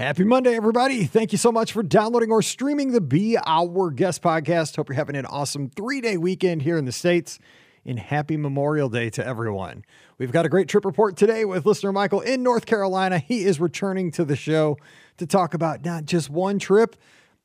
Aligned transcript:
Happy 0.00 0.24
Monday, 0.24 0.56
everybody. 0.56 1.04
Thank 1.04 1.30
you 1.30 1.36
so 1.36 1.52
much 1.52 1.72
for 1.72 1.82
downloading 1.82 2.30
or 2.30 2.40
streaming 2.40 2.92
the 2.92 3.02
Be 3.02 3.36
Our 3.36 3.90
Guest 3.90 4.22
podcast. 4.22 4.76
Hope 4.76 4.88
you're 4.88 4.96
having 4.96 5.14
an 5.14 5.26
awesome 5.26 5.68
three 5.68 6.00
day 6.00 6.16
weekend 6.16 6.62
here 6.62 6.78
in 6.78 6.86
the 6.86 6.90
States. 6.90 7.38
And 7.84 7.98
happy 7.98 8.38
Memorial 8.38 8.88
Day 8.88 9.10
to 9.10 9.26
everyone. 9.26 9.84
We've 10.16 10.32
got 10.32 10.46
a 10.46 10.48
great 10.48 10.68
trip 10.68 10.86
report 10.86 11.18
today 11.18 11.44
with 11.44 11.66
listener 11.66 11.92
Michael 11.92 12.22
in 12.22 12.42
North 12.42 12.64
Carolina. 12.64 13.18
He 13.18 13.44
is 13.44 13.60
returning 13.60 14.10
to 14.12 14.24
the 14.24 14.36
show 14.36 14.78
to 15.18 15.26
talk 15.26 15.52
about 15.52 15.84
not 15.84 16.06
just 16.06 16.30
one 16.30 16.58
trip, 16.58 16.96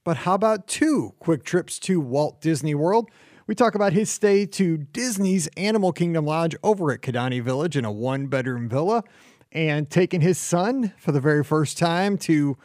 but 0.06 0.16
how 0.16 0.36
about 0.36 0.66
two 0.66 1.14
quick 1.20 1.44
trips 1.44 1.78
to 1.80 2.00
Walt 2.00 2.40
Disney 2.40 2.74
World? 2.74 3.12
We 3.48 3.56
talk 3.56 3.76
about 3.76 3.92
his 3.92 4.10
stay 4.10 4.46
to 4.46 4.78
Disney's 4.78 5.48
Animal 5.58 5.92
Kingdom 5.92 6.26
Lodge 6.26 6.56
over 6.64 6.94
at 6.94 7.02
Kidani 7.02 7.44
Village 7.44 7.76
in 7.76 7.84
a 7.84 7.92
one 7.92 8.28
bedroom 8.28 8.70
villa 8.70 9.04
and 9.56 9.90
taking 9.90 10.20
his 10.20 10.38
son 10.38 10.94
for 10.98 11.14
the 11.14 11.22
very 11.22 11.44
first 11.44 11.78
time 11.78 12.18
to 12.18 12.58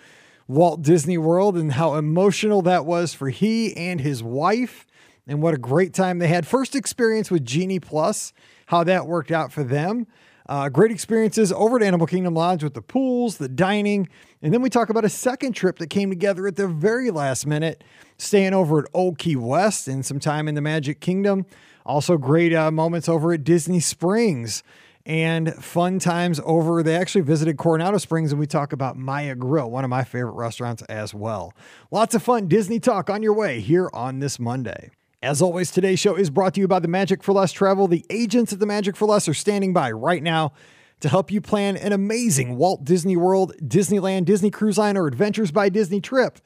Walt 0.48 0.82
Disney 0.82 1.16
World 1.16 1.56
and 1.56 1.72
how 1.72 1.94
emotional 1.94 2.62
that 2.62 2.84
was 2.84 3.14
for 3.14 3.30
he 3.30 3.74
and 3.76 4.00
his 4.00 4.24
wife 4.24 4.88
and 5.28 5.40
what 5.40 5.54
a 5.54 5.58
great 5.58 5.94
time 5.94 6.18
they 6.18 6.26
had. 6.26 6.48
First 6.48 6.74
experience 6.74 7.30
with 7.30 7.46
Genie 7.46 7.78
Plus, 7.78 8.32
how 8.66 8.82
that 8.82 9.06
worked 9.06 9.30
out 9.30 9.52
for 9.52 9.62
them. 9.62 10.08
Uh, 10.48 10.68
great 10.68 10.90
experiences 10.90 11.52
over 11.52 11.76
at 11.76 11.82
Animal 11.84 12.08
Kingdom 12.08 12.34
Lodge 12.34 12.64
with 12.64 12.74
the 12.74 12.82
pools, 12.82 13.38
the 13.38 13.48
dining. 13.48 14.08
And 14.42 14.52
then 14.52 14.60
we 14.60 14.68
talk 14.68 14.88
about 14.90 15.04
a 15.04 15.08
second 15.08 15.52
trip 15.52 15.78
that 15.78 15.90
came 15.90 16.10
together 16.10 16.48
at 16.48 16.56
the 16.56 16.66
very 16.66 17.12
last 17.12 17.46
minute, 17.46 17.84
staying 18.18 18.52
over 18.52 18.80
at 18.80 18.86
Old 18.92 19.16
Key 19.16 19.36
West 19.36 19.86
and 19.86 20.04
some 20.04 20.18
time 20.18 20.48
in 20.48 20.56
the 20.56 20.60
Magic 20.60 20.98
Kingdom. 20.98 21.46
Also, 21.86 22.18
great 22.18 22.52
uh, 22.52 22.72
moments 22.72 23.08
over 23.08 23.32
at 23.32 23.44
Disney 23.44 23.78
Springs 23.78 24.64
and 25.06 25.54
fun 25.54 25.98
times 25.98 26.40
over. 26.44 26.82
They 26.82 26.96
actually 26.96 27.22
visited 27.22 27.56
Coronado 27.56 27.98
Springs, 27.98 28.32
and 28.32 28.38
we 28.38 28.46
talk 28.46 28.72
about 28.72 28.96
Maya 28.96 29.34
Grill, 29.34 29.70
one 29.70 29.84
of 29.84 29.90
my 29.90 30.04
favorite 30.04 30.32
restaurants 30.32 30.82
as 30.82 31.14
well. 31.14 31.54
Lots 31.90 32.14
of 32.14 32.22
fun 32.22 32.48
Disney 32.48 32.80
talk 32.80 33.10
on 33.10 33.22
your 33.22 33.34
way 33.34 33.60
here 33.60 33.90
on 33.92 34.20
this 34.20 34.38
Monday. 34.38 34.90
As 35.22 35.42
always, 35.42 35.70
today's 35.70 35.98
show 35.98 36.14
is 36.14 36.30
brought 36.30 36.54
to 36.54 36.60
you 36.60 36.68
by 36.68 36.78
the 36.78 36.88
Magic 36.88 37.22
for 37.22 37.32
Less 37.32 37.52
Travel. 37.52 37.86
The 37.86 38.06
agents 38.08 38.54
at 38.54 38.58
the 38.58 38.66
Magic 38.66 38.96
for 38.96 39.06
Less 39.06 39.28
are 39.28 39.34
standing 39.34 39.74
by 39.74 39.90
right 39.90 40.22
now 40.22 40.52
to 41.00 41.08
help 41.08 41.30
you 41.30 41.40
plan 41.40 41.76
an 41.76 41.92
amazing 41.92 42.56
Walt 42.56 42.84
Disney 42.84 43.16
World, 43.16 43.54
Disneyland, 43.62 44.26
Disney 44.26 44.50
Cruise 44.50 44.78
Line, 44.78 44.96
or 44.96 45.06
Adventures 45.06 45.50
by 45.50 45.68
Disney 45.68 46.00
trip 46.00 46.38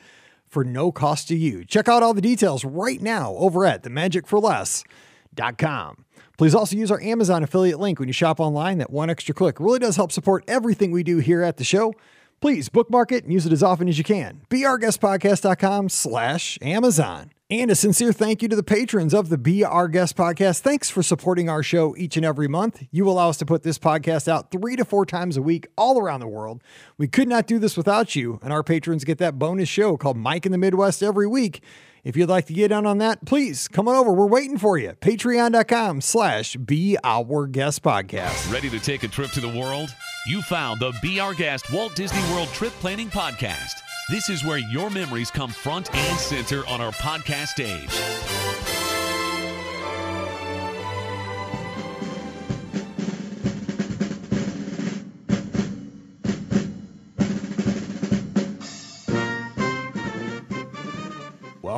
for 0.48 0.64
no 0.64 0.92
cost 0.92 1.28
to 1.28 1.36
you. 1.36 1.64
Check 1.64 1.88
out 1.88 2.02
all 2.02 2.14
the 2.14 2.20
details 2.20 2.64
right 2.64 3.02
now 3.02 3.34
over 3.34 3.64
at 3.64 3.82
themagicforless.com. 3.82 6.03
Please 6.36 6.54
also 6.54 6.76
use 6.76 6.90
our 6.90 7.00
Amazon 7.00 7.42
affiliate 7.42 7.78
link 7.78 7.98
when 7.98 8.08
you 8.08 8.12
shop 8.12 8.40
online. 8.40 8.78
That 8.78 8.90
one 8.90 9.10
extra 9.10 9.34
click 9.34 9.60
really 9.60 9.78
does 9.78 9.96
help 9.96 10.12
support 10.12 10.44
everything 10.48 10.90
we 10.90 11.02
do 11.02 11.18
here 11.18 11.42
at 11.42 11.56
the 11.56 11.64
show. 11.64 11.94
Please 12.40 12.68
bookmark 12.68 13.12
it 13.12 13.24
and 13.24 13.32
use 13.32 13.46
it 13.46 13.52
as 13.52 13.62
often 13.62 13.88
as 13.88 13.96
you 13.96 14.04
can. 14.04 14.42
BeOurGuestPodcast.com 14.50 15.88
slash 15.88 16.58
Amazon. 16.60 17.30
And 17.50 17.70
a 17.70 17.74
sincere 17.74 18.12
thank 18.12 18.42
you 18.42 18.48
to 18.48 18.56
the 18.56 18.62
patrons 18.62 19.14
of 19.14 19.28
the 19.28 19.38
Be 19.38 19.62
Our 19.62 19.86
Guest 19.86 20.16
podcast. 20.16 20.60
Thanks 20.60 20.90
for 20.90 21.02
supporting 21.02 21.48
our 21.48 21.62
show 21.62 21.94
each 21.96 22.16
and 22.16 22.24
every 22.24 22.48
month. 22.48 22.82
You 22.90 23.08
allow 23.08 23.28
us 23.28 23.36
to 23.38 23.46
put 23.46 23.62
this 23.62 23.78
podcast 23.78 24.28
out 24.28 24.50
three 24.50 24.76
to 24.76 24.84
four 24.84 25.06
times 25.06 25.36
a 25.36 25.42
week 25.42 25.66
all 25.76 25.98
around 25.98 26.20
the 26.20 26.26
world. 26.26 26.62
We 26.98 27.06
could 27.06 27.28
not 27.28 27.46
do 27.46 27.58
this 27.58 27.76
without 27.76 28.16
you, 28.16 28.40
and 28.42 28.52
our 28.52 28.62
patrons 28.62 29.04
get 29.04 29.18
that 29.18 29.38
bonus 29.38 29.68
show 29.68 29.96
called 29.96 30.16
Mike 30.16 30.46
in 30.46 30.52
the 30.52 30.58
Midwest 30.58 31.02
every 31.02 31.26
week. 31.26 31.62
If 32.04 32.18
you'd 32.18 32.28
like 32.28 32.46
to 32.46 32.52
get 32.52 32.70
in 32.70 32.84
on 32.84 32.98
that, 32.98 33.24
please 33.24 33.66
come 33.66 33.88
on 33.88 33.96
over. 33.96 34.12
We're 34.12 34.26
waiting 34.26 34.58
for 34.58 34.76
you. 34.76 34.90
Patreon.com 35.00 36.02
slash 36.02 36.54
Be 36.56 36.98
Our 37.02 37.46
Guest 37.46 37.82
Podcast. 37.82 38.52
Ready 38.52 38.68
to 38.70 38.78
take 38.78 39.02
a 39.04 39.08
trip 39.08 39.30
to 39.32 39.40
the 39.40 39.48
world? 39.48 39.94
You 40.26 40.42
found 40.42 40.80
the 40.80 40.92
Be 41.00 41.18
Our 41.18 41.32
Guest 41.32 41.72
Walt 41.72 41.96
Disney 41.96 42.20
World 42.32 42.48
Trip 42.48 42.72
Planning 42.74 43.08
Podcast. 43.08 43.80
This 44.10 44.28
is 44.28 44.44
where 44.44 44.58
your 44.58 44.90
memories 44.90 45.30
come 45.30 45.50
front 45.50 45.94
and 45.94 46.18
center 46.18 46.66
on 46.66 46.82
our 46.82 46.92
podcast 46.92 47.48
stage. 47.48 48.43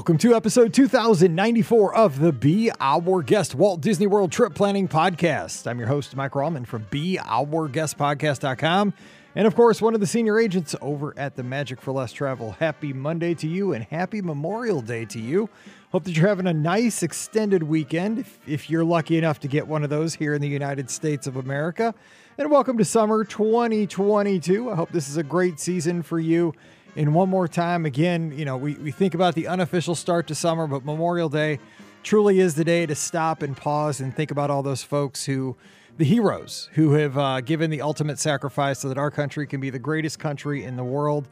Welcome 0.07 0.19
to 0.19 0.37
episode 0.37 0.73
2094 0.73 1.97
of 1.97 2.21
the 2.21 2.31
Be 2.31 2.71
Our 2.81 3.23
Guest 3.23 3.57
Walt 3.57 3.81
Disney 3.81 4.07
World 4.07 4.31
Trip 4.31 4.55
Planning 4.55 4.87
Podcast. 4.87 5.67
I'm 5.67 5.81
your 5.81 5.89
host, 5.89 6.15
Mike 6.15 6.31
Rallman 6.31 6.65
from 6.65 6.85
BeOurGuestPodcast.com. 6.93 8.95
And 9.35 9.47
of 9.49 9.57
course, 9.57 9.83
one 9.83 9.95
of 9.95 10.01
the 10.01 10.07
senior 10.07 10.39
agents 10.39 10.77
over 10.81 11.13
at 11.19 11.35
the 11.35 11.43
Magic 11.43 11.81
for 11.81 11.91
Less 11.91 12.13
Travel. 12.13 12.53
Happy 12.53 12.93
Monday 12.93 13.35
to 13.35 13.49
you 13.49 13.73
and 13.73 13.83
happy 13.83 14.23
Memorial 14.23 14.81
Day 14.81 15.07
to 15.07 15.19
you. 15.19 15.51
Hope 15.91 16.05
that 16.05 16.17
you're 16.17 16.29
having 16.29 16.47
a 16.47 16.55
nice 16.55 17.03
extended 17.03 17.65
weekend 17.65 18.21
if, 18.21 18.39
if 18.47 18.71
you're 18.71 18.85
lucky 18.85 19.19
enough 19.19 19.41
to 19.41 19.49
get 19.49 19.67
one 19.67 19.83
of 19.83 19.91
those 19.91 20.15
here 20.15 20.35
in 20.35 20.41
the 20.41 20.47
United 20.47 20.89
States 20.89 21.27
of 21.27 21.35
America. 21.35 21.93
And 22.39 22.49
welcome 22.49 22.79
to 22.79 22.85
summer 22.85 23.25
2022. 23.25 24.71
I 24.71 24.77
hope 24.77 24.93
this 24.93 25.09
is 25.09 25.17
a 25.17 25.25
great 25.25 25.59
season 25.59 26.05
for 26.05 26.21
you. 26.21 26.55
And 26.97 27.13
one 27.13 27.29
more 27.29 27.47
time, 27.47 27.85
again, 27.85 28.33
you 28.35 28.47
know, 28.47 28.57
we, 28.57 28.73
we 28.77 28.91
think 28.91 29.13
about 29.13 29.35
the 29.35 29.49
unofficial 29.49 29.95
start 29.95 30.27
to 30.29 30.35
summer, 30.35 30.67
but 30.67 30.83
Memorial 30.83 31.29
Day 31.29 31.61
truly 32.03 32.41
is 32.41 32.55
the 32.55 32.65
day 32.65 32.87
to 32.87 32.95
stop 32.95 33.43
and 33.43 33.55
pause 33.55 34.01
and 34.01 34.17
think 34.17 34.31
about 34.31 34.51
all 34.51 34.63
those 34.63 34.83
folks 34.83 35.27
who, 35.27 35.57
the 35.99 36.07
heroes, 36.07 36.71
who 36.73 36.93
have 36.93 37.19
uh, 37.19 37.43
given 37.43 37.69
the 37.69 37.83
ultimate 37.83 38.19
sacrifice 38.19 38.79
so 38.79 38.89
that 38.89 38.97
our 38.97 39.11
country 39.11 39.47
can 39.47 39.61
be 39.61 39.69
the 39.69 39.79
greatest 39.79 40.19
country 40.19 40.65
in 40.65 40.77
the 40.77 40.85
world. 40.85 41.29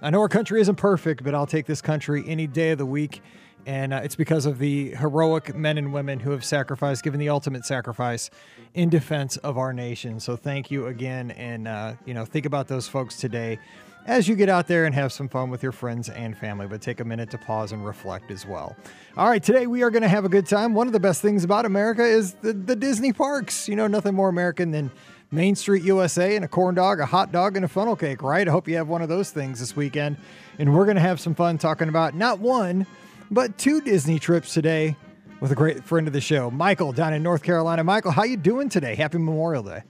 I 0.00 0.10
know 0.10 0.20
our 0.20 0.28
country 0.28 0.60
isn't 0.60 0.76
perfect, 0.76 1.24
but 1.24 1.34
I'll 1.34 1.46
take 1.46 1.66
this 1.66 1.82
country 1.82 2.22
any 2.28 2.46
day 2.46 2.70
of 2.70 2.78
the 2.78 2.86
week. 2.86 3.20
And 3.66 3.92
uh, 3.92 4.00
it's 4.04 4.14
because 4.14 4.46
of 4.46 4.60
the 4.60 4.94
heroic 4.94 5.52
men 5.52 5.78
and 5.78 5.92
women 5.92 6.20
who 6.20 6.30
have 6.30 6.44
sacrificed, 6.44 7.02
given 7.02 7.18
the 7.18 7.28
ultimate 7.28 7.64
sacrifice 7.66 8.30
in 8.74 8.88
defense 8.88 9.36
of 9.38 9.58
our 9.58 9.72
nation. 9.72 10.20
So 10.20 10.36
thank 10.36 10.70
you 10.70 10.86
again. 10.86 11.32
And, 11.32 11.66
uh, 11.66 11.94
you 12.04 12.14
know, 12.14 12.24
think 12.24 12.46
about 12.46 12.68
those 12.68 12.86
folks 12.86 13.16
today 13.16 13.58
as 14.08 14.26
you 14.26 14.34
get 14.34 14.48
out 14.48 14.66
there 14.66 14.86
and 14.86 14.94
have 14.94 15.12
some 15.12 15.28
fun 15.28 15.50
with 15.50 15.62
your 15.62 15.70
friends 15.70 16.08
and 16.08 16.36
family, 16.36 16.66
but 16.66 16.80
take 16.80 16.98
a 16.98 17.04
minute 17.04 17.30
to 17.30 17.36
pause 17.36 17.72
and 17.72 17.84
reflect 17.84 18.30
as 18.30 18.46
well. 18.46 18.74
All 19.18 19.28
right, 19.28 19.42
today 19.42 19.66
we 19.66 19.82
are 19.82 19.90
going 19.90 20.02
to 20.02 20.08
have 20.08 20.24
a 20.24 20.30
good 20.30 20.46
time. 20.46 20.72
One 20.72 20.86
of 20.86 20.94
the 20.94 20.98
best 20.98 21.20
things 21.20 21.44
about 21.44 21.66
America 21.66 22.02
is 22.02 22.32
the, 22.40 22.54
the 22.54 22.74
Disney 22.74 23.12
parks. 23.12 23.68
You 23.68 23.76
know, 23.76 23.86
nothing 23.86 24.14
more 24.14 24.30
American 24.30 24.70
than 24.70 24.90
Main 25.30 25.54
Street 25.54 25.82
USA 25.82 26.36
and 26.36 26.44
a 26.44 26.48
corn 26.48 26.74
dog, 26.74 27.00
a 27.00 27.06
hot 27.06 27.32
dog, 27.32 27.54
and 27.54 27.66
a 27.66 27.68
funnel 27.68 27.96
cake, 27.96 28.22
right? 28.22 28.48
I 28.48 28.50
hope 28.50 28.66
you 28.66 28.76
have 28.76 28.88
one 28.88 29.02
of 29.02 29.10
those 29.10 29.30
things 29.30 29.60
this 29.60 29.76
weekend. 29.76 30.16
And 30.58 30.74
we're 30.74 30.86
going 30.86 30.96
to 30.96 31.02
have 31.02 31.20
some 31.20 31.34
fun 31.34 31.58
talking 31.58 31.90
about 31.90 32.14
not 32.14 32.38
one, 32.38 32.86
but 33.30 33.58
two 33.58 33.82
Disney 33.82 34.18
trips 34.18 34.54
today 34.54 34.96
with 35.40 35.52
a 35.52 35.54
great 35.54 35.84
friend 35.84 36.06
of 36.06 36.14
the 36.14 36.20
show, 36.22 36.50
Michael, 36.50 36.92
down 36.92 37.12
in 37.12 37.22
North 37.22 37.42
Carolina. 37.42 37.84
Michael, 37.84 38.12
how 38.12 38.24
you 38.24 38.38
doing 38.38 38.70
today? 38.70 38.94
Happy 38.94 39.18
Memorial 39.18 39.62
Day. 39.62 39.82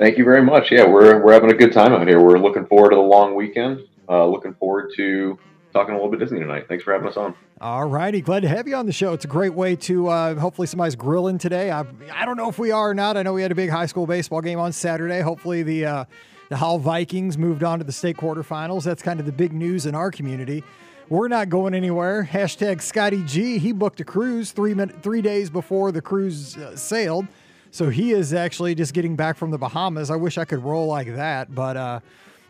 Thank 0.00 0.16
you 0.16 0.24
very 0.24 0.42
much. 0.42 0.72
Yeah, 0.72 0.86
we're 0.86 1.22
we're 1.22 1.34
having 1.34 1.50
a 1.50 1.54
good 1.54 1.74
time 1.74 1.92
out 1.92 2.08
here. 2.08 2.22
We're 2.22 2.38
looking 2.38 2.64
forward 2.64 2.90
to 2.90 2.96
the 2.96 3.02
long 3.02 3.34
weekend. 3.34 3.80
Uh, 4.08 4.26
looking 4.26 4.54
forward 4.54 4.92
to 4.96 5.38
talking 5.74 5.92
a 5.92 5.96
little 5.98 6.10
bit 6.10 6.20
Disney 6.20 6.40
tonight. 6.40 6.64
Thanks 6.68 6.84
for 6.84 6.94
having 6.94 7.06
us 7.06 7.18
on. 7.18 7.34
All 7.60 7.84
righty, 7.84 8.22
glad 8.22 8.40
to 8.40 8.48
have 8.48 8.66
you 8.66 8.76
on 8.76 8.86
the 8.86 8.92
show. 8.92 9.12
It's 9.12 9.26
a 9.26 9.28
great 9.28 9.52
way 9.52 9.76
to 9.76 10.08
uh, 10.08 10.34
hopefully 10.36 10.66
somebody's 10.68 10.96
grilling 10.96 11.36
today. 11.36 11.70
I 11.70 11.84
I 12.14 12.24
don't 12.24 12.38
know 12.38 12.48
if 12.48 12.58
we 12.58 12.70
are 12.70 12.88
or 12.88 12.94
not. 12.94 13.18
I 13.18 13.22
know 13.22 13.34
we 13.34 13.42
had 13.42 13.52
a 13.52 13.54
big 13.54 13.68
high 13.68 13.84
school 13.84 14.06
baseball 14.06 14.40
game 14.40 14.58
on 14.58 14.72
Saturday. 14.72 15.20
Hopefully 15.20 15.62
the 15.62 15.84
uh, 15.84 16.04
the 16.48 16.56
Howell 16.56 16.78
Vikings 16.78 17.36
moved 17.36 17.62
on 17.62 17.78
to 17.78 17.84
the 17.84 17.92
state 17.92 18.16
quarterfinals. 18.16 18.84
That's 18.84 19.02
kind 19.02 19.20
of 19.20 19.26
the 19.26 19.32
big 19.32 19.52
news 19.52 19.84
in 19.84 19.94
our 19.94 20.10
community. 20.10 20.64
We're 21.10 21.28
not 21.28 21.50
going 21.50 21.74
anywhere. 21.74 22.24
Hashtag 22.24 22.80
Scotty 22.80 23.22
G. 23.24 23.58
He 23.58 23.72
booked 23.72 24.00
a 24.00 24.04
cruise 24.04 24.52
three 24.52 24.72
minute, 24.72 25.02
three 25.02 25.20
days 25.20 25.50
before 25.50 25.92
the 25.92 26.00
cruise 26.00 26.56
uh, 26.56 26.74
sailed. 26.74 27.26
So 27.70 27.88
he 27.88 28.12
is 28.12 28.34
actually 28.34 28.74
just 28.74 28.94
getting 28.94 29.16
back 29.16 29.36
from 29.36 29.50
the 29.50 29.58
Bahamas. 29.58 30.10
I 30.10 30.16
wish 30.16 30.38
I 30.38 30.44
could 30.44 30.62
roll 30.62 30.86
like 30.86 31.14
that, 31.14 31.54
but 31.54 31.76
uh, 31.76 32.00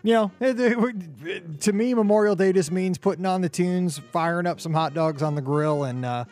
you 0.03 0.15
know, 0.15 0.31
it, 0.41 0.59
it, 1.27 1.61
to 1.63 1.73
me, 1.73 1.93
Memorial 1.93 2.35
Day 2.35 2.53
just 2.53 2.73
means 2.73 2.97
putting 2.97 3.27
on 3.27 3.43
the 3.43 3.49
tunes, 3.49 3.99
firing 3.99 4.47
up 4.47 4.61
some 4.61 4.73
hot 4.73 4.95
dogs 4.95 5.23
on 5.23 5.35
the 5.35 5.43
grill, 5.43 5.85
and 5.85 6.07
uh, 6.07 6.25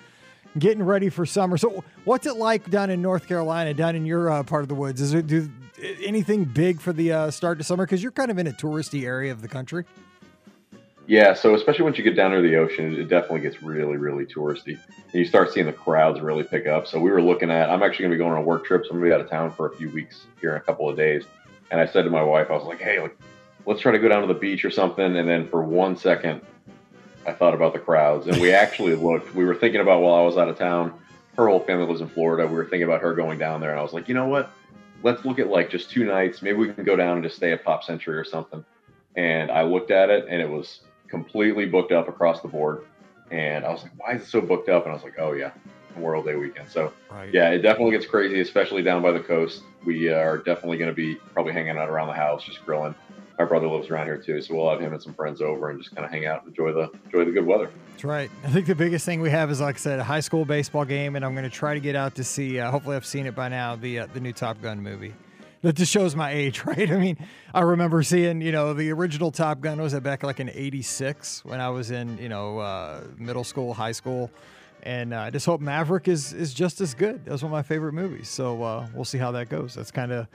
getting 0.58 0.82
ready 0.82 1.10
for 1.10 1.26
summer. 1.26 1.58
So, 1.58 1.84
what's 2.04 2.26
it 2.26 2.36
like 2.36 2.70
down 2.70 2.88
in 2.88 3.02
North 3.02 3.28
Carolina, 3.28 3.74
down 3.74 3.94
in 3.94 4.06
your 4.06 4.30
uh, 4.30 4.42
part 4.42 4.62
of 4.62 4.68
the 4.68 4.74
woods? 4.74 5.02
Is 5.02 5.12
it 5.12 5.26
do 5.26 5.50
anything 6.02 6.44
big 6.44 6.80
for 6.80 6.94
the 6.94 7.12
uh, 7.12 7.30
start 7.30 7.58
to 7.58 7.64
summer? 7.64 7.84
Because 7.84 8.02
you're 8.02 8.12
kind 8.12 8.30
of 8.30 8.38
in 8.38 8.46
a 8.46 8.52
touristy 8.52 9.04
area 9.04 9.32
of 9.32 9.42
the 9.42 9.48
country. 9.48 9.84
Yeah, 11.08 11.32
so 11.32 11.54
especially 11.54 11.84
once 11.84 11.96
you 11.96 12.04
get 12.04 12.16
down 12.16 12.32
near 12.32 12.42
the 12.42 12.56
ocean, 12.56 12.94
it 12.94 13.08
definitely 13.08 13.40
gets 13.40 13.62
really, 13.62 13.96
really 13.96 14.26
touristy. 14.26 14.78
And 14.88 15.14
you 15.14 15.24
start 15.24 15.50
seeing 15.50 15.64
the 15.64 15.72
crowds 15.72 16.20
really 16.20 16.44
pick 16.44 16.66
up. 16.66 16.86
So 16.86 17.00
we 17.00 17.10
were 17.10 17.22
looking 17.22 17.50
at. 17.50 17.70
I'm 17.70 17.82
actually 17.82 18.02
going 18.02 18.10
to 18.10 18.16
be 18.16 18.18
going 18.18 18.32
on 18.32 18.38
a 18.38 18.42
work 18.42 18.66
trip. 18.66 18.84
So 18.84 18.90
I'm 18.90 18.98
going 18.98 19.10
to 19.10 19.16
be 19.16 19.18
out 19.18 19.24
of 19.24 19.30
town 19.30 19.50
for 19.50 19.68
a 19.68 19.74
few 19.74 19.88
weeks 19.88 20.26
here 20.38 20.50
in 20.50 20.58
a 20.58 20.60
couple 20.60 20.86
of 20.86 20.98
days. 20.98 21.24
And 21.70 21.80
I 21.80 21.86
said 21.86 22.02
to 22.02 22.10
my 22.10 22.22
wife, 22.22 22.48
I 22.50 22.52
was 22.52 22.64
like, 22.64 22.78
"Hey, 22.78 23.00
like, 23.00 23.16
let's 23.64 23.80
try 23.80 23.90
to 23.90 23.98
go 23.98 24.10
down 24.10 24.20
to 24.20 24.26
the 24.26 24.38
beach 24.38 24.66
or 24.66 24.70
something." 24.70 25.16
And 25.16 25.26
then 25.26 25.48
for 25.48 25.62
one 25.62 25.96
second, 25.96 26.42
I 27.26 27.32
thought 27.32 27.54
about 27.54 27.72
the 27.72 27.78
crowds, 27.78 28.26
and 28.26 28.38
we 28.38 28.52
actually 28.52 28.94
looked. 29.06 29.34
We 29.34 29.46
were 29.46 29.54
thinking 29.54 29.80
about 29.80 30.02
while 30.02 30.14
I 30.14 30.22
was 30.22 30.36
out 30.36 30.50
of 30.50 30.58
town. 30.58 30.92
Her 31.38 31.48
whole 31.48 31.60
family 31.60 31.86
lives 31.86 32.02
in 32.02 32.08
Florida. 32.08 32.46
We 32.46 32.52
were 32.52 32.66
thinking 32.66 32.84
about 32.84 33.00
her 33.00 33.14
going 33.14 33.38
down 33.38 33.62
there, 33.62 33.70
and 33.70 33.80
I 33.80 33.82
was 33.82 33.94
like, 33.94 34.08
you 34.08 34.14
know 34.14 34.28
what? 34.28 34.50
Let's 35.02 35.24
look 35.24 35.38
at 35.38 35.48
like 35.48 35.70
just 35.70 35.88
two 35.88 36.04
nights. 36.04 36.42
Maybe 36.42 36.58
we 36.58 36.70
can 36.70 36.84
go 36.84 36.96
down 36.96 37.14
and 37.14 37.22
just 37.22 37.36
stay 37.36 37.52
at 37.52 37.64
Pop 37.64 37.82
Century 37.82 38.18
or 38.18 38.24
something 38.24 38.62
and 39.18 39.50
I 39.50 39.62
looked 39.62 39.90
at 39.90 40.10
it, 40.10 40.26
and 40.28 40.40
it 40.40 40.48
was 40.48 40.80
completely 41.08 41.66
booked 41.66 41.92
up 41.92 42.08
across 42.08 42.40
the 42.40 42.48
board. 42.48 42.84
And 43.30 43.64
I 43.64 43.70
was 43.70 43.82
like, 43.82 43.92
why 43.96 44.12
is 44.14 44.22
it 44.22 44.26
so 44.26 44.40
booked 44.40 44.68
up? 44.68 44.84
And 44.84 44.92
I 44.92 44.94
was 44.94 45.04
like, 45.04 45.18
oh 45.18 45.32
yeah, 45.32 45.50
Memorial 45.94 46.22
Day 46.22 46.36
weekend. 46.36 46.68
So 46.68 46.92
right. 47.10 47.32
yeah, 47.32 47.50
it 47.50 47.58
definitely 47.58 47.92
gets 47.92 48.06
crazy, 48.06 48.40
especially 48.40 48.82
down 48.82 49.02
by 49.02 49.12
the 49.12 49.20
coast. 49.20 49.62
We 49.84 50.08
are 50.08 50.38
definitely 50.38 50.78
going 50.78 50.90
to 50.90 50.94
be 50.94 51.16
probably 51.16 51.52
hanging 51.52 51.76
out 51.76 51.88
around 51.88 52.08
the 52.08 52.14
house, 52.14 52.44
just 52.44 52.64
grilling. 52.64 52.94
My 53.38 53.44
brother 53.44 53.68
lives 53.68 53.88
around 53.88 54.06
here 54.06 54.16
too, 54.16 54.40
so 54.42 54.56
we'll 54.56 54.68
have 54.68 54.80
him 54.80 54.92
and 54.92 55.00
some 55.00 55.14
friends 55.14 55.40
over 55.40 55.70
and 55.70 55.80
just 55.80 55.94
kind 55.94 56.04
of 56.04 56.10
hang 56.10 56.26
out 56.26 56.42
and 56.42 56.48
enjoy 56.48 56.72
the 56.72 56.90
enjoy 57.04 57.24
the 57.24 57.30
good 57.30 57.46
weather. 57.46 57.70
That's 57.92 58.04
right. 58.04 58.30
I 58.44 58.48
think 58.48 58.66
the 58.66 58.74
biggest 58.74 59.06
thing 59.06 59.20
we 59.20 59.30
have 59.30 59.48
is, 59.50 59.60
like 59.60 59.76
I 59.76 59.78
said, 59.78 60.00
a 60.00 60.04
high 60.04 60.20
school 60.20 60.44
baseball 60.44 60.84
game, 60.84 61.14
and 61.14 61.24
I'm 61.24 61.34
going 61.34 61.44
to 61.44 61.50
try 61.50 61.74
to 61.74 61.80
get 61.80 61.94
out 61.94 62.16
to 62.16 62.24
see. 62.24 62.58
Uh, 62.58 62.70
hopefully, 62.70 62.96
I've 62.96 63.06
seen 63.06 63.26
it 63.26 63.36
by 63.36 63.48
now. 63.48 63.76
The 63.76 64.00
uh, 64.00 64.06
the 64.12 64.18
new 64.18 64.32
Top 64.32 64.60
Gun 64.60 64.82
movie 64.82 65.14
that 65.62 65.76
just 65.76 65.92
shows 65.92 66.14
my 66.14 66.30
age, 66.30 66.64
right? 66.64 66.90
I 66.90 66.96
mean, 66.96 67.16
I 67.54 67.60
remember 67.60 68.02
seeing, 68.02 68.40
you 68.40 68.52
know, 68.52 68.74
the 68.74 68.90
original 68.92 69.30
Top 69.30 69.60
Gun 69.60 69.80
was 69.80 69.94
back 70.00 70.22
like 70.22 70.40
in 70.40 70.50
'86 70.50 71.44
when 71.44 71.60
I 71.60 71.70
was 71.70 71.90
in, 71.90 72.18
you 72.18 72.28
know, 72.28 72.58
uh, 72.58 73.04
middle 73.16 73.44
school, 73.44 73.74
high 73.74 73.92
school, 73.92 74.30
and 74.82 75.12
uh, 75.12 75.20
I 75.20 75.30
just 75.30 75.46
hope 75.46 75.60
Maverick 75.60 76.08
is 76.08 76.32
is 76.32 76.54
just 76.54 76.80
as 76.80 76.94
good. 76.94 77.24
That 77.24 77.32
was 77.32 77.42
one 77.42 77.52
of 77.52 77.56
my 77.56 77.62
favorite 77.62 77.94
movies. 77.94 78.28
So 78.28 78.62
uh, 78.62 78.86
we'll 78.94 79.04
see 79.04 79.18
how 79.18 79.32
that 79.32 79.48
goes. 79.48 79.74
That's 79.74 79.90
kind 79.90 80.12
of 80.12 80.28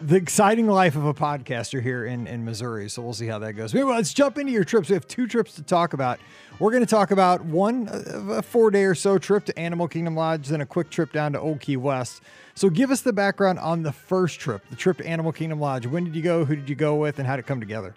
the 0.00 0.16
exciting 0.16 0.66
life 0.66 0.96
of 0.96 1.04
a 1.04 1.14
podcaster 1.14 1.82
here 1.82 2.06
in, 2.06 2.26
in 2.26 2.44
Missouri. 2.44 2.88
So 2.88 3.02
we'll 3.02 3.12
see 3.12 3.26
how 3.26 3.38
that 3.40 3.54
goes. 3.54 3.74
Let's 3.74 4.14
jump 4.14 4.38
into 4.38 4.52
your 4.52 4.64
trips. 4.64 4.88
We 4.88 4.94
have 4.94 5.06
two 5.08 5.26
trips 5.26 5.54
to 5.54 5.62
talk 5.62 5.92
about. 5.92 6.18
We're 6.58 6.70
going 6.70 6.84
to 6.84 6.90
talk 6.90 7.10
about 7.10 7.44
one, 7.44 7.88
uh, 7.88 8.34
a 8.34 8.42
four 8.42 8.70
day 8.70 8.84
or 8.84 8.94
so 8.94 9.18
trip 9.18 9.44
to 9.46 9.58
Animal 9.58 9.88
Kingdom 9.88 10.14
Lodge, 10.14 10.48
then 10.48 10.60
a 10.60 10.66
quick 10.66 10.90
trip 10.90 11.12
down 11.12 11.32
to 11.32 11.40
Old 11.40 11.60
Key 11.60 11.76
West. 11.76 12.22
So 12.54 12.70
give 12.70 12.90
us 12.90 13.00
the 13.00 13.12
background 13.12 13.58
on 13.58 13.82
the 13.82 13.92
first 13.92 14.40
trip, 14.40 14.62
the 14.70 14.76
trip 14.76 14.98
to 14.98 15.06
Animal 15.06 15.32
Kingdom 15.32 15.60
Lodge. 15.60 15.86
When 15.86 16.04
did 16.04 16.16
you 16.16 16.22
go? 16.22 16.44
Who 16.44 16.56
did 16.56 16.68
you 16.68 16.76
go 16.76 16.96
with? 16.96 17.18
And 17.18 17.26
how 17.26 17.36
did 17.36 17.44
it 17.44 17.48
come 17.48 17.60
together? 17.60 17.94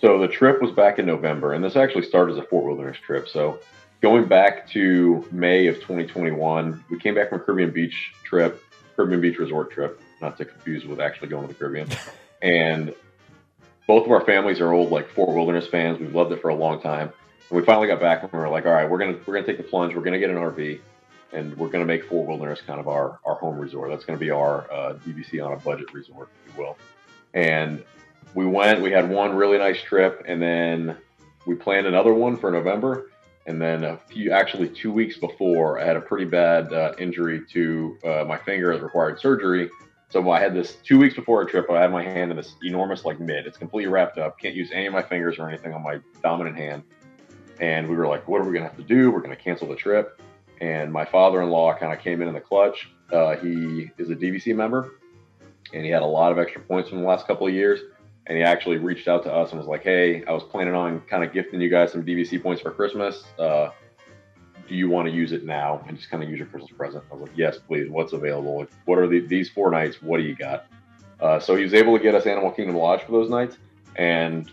So 0.00 0.18
the 0.18 0.28
trip 0.28 0.62
was 0.62 0.70
back 0.72 0.98
in 0.98 1.06
November, 1.06 1.52
and 1.52 1.62
this 1.62 1.76
actually 1.76 2.06
started 2.06 2.32
as 2.32 2.38
a 2.38 2.46
Fort 2.46 2.64
Wilderness 2.64 2.96
trip. 3.04 3.28
So 3.28 3.60
going 4.00 4.26
back 4.26 4.68
to 4.70 5.26
May 5.30 5.66
of 5.66 5.76
2021, 5.76 6.84
we 6.90 6.98
came 6.98 7.14
back 7.14 7.28
from 7.28 7.40
a 7.40 7.44
Caribbean 7.44 7.70
Beach 7.70 8.12
trip, 8.24 8.62
Caribbean 8.96 9.20
Beach 9.20 9.38
Resort 9.38 9.70
trip 9.70 10.00
not 10.20 10.36
to 10.38 10.44
confuse 10.44 10.84
with 10.84 11.00
actually 11.00 11.28
going 11.28 11.46
to 11.46 11.52
the 11.52 11.58
Caribbean. 11.58 11.88
and 12.42 12.94
both 13.86 14.06
of 14.06 14.12
our 14.12 14.24
families 14.24 14.60
are 14.60 14.72
old 14.72 14.92
like 14.92 15.08
Fort 15.10 15.34
Wilderness 15.34 15.66
fans. 15.66 15.98
We've 15.98 16.14
loved 16.14 16.32
it 16.32 16.40
for 16.40 16.48
a 16.48 16.54
long 16.54 16.80
time. 16.80 17.12
And 17.50 17.58
we 17.58 17.64
finally 17.64 17.88
got 17.88 18.00
back 18.00 18.22
and 18.22 18.32
we 18.32 18.38
were 18.38 18.48
like, 18.48 18.64
all 18.64 18.72
right, 18.72 18.88
we're 18.88 18.98
gonna 18.98 19.18
we're 19.26 19.34
gonna 19.34 19.46
take 19.46 19.56
the 19.56 19.64
plunge. 19.64 19.94
We're 19.94 20.02
gonna 20.02 20.20
get 20.20 20.30
an 20.30 20.36
RV, 20.36 20.78
and 21.32 21.56
we're 21.56 21.68
gonna 21.68 21.84
make 21.84 22.04
Fort 22.04 22.28
Wilderness 22.28 22.60
kind 22.60 22.78
of 22.78 22.86
our 22.86 23.18
our 23.24 23.34
home 23.34 23.58
resort. 23.58 23.90
That's 23.90 24.04
gonna 24.04 24.18
be 24.18 24.30
our 24.30 24.70
uh, 24.72 24.94
DVC 25.04 25.44
on 25.44 25.52
a 25.52 25.56
budget 25.56 25.92
resort, 25.92 26.28
if 26.46 26.54
you 26.54 26.62
will. 26.62 26.76
And 27.34 27.82
we 28.34 28.46
went. 28.46 28.80
We 28.80 28.92
had 28.92 29.08
one 29.10 29.34
really 29.34 29.58
nice 29.58 29.82
trip, 29.82 30.22
and 30.26 30.40
then 30.40 30.96
we 31.46 31.56
planned 31.56 31.88
another 31.88 32.14
one 32.14 32.36
for 32.36 32.50
November. 32.50 33.10
And 33.46 33.60
then 33.60 33.82
a 33.82 33.96
few, 33.96 34.30
actually 34.30 34.68
two 34.68 34.92
weeks 34.92 35.16
before, 35.16 35.80
I 35.80 35.84
had 35.84 35.96
a 35.96 36.00
pretty 36.00 36.26
bad 36.26 36.72
uh, 36.72 36.92
injury 36.98 37.40
to 37.52 37.98
uh, 38.04 38.24
my 38.24 38.36
finger 38.36 38.72
that 38.72 38.84
required 38.84 39.18
surgery 39.18 39.68
so 40.10 40.28
I 40.28 40.40
had 40.40 40.54
this 40.54 40.74
two 40.84 40.98
weeks 40.98 41.14
before 41.14 41.42
a 41.42 41.46
trip. 41.46 41.70
I 41.70 41.80
had 41.80 41.92
my 41.92 42.02
hand 42.02 42.32
in 42.32 42.36
this 42.36 42.54
enormous 42.64 43.04
like 43.04 43.20
mitt. 43.20 43.46
It's 43.46 43.56
completely 43.56 43.90
wrapped 43.90 44.18
up. 44.18 44.40
Can't 44.40 44.56
use 44.56 44.70
any 44.72 44.86
of 44.86 44.92
my 44.92 45.02
fingers 45.02 45.38
or 45.38 45.48
anything 45.48 45.72
on 45.72 45.84
my 45.84 46.00
dominant 46.20 46.56
hand. 46.56 46.82
And 47.60 47.88
we 47.88 47.94
were 47.94 48.08
like, 48.08 48.26
what 48.26 48.40
are 48.40 48.44
we 48.44 48.52
gonna 48.52 48.66
have 48.66 48.76
to 48.76 48.82
do? 48.82 49.12
We're 49.12 49.20
gonna 49.20 49.36
cancel 49.36 49.68
the 49.68 49.76
trip. 49.76 50.20
And 50.60 50.92
my 50.92 51.04
father-in-law 51.04 51.78
kind 51.78 51.92
of 51.92 52.00
came 52.00 52.20
in 52.22 52.28
in 52.28 52.34
the 52.34 52.40
clutch. 52.40 52.90
Uh, 53.12 53.36
he 53.36 53.90
is 53.98 54.10
a 54.10 54.16
DVC 54.16 54.54
member, 54.54 54.94
and 55.72 55.84
he 55.84 55.90
had 55.90 56.02
a 56.02 56.06
lot 56.06 56.32
of 56.32 56.38
extra 56.38 56.60
points 56.60 56.90
from 56.90 57.00
the 57.00 57.06
last 57.06 57.26
couple 57.28 57.46
of 57.46 57.54
years. 57.54 57.80
And 58.26 58.36
he 58.36 58.42
actually 58.42 58.78
reached 58.78 59.06
out 59.06 59.22
to 59.24 59.32
us 59.32 59.50
and 59.50 59.58
was 59.58 59.68
like, 59.68 59.82
"Hey, 59.82 60.24
I 60.26 60.32
was 60.32 60.42
planning 60.42 60.74
on 60.74 61.00
kind 61.02 61.24
of 61.24 61.32
gifting 61.32 61.60
you 61.60 61.70
guys 61.70 61.92
some 61.92 62.04
DVC 62.04 62.42
points 62.42 62.62
for 62.62 62.70
Christmas. 62.70 63.24
Uh, 63.38 63.70
do 64.70 64.76
you 64.76 64.88
want 64.88 65.08
to 65.08 65.12
use 65.12 65.32
it 65.32 65.44
now 65.44 65.84
and 65.88 65.98
just 65.98 66.10
kind 66.10 66.22
of 66.22 66.30
use 66.30 66.38
your 66.38 66.46
Christmas 66.46 66.70
present? 66.70 67.02
I 67.10 67.14
was 67.16 67.28
like, 67.28 67.36
yes, 67.36 67.58
please. 67.58 67.90
What's 67.90 68.12
available? 68.12 68.64
what 68.84 68.98
are 69.00 69.08
the, 69.08 69.18
these 69.18 69.50
four 69.50 69.68
nights? 69.68 70.00
What 70.00 70.18
do 70.18 70.22
you 70.22 70.36
got? 70.36 70.66
Uh, 71.18 71.40
so 71.40 71.56
he 71.56 71.64
was 71.64 71.74
able 71.74 71.98
to 71.98 72.02
get 72.02 72.14
us 72.14 72.24
Animal 72.24 72.52
Kingdom 72.52 72.76
Lodge 72.76 73.02
for 73.02 73.10
those 73.10 73.28
nights 73.28 73.58
and 73.96 74.48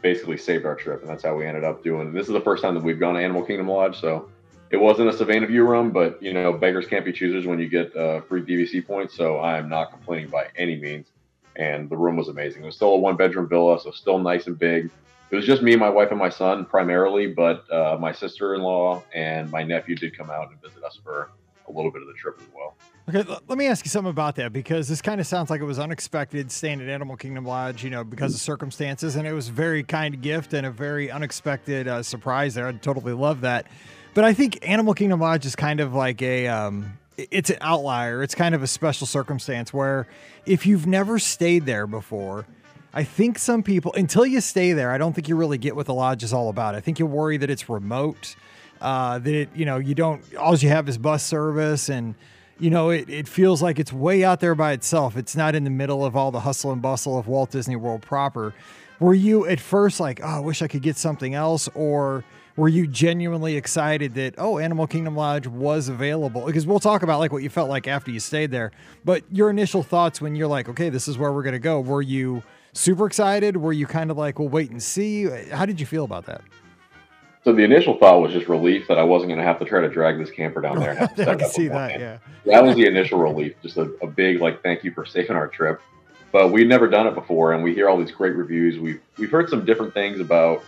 basically 0.00 0.38
saved 0.38 0.64
our 0.64 0.74
trip. 0.74 1.02
And 1.02 1.10
that's 1.10 1.22
how 1.22 1.36
we 1.36 1.46
ended 1.46 1.62
up 1.62 1.84
doing. 1.84 2.10
This 2.10 2.26
is 2.26 2.32
the 2.32 2.40
first 2.40 2.62
time 2.62 2.74
that 2.74 2.82
we've 2.82 2.98
gone 2.98 3.14
to 3.16 3.20
Animal 3.20 3.44
Kingdom 3.44 3.68
Lodge. 3.68 4.00
So 4.00 4.30
it 4.70 4.78
wasn't 4.78 5.10
a 5.10 5.12
Savannah 5.12 5.46
View 5.46 5.68
room, 5.68 5.90
but 5.90 6.20
you 6.22 6.32
know, 6.32 6.54
beggars 6.54 6.86
can't 6.86 7.04
be 7.04 7.12
choosers 7.12 7.46
when 7.46 7.58
you 7.60 7.68
get 7.68 7.94
uh, 7.94 8.22
free 8.22 8.40
DVC 8.40 8.86
points. 8.86 9.14
So 9.14 9.40
I 9.40 9.58
am 9.58 9.68
not 9.68 9.90
complaining 9.90 10.28
by 10.30 10.46
any 10.56 10.76
means. 10.76 11.08
And 11.56 11.90
the 11.90 11.98
room 11.98 12.16
was 12.16 12.28
amazing. 12.28 12.62
It 12.62 12.66
was 12.66 12.76
still 12.76 12.94
a 12.94 12.98
one 12.98 13.16
bedroom 13.16 13.46
villa, 13.46 13.78
so 13.78 13.90
still 13.90 14.18
nice 14.18 14.46
and 14.46 14.58
big 14.58 14.90
it 15.30 15.36
was 15.36 15.46
just 15.46 15.62
me, 15.62 15.76
my 15.76 15.88
wife, 15.88 16.10
and 16.10 16.18
my 16.18 16.28
son 16.28 16.64
primarily, 16.64 17.28
but 17.28 17.70
uh, 17.72 17.96
my 18.00 18.12
sister 18.12 18.54
in 18.54 18.62
law 18.62 19.02
and 19.14 19.50
my 19.50 19.62
nephew 19.62 19.94
did 19.94 20.16
come 20.16 20.30
out 20.30 20.50
and 20.50 20.60
visit 20.60 20.82
us 20.82 20.98
for 21.02 21.30
a 21.68 21.72
little 21.72 21.90
bit 21.90 22.02
of 22.02 22.08
the 22.08 22.14
trip 22.14 22.36
as 22.40 22.46
well. 22.54 22.74
Okay, 23.08 23.24
let 23.48 23.58
me 23.58 23.66
ask 23.66 23.84
you 23.84 23.90
something 23.90 24.10
about 24.10 24.36
that 24.36 24.52
because 24.52 24.88
this 24.88 25.00
kind 25.00 25.20
of 25.20 25.26
sounds 25.26 25.50
like 25.50 25.60
it 25.60 25.64
was 25.64 25.78
unexpected 25.78 26.50
staying 26.50 26.80
at 26.80 26.88
Animal 26.88 27.16
Kingdom 27.16 27.44
Lodge, 27.44 27.82
you 27.82 27.90
know, 27.90 28.04
because 28.04 28.34
of 28.34 28.40
circumstances, 28.40 29.16
and 29.16 29.26
it 29.26 29.32
was 29.32 29.48
a 29.48 29.52
very 29.52 29.82
kind 29.82 30.20
gift 30.20 30.52
and 30.52 30.66
a 30.66 30.70
very 30.70 31.10
unexpected 31.10 31.88
uh, 31.88 32.02
surprise 32.02 32.54
there. 32.54 32.66
I 32.66 32.72
totally 32.72 33.12
love 33.12 33.40
that. 33.42 33.66
But 34.14 34.24
I 34.24 34.32
think 34.32 34.58
Animal 34.68 34.94
Kingdom 34.94 35.20
Lodge 35.20 35.46
is 35.46 35.54
kind 35.54 35.80
of 35.80 35.94
like 35.94 36.20
a, 36.22 36.48
um, 36.48 36.98
it's 37.16 37.50
an 37.50 37.58
outlier. 37.60 38.22
It's 38.22 38.34
kind 38.34 38.54
of 38.54 38.62
a 38.62 38.66
special 38.66 39.06
circumstance 39.06 39.72
where 39.72 40.08
if 40.46 40.66
you've 40.66 40.86
never 40.86 41.18
stayed 41.18 41.66
there 41.66 41.86
before, 41.86 42.46
I 42.92 43.04
think 43.04 43.38
some 43.38 43.62
people, 43.62 43.92
until 43.94 44.26
you 44.26 44.40
stay 44.40 44.72
there, 44.72 44.90
I 44.90 44.98
don't 44.98 45.12
think 45.12 45.28
you 45.28 45.36
really 45.36 45.58
get 45.58 45.76
what 45.76 45.86
the 45.86 45.94
lodge 45.94 46.24
is 46.24 46.32
all 46.32 46.48
about. 46.48 46.74
I 46.74 46.80
think 46.80 46.98
you 46.98 47.06
worry 47.06 47.36
that 47.36 47.48
it's 47.48 47.68
remote, 47.68 48.34
uh, 48.80 49.18
that 49.18 49.32
it, 49.34 49.48
you 49.54 49.64
know, 49.64 49.78
you 49.78 49.94
don't, 49.94 50.22
all 50.34 50.56
you 50.56 50.68
have 50.70 50.88
is 50.88 50.98
bus 50.98 51.22
service 51.22 51.88
and, 51.88 52.16
you 52.58 52.68
know, 52.68 52.90
it, 52.90 53.08
it 53.08 53.28
feels 53.28 53.62
like 53.62 53.78
it's 53.78 53.92
way 53.92 54.24
out 54.24 54.40
there 54.40 54.56
by 54.56 54.72
itself. 54.72 55.16
It's 55.16 55.36
not 55.36 55.54
in 55.54 55.64
the 55.64 55.70
middle 55.70 56.04
of 56.04 56.16
all 56.16 56.32
the 56.32 56.40
hustle 56.40 56.72
and 56.72 56.82
bustle 56.82 57.16
of 57.16 57.28
Walt 57.28 57.52
Disney 57.52 57.76
World 57.76 58.02
proper. 58.02 58.52
Were 58.98 59.14
you 59.14 59.46
at 59.46 59.60
first 59.60 60.00
like, 60.00 60.20
oh, 60.22 60.26
I 60.26 60.40
wish 60.40 60.60
I 60.60 60.66
could 60.66 60.82
get 60.82 60.96
something 60.96 61.34
else? 61.34 61.68
Or 61.74 62.24
were 62.56 62.68
you 62.68 62.86
genuinely 62.86 63.56
excited 63.56 64.14
that, 64.16 64.34
oh, 64.36 64.58
Animal 64.58 64.86
Kingdom 64.86 65.16
Lodge 65.16 65.46
was 65.46 65.88
available? 65.88 66.44
Because 66.44 66.66
we'll 66.66 66.80
talk 66.80 67.02
about 67.02 67.20
like 67.20 67.32
what 67.32 67.42
you 67.42 67.48
felt 67.48 67.70
like 67.70 67.86
after 67.88 68.10
you 68.10 68.20
stayed 68.20 68.50
there. 68.50 68.72
But 69.04 69.22
your 69.30 69.48
initial 69.48 69.82
thoughts 69.82 70.20
when 70.20 70.34
you're 70.34 70.48
like, 70.48 70.68
okay, 70.68 70.90
this 70.90 71.06
is 71.06 71.16
where 71.16 71.32
we're 71.32 71.44
going 71.44 71.52
to 71.52 71.60
go, 71.60 71.80
were 71.80 72.02
you, 72.02 72.42
super 72.72 73.06
excited? 73.06 73.56
Were 73.56 73.72
you 73.72 73.86
kind 73.86 74.10
of 74.10 74.16
like, 74.16 74.38
well, 74.38 74.48
wait 74.48 74.70
and 74.70 74.82
see? 74.82 75.28
How 75.50 75.66
did 75.66 75.80
you 75.80 75.86
feel 75.86 76.04
about 76.04 76.26
that? 76.26 76.42
So 77.42 77.54
the 77.54 77.62
initial 77.62 77.96
thought 77.96 78.20
was 78.20 78.32
just 78.32 78.48
relief 78.48 78.86
that 78.88 78.98
I 78.98 79.02
wasn't 79.02 79.30
going 79.30 79.38
to 79.38 79.44
have 79.44 79.58
to 79.60 79.64
try 79.64 79.80
to 79.80 79.88
drag 79.88 80.18
this 80.18 80.30
camper 80.30 80.60
down 80.60 80.78
there. 80.78 80.90
And 80.90 81.20
I 81.28 81.36
can 81.36 81.48
see 81.48 81.68
that. 81.68 81.98
Yeah, 81.98 82.18
that 82.44 82.62
was 82.62 82.76
the 82.76 82.86
initial 82.86 83.18
relief. 83.18 83.54
Just 83.62 83.78
a, 83.78 83.90
a, 84.02 84.06
big 84.06 84.40
like 84.40 84.62
thank 84.62 84.84
you 84.84 84.92
for 84.92 85.06
saving 85.06 85.36
our 85.36 85.48
trip. 85.48 85.80
But 86.32 86.52
we'd 86.52 86.68
never 86.68 86.86
done 86.86 87.06
it 87.06 87.14
before, 87.14 87.54
and 87.54 87.64
we 87.64 87.74
hear 87.74 87.88
all 87.88 87.96
these 87.96 88.12
great 88.12 88.36
reviews. 88.36 88.78
We've 88.78 89.00
we've 89.16 89.30
heard 89.30 89.48
some 89.48 89.64
different 89.64 89.94
things 89.94 90.20
about 90.20 90.62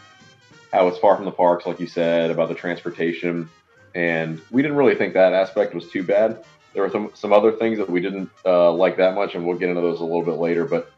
how 0.73 0.89
it's 0.89 0.99
far 0.99 1.15
from 1.15 1.27
the 1.27 1.31
parks, 1.31 1.67
like 1.67 1.79
you 1.79 1.87
said, 1.87 2.31
about 2.31 2.49
the 2.49 2.55
transportation, 2.55 3.51
and 3.95 4.41
we 4.51 4.63
didn't 4.63 4.77
really 4.77 4.95
think 4.95 5.13
that 5.13 5.35
aspect 5.35 5.75
was 5.75 5.89
too 5.91 6.03
bad. 6.03 6.43
There 6.73 6.83
were 6.83 6.91
some 6.91 7.11
some 7.13 7.35
other 7.35 7.53
things 7.53 7.79
that 7.79 7.89
we 7.89 8.01
didn't 8.01 8.31
uh, 8.47 8.73
like 8.73 8.97
that 8.97 9.15
much, 9.15 9.35
and 9.35 9.47
we'll 9.47 9.59
get 9.59 9.69
into 9.69 9.83
those 9.83 10.01
a 10.01 10.05
little 10.05 10.25
bit 10.25 10.39
later. 10.39 10.65
But 10.65 10.91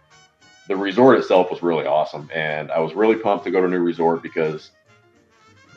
the 0.69 0.77
resort 0.77 1.19
itself 1.19 1.51
was 1.51 1.63
really 1.63 1.87
awesome, 1.87 2.31
and 2.33 2.71
I 2.71 2.79
was 2.79 2.95
really 2.95 3.17
pumped 3.17 3.45
to 3.45 3.51
go 3.51 3.61
to 3.61 3.67
a 3.67 3.71
new 3.71 3.81
resort 3.81 4.23
because 4.23 4.71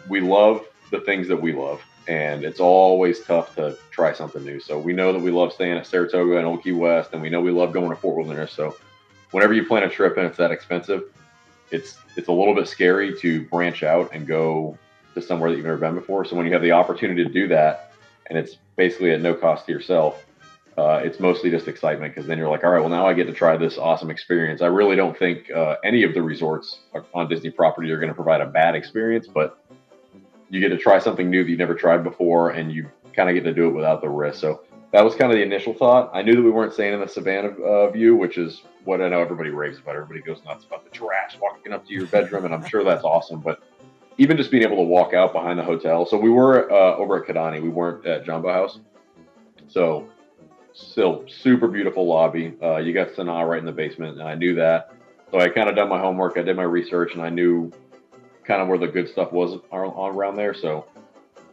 we 0.07 0.21
love 0.21 0.65
the 0.91 1.01
things 1.01 1.27
that 1.27 1.41
we 1.41 1.51
love, 1.51 1.81
and 2.07 2.43
it's 2.43 2.59
always 2.59 3.21
tough 3.21 3.55
to 3.55 3.77
try 3.91 4.13
something 4.13 4.43
new. 4.43 4.59
So 4.59 4.79
we 4.79 4.93
know 4.93 5.11
that 5.11 5.21
we 5.21 5.31
love 5.31 5.51
staying 5.51 5.77
at 5.77 5.85
Saratoga 5.85 6.37
and 6.37 6.45
Old 6.45 6.63
Key 6.63 6.71
West, 6.71 7.09
and 7.13 7.21
we 7.21 7.29
know 7.29 7.41
we 7.41 7.51
love 7.51 7.73
going 7.73 7.89
to 7.89 7.95
Fort 7.95 8.15
Wilderness. 8.15 8.53
So 8.53 8.75
whenever 9.31 9.53
you 9.53 9.65
plan 9.65 9.83
a 9.83 9.89
trip 9.89 10.17
and 10.17 10.25
it's 10.25 10.37
that 10.37 10.51
expensive, 10.51 11.03
it's 11.71 11.97
it's 12.15 12.29
a 12.29 12.31
little 12.31 12.55
bit 12.55 12.67
scary 12.67 13.17
to 13.19 13.41
branch 13.47 13.83
out 13.83 14.11
and 14.13 14.25
go 14.25 14.77
to 15.15 15.21
somewhere 15.21 15.49
that 15.49 15.57
you've 15.57 15.65
never 15.65 15.77
been 15.77 15.95
before. 15.95 16.23
So 16.23 16.35
when 16.35 16.45
you 16.45 16.53
have 16.53 16.61
the 16.61 16.71
opportunity 16.71 17.23
to 17.23 17.29
do 17.29 17.47
that, 17.49 17.91
and 18.27 18.37
it's 18.37 18.57
basically 18.77 19.11
at 19.11 19.21
no 19.21 19.33
cost 19.33 19.65
to 19.65 19.71
yourself, 19.73 20.25
uh, 20.77 21.01
it's 21.03 21.19
mostly 21.19 21.49
just 21.49 21.67
excitement 21.67 22.13
because 22.13 22.27
then 22.27 22.37
you're 22.37 22.49
like, 22.49 22.63
all 22.63 22.69
right, 22.69 22.79
well, 22.79 22.89
now 22.89 23.07
I 23.07 23.13
get 23.13 23.25
to 23.25 23.33
try 23.33 23.57
this 23.57 23.77
awesome 23.77 24.11
experience. 24.11 24.61
I 24.61 24.67
really 24.67 24.95
don't 24.95 25.17
think 25.17 25.49
uh, 25.49 25.77
any 25.83 26.03
of 26.03 26.13
the 26.13 26.21
resorts 26.21 26.79
on 27.15 27.27
Disney 27.27 27.49
property 27.49 27.91
are 27.91 27.97
going 27.97 28.09
to 28.09 28.15
provide 28.15 28.41
a 28.41 28.45
bad 28.45 28.75
experience, 28.75 29.27
but 29.27 29.59
you 30.49 30.59
get 30.59 30.69
to 30.69 30.77
try 30.77 30.99
something 30.99 31.29
new 31.29 31.43
that 31.43 31.49
you 31.49 31.57
never 31.57 31.73
tried 31.73 32.03
before 32.03 32.51
and 32.51 32.71
you 32.71 32.89
kind 33.15 33.27
of 33.27 33.33
get 33.33 33.43
to 33.43 33.53
do 33.53 33.67
it 33.67 33.71
without 33.71 34.01
the 34.01 34.09
risk. 34.09 34.39
So 34.39 34.61
that 34.93 35.03
was 35.03 35.15
kind 35.15 35.31
of 35.31 35.37
the 35.37 35.43
initial 35.43 35.73
thought. 35.73 36.11
I 36.13 36.21
knew 36.21 36.35
that 36.35 36.43
we 36.43 36.51
weren't 36.51 36.73
staying 36.73 36.93
in 36.93 36.99
the 36.99 37.07
Savannah 37.07 37.49
uh, 37.49 37.89
view, 37.89 38.15
which 38.15 38.37
is 38.37 38.61
what 38.85 39.01
I 39.01 39.09
know 39.09 39.19
everybody 39.19 39.49
raves 39.49 39.79
about. 39.79 39.95
Everybody 39.95 40.21
goes 40.21 40.43
nuts 40.45 40.63
about 40.63 40.85
the 40.85 40.91
giraffes 40.91 41.37
walking 41.41 41.73
up 41.73 41.85
to 41.87 41.93
your 41.93 42.05
bedroom, 42.05 42.45
and 42.45 42.53
I'm 42.53 42.65
sure 42.65 42.83
that's 42.83 43.03
awesome. 43.03 43.41
But 43.41 43.61
even 44.19 44.37
just 44.37 44.51
being 44.51 44.63
able 44.63 44.77
to 44.77 44.83
walk 44.83 45.13
out 45.13 45.33
behind 45.33 45.57
the 45.59 45.63
hotel. 45.63 46.05
So 46.05 46.17
we 46.17 46.29
were 46.29 46.71
uh, 46.71 46.95
over 46.95 47.21
at 47.21 47.27
Kidani. 47.27 47.61
We 47.61 47.69
weren't 47.69 48.05
at 48.05 48.25
Jambo 48.25 48.53
House. 48.53 48.79
So 49.67 50.07
still 50.77 51.25
super 51.27 51.67
beautiful 51.67 52.05
lobby. 52.05 52.53
Uh, 52.61 52.77
you 52.77 52.93
got 52.93 53.09
Sanaa 53.09 53.47
right 53.47 53.59
in 53.59 53.65
the 53.65 53.71
basement, 53.71 54.19
and 54.19 54.27
I 54.27 54.35
knew 54.35 54.55
that. 54.55 54.93
So 55.31 55.39
I 55.39 55.49
kind 55.49 55.69
of 55.69 55.75
done 55.75 55.89
my 55.89 55.99
homework. 55.99 56.37
I 56.37 56.41
did 56.43 56.55
my 56.55 56.63
research, 56.63 57.13
and 57.13 57.21
I 57.21 57.29
knew 57.29 57.71
kind 58.43 58.61
of 58.61 58.67
where 58.67 58.77
the 58.77 58.87
good 58.87 59.09
stuff 59.09 59.31
was 59.31 59.59
around 59.73 60.35
there. 60.35 60.53
So 60.53 60.85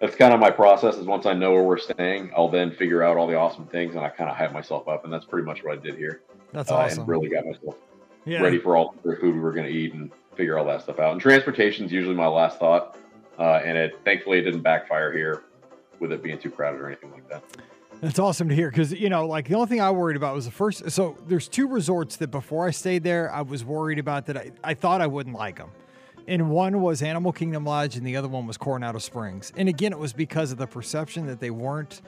that's 0.01 0.15
kind 0.15 0.33
of 0.33 0.41
my 0.41 0.51
process. 0.51 0.97
Is 0.97 1.07
once 1.07 1.27
I 1.27 1.33
know 1.33 1.53
where 1.53 1.63
we're 1.63 1.79
staying, 1.79 2.31
I'll 2.37 2.49
then 2.49 2.71
figure 2.71 3.03
out 3.03 3.17
all 3.17 3.27
the 3.27 3.37
awesome 3.37 3.67
things, 3.67 3.95
and 3.97 4.05
I 4.05 4.11
kind 4.11 4.31
of 4.31 4.37
hype 4.37 4.53
myself 4.53 4.87
up, 4.89 5.05
and 5.05 5.13
that's 5.13 5.25
pretty 5.25 5.47
much 5.47 5.65
what 5.65 5.79
I 5.79 5.81
did 5.81 5.97
here. 5.97 6.23
That's 6.53 6.71
uh, 6.71 6.77
awesome. 6.77 7.01
And 7.01 7.09
really 7.09 7.29
got 7.29 7.47
myself 7.47 7.77
yeah. 8.25 8.41
ready 8.41 8.59
for 8.59 8.77
all 8.77 8.95
the 9.03 9.17
food 9.17 9.35
we 9.35 9.41
were 9.41 9.53
going 9.53 9.67
to 9.67 9.73
eat 9.73 9.95
and 9.95 10.13
figure 10.37 10.59
all 10.59 10.65
that 10.67 10.83
stuff 10.83 10.99
out. 10.99 11.13
And 11.13 11.21
transportation 11.21 11.87
is 11.87 11.93
usually 11.93 12.15
my 12.15 12.27
last 12.27 12.59
thought, 12.59 12.97
uh, 13.39 13.61
and 13.65 13.77
it 13.77 13.99
thankfully 14.05 14.39
it 14.39 14.43
didn't 14.43 14.63
backfire 14.63 15.13
here 15.13 15.45
with 15.99 16.13
it 16.13 16.23
being 16.23 16.39
too 16.39 16.51
crowded 16.51 16.81
or 16.81 16.87
anything 16.87 17.11
like 17.11 17.29
that. 17.29 17.43
That's 18.01 18.19
awesome 18.19 18.49
to 18.51 18.55
hear 18.55 18.71
because 18.71 18.93
you 18.93 19.09
know, 19.09 19.27
like 19.27 19.49
the 19.49 19.55
only 19.55 19.69
thing 19.69 19.81
I 19.81 19.91
worried 19.91 20.17
about 20.17 20.35
was 20.35 20.45
the 20.45 20.51
first. 20.51 20.91
So 20.91 21.17
there's 21.27 21.49
two 21.49 21.67
resorts 21.67 22.17
that 22.17 22.31
before 22.31 22.67
I 22.67 22.71
stayed 22.71 23.03
there, 23.03 23.33
I 23.33 23.43
was 23.43 23.65
worried 23.65 23.99
about 23.99 24.27
that. 24.27 24.37
I, 24.37 24.53
I 24.63 24.75
thought 24.75 25.01
I 25.01 25.07
wouldn't 25.07 25.37
like 25.37 25.57
them, 25.57 25.71
and 26.29 26.51
one 26.51 26.83
was 26.83 27.03
Animal 27.03 27.33
Kingdom 27.33 27.65
Lodge, 27.65 27.97
and 27.97 28.07
the 28.07 28.17
other 28.17 28.29
one 28.29 28.47
was 28.47 28.59
Coronado 28.59 28.99
Springs. 28.99 29.53
And 29.57 29.69
again, 29.69 29.93
it 29.93 29.99
was 29.99 30.13
because 30.13 30.53
of 30.53 30.59
the 30.59 30.67
perception 30.67 31.27
that 31.27 31.41
they 31.41 31.51
weren't 31.51 32.03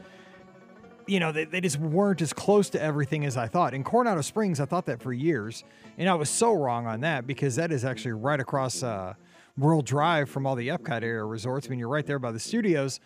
you 1.06 1.20
know, 1.20 1.32
they, 1.32 1.44
they 1.44 1.60
just 1.60 1.78
weren't 1.78 2.20
as 2.20 2.32
close 2.32 2.68
to 2.70 2.82
everything 2.82 3.24
as 3.24 3.36
I 3.36 3.46
thought. 3.46 3.74
In 3.74 3.84
Coronado 3.84 4.20
Springs, 4.20 4.60
I 4.60 4.64
thought 4.64 4.86
that 4.86 5.00
for 5.00 5.12
years, 5.12 5.64
and 5.98 6.08
I 6.08 6.14
was 6.14 6.28
so 6.28 6.52
wrong 6.52 6.86
on 6.86 7.00
that 7.00 7.26
because 7.26 7.56
that 7.56 7.72
is 7.72 7.84
actually 7.84 8.12
right 8.12 8.40
across 8.40 8.82
uh, 8.82 9.14
World 9.56 9.86
Drive 9.86 10.28
from 10.28 10.46
all 10.46 10.56
the 10.56 10.68
Epcot 10.68 11.02
area 11.02 11.24
resorts. 11.24 11.66
I 11.66 11.70
mean, 11.70 11.78
you're 11.78 11.88
right 11.88 12.06
there 12.06 12.18
by 12.18 12.32
the 12.32 12.40
studios, 12.40 13.00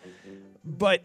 but 0.65 1.03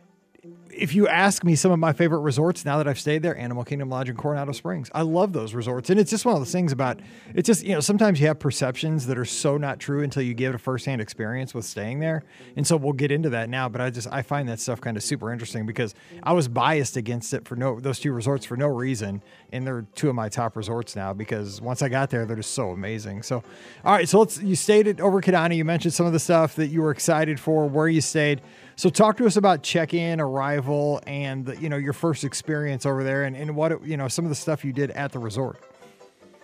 if 0.76 0.94
you 0.94 1.08
ask 1.08 1.42
me 1.42 1.56
some 1.56 1.72
of 1.72 1.78
my 1.78 1.92
favorite 1.92 2.20
resorts 2.20 2.64
now 2.64 2.76
that 2.78 2.86
I've 2.86 2.98
stayed 2.98 3.22
there, 3.22 3.36
Animal 3.36 3.64
Kingdom 3.64 3.88
Lodge 3.88 4.08
and 4.08 4.18
Coronado 4.18 4.52
Springs. 4.52 4.90
I 4.94 5.02
love 5.02 5.32
those 5.32 5.54
resorts. 5.54 5.90
And 5.90 5.98
it's 5.98 6.10
just 6.10 6.24
one 6.24 6.34
of 6.34 6.40
those 6.40 6.52
things 6.52 6.72
about 6.72 7.00
it's 7.34 7.46
just, 7.46 7.64
you 7.64 7.72
know, 7.72 7.80
sometimes 7.80 8.20
you 8.20 8.26
have 8.26 8.38
perceptions 8.38 9.06
that 9.06 9.16
are 9.16 9.24
so 9.24 9.56
not 9.56 9.80
true 9.80 10.02
until 10.02 10.22
you 10.22 10.34
get 10.34 10.54
a 10.54 10.58
firsthand 10.58 11.00
experience 11.00 11.54
with 11.54 11.64
staying 11.64 12.00
there. 12.00 12.24
And 12.56 12.66
so 12.66 12.76
we'll 12.76 12.92
get 12.92 13.10
into 13.10 13.30
that 13.30 13.48
now, 13.48 13.68
but 13.68 13.80
I 13.80 13.90
just 13.90 14.08
I 14.12 14.22
find 14.22 14.48
that 14.48 14.60
stuff 14.60 14.80
kind 14.80 14.96
of 14.96 15.02
super 15.02 15.32
interesting 15.32 15.66
because 15.66 15.94
I 16.22 16.32
was 16.32 16.46
biased 16.48 16.96
against 16.96 17.32
it 17.32 17.48
for 17.48 17.56
no 17.56 17.80
those 17.80 17.98
two 17.98 18.12
resorts 18.12 18.44
for 18.44 18.56
no 18.56 18.68
reason. 18.68 19.22
And 19.52 19.66
they're 19.66 19.86
two 19.94 20.08
of 20.08 20.14
my 20.14 20.28
top 20.28 20.56
resorts 20.56 20.94
now 20.94 21.12
because 21.14 21.60
once 21.60 21.80
I 21.80 21.88
got 21.88 22.10
there, 22.10 22.26
they're 22.26 22.36
just 22.36 22.52
so 22.52 22.70
amazing. 22.70 23.22
So 23.22 23.42
all 23.84 23.92
right, 23.92 24.08
so 24.08 24.18
let's 24.18 24.40
you 24.42 24.56
stayed 24.56 24.88
at 24.88 25.00
over 25.00 25.20
Kidani. 25.20 25.56
You 25.56 25.64
mentioned 25.64 25.94
some 25.94 26.06
of 26.06 26.12
the 26.12 26.20
stuff 26.20 26.56
that 26.56 26.68
you 26.68 26.82
were 26.82 26.90
excited 26.90 27.40
for, 27.40 27.66
where 27.66 27.88
you 27.88 28.00
stayed. 28.00 28.42
So 28.78 28.90
talk 28.90 29.16
to 29.16 29.26
us 29.26 29.36
about 29.36 29.62
check-in, 29.62 30.20
arrival, 30.20 31.00
and 31.06 31.46
the, 31.46 31.56
you 31.56 31.70
know 31.70 31.78
your 31.78 31.94
first 31.94 32.24
experience 32.24 32.84
over 32.84 33.02
there, 33.02 33.24
and, 33.24 33.34
and 33.34 33.56
what 33.56 33.82
you 33.84 33.96
know 33.96 34.06
some 34.06 34.26
of 34.26 34.28
the 34.28 34.34
stuff 34.34 34.66
you 34.66 34.72
did 34.72 34.90
at 34.90 35.12
the 35.12 35.18
resort. 35.18 35.62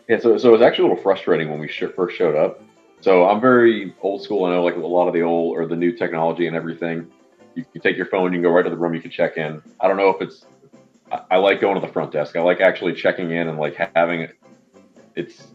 Yeah, 0.09 0.19
so 0.19 0.39
so 0.39 0.49
it 0.49 0.53
was 0.53 0.63
actually 0.63 0.87
a 0.87 0.89
little 0.89 1.03
frustrating 1.03 1.51
when 1.51 1.61
we 1.61 1.69
sh- 1.69 1.85
first 1.95 2.17
showed 2.17 2.35
up. 2.35 2.63
So 3.03 3.29
I'm 3.29 3.39
very 3.41 3.95
old 4.01 4.23
school. 4.23 4.47
I 4.47 4.51
know 4.51 4.65
like 4.65 4.77
a 4.77 4.79
lot 4.79 5.09
of 5.09 5.15
the 5.15 5.21
old 5.23 5.59
or 5.59 5.67
the 5.67 5.77
new 5.77 5.93
technology 5.93 6.47
and 6.47 6.57
everything. 6.57 7.07
You 7.55 7.65
take 7.83 7.99
your 7.99 8.07
phone, 8.07 8.33
you 8.33 8.39
can 8.39 8.43
go 8.43 8.51
right 8.51 8.63
to 8.63 8.71
the 8.71 8.77
room, 8.79 8.95
you 8.95 9.03
can 9.03 9.11
check 9.11 9.37
in. 9.37 9.61
I 9.79 9.87
don't 9.87 9.99
know 9.99 10.09
if 10.09 10.23
it's. 10.23 10.47
I, 11.11 11.21
I 11.33 11.37
like 11.37 11.61
going 11.61 11.79
to 11.79 11.87
the 11.87 11.93
front 11.93 12.13
desk. 12.13 12.35
I 12.35 12.41
like 12.41 12.63
actually 12.63 12.95
checking 12.95 13.31
in 13.31 13.49
and 13.49 13.59
like 13.59 13.77
having. 13.95 14.29
It's 15.15 15.49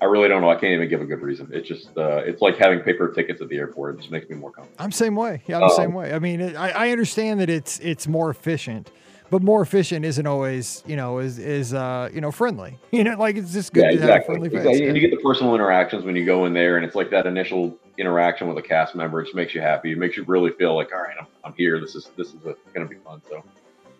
I 0.00 0.04
really 0.04 0.28
don't 0.28 0.42
know. 0.42 0.50
I 0.50 0.56
can't 0.56 0.72
even 0.72 0.88
give 0.88 1.00
a 1.00 1.06
good 1.06 1.22
reason. 1.22 1.48
It's 1.52 1.66
just 1.66 1.96
uh, 1.96 2.18
it's 2.18 2.42
like 2.42 2.58
having 2.58 2.80
paper 2.80 3.10
tickets 3.12 3.40
at 3.40 3.48
the 3.48 3.56
airport. 3.56 3.94
It 3.94 3.98
just 3.98 4.10
makes 4.10 4.28
me 4.28 4.36
more 4.36 4.50
comfortable. 4.50 4.84
I'm 4.84 4.92
same 4.92 5.16
way. 5.16 5.42
Yeah, 5.46 5.56
I'm 5.56 5.62
um, 5.62 5.68
the 5.70 5.74
same 5.74 5.94
way. 5.94 6.12
I 6.12 6.18
mean, 6.18 6.40
it, 6.42 6.54
I, 6.54 6.70
I 6.70 6.90
understand 6.90 7.40
that 7.40 7.48
it's 7.48 7.78
it's 7.80 8.06
more 8.06 8.28
efficient, 8.28 8.90
but 9.30 9.42
more 9.42 9.62
efficient 9.62 10.04
isn't 10.04 10.26
always 10.26 10.82
you 10.86 10.96
know 10.96 11.18
is 11.18 11.38
is 11.38 11.72
uh, 11.72 12.10
you 12.12 12.20
know 12.20 12.30
friendly. 12.30 12.78
You 12.92 13.04
know, 13.04 13.16
like 13.16 13.36
it's 13.36 13.52
just 13.52 13.72
good 13.72 13.84
yeah, 13.84 13.90
to 13.90 13.94
exactly. 13.94 14.12
have 14.12 14.22
a 14.22 14.24
friendly 14.26 14.48
face. 14.50 14.58
Exactly. 14.58 14.86
And 14.88 14.96
you 14.96 15.06
get 15.06 15.16
the 15.16 15.22
personal 15.22 15.54
interactions 15.54 16.04
when 16.04 16.14
you 16.14 16.26
go 16.26 16.44
in 16.44 16.52
there, 16.52 16.76
and 16.76 16.84
it's 16.84 16.94
like 16.94 17.10
that 17.10 17.26
initial 17.26 17.78
interaction 17.96 18.48
with 18.48 18.58
a 18.58 18.62
cast 18.62 18.94
member. 18.94 19.20
It 19.20 19.24
just 19.24 19.34
makes 19.34 19.54
you 19.54 19.62
happy. 19.62 19.92
It 19.92 19.98
makes 19.98 20.16
you 20.16 20.24
really 20.24 20.52
feel 20.52 20.74
like, 20.74 20.92
all 20.92 21.00
right, 21.00 21.16
I'm, 21.18 21.26
I'm 21.44 21.54
here. 21.56 21.80
This 21.80 21.94
is 21.94 22.10
this 22.18 22.28
is 22.28 22.34
going 22.34 22.56
to 22.76 22.86
be 22.86 22.96
fun. 22.96 23.22
So, 23.28 23.42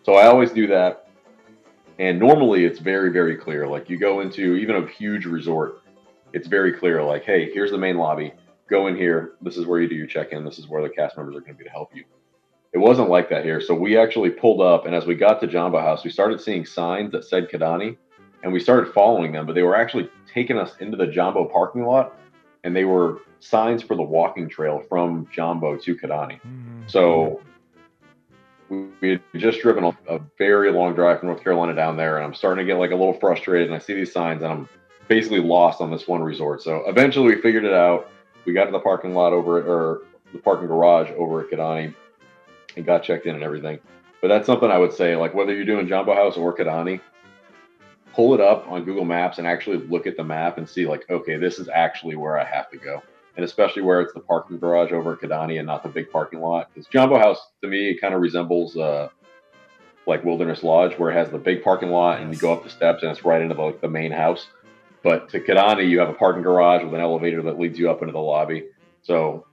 so 0.03 0.13
I 0.13 0.27
always 0.27 0.51
do 0.51 0.67
that. 0.67 1.09
And 1.99 2.19
normally 2.19 2.65
it's 2.65 2.77
very 2.77 3.11
very 3.11 3.35
clear. 3.35 3.67
Like 3.67 3.89
you 3.89 3.97
go 3.97 4.19
into 4.19 4.55
even 4.55 4.75
a 4.75 4.87
huge 4.87 5.25
resort 5.25 5.81
it's 6.33 6.47
very 6.47 6.73
clear 6.73 7.03
like, 7.03 7.23
hey, 7.23 7.51
here's 7.53 7.71
the 7.71 7.77
main 7.77 7.97
lobby. 7.97 8.33
Go 8.69 8.87
in 8.87 8.95
here. 8.95 9.33
This 9.41 9.57
is 9.57 9.65
where 9.65 9.81
you 9.81 9.87
do 9.87 9.95
your 9.95 10.07
check 10.07 10.31
in. 10.31 10.43
This 10.43 10.59
is 10.59 10.67
where 10.67 10.81
the 10.81 10.89
cast 10.89 11.17
members 11.17 11.35
are 11.35 11.41
going 11.41 11.53
to 11.53 11.57
be 11.57 11.63
to 11.63 11.69
help 11.69 11.95
you. 11.95 12.03
It 12.73 12.79
wasn't 12.79 13.09
like 13.09 13.29
that 13.29 13.45
here. 13.45 13.61
So 13.61 13.73
we 13.73 13.97
actually 13.97 14.29
pulled 14.29 14.61
up, 14.61 14.85
and 14.85 14.93
as 14.93 15.05
we 15.05 15.15
got 15.15 15.39
to 15.41 15.47
Jambo 15.47 15.79
House, 15.79 16.03
we 16.03 16.09
started 16.09 16.41
seeing 16.41 16.65
signs 16.65 17.11
that 17.13 17.23
said 17.23 17.49
Kidani, 17.49 17.97
and 18.43 18.51
we 18.51 18.59
started 18.59 18.93
following 18.93 19.31
them, 19.31 19.45
but 19.45 19.55
they 19.55 19.63
were 19.63 19.75
actually 19.75 20.09
taking 20.31 20.57
us 20.57 20.75
into 20.79 20.97
the 20.97 21.07
Jambo 21.07 21.45
parking 21.45 21.85
lot, 21.85 22.17
and 22.63 22.75
they 22.75 22.85
were 22.85 23.21
signs 23.39 23.81
for 23.81 23.95
the 23.95 24.03
walking 24.03 24.49
trail 24.49 24.83
from 24.89 25.27
Jambo 25.33 25.77
to 25.77 25.95
Kidani. 25.95 26.41
Mm-hmm. 26.41 26.81
So 26.87 27.41
we 28.69 29.09
had 29.09 29.21
just 29.35 29.61
driven 29.61 29.85
a, 29.85 29.97
a, 30.09 30.19
very 30.37 30.71
long 30.71 30.93
drive 30.93 31.19
from 31.19 31.29
North 31.29 31.43
Carolina 31.43 31.73
down 31.73 31.95
there, 31.95 32.17
and 32.17 32.25
I'm 32.25 32.33
starting 32.33 32.65
to 32.65 32.71
get 32.71 32.79
like 32.79 32.91
a 32.91 32.95
little 32.95 33.13
frustrated. 33.13 33.67
And 33.67 33.75
I 33.75 33.79
see 33.79 33.93
these 33.93 34.11
signs, 34.11 34.43
and 34.43 34.51
I'm 34.51 34.69
basically 35.07 35.39
lost 35.39 35.81
on 35.81 35.91
this 35.91 36.07
one 36.07 36.21
resort. 36.21 36.61
So 36.61 36.83
eventually 36.87 37.35
we 37.35 37.41
figured 37.41 37.65
it 37.65 37.73
out. 37.73 38.09
We 38.45 38.53
got 38.53 38.65
to 38.65 38.71
the 38.71 38.79
parking 38.79 39.13
lot 39.13 39.33
over 39.33 39.59
at, 39.59 39.67
or 39.67 40.01
the 40.33 40.39
parking 40.39 40.67
garage 40.67 41.09
over 41.17 41.41
at 41.41 41.49
Kidani 41.49 41.93
and 42.75 42.85
got 42.85 43.03
checked 43.03 43.25
in 43.25 43.35
and 43.35 43.43
everything. 43.43 43.79
But 44.21 44.29
that's 44.29 44.45
something 44.45 44.71
I 44.71 44.77
would 44.77 44.93
say, 44.93 45.15
like 45.15 45.33
whether 45.33 45.53
you're 45.53 45.65
doing 45.65 45.87
Jambo 45.87 46.13
House 46.13 46.37
or 46.37 46.55
Kidani, 46.55 46.99
pull 48.13 48.33
it 48.33 48.41
up 48.41 48.67
on 48.67 48.83
Google 48.83 49.05
Maps 49.05 49.37
and 49.37 49.45
actually 49.45 49.77
look 49.77 50.07
at 50.07 50.17
the 50.17 50.23
map 50.23 50.57
and 50.57 50.67
see 50.67 50.87
like, 50.87 51.07
okay, 51.09 51.37
this 51.37 51.59
is 51.59 51.69
actually 51.69 52.15
where 52.15 52.37
I 52.37 52.43
have 52.43 52.69
to 52.71 52.77
go. 52.77 53.01
And 53.35 53.45
especially 53.45 53.83
where 53.83 54.01
it's 54.01 54.13
the 54.13 54.19
parking 54.19 54.57
garage 54.57 54.91
over 54.91 55.13
at 55.13 55.19
Kidani 55.19 55.59
and 55.59 55.67
not 55.67 55.83
the 55.83 55.89
big 55.89 56.09
parking 56.11 56.41
lot. 56.41 56.69
Because 56.73 56.87
Jambo 56.87 57.19
House, 57.19 57.39
to 57.61 57.67
me, 57.67 57.89
it 57.91 58.01
kind 58.01 58.15
of 58.15 58.21
resembles 58.21 58.75
uh, 58.75 59.09
like 60.07 60.23
Wilderness 60.23 60.63
Lodge, 60.63 60.97
where 60.97 61.11
it 61.11 61.13
has 61.13 61.29
the 61.29 61.37
big 61.37 61.63
parking 61.63 61.89
lot 61.89 62.19
and 62.19 62.33
you 62.33 62.39
go 62.39 62.51
up 62.51 62.63
the 62.63 62.69
steps 62.69 63.03
and 63.03 63.11
it's 63.11 63.23
right 63.23 63.41
into 63.41 63.53
the, 63.53 63.61
like 63.61 63.81
the 63.81 63.89
main 63.89 64.11
house. 64.11 64.47
But 65.03 65.29
to 65.29 65.39
Kidani, 65.39 65.89
you 65.89 65.99
have 65.99 66.09
a 66.09 66.13
parking 66.13 66.43
garage 66.43 66.83
with 66.83 66.93
an 66.93 67.01
elevator 67.01 67.41
that 67.43 67.59
leads 67.59 67.77
you 67.77 67.89
up 67.89 68.01
into 68.01 68.11
the 68.11 68.19
lobby. 68.19 68.65
So 69.03 69.45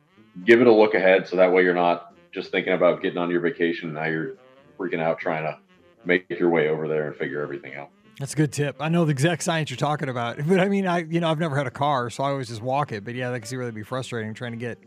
give 0.44 0.60
it 0.60 0.66
a 0.66 0.72
look 0.72 0.94
ahead 0.94 1.28
so 1.28 1.36
that 1.36 1.52
way 1.52 1.62
you're 1.62 1.74
not 1.74 2.14
just 2.32 2.50
thinking 2.50 2.72
about 2.72 3.02
getting 3.02 3.18
on 3.18 3.30
your 3.30 3.40
vacation. 3.40 3.88
and 3.88 3.94
Now 3.94 4.06
you're 4.06 4.36
freaking 4.78 5.00
out 5.00 5.18
trying 5.18 5.44
to 5.44 5.58
make 6.04 6.28
your 6.30 6.50
way 6.50 6.68
over 6.68 6.88
there 6.88 7.08
and 7.08 7.16
figure 7.16 7.40
everything 7.40 7.74
out. 7.74 7.90
That's 8.18 8.32
a 8.32 8.36
good 8.36 8.52
tip. 8.52 8.76
I 8.78 8.88
know 8.88 9.04
the 9.04 9.10
exact 9.10 9.42
science 9.42 9.70
you're 9.70 9.76
talking 9.76 10.08
about, 10.08 10.38
but 10.46 10.60
I 10.60 10.68
mean, 10.68 10.86
I 10.86 10.98
you 10.98 11.20
know 11.20 11.28
I've 11.28 11.40
never 11.40 11.56
had 11.56 11.66
a 11.66 11.70
car, 11.72 12.10
so 12.10 12.22
I 12.22 12.30
always 12.30 12.48
just 12.48 12.62
walk 12.62 12.92
it. 12.92 13.04
But 13.04 13.14
yeah, 13.14 13.30
that 13.30 13.40
can 13.40 13.58
really 13.58 13.72
be 13.72 13.82
frustrating 13.82 14.34
trying 14.34 14.52
to 14.52 14.58
get 14.58 14.78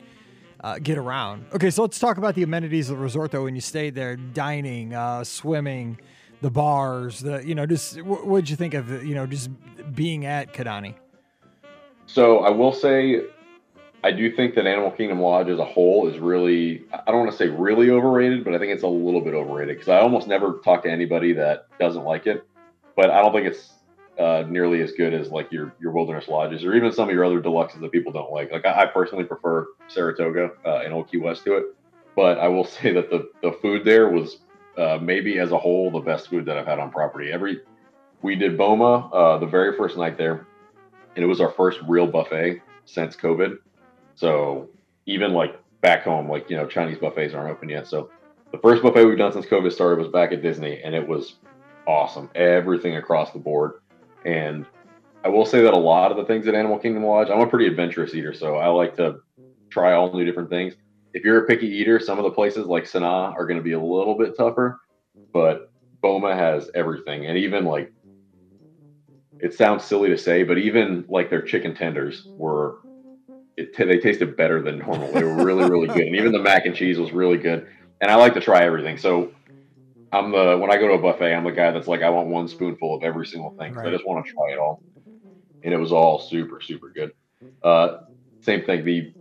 uh, 0.61 0.79
get 0.79 0.97
around. 0.97 1.45
Okay, 1.53 1.69
so 1.69 1.81
let's 1.81 1.99
talk 1.99 2.17
about 2.17 2.35
the 2.35 2.43
amenities 2.43 2.89
of 2.89 2.97
the 2.97 3.03
resort 3.03 3.31
though. 3.31 3.43
When 3.43 3.55
you 3.55 3.61
stayed 3.61 3.95
there, 3.95 4.15
dining, 4.15 4.93
uh, 4.93 5.23
swimming, 5.25 5.99
the 6.41 6.50
bars, 6.50 7.20
the 7.20 7.46
you 7.46 7.56
know, 7.56 7.65
just 7.65 8.01
what 8.01 8.39
did 8.41 8.50
you 8.50 8.56
think 8.56 8.74
of 8.74 9.03
you 9.03 9.15
know 9.15 9.25
just 9.25 9.50
being 9.94 10.25
at 10.25 10.53
Kidani? 10.53 10.96
So 12.06 12.39
I 12.39 12.50
will 12.50 12.72
say, 12.72 13.22
I 14.03 14.12
do 14.12 14.34
think 14.34 14.56
that 14.56 14.65
Animal 14.65 14.91
Kingdom 14.91 15.20
Lodge 15.20 15.50
as 15.50 15.60
a 15.60 15.65
whole 15.65 16.08
is 16.08 16.20
really 16.20 16.86
I 16.94 17.12
don't 17.12 17.20
want 17.20 17.32
to 17.32 17.38
say 17.38 17.50
really 17.50 17.89
overrated, 17.89 18.44
but 18.44 18.53
I 18.53 18.60
think 18.60 18.72
it's 18.72 18.84
a 18.84 18.88
little 18.88 19.22
bit 19.22 19.34
overrated 19.34 19.75
because 19.77 19.89
I 19.89 20.00
almost 20.00 20.27
never 20.27 20.60
talk 20.63 20.84
to 20.84 20.91
anybody 20.91 21.34
that 21.34 21.67
doesn't 21.79 22.03
like 22.03 22.27
it. 22.27 22.46
But 22.96 23.10
I 23.12 23.22
don't 23.22 23.34
think 23.34 23.48
it's 23.48 23.74
uh, 24.20 24.44
nearly 24.48 24.82
as 24.82 24.91
good 24.94 25.13
as 25.13 25.29
like 25.29 25.51
your 25.51 25.74
your 25.79 25.91
wilderness 25.91 26.27
lodges 26.27 26.63
or 26.63 26.75
even 26.75 26.91
some 26.91 27.10
of 27.10 27.13
your 27.13 27.24
other 27.24 27.41
deluxes 27.41 27.82
that 27.82 27.91
people 27.91 28.12
don't 28.12 28.32
like. 28.32 28.51
Like 28.51 28.65
I, 28.65 28.84
I 28.84 28.86
personally 28.86 29.25
prefer 29.25 29.67
Saratoga 29.88 30.51
uh, 30.65 30.82
and 30.84 30.94
Old 30.94 31.10
Key 31.12 31.17
West 31.17 31.44
to 31.46 31.58
it, 31.58 31.65
but 32.15 32.39
I 32.39 32.48
will 32.48 32.65
say 32.79 32.94
that 32.94 33.10
the 33.10 33.29
the 33.41 33.51
food 33.62 33.86
there 33.86 34.10
was 34.10 34.38
uh, 34.77 35.00
maybe 35.01 35.39
as 35.39 35.51
a 35.51 35.57
whole 35.57 35.91
the 35.91 36.00
best 36.00 36.29
food 36.29 36.46
that 36.46 36.57
I've 36.57 36.67
had 36.67 36.79
on 36.79 36.91
property. 36.91 37.31
Every 37.31 37.62
we 38.22 38.36
did 38.36 38.57
Boma 38.57 39.10
uh, 39.10 39.38
the 39.38 39.46
very 39.46 39.75
first 39.75 39.98
night 39.98 40.17
there, 40.17 40.48
and 41.15 41.24
it 41.24 41.27
was 41.27 41.41
our 41.41 41.51
first 41.51 41.79
real 41.88 42.07
buffet 42.07 42.62
since 42.86 43.15
COVID. 43.15 43.57
So 44.15 44.69
even 45.05 45.34
like 45.34 45.60
back 45.81 46.03
home, 46.03 46.29
like 46.29 46.50
you 46.50 46.57
know 46.57 46.67
Chinese 46.67 46.98
buffets 46.98 47.34
aren't 47.34 47.51
open 47.51 47.69
yet. 47.69 47.88
So 47.88 48.10
the 48.51 48.57
first 48.60 48.81
buffet 48.81 49.05
we've 49.05 49.17
done 49.17 49.34
since 49.34 49.46
COVID 49.46 49.72
started 49.72 50.00
was 50.00 50.10
back 50.10 50.31
at 50.31 50.41
Disney, 50.41 50.81
and 50.84 50.96
it 50.96 51.07
was 51.07 51.36
awesome. 51.88 52.29
Everything 52.36 52.98
across 52.98 53.31
the 53.31 53.39
board, 53.39 53.81
and 54.25 54.65
I 55.24 55.29
will 55.29 55.46
say 55.46 55.62
that 55.62 55.74
a 55.74 55.77
lot 55.77 56.12
of 56.12 56.17
the 56.17 56.25
things 56.25 56.48
at 56.48 56.55
Animal 56.55 56.79
Kingdom 56.79 57.03
Lodge, 57.03 57.29
I'm 57.29 57.41
a 57.41 57.48
pretty 57.48 57.67
adventurous 57.67 58.13
eater, 58.13 58.34
so 58.34 58.55
I 58.55 58.67
like 58.67 58.96
to 58.98 59.22
try 59.69 59.93
all 59.93 60.12
new 60.13 60.24
different 60.24 60.50
things 60.50 60.75
if 61.17 61.25
you're 61.25 61.43
a 61.43 61.47
picky 61.47 61.67
eater, 61.67 62.00
some 62.00 62.19
of 62.19 62.25
the 62.25 62.31
places 62.31 62.67
like 62.67 62.83
Sanaa 62.83 63.33
are 63.36 63.47
going 63.47 63.57
to 63.57 63.63
be 63.63 63.71
a 63.71 63.81
little 63.81 64.15
bit 64.15 64.38
tougher, 64.38 64.79
but 65.33 65.71
Boma 66.03 66.36
has 66.36 66.69
everything. 66.75 67.25
And 67.25 67.39
even 67.39 67.65
like, 67.65 67.91
it 69.39 69.55
sounds 69.55 69.83
silly 69.83 70.09
to 70.09 70.17
say, 70.17 70.43
but 70.43 70.59
even 70.59 71.05
like 71.09 71.31
their 71.31 71.41
chicken 71.41 71.74
tenders 71.74 72.29
were, 72.38 72.77
it, 73.57 73.75
they 73.75 73.97
tasted 73.97 74.38
better 74.38 74.62
than 74.62 74.77
normal. 74.77 75.12
They 75.12 75.24
were 75.24 75.43
really, 75.43 75.67
really 75.67 75.88
good. 75.88 76.05
And 76.05 76.15
even 76.15 76.31
the 76.31 76.39
mac 76.39 76.67
and 76.67 76.75
cheese 76.75 77.00
was 77.00 77.12
really 77.12 77.38
good. 77.38 77.65
And 78.00 78.12
I 78.12 78.15
like 78.15 78.36
to 78.36 78.39
try 78.39 78.63
everything. 78.63 79.00
So 79.00 79.31
I'm 80.12 80.31
the, 80.31 80.55
when 80.59 80.71
I 80.71 80.77
go 80.77 80.88
to 80.88 80.93
a 80.93 81.01
buffet, 81.01 81.33
I'm 81.33 81.45
the 81.45 81.51
guy 81.51 81.71
that's 81.71 81.88
like, 81.88 82.03
I 82.03 82.12
want 82.12 82.27
one 82.27 82.47
spoonful 82.47 82.95
of 82.95 83.03
every 83.03 83.25
single 83.25 83.55
thing. 83.57 83.74
Right. 83.74 83.88
I 83.88 83.91
just 83.91 84.05
want 84.05 84.24
to 84.24 84.31
try 84.31 84.53
it 84.53 84.59
all 84.59 84.83
and 85.63 85.74
it 85.74 85.77
was 85.77 85.91
all 85.91 86.19
super 86.19 86.62
super 86.62 86.91
good. 86.91 87.12
Uh, 87.63 87.97
same 88.41 88.63
thing. 88.63 88.86
The 88.86 89.13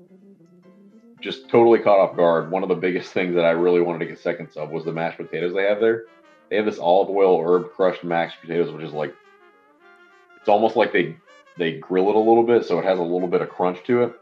just 1.26 1.48
totally 1.48 1.80
caught 1.80 1.98
off 1.98 2.16
guard. 2.16 2.50
One 2.52 2.62
of 2.62 2.68
the 2.68 2.76
biggest 2.76 3.12
things 3.12 3.34
that 3.34 3.44
I 3.44 3.50
really 3.50 3.80
wanted 3.80 3.98
to 3.98 4.06
get 4.06 4.20
seconds 4.20 4.56
of 4.56 4.70
was 4.70 4.84
the 4.84 4.92
mashed 4.92 5.18
potatoes 5.18 5.52
they 5.52 5.64
have 5.64 5.80
there. 5.80 6.04
They 6.48 6.56
have 6.56 6.64
this 6.64 6.78
olive 6.78 7.10
oil 7.10 7.42
herb 7.42 7.72
crushed 7.72 8.04
mashed 8.04 8.40
potatoes, 8.40 8.72
which 8.72 8.84
is 8.84 8.92
like 8.92 9.12
it's 10.38 10.48
almost 10.48 10.76
like 10.76 10.92
they 10.92 11.16
they 11.58 11.78
grill 11.78 12.08
it 12.08 12.14
a 12.14 12.20
little 12.20 12.44
bit, 12.44 12.64
so 12.64 12.78
it 12.78 12.84
has 12.84 13.00
a 13.00 13.02
little 13.02 13.26
bit 13.26 13.42
of 13.42 13.48
crunch 13.48 13.82
to 13.84 14.04
it. 14.04 14.12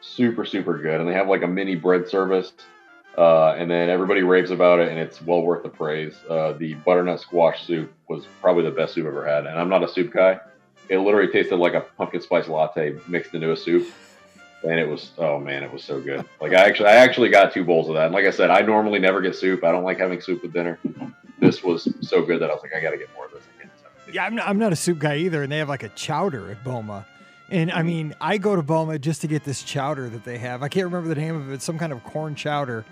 Super 0.00 0.44
super 0.44 0.78
good, 0.78 1.00
and 1.00 1.08
they 1.08 1.14
have 1.14 1.28
like 1.28 1.42
a 1.42 1.48
mini 1.48 1.74
bread 1.74 2.08
service. 2.08 2.52
Uh, 3.18 3.54
and 3.56 3.70
then 3.70 3.88
everybody 3.88 4.22
raves 4.22 4.50
about 4.50 4.78
it, 4.78 4.88
and 4.88 4.98
it's 4.98 5.22
well 5.22 5.40
worth 5.40 5.62
the 5.62 5.68
praise. 5.70 6.14
Uh, 6.28 6.52
the 6.52 6.74
butternut 6.74 7.18
squash 7.18 7.66
soup 7.66 7.90
was 8.08 8.26
probably 8.40 8.62
the 8.62 8.70
best 8.70 8.94
soup 8.94 9.06
I've 9.06 9.12
ever 9.12 9.26
had, 9.26 9.46
and 9.46 9.58
I'm 9.58 9.70
not 9.70 9.82
a 9.82 9.88
soup 9.88 10.12
guy. 10.12 10.38
It 10.88 10.98
literally 10.98 11.32
tasted 11.32 11.56
like 11.56 11.74
a 11.74 11.80
pumpkin 11.80 12.20
spice 12.20 12.46
latte 12.46 12.94
mixed 13.08 13.34
into 13.34 13.50
a 13.50 13.56
soup 13.56 13.88
and 14.68 14.78
it 14.78 14.88
was 14.88 15.10
oh 15.18 15.38
man, 15.38 15.62
it 15.62 15.72
was 15.72 15.84
so 15.84 16.00
good. 16.00 16.24
Like 16.40 16.52
I 16.52 16.66
actually 16.66 16.88
I 16.88 16.96
actually 16.96 17.28
got 17.28 17.52
two 17.52 17.64
bowls 17.64 17.88
of 17.88 17.94
that. 17.94 18.06
And 18.06 18.14
like 18.14 18.26
I 18.26 18.30
said, 18.30 18.50
I 18.50 18.60
normally 18.60 18.98
never 18.98 19.20
get 19.20 19.34
soup. 19.34 19.64
I 19.64 19.72
don't 19.72 19.84
like 19.84 19.98
having 19.98 20.20
soup 20.20 20.42
with 20.42 20.52
dinner. 20.52 20.78
This 21.38 21.62
was 21.62 21.88
so 22.00 22.22
good 22.22 22.40
that 22.40 22.50
I 22.50 22.54
was 22.54 22.62
like, 22.62 22.74
I 22.74 22.80
got 22.80 22.90
to 22.90 22.98
get 22.98 23.08
more 23.14 23.26
of 23.26 23.32
this 23.32 23.42
again. 23.58 23.70
Yeah, 24.12 24.24
I'm 24.24 24.34
not, 24.34 24.48
I'm 24.48 24.58
not 24.58 24.72
a 24.72 24.76
soup 24.76 24.98
guy 24.98 25.16
either, 25.16 25.42
and 25.42 25.52
they 25.52 25.58
have 25.58 25.68
like 25.68 25.82
a 25.82 25.90
chowder 25.90 26.50
at 26.50 26.64
Boma. 26.64 27.06
And 27.50 27.70
I 27.70 27.76
mm-hmm. 27.76 27.86
mean, 27.86 28.14
I 28.20 28.38
go 28.38 28.56
to 28.56 28.62
Boma 28.62 28.98
just 28.98 29.20
to 29.20 29.26
get 29.26 29.44
this 29.44 29.62
chowder 29.62 30.08
that 30.08 30.24
they 30.24 30.38
have. 30.38 30.62
I 30.62 30.68
can't 30.68 30.86
remember 30.86 31.08
the 31.08 31.20
name 31.20 31.36
of 31.36 31.52
it. 31.52 31.62
some 31.62 31.78
kind 31.78 31.92
of 31.92 32.02
corn 32.04 32.34
chowder. 32.34 32.84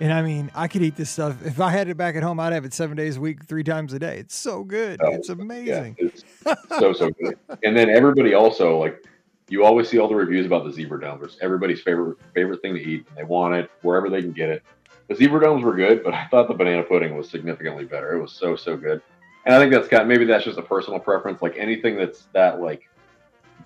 And 0.00 0.12
I 0.12 0.22
mean, 0.22 0.50
I 0.54 0.68
could 0.68 0.82
eat 0.82 0.94
this 0.94 1.10
stuff. 1.10 1.44
If 1.44 1.60
I 1.60 1.70
had 1.70 1.88
it 1.88 1.96
back 1.96 2.14
at 2.14 2.22
home, 2.22 2.38
I'd 2.38 2.52
have 2.52 2.64
it 2.64 2.72
seven 2.72 2.96
days 2.96 3.16
a 3.16 3.20
week, 3.20 3.44
three 3.44 3.64
times 3.64 3.92
a 3.92 3.98
day. 3.98 4.18
It's 4.18 4.36
so 4.36 4.62
good. 4.62 5.00
Oh, 5.02 5.12
it's 5.12 5.28
amazing. 5.28 5.96
Yeah, 5.98 6.08
it's 6.08 6.24
so, 6.68 6.92
so 6.92 7.10
good. 7.10 7.36
And 7.64 7.76
then 7.76 7.90
everybody 7.90 8.34
also, 8.34 8.78
like, 8.78 9.04
you 9.48 9.64
always 9.64 9.88
see 9.88 9.98
all 9.98 10.08
the 10.08 10.14
reviews 10.14 10.46
about 10.46 10.64
the 10.64 10.72
zebra 10.72 11.00
domes. 11.00 11.22
It's 11.24 11.36
everybody's 11.40 11.80
favorite 11.80 12.18
favorite 12.34 12.62
thing 12.62 12.74
to 12.74 12.80
eat, 12.80 13.06
and 13.08 13.16
they 13.16 13.24
want 13.24 13.54
it 13.54 13.70
wherever 13.82 14.10
they 14.10 14.20
can 14.20 14.32
get 14.32 14.50
it. 14.50 14.62
The 15.08 15.14
zebra 15.14 15.40
domes 15.40 15.64
were 15.64 15.74
good, 15.74 16.04
but 16.04 16.14
I 16.14 16.26
thought 16.26 16.48
the 16.48 16.54
banana 16.54 16.82
pudding 16.82 17.16
was 17.16 17.28
significantly 17.28 17.84
better. 17.84 18.16
It 18.16 18.20
was 18.20 18.32
so 18.32 18.56
so 18.56 18.76
good, 18.76 19.02
and 19.46 19.54
I 19.54 19.58
think 19.58 19.72
that's 19.72 19.88
kind 19.88 20.02
of, 20.02 20.08
maybe 20.08 20.24
that's 20.24 20.44
just 20.44 20.58
a 20.58 20.62
personal 20.62 21.00
preference. 21.00 21.42
Like 21.42 21.56
anything 21.56 21.96
that's 21.96 22.26
that 22.32 22.60
like 22.60 22.88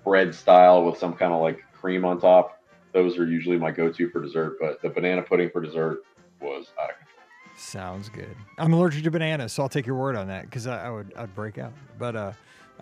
bread 0.03 0.33
style 0.33 0.83
with 0.83 0.97
some 0.97 1.13
kind 1.13 1.33
of 1.33 1.41
like 1.41 1.63
cream 1.73 2.05
on 2.05 2.19
top, 2.19 2.61
those 2.93 3.17
are 3.17 3.25
usually 3.25 3.57
my 3.57 3.71
go-to 3.71 4.09
for 4.09 4.21
dessert. 4.21 4.57
But 4.59 4.81
the 4.81 4.89
banana 4.89 5.21
pudding 5.21 5.49
for 5.49 5.61
dessert 5.61 6.03
was 6.41 6.67
out 6.81 6.91
of 6.91 6.97
control. 6.97 7.57
Sounds 7.57 8.09
good. 8.09 8.35
I'm 8.57 8.73
allergic 8.73 9.03
to 9.03 9.11
bananas, 9.11 9.53
so 9.53 9.63
I'll 9.63 9.69
take 9.69 9.85
your 9.85 9.95
word 9.95 10.15
on 10.15 10.27
that 10.27 10.43
because 10.43 10.67
I, 10.67 10.87
I, 10.87 10.89
would 10.89 11.13
I'd 11.15 11.35
break 11.35 11.57
out. 11.57 11.73
But 11.99 12.15
uh, 12.15 12.33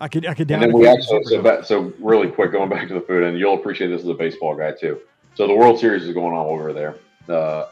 I 0.02 0.08
could 0.08 0.26
I 0.26 0.34
could 0.34 0.48
down. 0.48 0.64
And 0.64 0.72
then 0.72 0.80
we 0.80 0.88
actually 0.88 1.22
so, 1.24 1.40
back, 1.40 1.64
so 1.64 1.92
really 2.00 2.28
quick 2.28 2.50
going 2.50 2.68
back 2.68 2.88
to 2.88 2.94
the 2.94 3.00
food, 3.00 3.22
and 3.22 3.38
you'll 3.38 3.54
appreciate 3.54 3.86
this 3.86 4.02
as 4.02 4.08
a 4.08 4.14
baseball 4.14 4.56
guy 4.56 4.72
too. 4.72 5.00
So 5.36 5.46
the 5.46 5.54
World 5.54 5.78
Series 5.78 6.02
is 6.02 6.12
going 6.12 6.34
on 6.34 6.44
over 6.44 6.72
there, 6.72 6.96
uh, 7.28 7.66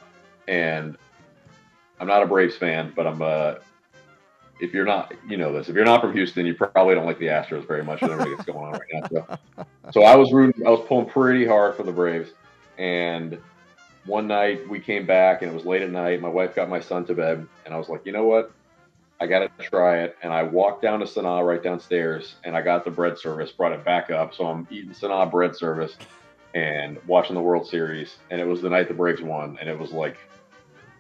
and 0.47 0.97
I'm 1.99 2.07
not 2.07 2.23
a 2.23 2.27
Braves 2.27 2.57
fan, 2.57 2.93
but 2.95 3.09
I'm 3.09 3.21
uh, 3.21 3.55
if 4.61 4.73
you're 4.73 4.85
not, 4.85 5.13
you 5.27 5.39
know 5.39 5.53
this. 5.53 5.69
If 5.69 5.75
you're 5.75 5.85
not 5.85 6.01
from 6.01 6.13
Houston, 6.13 6.47
you 6.47 6.55
probably 6.55 6.95
don't 6.95 7.05
like 7.05 7.19
the 7.19 7.27
Astros 7.27 7.67
very 7.67 7.83
much. 7.83 8.01
With 8.01 8.13
everything 8.13 8.37
that's 8.37 8.47
going 8.47 8.65
on 8.65 8.73
right 8.75 9.11
now. 9.13 9.39
So, 9.57 9.65
so 9.93 10.03
I 10.05 10.15
was 10.15 10.33
rooting. 10.33 10.65
I 10.65 10.71
was 10.71 10.87
pulling 10.87 11.11
pretty 11.11 11.45
hard 11.45 11.75
for 11.75 11.83
the 11.83 11.93
Braves, 11.93 12.31
and 12.79 13.41
one 14.07 14.29
night 14.29 14.69
we 14.69 14.79
came 14.79 15.05
back 15.05 15.43
and 15.43 15.51
it 15.51 15.55
was 15.55 15.65
late 15.65 15.83
at 15.83 15.91
night. 15.91 16.21
My 16.21 16.29
wife 16.29 16.55
got 16.55 16.69
my 16.69 16.79
son 16.79 17.05
to 17.07 17.15
bed, 17.15 17.45
and 17.65 17.75
I 17.75 17.77
was 17.77 17.89
like, 17.89 18.07
you 18.07 18.13
know 18.13 18.25
what? 18.25 18.53
I 19.21 19.27
got 19.27 19.41
to 19.41 19.65
try 19.65 19.99
it. 19.99 20.17
And 20.23 20.33
I 20.33 20.43
walked 20.43 20.83
down 20.83 21.01
to 21.01 21.07
Sanaa 21.07 21.47
right 21.47 21.63
downstairs 21.63 22.37
and 22.45 22.57
I 22.57 22.63
got 22.63 22.85
the 22.85 22.91
bread 22.91 23.19
service, 23.19 23.53
brought 23.53 23.73
it 23.73 23.85
back 23.85 24.11
up. 24.11 24.35
So 24.35 24.47
I'm 24.47 24.67
eating 24.71 24.93
Sanaa 24.93 25.31
bread 25.31 25.55
service 25.55 25.97
and 26.55 26.99
watching 27.07 27.35
the 27.35 27.43
World 27.43 27.69
Series. 27.69 28.17
And 28.31 28.41
it 28.41 28.47
was 28.47 28.63
the 28.63 28.71
night 28.71 28.89
the 28.89 28.95
Braves 28.95 29.21
won. 29.21 29.59
And 29.61 29.69
it 29.69 29.79
was 29.79 29.93
like 29.93 30.17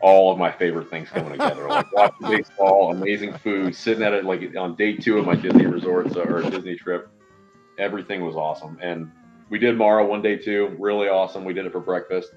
all 0.01 0.31
of 0.31 0.39
my 0.39 0.53
favorite 0.53 0.91
things 0.91 1.09
coming 1.09 1.33
together. 1.33 1.67
like 1.67 1.91
watching 1.95 2.29
baseball, 2.29 2.93
amazing 2.93 3.33
food, 3.39 3.75
sitting 3.75 4.03
at 4.03 4.13
it 4.13 4.25
like 4.25 4.55
on 4.55 4.77
day 4.77 4.97
two 4.97 5.19
of 5.19 5.25
my 5.25 5.35
Disney 5.35 5.67
resorts 5.67 6.15
uh, 6.15 6.21
or 6.21 6.43
Disney 6.43 6.77
trip. 6.77 7.09
Everything 7.79 8.23
was 8.25 8.37
awesome. 8.37 8.79
And 8.83 9.11
we 9.49 9.59
did 9.59 9.79
Mara 9.79 10.05
one 10.05 10.21
day 10.21 10.37
too. 10.37 10.77
Really 10.79 11.09
awesome. 11.09 11.45
We 11.47 11.55
did 11.55 11.65
it 11.65 11.73
for 11.73 11.81
breakfast 11.81 12.33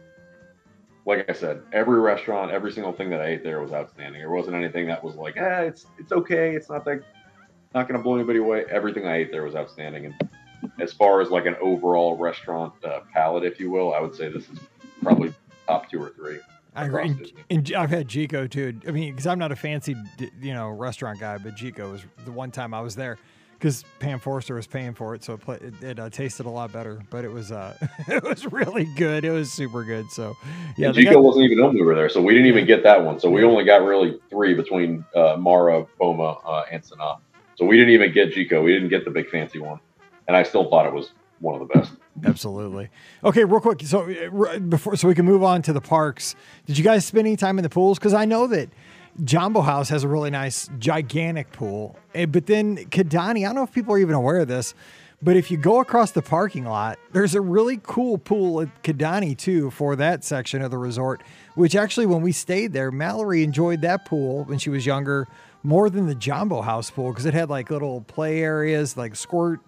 like 1.06 1.30
I 1.30 1.34
said, 1.34 1.62
every 1.74 2.00
restaurant, 2.00 2.52
every 2.52 2.72
single 2.72 2.94
thing 2.94 3.10
that 3.10 3.22
I 3.22 3.26
ate 3.26 3.44
there 3.44 3.60
was 3.60 3.74
outstanding. 3.74 4.22
There 4.22 4.30
wasn't 4.30 4.56
anything 4.56 4.88
that 4.88 5.04
was 5.04 5.16
like, 5.16 5.36
ah, 5.40 5.62
it's 5.62 5.86
it's 5.98 6.12
okay. 6.12 6.56
It's 6.56 6.70
not 6.70 6.86
that 6.86 7.04
not 7.76 7.88
going 7.88 7.98
to 7.98 8.04
blow 8.04 8.16
anybody 8.16 8.40
away. 8.40 8.66
Everything 8.70 9.08
I 9.08 9.18
ate 9.18 9.32
there 9.32 9.44
was 9.44 9.56
outstanding. 9.56 10.06
And 10.06 10.72
as 10.80 10.94
far 10.94 11.22
as 11.22 11.30
like 11.30 11.46
an 11.46 11.56
overall 11.62 12.16
restaurant 12.18 12.74
uh, 12.86 13.02
palette, 13.14 13.44
if 13.44 13.60
you 13.60 13.70
will, 13.70 13.94
I 13.94 14.00
would 14.00 14.16
say 14.16 14.30
this 14.30 14.50
is 14.50 14.60
probably 15.02 15.34
top 15.68 15.90
two 15.90 16.02
or 16.02 16.10
three. 16.10 16.40
I 16.76 16.86
agree. 16.86 17.04
And, 17.04 17.32
and, 17.50 17.74
I've 17.76 17.90
had 17.90 18.08
Jiko 18.08 18.50
too. 18.50 18.80
I 18.88 18.92
mean, 18.92 19.12
because 19.12 19.28
I'm 19.28 19.38
not 19.38 19.52
a 19.52 19.56
fancy, 19.56 19.96
you 20.42 20.54
know, 20.54 20.70
restaurant 20.70 21.20
guy, 21.20 21.38
but 21.38 21.56
Jiko 21.56 21.92
was 21.92 22.02
the 22.26 22.32
one 22.32 22.50
time 22.50 22.74
I 22.74 22.82
was 22.82 22.96
there 22.96 23.18
because 23.64 23.86
Pam 24.00 24.20
Forster 24.20 24.56
was 24.56 24.68
paying 24.68 24.94
for 24.94 25.16
it, 25.16 25.24
so 25.24 25.36
it 25.36 25.62
it, 25.62 25.84
it 25.84 26.00
uh, 26.00 26.10
tasted 26.10 26.46
a 26.46 26.50
lot 26.50 26.74
better. 26.74 27.02
But 27.10 27.24
it 27.24 27.32
was 27.32 27.50
uh, 27.50 27.78
it 28.10 28.22
was 28.22 28.46
really 28.52 28.84
good. 28.98 29.24
It 29.24 29.32
was 29.32 29.54
super 29.54 29.86
good. 29.86 30.12
So 30.12 30.36
yeah, 30.76 30.90
Jiko 30.90 31.14
got, 31.14 31.24
wasn't 31.24 31.46
even 31.46 31.64
on 31.64 31.80
over 31.80 31.96
there, 31.96 32.10
so 32.10 32.22
we 32.22 32.34
didn't 32.34 32.48
even 32.48 32.66
get 32.66 32.84
that 32.84 33.02
one. 33.02 33.22
So 33.22 33.30
we 33.30 33.42
only 33.46 33.64
got 33.64 33.82
really 33.82 34.20
three 34.30 34.54
between 34.54 35.06
uh, 35.16 35.38
Mara, 35.40 35.86
Boma, 35.98 36.40
uh, 36.46 36.66
and 36.70 36.84
Sanaa. 36.84 37.20
So 37.56 37.66
we 37.66 37.78
didn't 37.78 37.94
even 37.94 38.12
get 38.12 38.34
Jiko. 38.34 38.62
We 38.62 38.74
didn't 38.74 38.90
get 38.90 39.06
the 39.06 39.12
big 39.12 39.30
fancy 39.30 39.60
one, 39.60 39.80
and 40.28 40.36
I 40.36 40.44
still 40.44 40.70
thought 40.70 40.86
it 40.86 40.94
was 40.94 41.12
one 41.40 41.60
of 41.60 41.66
the 41.66 41.74
best. 41.74 41.94
Absolutely. 42.26 42.90
Okay, 43.24 43.46
real 43.46 43.62
quick. 43.62 43.82
So 43.84 44.12
uh, 44.12 44.60
before, 44.60 44.98
so 44.98 45.08
we 45.08 45.16
can 45.16 45.26
move 45.26 45.42
on 45.42 45.62
to 45.62 45.72
the 45.72 45.82
parks. 45.82 46.36
Did 46.66 46.78
you 46.78 46.84
guys 46.84 47.06
spend 47.06 47.28
any 47.28 47.38
time 47.38 47.58
in 47.58 47.64
the 47.64 47.70
pools? 47.70 47.98
Because 47.98 48.14
I 48.14 48.26
know 48.26 48.46
that 48.48 48.70
Jambo 49.24 49.62
House 49.62 49.90
has 49.90 50.04
a 50.04 50.08
really 50.08 50.32
nice, 50.32 50.70
gigantic 50.80 51.52
pool. 51.52 51.98
Eh, 52.16 52.26
but 52.26 52.48
then 52.48 52.78
Kidani, 52.78 53.40
I 53.40 53.48
don't 53.48 53.56
know 53.56 53.64
if 53.64 53.74
people 53.74 53.94
are 53.94 54.00
even 54.00 54.16
aware 54.16 54.40
of 54.40 54.48
this, 54.48 54.74
but 55.22 55.38
if 55.38 55.52
you 55.52 55.58
go 55.58 55.80
across 55.80 56.12
the 56.12 56.22
parking 56.22 56.66
lot, 56.66 57.00
there's 57.12 57.36
a 57.36 57.42
really 57.42 57.80
cool 57.82 58.18
pool 58.18 58.62
at 58.62 58.84
Kidani 58.84 59.38
too 59.38 59.70
for 59.72 59.96
that 59.96 60.24
section 60.24 60.62
of 60.62 60.72
the 60.72 60.78
resort, 60.78 61.22
which 61.56 61.76
actually, 61.76 62.08
when 62.08 62.22
we 62.22 62.32
stayed 62.32 62.74
there, 62.74 62.92
Mallory 62.92 63.44
enjoyed 63.44 63.82
that 63.82 64.06
pool 64.06 64.44
when 64.46 64.58
she 64.58 64.70
was 64.70 64.86
younger 64.86 65.28
more 65.62 65.90
than 65.90 66.08
the 66.08 66.16
Jambo 66.16 66.62
House 66.62 66.92
pool 66.92 67.10
because 67.12 67.26
it 67.26 67.34
had 67.34 67.50
like 67.50 67.70
little 67.72 68.02
play 68.02 68.42
areas, 68.42 68.98
like 68.98 69.16
squirt. 69.16 69.62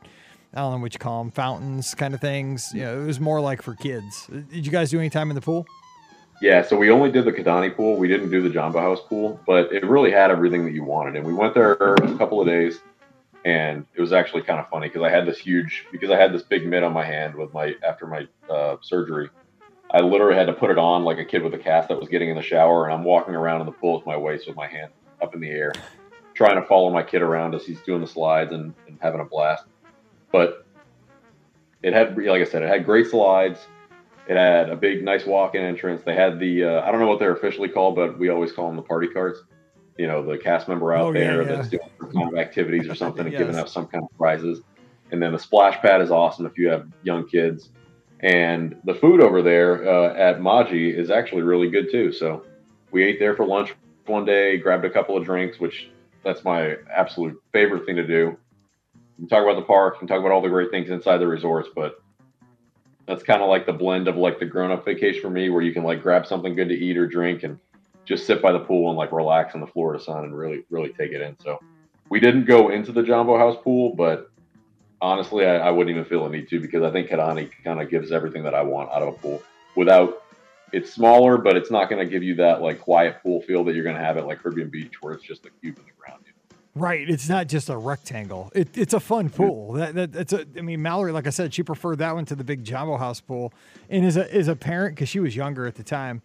I 0.54 0.60
don't 0.60 0.74
know 0.74 0.78
what 0.80 0.94
you 0.94 1.00
call 1.00 1.24
them, 1.24 1.32
fountains 1.32 1.96
kind 1.96 2.14
of 2.14 2.22
things. 2.22 2.72
You 2.74 2.82
know, 2.82 3.02
it 3.02 3.06
was 3.06 3.20
more 3.20 3.40
like 3.42 3.62
for 3.62 3.76
kids. 3.76 4.28
Did 4.28 4.66
you 4.66 4.72
guys 4.72 4.90
do 4.90 5.00
any 5.00 5.10
time 5.10 5.30
in 5.30 5.36
the 5.36 5.42
pool? 5.42 5.68
Yeah, 6.46 6.62
so 6.62 6.78
we 6.78 6.92
only 6.92 7.12
did 7.12 7.26
the 7.26 7.32
Kidani 7.32 7.76
pool. 7.76 7.98
We 7.98 8.08
didn't 8.08 8.30
do 8.30 8.40
the 8.40 8.52
Jambo 8.52 8.80
House 8.80 9.00
pool, 9.10 9.40
but 9.48 9.74
it 9.74 9.84
really 9.84 10.12
had 10.12 10.30
everything 10.30 10.64
that 10.66 10.74
you 10.74 10.84
wanted. 10.84 11.16
And 11.16 11.26
we 11.26 11.34
went 11.34 11.56
there 11.56 11.72
a 11.74 12.18
couple 12.20 12.40
of 12.40 12.46
days, 12.46 12.82
and 13.44 13.84
it 13.96 14.00
was 14.00 14.14
actually 14.14 14.44
kind 14.44 14.60
of 14.60 14.70
funny 14.70 14.88
because 14.88 15.02
I 15.02 15.10
had 15.10 15.26
this 15.26 15.40
huge 15.40 15.88
because 15.92 16.12
I 16.12 16.18
had 16.18 16.32
this 16.32 16.44
big 16.44 16.68
mitt 16.68 16.84
on 16.84 16.94
my 16.94 17.04
hand 17.04 17.34
with 17.34 17.52
my 17.52 17.74
after 17.84 18.06
my 18.06 18.28
uh, 18.48 18.78
surgery. 18.82 19.32
I 19.90 20.02
literally 20.02 20.36
had 20.36 20.46
to 20.46 20.54
put 20.54 20.70
it 20.70 20.78
on 20.78 21.04
like 21.04 21.18
a 21.18 21.26
kid 21.26 21.42
with 21.42 21.56
a 21.56 21.58
cast 21.58 21.90
that 21.90 22.00
was 22.00 22.10
getting 22.10 22.30
in 22.30 22.36
the 22.36 22.44
shower, 22.44 22.86
and 22.86 22.94
I'm 22.94 23.04
walking 23.04 23.34
around 23.34 23.62
in 23.62 23.66
the 23.66 23.74
pool 23.74 23.98
with 23.98 24.06
my 24.06 24.16
waist 24.16 24.46
with 24.46 24.56
my 24.56 24.68
hand 24.68 24.92
up 25.24 25.34
in 25.34 25.42
the 25.42 25.50
air, 25.50 25.74
trying 26.36 26.62
to 26.62 26.68
follow 26.68 26.92
my 26.92 27.02
kid 27.02 27.24
around 27.24 27.56
as 27.56 27.66
he's 27.66 27.82
doing 27.82 28.02
the 28.02 28.08
slides 28.08 28.52
and, 28.52 28.72
and 28.88 29.00
having 29.02 29.20
a 29.20 29.26
blast. 29.26 29.64
But 30.32 30.64
it 31.82 31.94
had, 31.94 32.16
like 32.16 32.42
I 32.42 32.46
said, 32.46 32.62
it 32.62 32.70
had 32.70 32.86
great 32.86 33.08
slides 33.08 33.66
it 34.28 34.36
had 34.36 34.70
a 34.70 34.76
big, 34.76 35.04
nice 35.04 35.26
walk-in 35.26 35.64
entrance. 35.64 36.02
They 36.04 36.16
had 36.16 36.40
the 36.40 36.64
uh, 36.64 36.82
I 36.82 36.92
don't 36.92 37.00
know 37.00 37.08
what 37.08 37.20
they're 37.20 37.36
officially 37.36 37.70
called, 37.70 37.96
but 37.96 38.18
we 38.18 38.30
always 38.30 38.52
call 38.52 38.68
them 38.68 38.76
the 38.76 38.82
party 38.82 39.08
carts. 39.08 39.40
You 39.98 40.08
know, 40.08 40.26
the 40.26 40.38
cast 40.38 40.68
member 40.68 40.94
out 40.94 41.08
oh, 41.08 41.14
there 41.14 41.44
yeah, 41.44 41.50
yeah. 41.50 41.56
that's 41.56 41.70
doing 41.70 41.90
some 42.00 42.12
kind 42.12 42.30
of 42.30 42.38
activities 42.38 42.90
or 42.90 42.96
something 42.96 43.26
and 43.26 43.32
yes. 43.32 43.40
giving 43.40 43.56
out 43.56 43.70
some 43.70 43.88
kind 43.88 44.04
of 44.04 44.18
prizes. 44.18 44.62
And 45.12 45.22
then 45.22 45.32
the 45.32 45.40
splash 45.40 45.80
pad 45.82 46.02
is 46.02 46.12
awesome 46.12 46.46
if 46.46 46.58
you 46.58 46.68
have 46.70 46.88
young 47.04 47.28
kids. 47.28 47.70
And 48.22 48.76
the 48.84 48.96
food 48.96 49.22
over 49.22 49.42
there 49.42 49.88
uh, 49.88 50.14
at 50.16 50.40
Maji 50.40 50.94
is 50.94 51.12
actually 51.12 51.44
really 51.44 51.70
good 51.70 51.92
too. 51.92 52.12
So 52.12 52.44
we 52.92 53.04
ate 53.04 53.20
there 53.20 53.36
for 53.36 53.46
lunch 53.46 53.74
one 54.08 54.26
day, 54.26 54.58
grabbed 54.58 54.86
a 54.86 54.90
couple 54.90 55.16
of 55.16 55.24
drinks, 55.24 55.60
which 55.60 55.90
that's 56.24 56.44
my 56.44 56.76
absolute 56.94 57.42
favorite 57.54 57.86
thing 57.86 57.96
to 57.96 58.06
do. 58.06 58.38
We 59.20 59.28
talk 59.28 59.44
about 59.44 59.56
the 59.56 59.66
park 59.66 59.98
and 60.00 60.10
talk 60.10 60.20
about 60.20 60.32
all 60.32 60.42
the 60.42 60.50
great 60.50 60.72
things 60.72 60.90
inside 60.90 61.18
the 61.18 61.28
resorts, 61.28 61.70
but 61.74 62.04
that's 63.06 63.24
kind 63.24 63.42
of 63.42 63.50
like 63.50 63.66
the 63.66 63.74
blend 63.74 64.08
of 64.08 64.16
like 64.16 64.40
the 64.40 64.46
grown 64.46 64.72
up 64.72 64.86
vacation 64.86 65.22
for 65.22 65.30
me, 65.30 65.50
where 65.50 65.62
you 65.62 65.74
can 65.74 65.84
like 65.84 66.02
grab 66.02 66.26
something 66.26 66.56
good 66.56 66.70
to 66.70 66.76
eat 66.76 66.98
or 66.98 67.08
drink 67.08 67.44
and 67.44 67.60
just 68.06 68.26
sit 68.26 68.42
by 68.42 68.52
the 68.52 68.60
pool 68.60 68.90
and 68.90 68.98
like 68.98 69.12
relax 69.12 69.56
in 69.56 69.62
the 69.62 69.68
Florida 69.68 70.04
sun 70.04 70.24
and 70.26 70.38
really, 70.38 70.64
really 70.70 70.90
take 70.90 71.12
it 71.12 71.22
in. 71.22 71.36
So 71.40 71.60
we 72.10 72.20
didn't 72.20 72.46
go 72.46 72.70
into 72.70 72.92
the 72.92 73.04
Jambo 73.04 73.38
House 73.38 73.58
pool, 73.64 73.96
but 73.96 74.30
honestly, 75.02 75.46
I, 75.46 75.58
I 75.58 75.72
wouldn't 75.72 75.96
even 75.96 76.06
feel 76.06 76.26
a 76.26 76.30
need 76.30 76.50
to 76.50 76.60
because 76.60 76.84
I 76.84 76.92
think 76.92 77.10
Kidani 77.10 77.50
kind 77.64 77.82
of 77.82 77.90
gives 77.90 78.12
everything 78.12 78.44
that 78.44 78.54
I 78.54 78.62
want 78.62 78.92
out 78.92 79.02
of 79.02 79.10
a 79.10 79.18
pool 79.18 79.42
without 79.76 80.24
it's 80.72 80.92
smaller, 80.94 81.38
but 81.38 81.56
it's 81.56 81.72
not 81.72 81.90
going 81.90 82.06
to 82.06 82.12
give 82.12 82.24
you 82.24 82.36
that 82.36 82.62
like 82.62 82.82
quiet 82.82 83.22
pool 83.22 83.42
feel 83.42 83.64
that 83.64 83.76
you're 83.76 83.84
going 83.84 83.96
to 83.96 84.04
have 84.04 84.18
at 84.18 84.26
like 84.26 84.42
Caribbean 84.42 84.70
Beach 84.70 85.02
where 85.02 85.14
it's 85.14 85.24
just 85.24 85.46
a 85.46 85.50
cube 85.62 85.78
in 85.78 85.86
the 85.86 85.92
ground. 85.98 86.24
You? 86.26 86.34
Right. 86.76 87.10
It's 87.10 87.30
not 87.30 87.48
just 87.48 87.70
a 87.70 87.78
rectangle. 87.78 88.52
It, 88.54 88.78
it's 88.78 88.94
a 88.94 89.00
fun 89.00 89.30
pool. 89.30 89.74
That, 89.74 89.96
that 89.96 90.12
that's 90.12 90.34
a. 90.34 90.46
I 90.58 90.62
mean, 90.62 90.82
Mallory, 90.82 91.14
like 91.14 91.26
I 91.26 91.30
said, 91.30 91.54
she 91.54 91.64
preferred 91.64 92.00
that 92.00 92.14
one 92.14 92.26
to 92.26 92.36
the 92.36 92.44
big 92.44 92.66
Jambo 92.66 92.98
House 92.98 93.22
pool. 93.22 93.54
And 93.90 94.06
as 94.06 94.18
a 94.18 94.34
as 94.36 94.50
a 94.50 94.56
parent, 94.58 94.96
because 94.96 95.08
she 95.08 95.20
was 95.22 95.36
younger 95.38 95.66
at 95.68 95.76
the 95.76 95.84
time, 95.84 96.22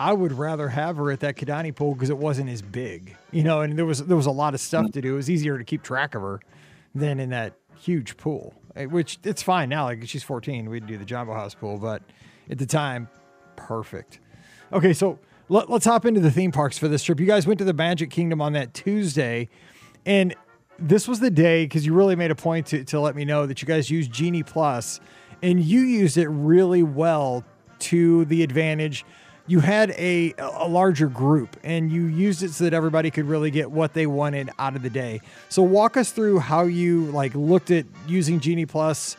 I 0.00 0.12
would 0.12 0.32
rather 0.32 0.68
have 0.68 0.96
her 0.96 1.12
at 1.12 1.20
that 1.20 1.36
Kidani 1.36 1.72
pool 1.74 1.94
because 1.94 2.10
it 2.10 2.18
wasn't 2.18 2.50
as 2.50 2.60
big, 2.60 3.16
you 3.30 3.44
know. 3.44 3.60
And 3.60 3.78
there 3.78 3.86
was 3.86 4.00
there 4.04 4.16
was 4.16 4.26
a 4.26 4.32
lot 4.32 4.52
of 4.54 4.60
stuff 4.60 4.90
to 4.92 5.00
do. 5.00 5.12
It 5.14 5.16
was 5.16 5.30
easier 5.30 5.58
to 5.58 5.64
keep 5.64 5.84
track 5.84 6.16
of 6.16 6.22
her 6.22 6.40
than 6.92 7.20
in 7.20 7.30
that 7.30 7.52
huge 7.78 8.16
pool. 8.16 8.52
eh, 8.74 8.86
Which 8.86 9.18
it's 9.22 9.44
fine 9.44 9.68
now. 9.68 9.84
Like 9.84 10.08
she's 10.08 10.24
14, 10.24 10.68
we'd 10.70 10.88
do 10.88 10.98
the 10.98 11.04
Jambo 11.04 11.34
House 11.34 11.54
pool, 11.54 11.78
but 11.78 12.02
at 12.50 12.58
the 12.58 12.66
time, 12.66 13.08
perfect. 13.54 14.18
Okay, 14.72 14.92
so 14.92 15.18
let, 15.48 15.70
us 15.70 15.84
hop 15.84 16.04
into 16.04 16.20
the 16.20 16.30
theme 16.30 16.50
parks 16.50 16.78
for 16.78 16.88
this 16.88 17.04
trip. 17.04 17.20
You 17.20 17.26
guys 17.26 17.46
went 17.46 17.58
to 17.58 17.64
the 17.64 17.72
Magic 17.72 18.10
Kingdom 18.10 18.40
on 18.40 18.54
that 18.54 18.74
Tuesday, 18.74 19.48
and 20.06 20.34
this 20.78 21.06
was 21.06 21.20
the 21.20 21.30
day 21.30 21.64
because 21.64 21.86
you 21.86 21.94
really 21.94 22.16
made 22.16 22.30
a 22.30 22.34
point 22.34 22.66
to, 22.68 22.84
to 22.84 23.00
let 23.00 23.14
me 23.14 23.24
know 23.24 23.46
that 23.46 23.62
you 23.62 23.66
guys 23.66 23.90
used 23.90 24.12
Genie 24.12 24.42
Plus, 24.42 25.00
and 25.42 25.62
you 25.62 25.80
used 25.80 26.16
it 26.16 26.28
really 26.28 26.82
well 26.82 27.44
to 27.80 28.24
the 28.26 28.42
advantage. 28.42 29.04
You 29.46 29.60
had 29.60 29.90
a 29.90 30.34
a 30.38 30.66
larger 30.66 31.06
group, 31.06 31.56
and 31.62 31.92
you 31.92 32.06
used 32.06 32.42
it 32.42 32.50
so 32.50 32.64
that 32.64 32.72
everybody 32.74 33.10
could 33.10 33.26
really 33.26 33.50
get 33.50 33.70
what 33.70 33.92
they 33.92 34.06
wanted 34.06 34.50
out 34.58 34.74
of 34.74 34.82
the 34.82 34.90
day. 34.90 35.20
So 35.48 35.62
walk 35.62 35.96
us 35.96 36.12
through 36.12 36.38
how 36.38 36.62
you 36.62 37.06
like 37.06 37.34
looked 37.34 37.70
at 37.70 37.84
using 38.08 38.40
Genie 38.40 38.66
Plus 38.66 39.16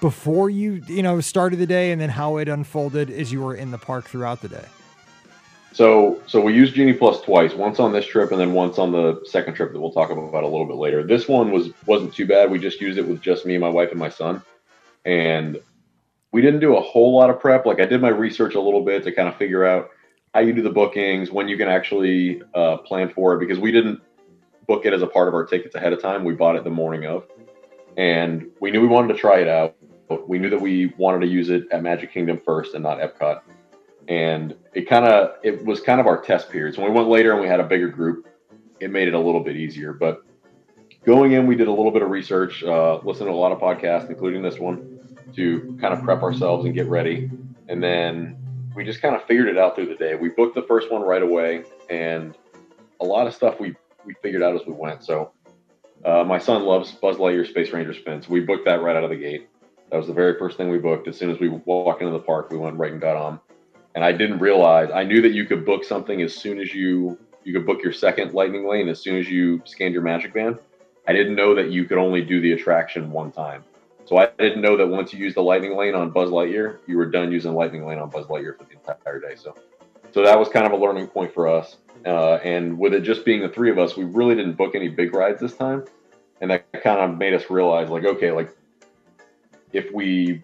before 0.00 0.48
you 0.48 0.82
you 0.86 1.02
know 1.02 1.20
started 1.20 1.58
the 1.58 1.66
day, 1.66 1.92
and 1.92 2.00
then 2.00 2.08
how 2.08 2.38
it 2.38 2.48
unfolded 2.48 3.10
as 3.10 3.30
you 3.30 3.42
were 3.42 3.54
in 3.54 3.70
the 3.70 3.78
park 3.78 4.06
throughout 4.08 4.40
the 4.40 4.48
day. 4.48 4.64
So, 5.72 6.20
so 6.26 6.40
we 6.40 6.52
used 6.52 6.74
Genie 6.74 6.92
Plus 6.92 7.20
twice. 7.20 7.54
Once 7.54 7.78
on 7.78 7.92
this 7.92 8.04
trip, 8.04 8.32
and 8.32 8.40
then 8.40 8.52
once 8.52 8.78
on 8.78 8.90
the 8.90 9.22
second 9.24 9.54
trip 9.54 9.72
that 9.72 9.80
we'll 9.80 9.92
talk 9.92 10.10
about 10.10 10.42
a 10.42 10.46
little 10.46 10.66
bit 10.66 10.76
later. 10.76 11.04
This 11.04 11.28
one 11.28 11.52
was 11.52 11.70
wasn't 11.86 12.12
too 12.12 12.26
bad. 12.26 12.50
We 12.50 12.58
just 12.58 12.80
used 12.80 12.98
it 12.98 13.06
with 13.06 13.20
just 13.20 13.46
me, 13.46 13.56
my 13.56 13.68
wife, 13.68 13.90
and 13.90 13.98
my 13.98 14.08
son, 14.08 14.42
and 15.04 15.60
we 16.32 16.42
didn't 16.42 16.60
do 16.60 16.76
a 16.76 16.80
whole 16.80 17.16
lot 17.16 17.30
of 17.30 17.38
prep. 17.40 17.66
Like 17.66 17.80
I 17.80 17.86
did 17.86 18.00
my 18.00 18.08
research 18.08 18.56
a 18.56 18.60
little 18.60 18.84
bit 18.84 19.04
to 19.04 19.12
kind 19.12 19.28
of 19.28 19.36
figure 19.36 19.64
out 19.64 19.90
how 20.34 20.40
you 20.40 20.52
do 20.52 20.62
the 20.62 20.70
bookings, 20.70 21.30
when 21.30 21.48
you 21.48 21.56
can 21.56 21.68
actually 21.68 22.42
uh, 22.54 22.78
plan 22.78 23.08
for 23.08 23.34
it, 23.34 23.40
because 23.40 23.58
we 23.58 23.72
didn't 23.72 24.00
book 24.66 24.86
it 24.86 24.92
as 24.92 25.02
a 25.02 25.06
part 25.06 25.28
of 25.28 25.34
our 25.34 25.44
tickets 25.44 25.74
ahead 25.74 25.92
of 25.92 26.02
time. 26.02 26.24
We 26.24 26.34
bought 26.34 26.56
it 26.56 26.64
the 26.64 26.70
morning 26.70 27.06
of, 27.06 27.26
and 27.96 28.48
we 28.60 28.70
knew 28.70 28.80
we 28.80 28.88
wanted 28.88 29.14
to 29.14 29.18
try 29.18 29.38
it 29.38 29.48
out. 29.48 29.76
We 30.26 30.38
knew 30.40 30.50
that 30.50 30.60
we 30.60 30.92
wanted 30.98 31.20
to 31.20 31.26
use 31.28 31.50
it 31.50 31.68
at 31.70 31.82
Magic 31.82 32.12
Kingdom 32.12 32.40
first 32.44 32.74
and 32.74 32.82
not 32.82 32.98
Epcot 32.98 33.42
and 34.08 34.54
it 34.74 34.88
kind 34.88 35.04
of 35.04 35.36
it 35.42 35.64
was 35.64 35.80
kind 35.80 36.00
of 36.00 36.06
our 36.06 36.20
test 36.20 36.50
period. 36.50 36.74
So 36.74 36.82
when 36.82 36.92
we 36.92 36.96
went 36.96 37.08
later 37.08 37.32
and 37.32 37.40
we 37.40 37.48
had 37.48 37.60
a 37.60 37.64
bigger 37.64 37.88
group, 37.88 38.26
it 38.80 38.90
made 38.90 39.08
it 39.08 39.14
a 39.14 39.18
little 39.18 39.42
bit 39.42 39.56
easier. 39.56 39.92
But 39.92 40.22
going 41.04 41.32
in, 41.32 41.46
we 41.46 41.56
did 41.56 41.68
a 41.68 41.72
little 41.72 41.90
bit 41.90 42.02
of 42.02 42.10
research, 42.10 42.62
uh, 42.62 42.98
listened 42.98 43.28
to 43.28 43.32
a 43.32 43.34
lot 43.34 43.52
of 43.52 43.58
podcasts, 43.58 44.08
including 44.08 44.42
this 44.42 44.58
one, 44.58 45.16
to 45.36 45.76
kind 45.80 45.94
of 45.94 46.02
prep 46.02 46.22
ourselves 46.22 46.64
and 46.64 46.74
get 46.74 46.86
ready. 46.88 47.30
And 47.68 47.82
then 47.82 48.36
we 48.74 48.84
just 48.84 49.00
kind 49.00 49.14
of 49.14 49.24
figured 49.24 49.48
it 49.48 49.58
out 49.58 49.76
through 49.76 49.86
the 49.86 49.94
day. 49.94 50.14
We 50.14 50.28
booked 50.28 50.54
the 50.54 50.62
first 50.62 50.90
one 50.90 51.02
right 51.02 51.22
away, 51.22 51.64
and 51.88 52.36
a 53.00 53.04
lot 53.04 53.26
of 53.26 53.34
stuff 53.34 53.60
we 53.60 53.74
we 54.04 54.14
figured 54.22 54.42
out 54.42 54.54
as 54.54 54.66
we 54.66 54.72
went. 54.72 55.04
So 55.04 55.32
uh, 56.04 56.24
my 56.24 56.38
son 56.38 56.64
loves 56.64 56.92
Buzz 56.92 57.16
Lightyear 57.16 57.46
Space 57.46 57.70
Ranger 57.72 57.94
spins. 57.94 58.28
We 58.28 58.40
booked 58.40 58.64
that 58.64 58.82
right 58.82 58.96
out 58.96 59.04
of 59.04 59.10
the 59.10 59.16
gate. 59.16 59.48
That 59.90 59.98
was 59.98 60.06
the 60.06 60.12
very 60.12 60.38
first 60.38 60.56
thing 60.56 60.70
we 60.70 60.78
booked. 60.78 61.08
As 61.08 61.18
soon 61.18 61.30
as 61.30 61.38
we 61.40 61.48
walked 61.48 62.00
into 62.00 62.12
the 62.12 62.22
park, 62.22 62.50
we 62.50 62.56
went 62.56 62.76
right 62.76 62.92
and 62.92 63.00
got 63.00 63.16
on 63.16 63.40
and 63.94 64.04
I 64.04 64.12
didn't 64.12 64.38
realize 64.38 64.90
I 64.92 65.04
knew 65.04 65.22
that 65.22 65.32
you 65.32 65.44
could 65.44 65.64
book 65.64 65.84
something 65.84 66.22
as 66.22 66.34
soon 66.34 66.60
as 66.60 66.74
you 66.74 67.18
you 67.42 67.52
could 67.52 67.66
book 67.66 67.82
your 67.82 67.92
second 67.92 68.34
lightning 68.34 68.68
lane 68.68 68.88
as 68.88 69.00
soon 69.00 69.16
as 69.16 69.28
you 69.28 69.62
scanned 69.64 69.94
your 69.94 70.02
magic 70.02 70.34
band. 70.34 70.58
I 71.08 71.12
didn't 71.12 71.34
know 71.34 71.54
that 71.54 71.70
you 71.70 71.84
could 71.84 71.98
only 71.98 72.22
do 72.22 72.40
the 72.40 72.52
attraction 72.52 73.10
one 73.10 73.32
time. 73.32 73.64
So 74.04 74.18
I 74.18 74.28
didn't 74.38 74.60
know 74.60 74.76
that 74.76 74.86
once 74.86 75.12
you 75.12 75.18
used 75.18 75.36
the 75.36 75.42
lightning 75.42 75.76
lane 75.76 75.94
on 75.94 76.10
Buzz 76.10 76.30
Lightyear, 76.30 76.78
you 76.86 76.96
were 76.96 77.06
done 77.06 77.32
using 77.32 77.54
lightning 77.54 77.86
lane 77.86 77.98
on 77.98 78.10
Buzz 78.10 78.26
Lightyear 78.26 78.58
for 78.58 78.64
the 78.64 78.72
entire 78.72 79.20
day. 79.20 79.34
So 79.36 79.54
so 80.12 80.22
that 80.22 80.38
was 80.38 80.48
kind 80.48 80.66
of 80.66 80.72
a 80.72 80.76
learning 80.76 81.06
point 81.08 81.32
for 81.32 81.48
us. 81.48 81.76
Uh, 82.04 82.34
and 82.36 82.78
with 82.78 82.94
it 82.94 83.02
just 83.02 83.24
being 83.24 83.40
the 83.40 83.48
three 83.48 83.70
of 83.70 83.78
us, 83.78 83.96
we 83.96 84.04
really 84.04 84.34
didn't 84.34 84.54
book 84.54 84.74
any 84.74 84.88
big 84.88 85.14
rides 85.14 85.40
this 85.40 85.54
time. 85.54 85.84
And 86.40 86.50
that 86.50 86.72
kind 86.82 86.98
of 86.98 87.18
made 87.18 87.34
us 87.34 87.50
realize 87.50 87.90
like, 87.90 88.04
okay, 88.04 88.32
like 88.32 88.50
if 89.72 89.92
we 89.92 90.42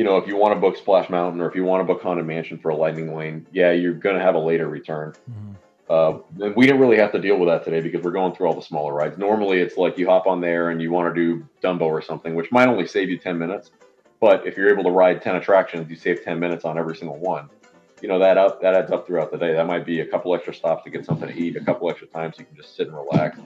you 0.00 0.04
know, 0.04 0.16
if 0.16 0.26
you 0.26 0.34
want 0.34 0.54
to 0.54 0.58
book 0.58 0.78
Splash 0.78 1.10
Mountain 1.10 1.42
or 1.42 1.46
if 1.46 1.54
you 1.54 1.62
want 1.62 1.82
to 1.82 1.84
book 1.84 2.02
Haunted 2.02 2.24
Mansion 2.24 2.56
for 2.56 2.70
a 2.70 2.74
lightning 2.74 3.14
lane, 3.14 3.46
yeah, 3.52 3.72
you're 3.72 3.92
going 3.92 4.16
to 4.16 4.22
have 4.22 4.34
a 4.34 4.38
later 4.38 4.66
return. 4.66 5.12
Mm-hmm. 5.30 5.52
Uh, 5.90 6.20
and 6.42 6.56
we 6.56 6.64
didn't 6.64 6.80
really 6.80 6.96
have 6.96 7.12
to 7.12 7.20
deal 7.20 7.36
with 7.36 7.50
that 7.50 7.62
today 7.66 7.82
because 7.82 8.02
we're 8.02 8.10
going 8.10 8.34
through 8.34 8.46
all 8.46 8.54
the 8.54 8.62
smaller 8.62 8.94
rides. 8.94 9.18
Normally, 9.18 9.58
it's 9.58 9.76
like 9.76 9.98
you 9.98 10.08
hop 10.08 10.26
on 10.26 10.40
there 10.40 10.70
and 10.70 10.80
you 10.80 10.90
want 10.90 11.14
to 11.14 11.20
do 11.20 11.46
Dumbo 11.62 11.82
or 11.82 12.00
something, 12.00 12.34
which 12.34 12.50
might 12.50 12.66
only 12.66 12.86
save 12.86 13.10
you 13.10 13.18
10 13.18 13.36
minutes. 13.36 13.72
But 14.22 14.46
if 14.46 14.56
you're 14.56 14.70
able 14.70 14.84
to 14.84 14.90
ride 14.90 15.20
10 15.20 15.36
attractions, 15.36 15.90
you 15.90 15.96
save 15.96 16.24
10 16.24 16.40
minutes 16.40 16.64
on 16.64 16.78
every 16.78 16.96
single 16.96 17.18
one. 17.18 17.50
You 18.00 18.08
know, 18.08 18.18
that 18.20 18.38
up 18.38 18.62
that 18.62 18.72
adds 18.74 18.90
up 18.90 19.06
throughout 19.06 19.30
the 19.30 19.36
day. 19.36 19.52
That 19.52 19.66
might 19.66 19.84
be 19.84 20.00
a 20.00 20.06
couple 20.06 20.34
extra 20.34 20.54
stops 20.54 20.82
to 20.84 20.90
get 20.90 21.04
something 21.04 21.28
to 21.28 21.38
eat, 21.38 21.56
a 21.56 21.60
couple 21.62 21.90
extra 21.90 22.06
times 22.06 22.36
you 22.38 22.46
can 22.46 22.56
just 22.56 22.74
sit 22.74 22.88
and 22.88 22.96
relax. 22.96 23.38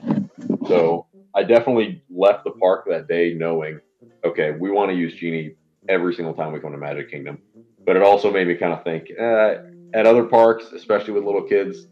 So 0.69 1.05
I 1.33 1.43
definitely 1.43 2.01
left 2.09 2.45
the 2.45 2.51
park 2.51 2.85
that 2.87 3.09
day 3.09 3.33
knowing, 3.33 3.81
okay, 4.23 4.51
we 4.51 4.71
want 4.71 4.89
to 4.91 4.95
use 4.95 5.13
Genie 5.15 5.55
every 5.89 6.13
single 6.13 6.33
time 6.33 6.51
we 6.51 6.59
come 6.59 6.71
to 6.71 6.77
Magic 6.77 7.09
Kingdom. 7.09 7.39
But 7.85 7.95
it 7.95 8.03
also 8.03 8.31
made 8.31 8.47
me 8.47 8.55
kind 8.55 8.73
of 8.73 8.83
think 8.83 9.11
uh, 9.19 9.55
at 9.93 10.05
other 10.05 10.23
parks, 10.23 10.71
especially 10.73 11.13
with 11.13 11.23
little 11.23 11.43
kids, 11.43 11.87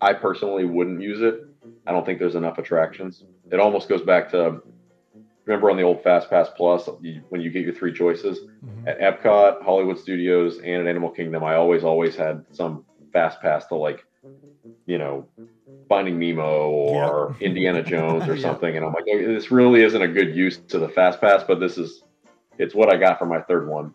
I 0.00 0.12
personally 0.12 0.64
wouldn't 0.64 1.00
use 1.00 1.20
it. 1.22 1.46
I 1.86 1.92
don't 1.92 2.04
think 2.04 2.18
there's 2.18 2.34
enough 2.34 2.58
attractions. 2.58 3.24
It 3.50 3.60
almost 3.60 3.88
goes 3.88 4.02
back 4.02 4.30
to 4.32 4.60
remember 5.46 5.70
on 5.70 5.76
the 5.76 5.82
old 5.82 6.02
Fast 6.02 6.28
Pass 6.28 6.48
Plus 6.56 6.88
you, 7.00 7.22
when 7.28 7.40
you 7.40 7.50
get 7.50 7.64
your 7.64 7.74
three 7.74 7.92
choices 7.92 8.40
mm-hmm. 8.64 8.88
at 8.88 8.98
Epcot, 9.00 9.62
Hollywood 9.62 9.98
Studios, 9.98 10.58
and 10.58 10.82
at 10.82 10.86
Animal 10.86 11.10
Kingdom. 11.10 11.44
I 11.44 11.54
always 11.54 11.84
always 11.84 12.16
had 12.16 12.44
some 12.52 12.84
Fast 13.12 13.40
Pass 13.40 13.66
to 13.68 13.76
like, 13.76 14.04
you 14.86 14.98
know, 14.98 15.28
Finding 15.88 16.18
Nemo 16.18 16.68
or 16.68 17.30
yep. 17.30 17.42
Indiana 17.42 17.82
Jones 17.82 18.28
or 18.28 18.36
something, 18.40 18.76
and 18.76 18.84
I'm 18.84 18.92
like, 18.92 19.04
this 19.06 19.50
really 19.50 19.82
isn't 19.82 20.02
a 20.02 20.08
good 20.08 20.34
use 20.34 20.58
to 20.68 20.78
the 20.78 20.88
Fast 20.88 21.20
Pass, 21.20 21.44
but 21.46 21.60
this 21.60 21.78
is 21.78 22.02
it's 22.58 22.74
what 22.74 22.92
I 22.92 22.96
got 22.96 23.18
for 23.18 23.26
my 23.26 23.40
third 23.40 23.68
one. 23.68 23.94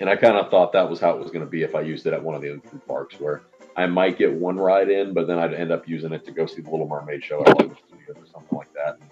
And 0.00 0.08
I 0.08 0.16
kind 0.16 0.36
of 0.36 0.50
thought 0.50 0.72
that 0.72 0.88
was 0.88 1.00
how 1.00 1.10
it 1.10 1.18
was 1.18 1.28
going 1.28 1.44
to 1.44 1.50
be 1.50 1.62
if 1.62 1.74
I 1.74 1.82
used 1.82 2.06
it 2.06 2.14
at 2.14 2.22
one 2.22 2.34
of 2.34 2.42
the 2.42 2.60
three 2.68 2.80
parks, 2.86 3.20
where 3.20 3.42
I 3.76 3.86
might 3.86 4.16
get 4.16 4.32
one 4.32 4.56
ride 4.56 4.90
in, 4.90 5.12
but 5.12 5.26
then 5.26 5.38
I'd 5.38 5.52
end 5.52 5.70
up 5.70 5.86
using 5.86 6.12
it 6.12 6.24
to 6.24 6.30
go 6.30 6.46
see 6.46 6.62
the 6.62 6.70
Little 6.70 6.88
Mermaid 6.88 7.22
show 7.22 7.42
at 7.42 7.48
Hollywood 7.48 7.76
Studios 7.86 8.16
or 8.16 8.26
something 8.32 8.56
like 8.56 8.72
that. 8.72 8.98
And 9.00 9.10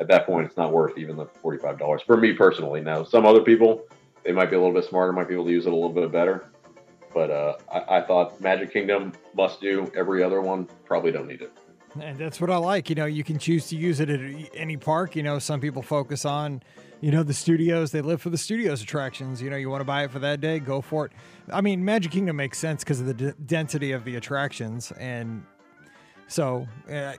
at 0.00 0.08
that 0.08 0.26
point, 0.26 0.46
it's 0.46 0.56
not 0.56 0.72
worth 0.72 0.98
even 0.98 1.16
the 1.16 1.26
forty-five 1.26 1.78
dollars 1.78 2.02
for 2.02 2.16
me 2.16 2.32
personally. 2.32 2.80
Now, 2.80 3.04
some 3.04 3.24
other 3.24 3.42
people, 3.42 3.84
they 4.24 4.32
might 4.32 4.50
be 4.50 4.56
a 4.56 4.58
little 4.58 4.74
bit 4.74 4.84
smarter, 4.84 5.12
might 5.12 5.28
be 5.28 5.34
able 5.34 5.44
to 5.44 5.52
use 5.52 5.66
it 5.66 5.72
a 5.72 5.74
little 5.74 5.92
bit 5.92 6.10
better. 6.10 6.50
But 7.12 7.30
uh, 7.30 7.56
I, 7.72 7.98
I 7.98 8.00
thought 8.02 8.40
Magic 8.40 8.72
Kingdom 8.72 9.12
must 9.36 9.60
do. 9.60 9.90
Every 9.96 10.24
other 10.24 10.40
one 10.40 10.68
probably 10.84 11.12
don't 11.12 11.28
need 11.28 11.42
it. 11.42 11.52
And 12.00 12.18
that's 12.18 12.40
what 12.40 12.50
I 12.50 12.56
like. 12.56 12.88
You 12.88 12.96
know, 12.96 13.06
you 13.06 13.22
can 13.22 13.38
choose 13.38 13.68
to 13.68 13.76
use 13.76 14.00
it 14.00 14.10
at 14.10 14.20
any 14.52 14.76
park. 14.76 15.14
You 15.14 15.22
know, 15.22 15.38
some 15.38 15.60
people 15.60 15.80
focus 15.80 16.24
on 16.24 16.60
you 17.04 17.10
know 17.10 17.22
the 17.22 17.34
studios 17.34 17.90
they 17.90 18.00
live 18.00 18.22
for 18.22 18.30
the 18.30 18.38
studios 18.38 18.80
attractions 18.80 19.42
you 19.42 19.50
know 19.50 19.56
you 19.56 19.68
want 19.68 19.82
to 19.82 19.84
buy 19.84 20.04
it 20.04 20.10
for 20.10 20.20
that 20.20 20.40
day 20.40 20.58
go 20.58 20.80
for 20.80 21.04
it 21.04 21.12
i 21.52 21.60
mean 21.60 21.84
magic 21.84 22.10
kingdom 22.10 22.34
makes 22.36 22.56
sense 22.56 22.82
because 22.82 22.98
of 22.98 23.04
the 23.04 23.12
d- 23.12 23.32
density 23.44 23.92
of 23.92 24.06
the 24.06 24.16
attractions 24.16 24.90
and 24.92 25.44
so 26.28 26.66
uh, 26.90 27.12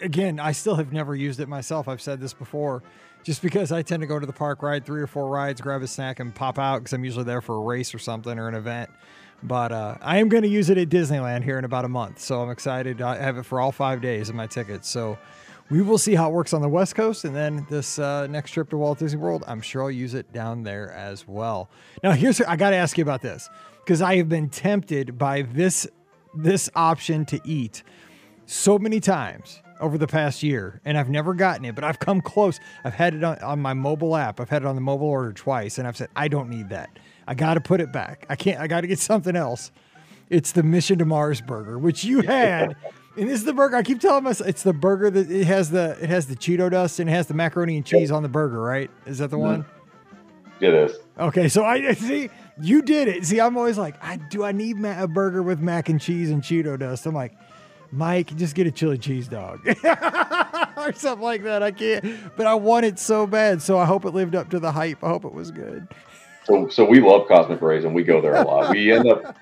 again 0.00 0.38
i 0.38 0.52
still 0.52 0.76
have 0.76 0.92
never 0.92 1.16
used 1.16 1.40
it 1.40 1.48
myself 1.48 1.88
i've 1.88 2.00
said 2.00 2.20
this 2.20 2.32
before 2.32 2.84
just 3.24 3.42
because 3.42 3.72
i 3.72 3.82
tend 3.82 4.00
to 4.00 4.06
go 4.06 4.20
to 4.20 4.26
the 4.26 4.32
park 4.32 4.62
ride 4.62 4.86
three 4.86 5.02
or 5.02 5.08
four 5.08 5.28
rides 5.28 5.60
grab 5.60 5.82
a 5.82 5.88
snack 5.88 6.20
and 6.20 6.32
pop 6.36 6.56
out 6.56 6.78
because 6.78 6.92
i'm 6.92 7.04
usually 7.04 7.24
there 7.24 7.40
for 7.40 7.56
a 7.56 7.60
race 7.60 7.92
or 7.92 7.98
something 7.98 8.38
or 8.38 8.46
an 8.46 8.54
event 8.54 8.88
but 9.44 9.72
uh, 9.72 9.96
I 10.00 10.18
am 10.18 10.28
going 10.28 10.44
to 10.44 10.48
use 10.48 10.70
it 10.70 10.78
at 10.78 10.88
Disneyland 10.88 11.42
here 11.42 11.58
in 11.58 11.64
about 11.64 11.84
a 11.84 11.88
month, 11.88 12.20
so 12.20 12.42
I'm 12.42 12.50
excited. 12.50 13.02
I 13.02 13.16
have 13.16 13.38
it 13.38 13.42
for 13.42 13.60
all 13.60 13.72
five 13.72 14.00
days 14.00 14.28
of 14.28 14.36
my 14.36 14.46
tickets. 14.46 14.88
So 14.88 15.18
we 15.72 15.80
will 15.80 15.96
see 15.96 16.14
how 16.14 16.28
it 16.28 16.34
works 16.34 16.52
on 16.52 16.60
the 16.60 16.68
West 16.68 16.94
Coast, 16.94 17.24
and 17.24 17.34
then 17.34 17.66
this 17.70 17.98
uh, 17.98 18.26
next 18.26 18.50
trip 18.50 18.68
to 18.68 18.76
Walt 18.76 18.98
Disney 18.98 19.18
World, 19.18 19.42
I'm 19.46 19.62
sure 19.62 19.84
I'll 19.84 19.90
use 19.90 20.12
it 20.12 20.30
down 20.30 20.64
there 20.64 20.92
as 20.92 21.26
well. 21.26 21.70
Now, 22.02 22.12
here's 22.12 22.42
I 22.42 22.56
got 22.56 22.70
to 22.70 22.76
ask 22.76 22.98
you 22.98 23.02
about 23.02 23.22
this 23.22 23.48
because 23.82 24.02
I 24.02 24.16
have 24.16 24.28
been 24.28 24.50
tempted 24.50 25.16
by 25.16 25.42
this 25.42 25.88
this 26.34 26.68
option 26.74 27.24
to 27.24 27.40
eat 27.46 27.84
so 28.44 28.78
many 28.78 29.00
times 29.00 29.62
over 29.80 29.96
the 29.96 30.06
past 30.06 30.42
year, 30.42 30.82
and 30.84 30.98
I've 30.98 31.08
never 31.08 31.32
gotten 31.32 31.64
it, 31.64 31.74
but 31.74 31.84
I've 31.84 31.98
come 31.98 32.20
close. 32.20 32.60
I've 32.84 32.94
had 32.94 33.14
it 33.14 33.24
on, 33.24 33.38
on 33.38 33.58
my 33.58 33.72
mobile 33.72 34.14
app. 34.14 34.40
I've 34.40 34.50
had 34.50 34.62
it 34.62 34.66
on 34.66 34.74
the 34.74 34.82
mobile 34.82 35.08
order 35.08 35.32
twice, 35.32 35.78
and 35.78 35.88
I've 35.88 35.96
said 35.96 36.10
I 36.14 36.28
don't 36.28 36.50
need 36.50 36.68
that. 36.68 36.98
I 37.26 37.32
got 37.32 37.54
to 37.54 37.62
put 37.62 37.80
it 37.80 37.90
back. 37.90 38.26
I 38.28 38.36
can't. 38.36 38.60
I 38.60 38.66
got 38.66 38.82
to 38.82 38.86
get 38.86 38.98
something 38.98 39.36
else. 39.36 39.72
It's 40.28 40.52
the 40.52 40.62
Mission 40.62 40.98
to 40.98 41.06
Mars 41.06 41.40
burger, 41.40 41.78
which 41.78 42.04
you 42.04 42.20
had 42.20 42.76
and 43.16 43.28
this 43.28 43.40
is 43.40 43.44
the 43.44 43.52
burger. 43.52 43.76
I 43.76 43.82
keep 43.82 44.00
telling 44.00 44.24
myself 44.24 44.48
it's 44.48 44.62
the 44.62 44.72
burger 44.72 45.10
that 45.10 45.30
it 45.30 45.46
has 45.46 45.70
the 45.70 45.96
it 46.00 46.08
has 46.08 46.26
the 46.26 46.36
Cheeto 46.36 46.70
dust 46.70 47.00
and 47.00 47.08
it 47.08 47.12
has 47.12 47.26
the 47.26 47.34
macaroni 47.34 47.76
and 47.76 47.86
cheese 47.86 48.10
on 48.10 48.22
the 48.22 48.28
burger, 48.28 48.60
right? 48.60 48.90
Is 49.06 49.18
that 49.18 49.30
the 49.30 49.36
mm-hmm. 49.36 49.62
one? 49.62 49.66
It 50.60 50.74
is. 50.74 50.96
Okay, 51.18 51.48
so 51.48 51.64
I 51.64 51.92
see 51.94 52.30
you 52.60 52.82
did 52.82 53.08
it. 53.08 53.24
See, 53.24 53.40
I'm 53.40 53.56
always 53.56 53.78
like, 53.78 54.02
I 54.02 54.16
do 54.16 54.44
I 54.44 54.52
need 54.52 54.82
a 54.84 55.08
burger 55.08 55.42
with 55.42 55.60
mac 55.60 55.88
and 55.88 56.00
cheese 56.00 56.30
and 56.30 56.42
Cheeto 56.42 56.78
dust? 56.78 57.06
I'm 57.06 57.14
like, 57.14 57.34
Mike, 57.90 58.34
just 58.36 58.54
get 58.54 58.66
a 58.66 58.70
chili 58.70 58.96
cheese 58.96 59.28
dog 59.28 59.60
or 60.76 60.92
something 60.94 61.22
like 61.22 61.42
that. 61.44 61.62
I 61.62 61.70
can't, 61.70 62.36
but 62.36 62.46
I 62.46 62.54
want 62.54 62.86
it 62.86 62.98
so 62.98 63.26
bad. 63.26 63.60
So 63.60 63.78
I 63.78 63.84
hope 63.84 64.04
it 64.06 64.10
lived 64.10 64.34
up 64.34 64.48
to 64.50 64.58
the 64.58 64.72
hype. 64.72 65.04
I 65.04 65.08
hope 65.08 65.24
it 65.24 65.34
was 65.34 65.50
good. 65.50 65.86
So, 66.44 66.68
so 66.68 66.84
we 66.84 67.00
love 67.00 67.28
Cosmic 67.28 67.60
Rays 67.60 67.84
and 67.84 67.94
we 67.94 68.02
go 68.02 68.20
there 68.20 68.34
a 68.34 68.42
lot. 68.42 68.70
We 68.70 68.90
end 68.90 69.06
up, 69.06 69.36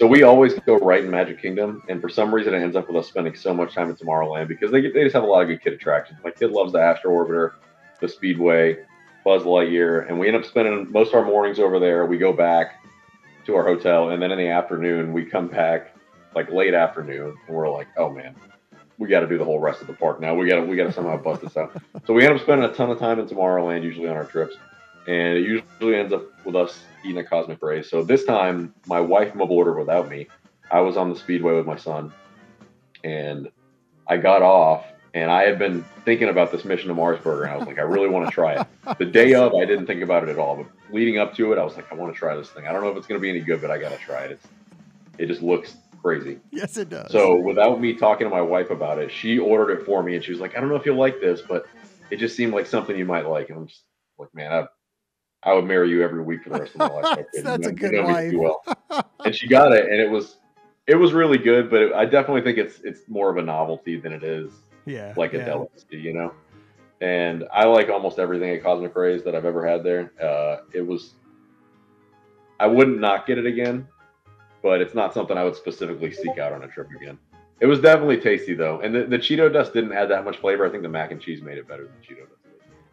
so 0.00 0.06
we 0.06 0.22
always 0.22 0.54
go 0.60 0.78
right 0.78 1.04
in 1.04 1.10
Magic 1.10 1.42
Kingdom, 1.42 1.82
and 1.90 2.00
for 2.00 2.08
some 2.08 2.34
reason 2.34 2.54
it 2.54 2.62
ends 2.62 2.74
up 2.74 2.88
with 2.88 2.96
us 2.96 3.06
spending 3.06 3.34
so 3.34 3.52
much 3.52 3.74
time 3.74 3.90
in 3.90 3.96
Tomorrowland 3.96 4.48
because 4.48 4.70
they 4.70 4.80
they 4.80 5.02
just 5.02 5.12
have 5.12 5.24
a 5.24 5.26
lot 5.26 5.42
of 5.42 5.48
good 5.48 5.62
kid 5.62 5.74
attractions. 5.74 6.18
My 6.24 6.30
kid 6.30 6.52
loves 6.52 6.72
the 6.72 6.80
Astro 6.80 7.12
Orbiter, 7.12 7.52
the 8.00 8.08
Speedway, 8.08 8.78
Buzz 9.26 9.42
Lightyear, 9.42 10.08
and 10.08 10.18
we 10.18 10.26
end 10.26 10.38
up 10.38 10.46
spending 10.46 10.90
most 10.90 11.08
of 11.08 11.16
our 11.16 11.26
mornings 11.26 11.58
over 11.58 11.78
there. 11.78 12.06
We 12.06 12.16
go 12.16 12.32
back 12.32 12.82
to 13.44 13.54
our 13.54 13.62
hotel, 13.62 14.08
and 14.08 14.22
then 14.22 14.32
in 14.32 14.38
the 14.38 14.48
afternoon 14.48 15.12
we 15.12 15.26
come 15.26 15.48
back 15.48 15.94
like 16.34 16.50
late 16.50 16.72
afternoon, 16.72 17.36
and 17.46 17.54
we're 17.54 17.70
like, 17.70 17.88
oh 17.98 18.08
man, 18.08 18.34
we 18.96 19.06
got 19.06 19.20
to 19.20 19.26
do 19.26 19.36
the 19.36 19.44
whole 19.44 19.60
rest 19.60 19.82
of 19.82 19.86
the 19.86 19.92
park 19.92 20.18
now. 20.18 20.34
We 20.34 20.48
got 20.48 20.56
to 20.56 20.62
we 20.62 20.76
got 20.76 20.84
to 20.84 20.92
somehow 20.94 21.18
bust 21.18 21.42
this 21.42 21.58
out. 21.58 21.76
So 22.06 22.14
we 22.14 22.24
end 22.24 22.36
up 22.36 22.40
spending 22.40 22.66
a 22.70 22.72
ton 22.72 22.88
of 22.88 22.98
time 22.98 23.20
in 23.20 23.26
Tomorrowland, 23.26 23.82
usually 23.82 24.08
on 24.08 24.16
our 24.16 24.24
trips, 24.24 24.56
and 25.06 25.36
it 25.36 25.42
usually 25.42 25.96
ends 25.96 26.14
up 26.14 26.22
with 26.46 26.56
us 26.56 26.84
eating 27.04 27.18
a 27.18 27.24
Cosmic 27.24 27.62
Ray. 27.62 27.82
So 27.82 28.02
this 28.02 28.24
time, 28.24 28.74
my 28.86 29.00
wife 29.00 29.34
mobile 29.34 29.56
ordered 29.56 29.78
without 29.78 30.08
me. 30.08 30.26
I 30.70 30.80
was 30.80 30.96
on 30.96 31.10
the 31.10 31.16
Speedway 31.16 31.54
with 31.54 31.66
my 31.66 31.76
son, 31.76 32.12
and 33.02 33.48
I 34.06 34.16
got 34.16 34.42
off, 34.42 34.84
and 35.14 35.30
I 35.30 35.42
had 35.42 35.58
been 35.58 35.84
thinking 36.04 36.28
about 36.28 36.52
this 36.52 36.64
mission 36.64 36.88
to 36.88 36.94
Mars 36.94 37.20
Burger, 37.20 37.44
and 37.44 37.52
I 37.52 37.56
was 37.56 37.66
like, 37.66 37.78
I 37.78 37.82
really 37.82 38.08
want 38.08 38.26
to 38.26 38.32
try 38.32 38.60
it. 38.60 38.66
The 38.98 39.04
day 39.04 39.34
of, 39.34 39.54
I 39.54 39.64
didn't 39.64 39.86
think 39.86 40.02
about 40.02 40.22
it 40.22 40.28
at 40.28 40.38
all, 40.38 40.56
but 40.56 40.66
leading 40.92 41.18
up 41.18 41.34
to 41.36 41.52
it, 41.52 41.58
I 41.58 41.64
was 41.64 41.74
like, 41.74 41.90
I 41.90 41.94
want 41.96 42.12
to 42.12 42.18
try 42.18 42.36
this 42.36 42.50
thing. 42.50 42.66
I 42.66 42.72
don't 42.72 42.82
know 42.82 42.90
if 42.90 42.96
it's 42.96 43.06
going 43.06 43.20
to 43.20 43.22
be 43.22 43.30
any 43.30 43.40
good, 43.40 43.60
but 43.60 43.70
I 43.70 43.78
got 43.78 43.90
to 43.90 43.98
try 43.98 44.24
it. 44.24 44.32
It's, 44.32 44.46
it 45.18 45.26
just 45.26 45.42
looks 45.42 45.76
crazy. 46.02 46.38
Yes, 46.50 46.76
it 46.76 46.88
does. 46.88 47.10
So 47.10 47.36
without 47.36 47.80
me 47.80 47.94
talking 47.94 48.26
to 48.26 48.30
my 48.30 48.40
wife 48.40 48.70
about 48.70 48.98
it, 48.98 49.10
she 49.10 49.38
ordered 49.38 49.78
it 49.78 49.84
for 49.84 50.02
me, 50.02 50.14
and 50.14 50.24
she 50.24 50.30
was 50.30 50.40
like, 50.40 50.56
I 50.56 50.60
don't 50.60 50.68
know 50.68 50.76
if 50.76 50.86
you'll 50.86 50.96
like 50.96 51.20
this, 51.20 51.40
but 51.40 51.66
it 52.10 52.18
just 52.18 52.36
seemed 52.36 52.52
like 52.52 52.66
something 52.66 52.96
you 52.96 53.04
might 53.04 53.26
like. 53.26 53.48
And 53.48 53.58
I'm 53.58 53.66
just 53.66 53.82
like, 54.18 54.34
man, 54.34 54.52
I, 54.52 54.66
I 55.42 55.54
would 55.54 55.64
marry 55.64 55.90
you 55.90 56.02
every 56.02 56.22
week 56.22 56.44
for 56.44 56.50
the 56.50 56.60
rest 56.60 56.74
of 56.74 56.78
my 56.80 56.88
life. 56.88 57.26
That's 57.42 57.64
you 57.64 57.70
a 57.70 57.72
good 57.72 58.04
wife. 58.04 58.32
Well. 58.34 58.62
and 59.24 59.34
she 59.34 59.48
got 59.48 59.72
it, 59.72 59.84
and 59.84 60.00
it 60.00 60.10
was 60.10 60.36
it 60.86 60.96
was 60.96 61.12
really 61.12 61.38
good, 61.38 61.70
but 61.70 61.82
it, 61.82 61.92
I 61.92 62.04
definitely 62.04 62.42
think 62.42 62.58
it's 62.58 62.80
it's 62.80 63.08
more 63.08 63.30
of 63.30 63.36
a 63.36 63.42
novelty 63.42 63.96
than 63.98 64.12
it 64.12 64.22
is 64.22 64.52
yeah, 64.86 65.14
like 65.16 65.34
a 65.34 65.38
yeah. 65.38 65.44
delicacy, 65.44 65.98
you 65.98 66.12
know. 66.12 66.32
And 67.00 67.46
I 67.52 67.64
like 67.64 67.88
almost 67.88 68.18
everything 68.18 68.50
at 68.50 68.62
Cosmic 68.62 68.94
Rays 68.94 69.22
that 69.24 69.34
I've 69.34 69.46
ever 69.46 69.66
had 69.66 69.82
there. 69.82 70.12
Uh, 70.22 70.64
it 70.74 70.86
was, 70.86 71.14
I 72.58 72.66
wouldn't 72.66 73.00
not 73.00 73.26
get 73.26 73.38
it 73.38 73.46
again, 73.46 73.88
but 74.62 74.82
it's 74.82 74.94
not 74.94 75.14
something 75.14 75.38
I 75.38 75.44
would 75.44 75.56
specifically 75.56 76.12
seek 76.12 76.38
out 76.38 76.52
on 76.52 76.64
a 76.64 76.68
trip 76.68 76.88
again. 76.90 77.18
It 77.60 77.66
was 77.66 77.80
definitely 77.80 78.18
tasty 78.18 78.54
though, 78.54 78.80
and 78.80 78.94
the, 78.94 79.04
the 79.04 79.18
Cheeto 79.18 79.52
dust 79.52 79.72
didn't 79.72 79.92
add 79.92 80.10
that 80.10 80.24
much 80.24 80.38
flavor. 80.38 80.66
I 80.66 80.70
think 80.70 80.82
the 80.82 80.88
mac 80.88 81.12
and 81.12 81.20
cheese 81.20 81.40
made 81.40 81.58
it 81.58 81.68
better 81.68 81.84
than 81.84 81.94
Cheeto 82.02 82.28
dust. 82.28 82.39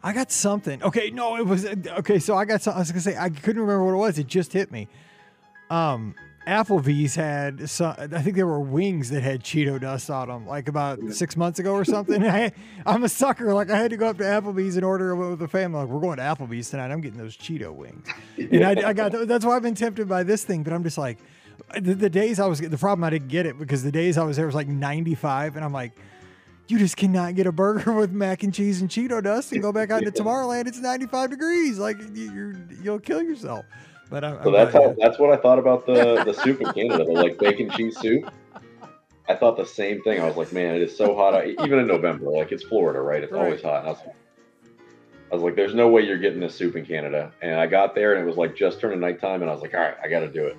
I 0.02 0.12
got 0.12 0.30
something. 0.30 0.82
Okay, 0.82 1.10
no, 1.10 1.36
it 1.36 1.46
was 1.46 1.66
okay. 1.66 2.18
So 2.18 2.36
I 2.36 2.44
got. 2.44 2.62
Some, 2.62 2.74
I 2.74 2.78
was 2.78 2.90
gonna 2.90 3.00
say 3.00 3.16
I 3.16 3.30
couldn't 3.30 3.60
remember 3.60 3.84
what 3.84 3.94
it 3.94 3.96
was. 3.96 4.18
It 4.18 4.26
just 4.26 4.52
hit 4.52 4.70
me. 4.70 4.88
Um, 5.70 6.14
Applebee's 6.46 7.14
had 7.14 7.68
some. 7.68 7.94
I 7.98 8.22
think 8.22 8.36
there 8.36 8.46
were 8.46 8.60
wings 8.60 9.10
that 9.10 9.22
had 9.22 9.42
Cheeto 9.42 9.78
dust 9.80 10.08
on 10.08 10.28
them, 10.28 10.46
like 10.46 10.68
about 10.68 10.98
six 11.10 11.36
months 11.36 11.58
ago 11.58 11.74
or 11.74 11.84
something. 11.84 12.24
I, 12.26 12.52
I'm 12.86 13.04
a 13.04 13.08
sucker. 13.08 13.52
Like 13.52 13.70
I 13.70 13.76
had 13.76 13.90
to 13.90 13.96
go 13.96 14.06
up 14.06 14.18
to 14.18 14.24
Applebee's 14.24 14.76
and 14.76 14.84
order 14.84 15.14
with 15.14 15.40
the 15.40 15.48
family. 15.48 15.80
Like 15.80 15.88
we're 15.88 16.00
going 16.00 16.16
to 16.16 16.22
Applebee's 16.22 16.70
tonight. 16.70 16.90
I'm 16.90 17.00
getting 17.00 17.18
those 17.18 17.36
Cheeto 17.36 17.74
wings, 17.74 18.06
and 18.38 18.64
I, 18.64 18.88
I 18.88 18.92
got. 18.92 19.12
That's 19.26 19.44
why 19.44 19.56
I've 19.56 19.62
been 19.62 19.74
tempted 19.74 20.08
by 20.08 20.22
this 20.22 20.44
thing. 20.44 20.62
But 20.62 20.72
I'm 20.72 20.84
just 20.84 20.96
like, 20.96 21.18
the, 21.78 21.94
the 21.94 22.10
days 22.10 22.40
I 22.40 22.46
was. 22.46 22.60
The 22.60 22.78
problem 22.78 23.04
I 23.04 23.10
didn't 23.10 23.28
get 23.28 23.44
it 23.44 23.58
because 23.58 23.82
the 23.82 23.92
days 23.92 24.16
I 24.16 24.24
was 24.24 24.36
there 24.36 24.46
was 24.46 24.54
like 24.54 24.68
95, 24.68 25.56
and 25.56 25.64
I'm 25.64 25.72
like 25.72 25.98
you 26.68 26.78
just 26.78 26.96
cannot 26.96 27.34
get 27.34 27.46
a 27.46 27.52
burger 27.52 27.92
with 27.94 28.12
mac 28.12 28.42
and 28.42 28.52
cheese 28.54 28.80
and 28.80 28.88
Cheeto 28.90 29.22
dust 29.22 29.52
and 29.52 29.60
go 29.62 29.72
back 29.72 29.90
out 29.90 30.02
to 30.04 30.10
Tomorrowland. 30.10 30.66
It's 30.66 30.78
95 30.78 31.30
degrees. 31.30 31.78
Like 31.78 31.96
you, 32.14 32.56
you'll 32.82 33.00
kill 33.00 33.22
yourself. 33.22 33.64
But 34.10 34.24
I'm, 34.24 34.42
so 34.42 34.48
I'm 34.48 34.52
that's 34.52 34.72
how, 34.72 34.94
that's 34.98 35.18
what 35.18 35.30
I 35.30 35.40
thought 35.40 35.58
about 35.58 35.84
the 35.86 36.22
the 36.26 36.32
soup 36.32 36.60
in 36.60 36.72
Canada, 36.72 37.04
the 37.04 37.12
like 37.12 37.38
bacon 37.38 37.70
cheese 37.70 37.98
soup. 37.98 38.30
I 39.28 39.34
thought 39.34 39.56
the 39.58 39.66
same 39.66 40.00
thing. 40.02 40.20
I 40.20 40.24
was 40.26 40.36
like, 40.36 40.52
man, 40.52 40.74
it 40.76 40.80
is 40.82 40.96
so 40.96 41.14
hot. 41.14 41.34
out- 41.34 41.46
Even 41.46 41.78
in 41.80 41.86
November, 41.86 42.30
like 42.30 42.50
it's 42.50 42.62
Florida, 42.64 43.00
right? 43.00 43.22
It's 43.22 43.30
Right. 43.32 43.44
always 43.44 43.60
hot. 43.62 43.80
And 43.80 43.88
I 43.88 43.90
was, 43.90 44.00
I 45.30 45.34
was 45.34 45.42
like, 45.42 45.54
there's 45.56 45.74
no 45.74 45.88
way 45.88 46.00
you're 46.06 46.16
getting 46.16 46.40
this 46.40 46.54
soup 46.54 46.76
in 46.76 46.86
Canada. 46.86 47.30
And 47.42 47.60
I 47.60 47.66
got 47.66 47.94
there 47.94 48.14
and 48.14 48.22
it 48.22 48.26
was 48.26 48.38
like 48.38 48.56
just 48.56 48.80
turning 48.80 49.00
nighttime, 49.00 49.42
and 49.42 49.50
I 49.50 49.52
was 49.52 49.60
like, 49.60 49.74
all 49.74 49.80
right, 49.80 49.96
I 50.02 50.08
got 50.08 50.20
to 50.20 50.28
do 50.28 50.46
it. 50.46 50.56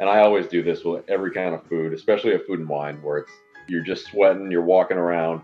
And 0.00 0.10
I 0.10 0.20
always 0.20 0.46
do 0.46 0.62
this 0.62 0.84
with 0.84 1.08
every 1.08 1.30
kind 1.30 1.54
of 1.54 1.64
food, 1.68 1.94
especially 1.94 2.34
a 2.34 2.38
food 2.40 2.58
and 2.58 2.68
wine, 2.68 2.96
where 3.02 3.18
it's 3.18 3.32
you're 3.72 3.82
just 3.82 4.04
sweating, 4.06 4.50
you're 4.50 4.62
walking 4.62 4.98
around, 4.98 5.42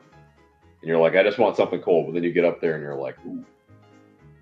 and 0.81 0.89
you're 0.89 0.99
like, 0.99 1.17
I 1.17 1.23
just 1.23 1.39
want 1.39 1.57
something 1.57 1.81
cold. 1.81 2.07
But 2.07 2.15
then 2.15 2.23
you 2.23 2.33
get 2.33 2.45
up 2.45 2.61
there 2.61 2.75
and 2.75 2.83
you're 2.83 2.95
like, 2.95 3.17
Ooh, 3.27 3.45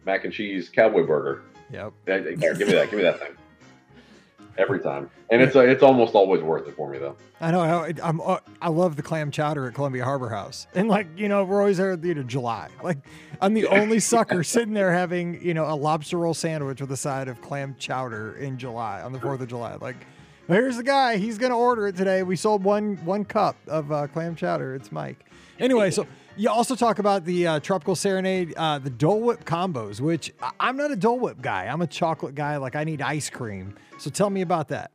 mac 0.05 0.25
and 0.25 0.33
cheese 0.33 0.69
cowboy 0.69 1.07
burger. 1.07 1.43
Yep. 1.73 1.93
Yeah, 2.07 2.19
give 2.19 2.59
me 2.59 2.65
that. 2.75 2.91
Give 2.91 2.99
me 2.99 3.03
that 3.03 3.21
thing. 3.21 3.33
Every 4.59 4.81
time, 4.81 5.11
and 5.29 5.43
it's 5.43 5.55
uh, 5.55 5.61
it's 5.61 5.83
almost 5.83 6.15
always 6.15 6.41
worth 6.41 6.67
it 6.67 6.75
for 6.77 6.89
me 6.89 6.97
though. 6.97 7.15
I 7.43 7.51
know. 7.51 7.61
I, 7.61 7.93
I'm. 8.03 8.23
Uh, 8.23 8.39
I 8.63 8.71
love 8.71 8.97
the 8.97 9.03
clam 9.03 9.31
chowder 9.31 9.67
at 9.67 9.75
Columbia 9.75 10.03
Harbor 10.03 10.31
House, 10.31 10.67
and 10.75 10.89
like 10.89 11.09
you 11.15 11.29
know, 11.29 11.45
we're 11.45 11.61
always 11.61 11.77
there 11.77 11.93
at 11.93 12.01
the 12.01 12.09
end 12.09 12.21
of 12.21 12.27
July. 12.27 12.71
Like 12.83 12.97
I'm 13.43 13.53
the 13.53 13.67
only 13.79 14.01
sucker 14.01 14.43
sitting 14.43 14.73
there 14.73 14.93
having 14.93 15.43
you 15.45 15.53
know 15.53 15.67
a 15.71 15.77
lobster 15.77 16.17
roll 16.17 16.33
sandwich 16.33 16.81
with 16.81 16.91
a 16.91 16.97
side 16.97 17.29
of 17.29 17.43
clam 17.43 17.77
chowder 17.79 18.37
in 18.37 18.57
July 18.57 19.03
on 19.03 19.13
the 19.13 19.21
Fourth 19.21 19.43
of 19.43 19.49
July. 19.49 19.75
Like 19.75 20.07
here's 20.49 20.77
the 20.77 20.83
guy. 20.83 21.17
He's 21.17 21.39
gonna 21.39 21.57
order 21.57 21.87
it 21.89 21.97
today. 21.97 22.23
We 22.23 22.37
sold 22.37 22.65
one 22.65 22.97
one 23.05 23.25
cup 23.25 23.57
of 23.67 23.91
uh, 23.93 24.07
clam 24.09 24.35
chowder. 24.35 24.75
It's 24.75 24.93
Mike. 24.93 25.25
Anyway, 25.59 25.91
so 25.91 26.07
you 26.37 26.49
also 26.51 26.75
talk 26.75 26.99
about 26.99 27.25
the 27.25 27.47
uh, 27.47 27.61
tropical 27.61 27.95
serenade, 27.95 28.55
uh, 28.57 28.79
the 28.79 28.91
Dole 28.91 29.21
Whip 29.21 29.45
combos, 29.45 30.01
which 30.01 30.33
I- 30.43 30.53
I'm 30.61 30.77
not 30.77 30.91
a 30.91 30.97
Dole 30.97 31.19
Whip 31.19 31.41
guy. 31.41 31.65
I'm 31.67 31.83
a 31.83 31.87
chocolate 31.87 32.35
guy. 32.35 32.57
Like 32.57 32.77
I 32.77 32.85
need 32.85 33.01
ice 33.03 33.31
cream. 33.31 33.75
So 33.99 34.11
tell 34.11 34.31
me 34.31 34.43
about 34.43 34.69
that. 34.69 34.91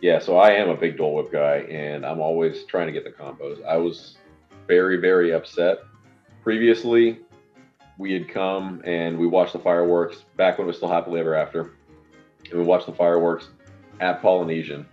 Yeah, 0.00 0.18
so 0.18 0.36
I 0.36 0.50
am 0.52 0.68
a 0.68 0.76
big 0.76 0.96
Dole 0.96 1.14
Whip 1.14 1.30
guy, 1.32 1.58
and 1.70 2.04
I'm 2.04 2.20
always 2.20 2.64
trying 2.64 2.86
to 2.88 2.92
get 2.92 3.04
the 3.04 3.10
combos. 3.10 3.64
I 3.64 3.76
was 3.76 4.16
very 4.66 4.96
very 4.96 5.32
upset. 5.32 5.78
Previously, 6.42 7.20
we 7.98 8.12
had 8.12 8.28
come 8.28 8.82
and 8.84 9.16
we 9.16 9.28
watched 9.28 9.52
the 9.52 9.60
fireworks 9.60 10.24
back 10.36 10.58
when 10.58 10.64
it 10.64 10.68
was 10.68 10.76
still 10.76 10.88
happily 10.88 11.20
ever 11.20 11.36
after, 11.36 11.74
and 12.50 12.58
we 12.58 12.64
watched 12.64 12.86
the 12.86 12.92
fireworks 12.92 13.48
at 14.02 14.20
Polynesian, 14.20 14.84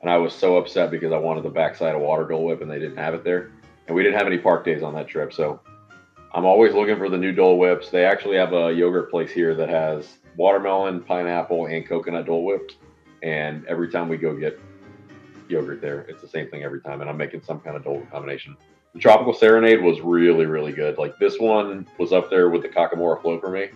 and 0.00 0.10
I 0.10 0.16
was 0.16 0.32
so 0.32 0.56
upset 0.56 0.90
because 0.90 1.12
I 1.12 1.18
wanted 1.18 1.44
the 1.44 1.50
backside 1.50 1.94
of 1.94 2.00
Water 2.00 2.26
Dole 2.26 2.44
Whip 2.44 2.62
and 2.62 2.70
they 2.70 2.78
didn't 2.78 2.96
have 2.96 3.12
it 3.12 3.22
there, 3.22 3.52
and 3.86 3.94
we 3.94 4.02
didn't 4.02 4.18
have 4.18 4.26
any 4.26 4.38
park 4.38 4.64
days 4.64 4.82
on 4.82 4.94
that 4.94 5.06
trip. 5.06 5.34
So 5.34 5.60
I'm 6.32 6.46
always 6.46 6.72
looking 6.72 6.96
for 6.96 7.10
the 7.10 7.18
new 7.18 7.30
Dole 7.30 7.58
Whips. 7.58 7.90
They 7.90 8.06
actually 8.06 8.36
have 8.36 8.54
a 8.54 8.72
yogurt 8.72 9.10
place 9.10 9.30
here 9.30 9.54
that 9.54 9.68
has 9.68 10.16
watermelon, 10.36 11.02
pineapple, 11.02 11.66
and 11.66 11.86
coconut 11.86 12.24
Dole 12.24 12.42
Whip, 12.42 12.72
and 13.22 13.66
every 13.66 13.90
time 13.90 14.08
we 14.08 14.16
go 14.16 14.34
get 14.34 14.58
yogurt 15.46 15.82
there, 15.82 16.00
it's 16.08 16.22
the 16.22 16.28
same 16.28 16.48
thing 16.48 16.62
every 16.62 16.80
time, 16.80 17.02
and 17.02 17.10
I'm 17.10 17.18
making 17.18 17.42
some 17.42 17.60
kind 17.60 17.76
of 17.76 17.84
Dole 17.84 18.06
combination. 18.10 18.56
The 18.94 19.00
Tropical 19.00 19.34
Serenade 19.34 19.82
was 19.82 20.00
really, 20.00 20.46
really 20.46 20.72
good. 20.72 20.96
Like 20.96 21.18
this 21.18 21.38
one 21.38 21.86
was 21.98 22.14
up 22.14 22.30
there 22.30 22.48
with 22.48 22.62
the 22.62 22.68
Kakamora 22.68 23.20
Float 23.20 23.42
for 23.42 23.50
me, 23.50 23.68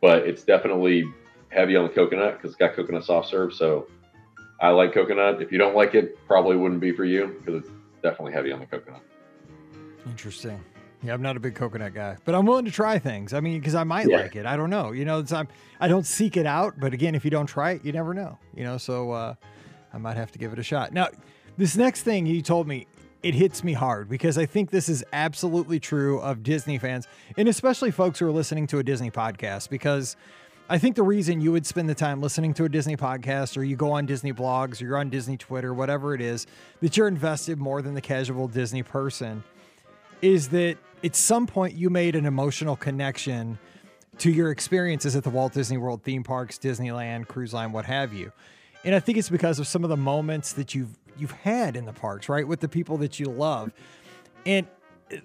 but 0.00 0.22
it's 0.22 0.44
definitely 0.44 1.04
heavy 1.48 1.74
on 1.74 1.82
the 1.84 1.92
coconut 1.92 2.36
because 2.36 2.52
it's 2.52 2.58
got 2.58 2.74
coconut 2.76 3.04
soft 3.04 3.28
serve. 3.28 3.52
So 3.52 3.88
I 4.60 4.70
like 4.70 4.92
coconut. 4.92 5.40
If 5.40 5.50
you 5.52 5.58
don't 5.58 5.74
like 5.74 5.94
it, 5.94 6.18
probably 6.26 6.56
wouldn't 6.56 6.80
be 6.80 6.92
for 6.92 7.04
you 7.04 7.36
because 7.38 7.62
it's 7.64 7.72
definitely 8.02 8.32
heavy 8.32 8.52
on 8.52 8.60
the 8.60 8.66
coconut. 8.66 9.00
Interesting. 10.06 10.62
Yeah, 11.02 11.14
I'm 11.14 11.22
not 11.22 11.36
a 11.36 11.40
big 11.40 11.54
coconut 11.54 11.94
guy, 11.94 12.16
but 12.26 12.34
I'm 12.34 12.44
willing 12.44 12.66
to 12.66 12.70
try 12.70 12.98
things. 12.98 13.32
I 13.32 13.40
mean, 13.40 13.58
because 13.58 13.74
I 13.74 13.84
might 13.84 14.06
Yeah. 14.06 14.18
like 14.18 14.36
it. 14.36 14.44
I 14.44 14.56
don't 14.56 14.68
know. 14.68 14.92
You 14.92 15.06
know, 15.06 15.20
it's, 15.20 15.32
I'm, 15.32 15.48
I 15.80 15.88
don't 15.88 16.04
seek 16.04 16.36
it 16.36 16.44
out, 16.44 16.74
but 16.78 16.92
again, 16.92 17.14
if 17.14 17.24
you 17.24 17.30
don't 17.30 17.46
try 17.46 17.72
it, 17.72 17.84
you 17.84 17.92
never 17.92 18.12
know. 18.12 18.38
You 18.54 18.64
know, 18.64 18.76
so 18.76 19.12
uh, 19.12 19.34
I 19.94 19.98
might 19.98 20.18
have 20.18 20.30
to 20.32 20.38
give 20.38 20.52
it 20.52 20.58
a 20.58 20.62
shot. 20.62 20.92
Now, 20.92 21.08
this 21.56 21.74
next 21.76 22.02
thing 22.02 22.26
you 22.26 22.42
told 22.42 22.68
me, 22.68 22.86
it 23.22 23.34
hits 23.34 23.62
me 23.64 23.72
hard 23.74 24.08
because 24.10 24.36
I 24.38 24.44
think 24.46 24.70
this 24.70 24.88
is 24.90 25.04
absolutely 25.12 25.78
true 25.80 26.20
of 26.20 26.42
Disney 26.42 26.76
fans, 26.78 27.06
and 27.36 27.48
especially 27.48 27.90
folks 27.90 28.18
who 28.18 28.26
are 28.26 28.30
listening 28.32 28.66
to 28.68 28.78
a 28.78 28.82
Disney 28.82 29.10
podcast, 29.10 29.68
because 29.70 30.16
I 30.72 30.78
think 30.78 30.94
the 30.94 31.02
reason 31.02 31.40
you 31.40 31.50
would 31.50 31.66
spend 31.66 31.88
the 31.88 31.96
time 31.96 32.20
listening 32.20 32.54
to 32.54 32.64
a 32.64 32.68
Disney 32.68 32.96
podcast 32.96 33.56
or 33.56 33.64
you 33.64 33.74
go 33.74 33.90
on 33.90 34.06
Disney 34.06 34.32
blogs 34.32 34.80
or 34.80 34.84
you're 34.84 34.98
on 34.98 35.10
Disney 35.10 35.36
Twitter, 35.36 35.74
whatever 35.74 36.14
it 36.14 36.20
is, 36.20 36.46
that 36.80 36.96
you're 36.96 37.08
invested 37.08 37.58
more 37.58 37.82
than 37.82 37.94
the 37.94 38.00
casual 38.00 38.46
Disney 38.46 38.84
person 38.84 39.42
is 40.22 40.50
that 40.50 40.76
at 41.02 41.16
some 41.16 41.48
point 41.48 41.74
you 41.74 41.90
made 41.90 42.14
an 42.14 42.24
emotional 42.24 42.76
connection 42.76 43.58
to 44.18 44.30
your 44.30 44.52
experiences 44.52 45.16
at 45.16 45.24
the 45.24 45.30
Walt 45.30 45.54
Disney 45.54 45.76
World 45.76 46.04
theme 46.04 46.22
parks, 46.22 46.56
Disneyland, 46.56 47.26
cruise 47.26 47.52
line, 47.52 47.72
what 47.72 47.86
have 47.86 48.12
you. 48.12 48.30
And 48.84 48.94
I 48.94 49.00
think 49.00 49.18
it's 49.18 49.28
because 49.28 49.58
of 49.58 49.66
some 49.66 49.82
of 49.82 49.90
the 49.90 49.96
moments 49.96 50.52
that 50.52 50.72
you've 50.72 50.96
you've 51.18 51.32
had 51.32 51.74
in 51.74 51.84
the 51.84 51.92
parks, 51.92 52.28
right? 52.28 52.46
With 52.46 52.60
the 52.60 52.68
people 52.68 52.96
that 52.98 53.18
you 53.18 53.26
love. 53.26 53.72
And 54.46 54.68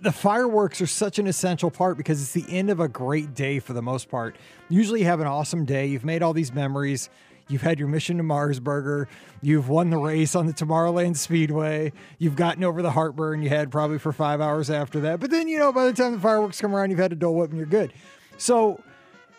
the 0.02 0.12
fireworks 0.12 0.82
are 0.82 0.88
such 0.88 1.20
an 1.20 1.28
essential 1.28 1.70
part 1.70 1.98
because 1.98 2.22
it's 2.22 2.32
the 2.32 2.46
end 2.56 2.70
of 2.70 2.80
a 2.80 2.88
great 2.88 3.34
day 3.34 3.60
for 3.60 3.74
the 3.74 3.82
most 3.82 4.10
part. 4.10 4.36
Usually 4.70 5.02
you 5.02 5.06
have 5.06 5.20
an 5.20 5.28
awesome 5.28 5.66
day, 5.66 5.86
you've 5.86 6.06
made 6.06 6.24
all 6.24 6.34
these 6.34 6.54
memories, 6.54 7.10
You've 7.48 7.62
had 7.62 7.78
your 7.78 7.88
mission 7.88 8.18
to 8.18 8.24
Mars 8.24 8.60
burger. 8.60 9.08
You've 9.42 9.70
won 9.70 9.92
the 9.92 9.98
race 9.98 10.36
on 10.36 10.48
the 10.48 10.54
Tomorrowland 10.54 11.16
Speedway. 11.16 11.94
You've 12.18 12.36
gotten 12.36 12.64
over 12.64 12.82
the 12.82 12.92
heartburn 12.92 13.44
you 13.44 13.50
had 13.50 13.72
probably 13.72 14.00
for 14.00 14.12
five 14.12 14.42
hours 14.42 14.72
after 14.72 15.00
that. 15.02 15.20
But 15.20 15.30
then, 15.30 15.48
you 15.48 15.60
know, 15.60 15.72
by 15.72 15.86
the 15.86 15.94
time 15.94 16.14
the 16.14 16.20
fireworks 16.20 16.60
come 16.60 16.76
around, 16.76 16.90
you've 16.90 17.00
had 17.00 17.12
a 17.12 17.16
Dole 17.16 17.36
Whip 17.36 17.52
and 17.52 17.58
you're 17.58 17.68
good. 17.68 17.94
So 18.38 18.82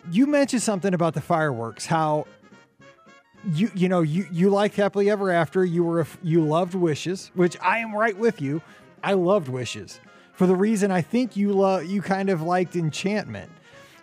you 0.09 0.25
mentioned 0.25 0.61
something 0.61 0.93
about 0.93 1.15
the 1.15 1.21
fireworks, 1.21 1.85
how 1.85 2.27
you 3.53 3.69
you 3.75 3.87
know 3.87 4.01
you 4.01 4.27
you 4.31 4.49
liked 4.49 4.75
happily 4.75 5.09
ever 5.09 5.31
after 5.31 5.63
you 5.63 5.83
were 5.83 6.01
a, 6.01 6.07
you 6.23 6.43
loved 6.43 6.73
wishes 6.73 7.29
which 7.35 7.55
i 7.61 7.77
am 7.77 7.95
right 7.95 8.17
with 8.17 8.41
you 8.41 8.61
i 9.03 9.13
loved 9.13 9.47
wishes 9.47 10.01
for 10.37 10.45
the 10.45 10.55
reason 10.55 10.91
i 10.91 11.01
think 11.01 11.35
you 11.35 11.79
you 11.81 12.01
kind 12.01 12.29
of 12.29 12.41
liked 12.41 12.75
enchantment. 12.75 13.51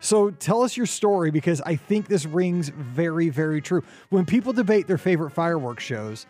So 0.00 0.30
tell 0.32 0.62
us 0.62 0.76
your 0.76 0.86
story 0.86 1.30
because 1.30 1.62
i 1.62 1.76
think 1.76 2.08
this 2.08 2.26
rings 2.26 2.68
very 2.70 3.30
very 3.30 3.62
true. 3.62 3.82
When 4.10 4.26
people 4.26 4.52
debate 4.52 4.86
their 4.86 4.98
favorite 4.98 5.30
fireworks 5.30 5.84
shows 5.84 6.26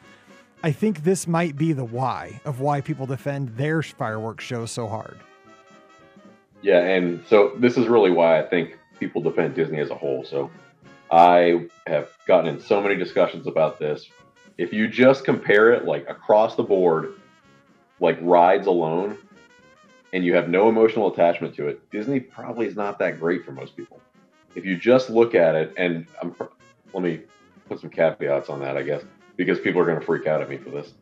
i 0.62 0.70
think 0.70 1.02
this 1.04 1.26
might 1.26 1.56
be 1.56 1.72
the 1.72 1.84
why 1.84 2.40
of 2.44 2.60
why 2.60 2.82
people 2.82 3.06
defend 3.06 3.56
their 3.56 3.82
fireworks 3.82 4.44
shows 4.44 4.70
so 4.70 4.86
hard. 4.86 5.18
Yeah 6.62 6.80
and 6.80 7.24
so 7.26 7.52
this 7.56 7.76
is 7.78 7.88
really 7.88 8.10
why 8.10 8.38
i 8.38 8.42
think 8.46 8.78
people 9.00 9.22
defend 9.22 9.54
disney 9.54 9.80
as 9.80 9.90
a 9.90 9.94
whole. 9.94 10.22
So 10.22 10.50
I 11.10 11.66
have 11.86 12.10
gotten 12.26 12.54
in 12.54 12.60
so 12.60 12.82
many 12.82 12.96
discussions 12.96 13.46
about 13.46 13.78
this. 13.78 14.08
If 14.58 14.72
you 14.72 14.86
just 14.86 15.24
compare 15.24 15.72
it 15.72 15.84
like 15.86 16.08
across 16.08 16.56
the 16.56 16.62
board, 16.62 17.14
like 18.00 18.18
rides 18.20 18.66
alone, 18.66 19.18
and 20.14 20.24
you 20.24 20.32
have 20.32 20.48
no 20.48 20.68
emotional 20.68 21.12
attachment 21.12 21.54
to 21.56 21.66
it, 21.66 21.90
Disney 21.90 22.20
probably 22.20 22.66
is 22.66 22.76
not 22.76 23.00
that 23.00 23.18
great 23.18 23.44
for 23.44 23.50
most 23.50 23.76
people. 23.76 24.00
If 24.54 24.64
you 24.64 24.76
just 24.76 25.10
look 25.10 25.34
at 25.34 25.56
it, 25.56 25.74
and 25.76 26.06
I'm, 26.22 26.34
let 26.92 27.02
me 27.02 27.22
put 27.68 27.80
some 27.80 27.90
caveats 27.90 28.48
on 28.48 28.60
that, 28.60 28.76
I 28.76 28.82
guess, 28.82 29.02
because 29.36 29.58
people 29.58 29.80
are 29.80 29.84
going 29.84 29.98
to 29.98 30.06
freak 30.06 30.28
out 30.28 30.40
at 30.40 30.48
me 30.48 30.56
for 30.56 30.70
this. 30.70 30.92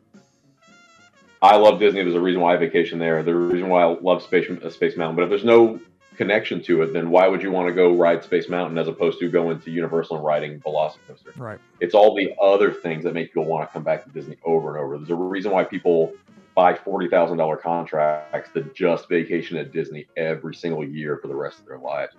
I 1.43 1.57
love 1.57 1.79
Disney. 1.79 2.01
There's 2.01 2.15
a 2.15 2.21
reason 2.21 2.41
why 2.41 2.55
I 2.55 2.57
vacation 2.57 2.97
there. 2.97 3.21
There's 3.21 3.35
a 3.35 3.53
reason 3.53 3.69
why 3.69 3.83
I 3.83 3.97
love 3.99 4.23
Space 4.23 4.49
uh, 4.49 4.69
Space 4.71 4.97
Mountain. 4.97 5.15
But 5.15 5.23
if 5.23 5.29
there's 5.29 5.43
no 5.43 5.79
connection 6.15 6.63
to 6.63 6.81
it, 6.81 6.93
then 6.93 7.11
why 7.11 7.27
would 7.27 7.43
you 7.43 7.51
want 7.51 7.67
to 7.67 7.73
go 7.73 7.93
ride 7.93 8.23
Space 8.23 8.49
Mountain 8.49 8.79
as 8.79 8.87
opposed 8.87 9.19
to 9.19 9.29
going 9.29 9.59
to 9.59 9.69
Universal 9.69 10.15
and 10.15 10.25
riding 10.25 10.59
Velocicoaster? 10.61 11.37
Right. 11.37 11.59
It's 11.81 11.93
all 11.93 12.15
the 12.15 12.33
other 12.41 12.71
things 12.71 13.03
that 13.03 13.13
make 13.13 13.27
people 13.27 13.45
want 13.45 13.69
to 13.69 13.73
come 13.73 13.83
back 13.83 14.05
to 14.05 14.09
Disney 14.09 14.37
over 14.43 14.69
and 14.69 14.83
over. 14.83 14.97
There's 14.97 15.11
a 15.11 15.15
reason 15.15 15.51
why 15.51 15.65
people 15.65 16.13
buy 16.55 16.75
forty 16.75 17.07
thousand 17.07 17.37
dollar 17.37 17.57
contracts 17.57 18.49
to 18.53 18.63
just 18.75 19.09
vacation 19.09 19.57
at 19.57 19.71
Disney 19.71 20.07
every 20.17 20.55
single 20.55 20.83
year 20.83 21.17
for 21.21 21.27
the 21.27 21.35
rest 21.35 21.59
of 21.59 21.65
their 21.65 21.79
lives, 21.79 22.15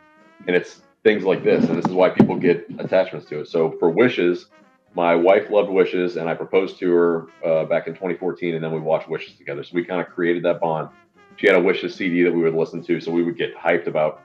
and 0.47 0.57
it's 0.57 0.83
things 1.03 1.25
like 1.25 1.45
this, 1.45 1.65
and 1.69 1.77
this 1.77 1.87
is 1.87 1.93
why 1.93 2.09
people 2.09 2.37
get 2.37 2.67
attachments 2.79 3.27
to 3.29 3.41
it. 3.41 3.49
So 3.49 3.73
for 3.79 3.91
Wishes, 3.91 4.47
my 4.95 5.15
wife 5.15 5.51
loved 5.51 5.71
Wishes, 5.71 6.17
and 6.17 6.29
I 6.29 6.35
proposed 6.35 6.79
to 6.79 6.91
her 6.93 7.27
uh, 7.45 7.65
back 7.67 7.87
in 7.87 7.95
2014, 7.95 8.55
and 8.55 8.65
then 8.65 8.73
we 8.73 8.81
watched 8.81 9.09
Wishes 9.09 9.35
together. 9.37 9.63
So 9.63 9.73
we 9.75 9.85
kind 9.85 10.01
of 10.01 10.09
created 10.09 10.43
that 10.45 10.61
bond 10.61 10.89
she 11.37 11.47
had 11.47 11.57
a 11.57 11.61
Wishes 11.61 11.95
CD 11.95 12.23
that 12.23 12.33
we 12.33 12.43
would 12.43 12.55
listen 12.55 12.83
to, 12.85 13.01
so 13.01 13.11
we 13.11 13.23
would 13.23 13.37
get 13.37 13.57
hyped 13.57 13.87
about 13.87 14.23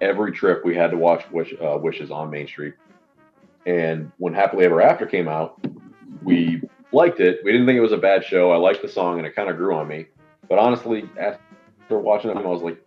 every 0.00 0.32
trip 0.32 0.64
we 0.64 0.74
had 0.74 0.90
to 0.90 0.96
watch 0.96 1.28
Wish, 1.30 1.54
uh, 1.60 1.78
Wishes 1.80 2.10
on 2.10 2.30
Main 2.30 2.46
Street. 2.46 2.74
And 3.66 4.10
when 4.18 4.34
Happily 4.34 4.64
Ever 4.64 4.80
After 4.80 5.06
came 5.06 5.28
out, 5.28 5.60
we 6.22 6.62
liked 6.92 7.20
it. 7.20 7.40
We 7.44 7.52
didn't 7.52 7.66
think 7.66 7.76
it 7.76 7.82
was 7.82 7.92
a 7.92 7.98
bad 7.98 8.24
show. 8.24 8.50
I 8.52 8.56
liked 8.56 8.82
the 8.82 8.88
song, 8.88 9.18
and 9.18 9.26
it 9.26 9.34
kind 9.34 9.50
of 9.50 9.56
grew 9.56 9.74
on 9.74 9.88
me. 9.88 10.06
But 10.48 10.58
honestly, 10.58 11.08
after 11.18 11.98
watching 11.98 12.30
it, 12.30 12.36
I 12.36 12.40
was 12.40 12.62
like, 12.62 12.82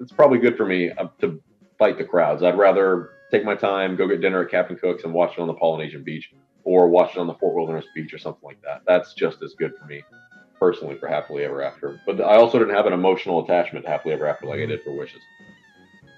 it's 0.00 0.12
probably 0.12 0.38
good 0.38 0.56
for 0.56 0.66
me 0.66 0.90
uh, 0.90 1.08
to 1.20 1.40
fight 1.78 1.98
the 1.98 2.04
crowds. 2.04 2.42
I'd 2.42 2.58
rather 2.58 3.10
take 3.30 3.44
my 3.44 3.54
time, 3.54 3.96
go 3.96 4.08
get 4.08 4.20
dinner 4.20 4.42
at 4.42 4.50
Captain 4.50 4.76
Cook's, 4.76 5.04
and 5.04 5.12
watch 5.12 5.32
it 5.32 5.40
on 5.40 5.46
the 5.46 5.54
Polynesian 5.54 6.02
Beach, 6.02 6.32
or 6.64 6.88
watch 6.88 7.12
it 7.12 7.18
on 7.18 7.26
the 7.26 7.34
Fort 7.34 7.54
Wilderness 7.54 7.86
Beach, 7.94 8.12
or 8.12 8.18
something 8.18 8.42
like 8.42 8.60
that. 8.62 8.82
That's 8.86 9.14
just 9.14 9.42
as 9.42 9.54
good 9.54 9.76
for 9.76 9.84
me 9.86 10.02
personally 10.58 10.96
for 10.98 11.08
Happily 11.08 11.44
Ever 11.44 11.62
After. 11.62 12.00
But 12.04 12.20
I 12.20 12.36
also 12.36 12.58
didn't 12.58 12.74
have 12.74 12.86
an 12.86 12.92
emotional 12.92 13.42
attachment 13.42 13.86
to 13.86 13.90
Happily 13.90 14.14
Ever 14.14 14.26
After 14.26 14.46
like 14.46 14.60
I 14.60 14.66
did 14.66 14.82
for 14.82 14.92
Wishes. 14.92 15.22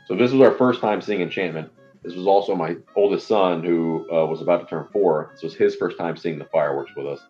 So 0.09 0.17
this 0.17 0.33
was 0.33 0.41
our 0.41 0.53
first 0.53 0.81
time 0.81 1.01
seeing 1.01 1.23
Enchantment. 1.23 1.71
This 2.03 2.15
was 2.15 2.27
also 2.27 2.55
my 2.55 2.77
oldest 2.97 3.29
son 3.29 3.63
who 3.63 4.07
uh, 4.13 4.27
was 4.27 4.41
about 4.41 4.61
to 4.61 4.67
turn 4.67 4.89
four. 4.93 5.31
This 5.33 5.43
was 5.43 5.55
his 5.55 5.77
first 5.77 5.97
time 5.97 6.17
seeing 6.17 6.39
the 6.39 6.45
fireworks 6.47 6.93
with 6.97 7.07
us, 7.07 7.21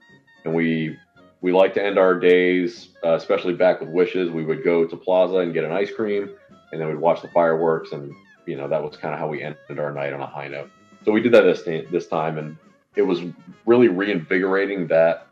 and 0.45 0.55
we 0.55 0.97
we 1.43 1.53
like 1.53 1.75
to 1.75 1.85
end 1.85 1.99
our 1.99 2.19
days, 2.19 2.91
uh, 3.05 3.15
especially 3.15 3.53
back 3.53 3.81
with 3.81 3.91
Wishes. 3.91 4.31
We 4.31 4.45
would 4.45 4.65
go 4.65 4.87
to 4.87 4.97
Plaza 4.97 5.39
and 5.39 5.53
get 5.53 5.65
an 5.65 5.73
ice 5.73 5.93
cream, 5.93 6.31
and 6.71 6.81
then 6.81 6.89
we'd 6.89 6.97
watch 6.97 7.21
the 7.21 7.29
fireworks, 7.29 7.93
and 7.93 8.15
you 8.47 8.57
know 8.57 8.69
that 8.69 8.83
was 8.83 8.97
kind 8.97 9.13
of 9.13 9.21
how 9.21 9.29
we 9.29 9.43
ended 9.43 9.79
our 9.79 9.93
night 9.93 10.13
on 10.13 10.21
a 10.21 10.27
high 10.27 10.49
note. 10.49 10.71
So 11.05 11.13
we 11.13 11.21
did 11.21 11.33
that 11.33 11.43
this 11.43 11.63
this 11.91 12.07
time, 12.07 12.39
and 12.39 12.57
it 12.97 13.03
was 13.03 13.21
really 13.67 13.89
reinvigorating 13.89 14.87
that 14.87 15.27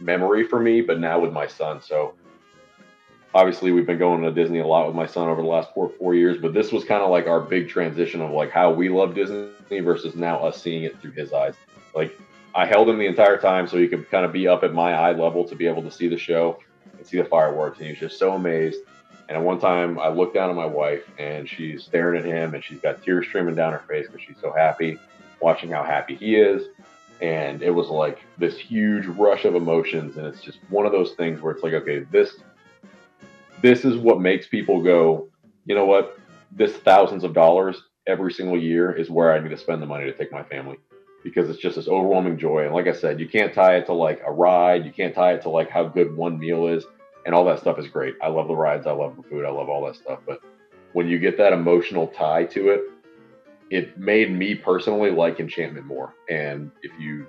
memory 0.00 0.46
for 0.46 0.58
me, 0.58 0.80
but 0.80 0.98
now 0.98 1.20
with 1.20 1.32
my 1.32 1.46
son. 1.46 1.80
So 1.80 2.14
obviously 3.34 3.72
we've 3.72 3.86
been 3.86 3.98
going 3.98 4.22
to 4.22 4.30
Disney 4.30 4.58
a 4.60 4.66
lot 4.66 4.86
with 4.86 4.94
my 4.94 5.06
son 5.06 5.28
over 5.28 5.42
the 5.42 5.48
last 5.48 5.72
four 5.74 5.88
four 5.88 6.14
years, 6.14 6.38
but 6.40 6.54
this 6.54 6.72
was 6.72 6.84
kind 6.84 7.02
of 7.02 7.10
like 7.10 7.26
our 7.26 7.40
big 7.40 7.68
transition 7.68 8.20
of 8.20 8.30
like 8.30 8.50
how 8.50 8.72
we 8.72 8.88
love 8.88 9.14
Disney 9.14 9.50
versus 9.80 10.14
now 10.14 10.44
us 10.44 10.60
seeing 10.60 10.84
it 10.84 11.00
through 11.00 11.12
his 11.12 11.32
eyes. 11.32 11.54
Like 11.94 12.18
I 12.54 12.66
held 12.66 12.88
him 12.88 12.98
the 12.98 13.06
entire 13.06 13.38
time 13.38 13.66
so 13.66 13.78
he 13.78 13.88
could 13.88 14.10
kind 14.10 14.24
of 14.24 14.32
be 14.32 14.48
up 14.48 14.62
at 14.62 14.72
my 14.72 14.92
eye 14.92 15.12
level 15.12 15.44
to 15.44 15.54
be 15.54 15.66
able 15.66 15.82
to 15.82 15.90
see 15.90 16.08
the 16.08 16.18
show 16.18 16.58
and 16.96 17.06
see 17.06 17.18
the 17.18 17.24
fireworks, 17.24 17.78
and 17.78 17.86
he 17.86 17.92
was 17.92 18.00
just 18.00 18.18
so 18.18 18.32
amazed. 18.32 18.80
And 19.28 19.38
at 19.38 19.42
one 19.42 19.60
time, 19.60 19.98
I 19.98 20.08
looked 20.08 20.34
down 20.34 20.50
at 20.50 20.56
my 20.56 20.66
wife, 20.66 21.04
and 21.18 21.48
she's 21.48 21.84
staring 21.84 22.18
at 22.20 22.26
him, 22.26 22.54
and 22.54 22.62
she's 22.62 22.80
got 22.80 23.02
tears 23.02 23.26
streaming 23.26 23.54
down 23.54 23.72
her 23.72 23.82
face 23.88 24.06
because 24.06 24.20
she's 24.20 24.36
so 24.40 24.52
happy, 24.52 24.98
watching 25.40 25.70
how 25.70 25.84
happy 25.84 26.14
he 26.14 26.36
is 26.36 26.68
and 27.22 27.62
it 27.62 27.70
was 27.70 27.88
like 27.88 28.18
this 28.36 28.58
huge 28.58 29.06
rush 29.06 29.44
of 29.44 29.54
emotions 29.54 30.16
and 30.16 30.26
it's 30.26 30.42
just 30.42 30.58
one 30.70 30.84
of 30.84 30.90
those 30.90 31.12
things 31.12 31.40
where 31.40 31.52
it's 31.52 31.62
like 31.62 31.72
okay 31.72 32.00
this 32.10 32.38
this 33.62 33.84
is 33.84 33.96
what 33.96 34.20
makes 34.20 34.46
people 34.46 34.82
go 34.82 35.28
you 35.64 35.74
know 35.74 35.84
what? 35.84 36.18
This 36.50 36.72
thousands 36.72 37.24
of 37.24 37.32
dollars 37.32 37.82
every 38.06 38.32
single 38.32 38.60
year 38.60 38.90
is 38.90 39.08
where 39.08 39.32
i 39.32 39.38
need 39.38 39.50
to 39.50 39.56
spend 39.56 39.80
the 39.80 39.86
money 39.86 40.04
to 40.04 40.12
take 40.12 40.32
my 40.32 40.42
family. 40.42 40.76
Because 41.22 41.48
it's 41.48 41.60
just 41.60 41.76
this 41.76 41.86
overwhelming 41.86 42.36
joy. 42.36 42.64
And 42.64 42.74
like 42.74 42.88
i 42.88 42.92
said 42.92 43.20
you 43.20 43.28
can't 43.28 43.54
tie 43.54 43.76
it 43.76 43.86
to 43.86 43.92
like 43.92 44.20
a 44.26 44.32
ride. 44.32 44.84
You 44.84 44.92
can't 44.92 45.14
tie 45.14 45.34
it 45.34 45.42
to 45.42 45.50
like 45.50 45.70
how 45.70 45.84
good 45.84 46.16
one 46.16 46.38
meal 46.38 46.66
is. 46.66 46.84
And 47.24 47.34
all 47.34 47.44
that 47.44 47.60
stuff 47.60 47.78
is 47.78 47.86
great. 47.86 48.16
I 48.20 48.28
love 48.28 48.48
the 48.48 48.56
rides. 48.56 48.86
I 48.86 48.92
love 48.92 49.16
the 49.16 49.22
food. 49.22 49.44
I 49.44 49.50
love 49.50 49.68
all 49.68 49.86
that 49.86 49.96
stuff. 49.96 50.18
But 50.26 50.40
when 50.92 51.06
you 51.08 51.18
get 51.18 51.38
that 51.38 51.52
emotional 51.52 52.08
tie 52.08 52.44
to 52.46 52.70
it 52.70 52.82
it 53.70 53.98
made 53.98 54.30
me 54.30 54.54
personally 54.54 55.10
like 55.10 55.40
enchantment 55.40 55.86
more. 55.86 56.14
And 56.28 56.70
if 56.82 56.92
you 57.00 57.26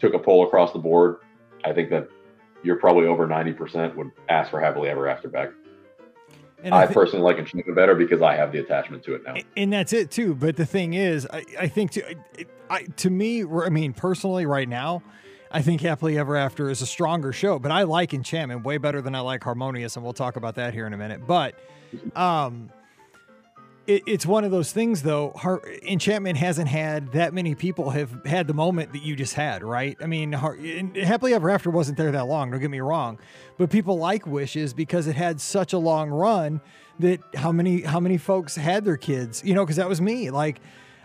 took 0.00 0.12
a 0.12 0.18
poll 0.18 0.44
across 0.44 0.72
the 0.72 0.78
board, 0.80 1.18
I 1.64 1.72
think 1.72 1.88
that 1.90 2.08
you're 2.64 2.80
probably 2.80 3.06
over 3.06 3.28
90% 3.28 3.94
would 3.94 4.10
ask 4.28 4.50
for 4.50 4.60
happily 4.60 4.88
ever 4.88 5.06
after 5.06 5.28
back. 5.28 5.50
And 6.64 6.74
I, 6.74 6.82
I 6.82 6.86
th- 6.86 6.94
personally 6.94 7.22
like 7.22 7.36
enchantment 7.36 7.76
better 7.76 7.94
because 7.94 8.22
I 8.22 8.34
have 8.34 8.50
the 8.50 8.58
attachment 8.58 9.04
to 9.04 9.14
it 9.14 9.22
now. 9.24 9.34
And 9.56 9.72
that's 9.72 9.92
it 9.92 10.10
too. 10.10 10.34
But 10.34 10.56
the 10.56 10.64
thing 10.66 10.94
is, 10.94 11.28
I, 11.30 11.44
I 11.60 11.68
think 11.68 11.92
to, 11.92 12.16
I, 12.70 12.84
to 12.84 13.10
me, 13.10 13.44
I 13.44 13.68
mean, 13.68 13.92
personally 13.92 14.46
right 14.46 14.68
now, 14.68 15.02
I 15.50 15.62
think 15.62 15.82
Happily 15.82 16.18
Ever 16.18 16.36
After 16.36 16.70
is 16.70 16.82
a 16.82 16.86
stronger 16.86 17.32
show, 17.32 17.58
but 17.58 17.70
I 17.70 17.82
like 17.82 18.12
Enchantment 18.12 18.64
way 18.64 18.78
better 18.78 19.00
than 19.00 19.14
I 19.14 19.20
like 19.20 19.44
Harmonious, 19.44 19.94
and 19.94 20.02
we'll 20.02 20.14
talk 20.14 20.36
about 20.36 20.56
that 20.56 20.74
here 20.74 20.86
in 20.86 20.92
a 20.94 20.96
minute. 20.96 21.26
But 21.26 21.54
um, 22.16 22.70
it, 23.86 24.02
it's 24.06 24.26
one 24.26 24.44
of 24.44 24.50
those 24.50 24.72
things 24.72 25.02
though 25.02 25.32
Her, 25.40 25.60
enchantment 25.82 26.38
hasn't 26.38 26.68
had 26.68 27.12
that 27.12 27.34
many 27.34 27.54
people 27.54 27.90
have 27.90 28.24
had 28.24 28.46
the 28.46 28.54
moment 28.54 28.92
that 28.92 29.02
you 29.02 29.16
just 29.16 29.34
had 29.34 29.62
right? 29.62 29.96
I 30.00 30.06
mean 30.06 30.32
happily 30.32 31.34
ever 31.34 31.50
after 31.50 31.70
wasn't 31.70 31.98
there 31.98 32.12
that 32.12 32.26
long 32.26 32.50
don't 32.50 32.60
get 32.60 32.70
me 32.70 32.80
wrong. 32.80 33.18
But 33.58 33.70
people 33.70 33.98
like 33.98 34.26
wishes 34.26 34.74
because 34.74 35.06
it 35.06 35.16
had 35.16 35.40
such 35.40 35.72
a 35.72 35.78
long 35.78 36.10
run 36.10 36.60
that 37.00 37.20
how 37.34 37.52
many 37.52 37.82
how 37.82 38.00
many 38.00 38.18
folks 38.18 38.56
had 38.56 38.84
their 38.84 38.96
kids? 38.96 39.42
You 39.44 39.54
know 39.54 39.64
because 39.64 39.76
that 39.76 39.88
was 39.88 40.00
me. 40.00 40.30
Like 40.30 40.60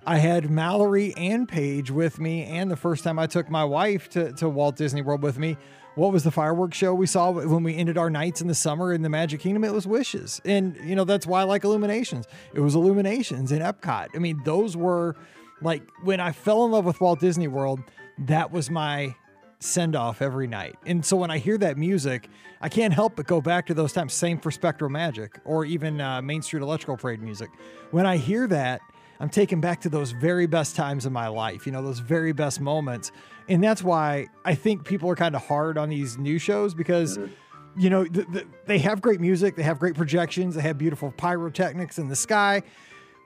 I 0.06 0.18
had 0.18 0.50
Mallory 0.50 1.14
and 1.16 1.48
Paige 1.48 1.92
with 1.92 2.20
me, 2.20 2.44
and 2.46 2.72
the 2.72 2.78
first 2.78 3.04
time 3.04 3.20
I 3.20 3.28
took 3.28 3.50
my 3.50 3.64
wife 3.64 4.10
to, 4.12 4.32
to 4.34 4.50
Walt 4.50 4.76
Disney 4.76 5.02
World 5.02 5.22
with 5.22 5.38
me, 5.38 5.58
what 6.00 6.14
was 6.14 6.24
the 6.24 6.32
fireworks 6.32 6.78
show 6.78 6.94
we 6.94 7.06
saw 7.06 7.30
when 7.30 7.62
we 7.62 7.76
ended 7.76 7.98
our 7.98 8.10
nights 8.10 8.40
in 8.40 8.48
the 8.48 8.56
summer 8.56 8.94
in 8.94 9.02
the 9.02 9.10
Magic 9.10 9.42
Kingdom? 9.42 9.66
It 9.66 9.74
was 9.74 9.86
Wishes. 9.86 10.40
And, 10.46 10.78
you 10.82 10.96
know, 10.96 11.04
that's 11.04 11.28
why 11.28 11.42
I 11.42 11.44
like 11.44 11.66
Illuminations. 11.66 12.26
It 12.54 12.62
was 12.62 12.74
Illuminations 12.74 13.52
in 13.52 13.60
Epcot. 13.60 14.08
I 14.16 14.20
mean, 14.20 14.42
those 14.46 14.78
were 14.78 15.18
like 15.62 15.84
when 16.04 16.22
I 16.22 16.32
fell 16.32 16.64
in 16.64 16.72
love 16.72 16.86
with 16.86 17.02
Walt 17.02 17.20
Disney 17.20 17.50
World, 17.50 17.82
that 18.18 18.50
was 18.50 18.70
my 18.70 19.14
send 19.60 19.94
off 19.94 20.22
every 20.22 20.48
night. 20.48 20.78
And 20.86 21.06
so 21.06 21.18
when 21.18 21.32
I 21.32 21.38
hear 21.38 21.58
that 21.58 21.78
music, 21.78 22.30
I 22.62 22.70
can't 22.70 22.94
help 22.94 23.18
but 23.18 23.28
go 23.28 23.42
back 23.42 23.66
to 23.66 23.74
those 23.74 23.92
times. 23.92 24.14
Same 24.14 24.40
for 24.40 24.52
SpectroMagic 24.52 25.40
or 25.44 25.66
even 25.66 26.00
uh, 26.00 26.22
Main 26.22 26.42
Street 26.42 26.62
Electrical 26.62 26.96
Parade 26.96 27.22
music. 27.22 27.50
When 27.92 28.06
I 28.06 28.16
hear 28.16 28.48
that, 28.48 28.80
I'm 29.20 29.30
taken 29.30 29.60
back 29.60 29.82
to 29.82 29.90
those 29.90 30.12
very 30.12 30.48
best 30.48 30.76
times 30.76 31.06
in 31.06 31.12
my 31.12 31.28
life, 31.28 31.66
you 31.66 31.72
know, 31.72 31.82
those 31.82 32.00
very 32.00 32.32
best 32.32 32.62
moments. 32.62 33.12
And 33.50 33.64
that's 33.64 33.84
why 33.84 34.28
I 34.46 34.56
think 34.56 34.86
people 34.86 35.10
are 35.10 35.16
kind 35.16 35.36
of 35.36 35.46
hard 35.46 35.78
on 35.78 35.90
these 35.90 36.18
new 36.18 36.40
shows 36.40 36.74
because, 36.74 37.18
mm-hmm. 37.18 37.80
you 37.80 37.90
know, 37.90 38.06
th- 38.06 38.28
th- 38.32 38.48
they 38.66 38.80
have 38.80 39.02
great 39.02 39.20
music, 39.20 39.56
they 39.56 39.64
have 39.64 39.80
great 39.80 39.96
projections, 39.96 40.56
they 40.56 40.62
have 40.62 40.78
beautiful 40.78 41.12
pyrotechnics 41.12 42.00
in 42.00 42.08
the 42.08 42.16
sky. 42.16 42.62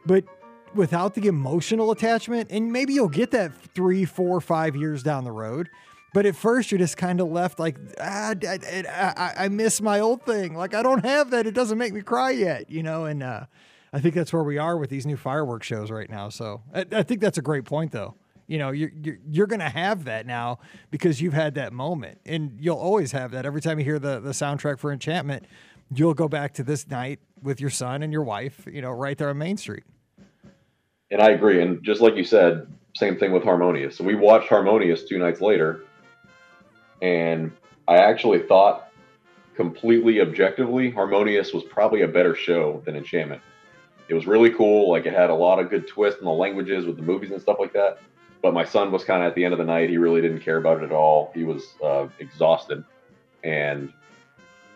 But 0.06 0.26
without 0.74 1.14
the 1.14 1.28
emotional 1.28 1.92
attachment, 1.92 2.50
and 2.52 2.72
maybe 2.72 2.94
you'll 2.94 3.08
get 3.08 3.32
that 3.32 3.54
three, 3.76 4.06
four, 4.06 4.42
five 4.42 4.76
years 4.76 5.04
down 5.04 5.24
the 5.24 5.32
road. 5.32 5.70
But 6.14 6.26
at 6.26 6.36
first, 6.36 6.72
you're 6.72 6.80
just 6.80 6.98
kind 6.98 7.20
of 7.20 7.28
left 7.30 7.60
like, 7.60 7.78
ah, 8.00 8.34
I, 8.48 8.84
I, 8.88 9.34
I, 9.46 9.48
miss 9.48 9.82
my 9.82 10.00
old 10.00 10.24
thing. 10.26 10.56
Like, 10.56 10.76
I 10.76 10.84
don't 10.84 11.04
have 11.04 11.32
that. 11.32 11.48
It 11.48 11.56
doesn't 11.56 11.78
make 11.78 11.92
me 11.92 12.02
cry 12.02 12.32
yet, 12.32 12.70
you 12.70 12.84
know? 12.84 13.06
And 13.06 13.24
uh, 13.24 13.46
I 13.94 14.00
think 14.00 14.16
that's 14.16 14.34
where 14.34 14.44
we 14.44 14.58
are 14.58 14.76
with 14.76 14.90
these 14.90 15.06
new 15.06 15.16
fireworks 15.16 15.68
shows 15.68 15.92
right 15.92 16.10
now. 16.10 16.30
So 16.30 16.64
I, 16.74 16.86
I 16.92 17.04
think 17.04 17.22
that's 17.22 17.38
a 17.38 17.44
great 17.44 17.64
point, 17.64 17.92
though. 17.92 18.16
You 18.48 18.58
know, 18.58 18.72
you're, 18.72 18.92
you're, 19.02 19.18
you're 19.30 19.48
going 19.48 19.60
to 19.60 19.70
have 19.70 20.06
that 20.06 20.26
now 20.26 20.60
because 20.92 21.22
you've 21.22 21.34
had 21.34 21.56
that 21.56 21.72
moment. 21.72 22.20
And 22.26 22.58
you'll 22.60 22.78
always 22.78 23.12
have 23.12 23.32
that. 23.32 23.46
Every 23.46 23.62
time 23.62 23.78
you 23.78 23.86
hear 23.86 24.00
the, 24.00 24.20
the 24.20 24.32
soundtrack 24.32 24.80
for 24.80 24.92
Enchantment, 24.92 25.46
you'll 25.94 26.16
go 26.16 26.28
back 26.28 26.54
to 26.56 26.64
this 26.64 26.90
night 26.90 27.20
with 27.42 27.62
your 27.62 27.70
son 27.70 28.04
and 28.04 28.12
your 28.12 28.24
wife, 28.24 28.68
you 28.70 28.82
know, 28.82 28.92
right 28.92 29.18
there 29.18 29.30
on 29.30 29.38
Main 29.38 29.58
Street. 29.58 29.84
And 31.12 31.22
I 31.22 31.30
agree. 31.30 31.62
And 31.62 31.84
just 31.84 32.02
like 32.02 32.16
you 32.16 32.24
said, 32.24 32.68
same 32.96 33.18
thing 33.18 33.32
with 33.32 33.44
Harmonious. 33.44 33.96
So 33.96 34.04
we 34.04 34.16
watched 34.16 34.50
Harmonious 34.50 35.04
two 35.04 35.20
nights 35.20 35.40
later 35.40 35.84
and 37.02 37.52
I 37.88 37.98
actually 37.98 38.40
thought 38.40 38.90
completely 39.56 40.22
objectively, 40.22 40.90
Harmonious 40.90 41.54
was 41.54 41.64
probably 41.64 42.02
a 42.02 42.08
better 42.08 42.34
show 42.34 42.82
than 42.86 42.96
Enchantment. 42.96 43.42
It 44.10 44.14
was 44.14 44.28
really 44.28 44.50
cool. 44.52 44.90
Like 44.90 45.06
it 45.06 45.14
had 45.14 45.30
a 45.30 45.36
lot 45.36 45.60
of 45.60 45.70
good 45.70 45.88
twists 45.88 46.20
in 46.20 46.26
the 46.26 46.32
languages 46.32 46.86
with 46.86 46.98
the 46.98 47.04
movies 47.04 47.32
and 47.32 47.42
stuff 47.42 47.58
like 47.60 47.74
that. 47.74 48.00
But 48.42 48.54
my 48.54 48.66
son 48.66 48.92
was 48.92 49.04
kind 49.04 49.24
of 49.24 49.30
at 49.30 49.36
the 49.36 49.46
end 49.46 49.54
of 49.54 49.58
the 49.58 49.66
night. 49.66 49.90
He 49.90 49.98
really 49.98 50.22
didn't 50.22 50.42
care 50.42 50.58
about 50.58 50.82
it 50.82 50.84
at 50.84 50.92
all. 50.92 51.32
He 51.34 51.44
was 51.44 51.76
uh, 51.82 52.08
exhausted, 52.20 52.84
and 53.44 53.94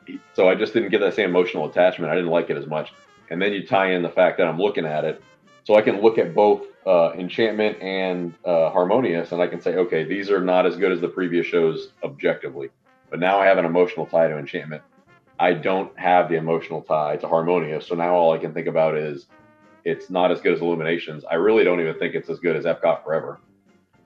he, 0.05 0.21
so 0.34 0.47
I 0.47 0.55
just 0.55 0.73
didn't 0.73 0.89
get 0.89 1.01
that 1.01 1.15
same 1.15 1.30
emotional 1.30 1.69
attachment. 1.69 2.09
I 2.09 2.15
didn't 2.15 2.30
like 2.30 2.49
it 2.49 2.55
as 2.57 2.65
much. 2.65 2.93
And 3.30 3.41
then 3.41 3.51
you 3.51 3.67
tie 3.67 3.91
in 3.91 4.03
the 4.03 4.09
fact 4.09 4.38
that 4.38 4.47
I'm 4.47 4.57
looking 4.57 4.86
at 4.86 5.03
it, 5.03 5.21
so 5.65 5.75
I 5.75 5.82
can 5.82 6.01
look 6.01 6.17
at 6.17 6.34
both 6.34 6.65
uh, 6.86 7.11
Enchantment 7.17 7.82
and 7.82 8.34
uh, 8.45 8.69
Harmonious, 8.69 9.34
and 9.34 9.41
I 9.41 9.47
can 9.47 9.59
say, 9.59 9.75
okay, 9.75 10.05
these 10.05 10.32
are 10.32 10.39
not 10.39 10.65
as 10.65 10.78
good 10.78 10.93
as 10.93 11.01
the 11.01 11.09
previous 11.09 11.45
shows 11.45 11.89
objectively. 12.05 12.69
But 13.09 13.19
now 13.19 13.38
I 13.38 13.45
have 13.47 13.57
an 13.57 13.65
emotional 13.65 14.05
tie 14.05 14.30
to 14.30 14.38
Enchantment. 14.38 14.82
I 15.40 15.54
don't 15.54 15.98
have 16.00 16.30
the 16.30 16.36
emotional 16.36 16.82
tie 16.82 17.18
to 17.18 17.28
Harmonious, 17.28 17.88
so 17.88 17.96
now 17.96 18.16
all 18.16 18.34
I 18.34 18.38
can 18.38 18.54
think 18.54 18.68
about 18.68 18.98
is 18.98 19.28
it's 19.86 20.10
not 20.10 20.32
as 20.32 20.42
good 20.42 20.54
as 20.54 20.62
Illuminations. 20.62 21.24
I 21.30 21.36
really 21.36 21.64
don't 21.64 21.80
even 21.80 21.98
think 22.00 22.16
it's 22.16 22.30
as 22.30 22.40
good 22.40 22.56
as 22.56 22.66
Epcot 22.66 23.04
Forever 23.04 23.40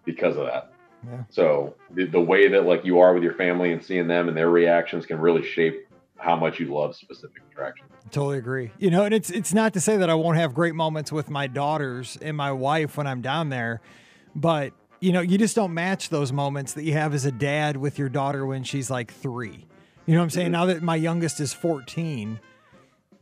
because 0.06 0.38
of 0.38 0.46
that. 0.46 0.72
Yeah. 1.06 1.24
So 1.30 1.76
the, 1.92 2.06
the 2.06 2.22
way 2.22 2.48
that 2.50 2.66
like 2.66 2.86
you 2.86 3.00
are 3.00 3.14
with 3.14 3.24
your 3.24 3.34
family 3.34 3.72
and 3.72 3.84
seeing 3.84 4.08
them 4.08 4.28
and 4.28 4.38
their 4.38 4.50
reactions 4.50 5.06
can 5.06 5.20
really 5.20 5.44
shape 5.44 5.88
how 6.18 6.36
much 6.36 6.60
you 6.60 6.72
love 6.74 6.96
specific 6.96 7.42
attractions. 7.52 7.90
Totally 8.12 8.38
agree. 8.38 8.72
You 8.78 8.92
know, 8.92 9.06
and 9.06 9.14
it's 9.14 9.32
it's 9.32 9.54
not 9.54 9.74
to 9.74 9.82
say 9.82 9.98
that 9.98 10.10
I 10.10 10.14
won't 10.14 10.38
have 10.38 10.54
great 10.54 10.76
moments 10.76 11.12
with 11.12 11.30
my 11.30 11.48
daughters 11.48 12.18
and 12.22 12.38
my 12.38 12.52
wife 12.52 12.98
when 12.98 13.08
I'm 13.08 13.22
down 13.22 13.50
there, 13.50 13.82
but 14.36 14.74
you 15.00 15.12
know, 15.12 15.22
you 15.22 15.40
just 15.40 15.56
don't 15.56 15.74
match 15.74 16.10
those 16.10 16.32
moments 16.32 16.74
that 16.74 16.84
you 16.84 16.94
have 16.94 17.16
as 17.16 17.26
a 17.26 17.32
dad 17.32 17.76
with 17.76 17.98
your 17.98 18.10
daughter 18.10 18.46
when 18.46 18.64
she's 18.64 18.92
like 18.92 19.12
3. 19.12 19.66
You 20.12 20.18
know 20.18 20.24
what 20.24 20.26
I'm 20.26 20.30
saying? 20.32 20.46
Mm-hmm. 20.48 20.52
Now 20.52 20.66
that 20.66 20.82
my 20.82 20.98
youngest 20.98 21.40
is 21.40 21.54
14, 21.54 22.42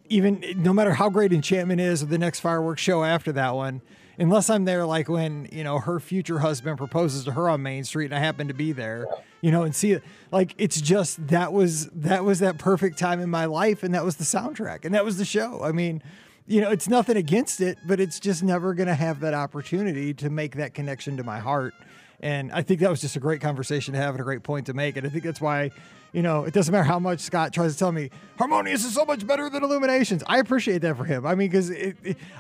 even 0.08 0.44
no 0.56 0.74
matter 0.74 0.96
how 0.96 1.12
great 1.12 1.32
Enchantment 1.32 1.80
is 1.80 2.02
or 2.02 2.08
the 2.08 2.18
next 2.18 2.40
fireworks 2.40 2.82
show 2.82 3.04
after 3.04 3.32
that 3.34 3.54
one, 3.54 3.84
unless 4.18 4.50
I'm 4.50 4.66
there 4.66 4.88
like 4.88 5.08
when, 5.08 5.48
you 5.52 5.64
know, 5.64 5.78
her 5.78 6.00
future 6.00 6.40
husband 6.40 6.80
proposes 6.80 7.26
to 7.26 7.34
her 7.34 7.48
on 7.48 7.62
Main 7.62 7.84
Street 7.84 8.06
and 8.06 8.16
I 8.16 8.18
happen 8.18 8.48
to 8.48 8.56
be 8.56 8.72
there, 8.72 9.06
you 9.42 9.52
know, 9.52 9.62
and 9.62 9.76
see 9.76 9.92
it 9.92 10.04
like 10.32 10.56
it's 10.58 10.82
just 10.82 11.28
that 11.28 11.54
was 11.54 11.90
that 11.90 12.26
was 12.26 12.40
that 12.40 12.58
perfect 12.58 12.98
time 12.98 13.22
in 13.22 13.30
my 13.30 13.46
life 13.46 13.84
and 13.84 13.94
that 13.94 14.04
was 14.04 14.16
the 14.16 14.24
soundtrack 14.24 14.84
and 14.84 14.96
that 14.96 15.06
was 15.06 15.20
the 15.20 15.26
show. 15.26 15.62
I 15.62 15.72
mean, 15.72 16.02
you 16.48 16.60
know, 16.60 16.72
it's 16.72 16.88
nothing 16.88 17.18
against 17.18 17.62
it, 17.62 17.78
but 17.86 18.00
it's 18.00 18.20
just 18.20 18.42
never 18.42 18.74
going 18.74 18.88
to 18.88 18.96
have 18.96 19.20
that 19.20 19.36
opportunity 19.36 20.16
to 20.16 20.32
make 20.32 20.56
that 20.56 20.74
connection 20.74 21.18
to 21.18 21.24
my 21.24 21.38
heart. 21.38 21.76
And 22.20 22.52
I 22.52 22.64
think 22.64 22.80
that 22.80 22.90
was 22.90 23.00
just 23.00 23.16
a 23.16 23.20
great 23.20 23.42
conversation 23.42 23.94
to 23.94 24.00
have 24.00 24.16
and 24.16 24.22
a 24.22 24.24
great 24.24 24.42
point 24.42 24.66
to 24.66 24.74
make. 24.74 24.98
And 24.98 25.06
I 25.06 25.12
think 25.12 25.24
that's 25.24 25.40
why 25.40 25.70
you 26.12 26.22
know, 26.22 26.44
it 26.44 26.54
doesn't 26.54 26.72
matter 26.72 26.84
how 26.84 27.00
much 27.00 27.20
Scott 27.20 27.54
tries 27.54 27.74
to 27.74 27.80
tell 27.80 27.92
me 27.92 28.10
Harmonious 28.38 28.86
is 28.86 28.94
so 28.94 29.06
much 29.06 29.28
better 29.28 29.50
than 29.50 29.64
Illuminations. 29.64 30.24
I 30.28 30.40
appreciate 30.40 30.80
that 30.80 30.98
for 30.98 31.06
him. 31.06 31.26
I 31.26 31.36
mean, 31.36 31.50
because 31.50 31.72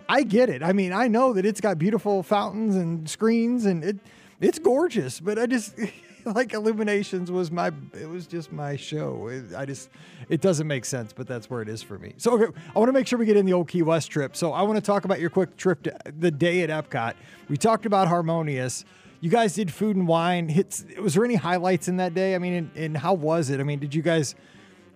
I 0.08 0.24
get 0.24 0.50
it. 0.50 0.64
I 0.64 0.74
mean, 0.74 0.94
I 0.94 1.08
know 1.08 1.34
that 1.34 1.46
it's 1.46 1.62
got 1.62 1.78
beautiful 1.78 2.24
fountains 2.24 2.76
and 2.76 3.10
screens 3.10 3.66
and 3.66 3.84
it 3.84 3.98
it's 4.42 4.58
gorgeous, 4.58 5.20
but 5.20 5.38
I 5.38 5.46
just 5.46 5.76
like 6.26 6.54
Illuminations 6.54 7.32
was 7.32 7.52
my 7.52 7.72
it 8.00 8.08
was 8.10 8.28
just 8.28 8.52
my 8.52 8.76
show. 8.76 9.28
It, 9.28 9.56
I 9.56 9.66
just 9.66 9.90
it 10.30 10.42
doesn't 10.42 10.68
make 10.68 10.86
sense, 10.86 11.14
but 11.14 11.28
that's 11.28 11.50
where 11.50 11.62
it 11.62 11.70
is 11.70 11.84
for 11.84 11.98
me. 12.00 12.14
So 12.18 12.34
okay, 12.34 12.58
I 12.76 12.80
want 12.80 12.90
to 12.90 12.94
make 12.94 13.08
sure 13.08 13.20
we 13.20 13.26
get 13.26 13.38
in 13.38 13.46
the 13.46 13.54
old 13.54 13.68
Key 13.68 13.82
West 13.82 14.10
trip. 14.10 14.36
So 14.36 14.54
I 14.54 14.62
want 14.64 14.78
to 14.78 14.82
talk 14.82 15.06
about 15.06 15.20
your 15.20 15.30
quick 15.30 15.58
trip 15.58 15.84
to 15.84 15.98
the 16.18 16.32
day 16.32 16.62
at 16.62 16.70
Epcot. 16.70 17.14
We 17.50 17.58
talked 17.58 17.86
about 17.86 18.08
Harmonious 18.08 18.86
you 19.22 19.30
guys 19.30 19.54
did 19.54 19.72
food 19.72 19.96
and 19.96 20.08
wine. 20.08 20.50
Hits. 20.50 20.86
Was 21.02 21.16
there 21.16 21.26
any 21.26 21.36
highlights 21.36 21.88
in 21.88 21.98
that 21.98 22.14
day? 22.14 22.36
I 22.36 22.38
mean, 22.38 22.54
and, 22.54 22.72
and, 22.76 22.98
how 22.98 23.14
was 23.14 23.50
it? 23.50 23.60
I 23.60 23.64
mean, 23.64 23.80
did 23.80 23.94
you 23.94 24.02
guys? 24.02 24.36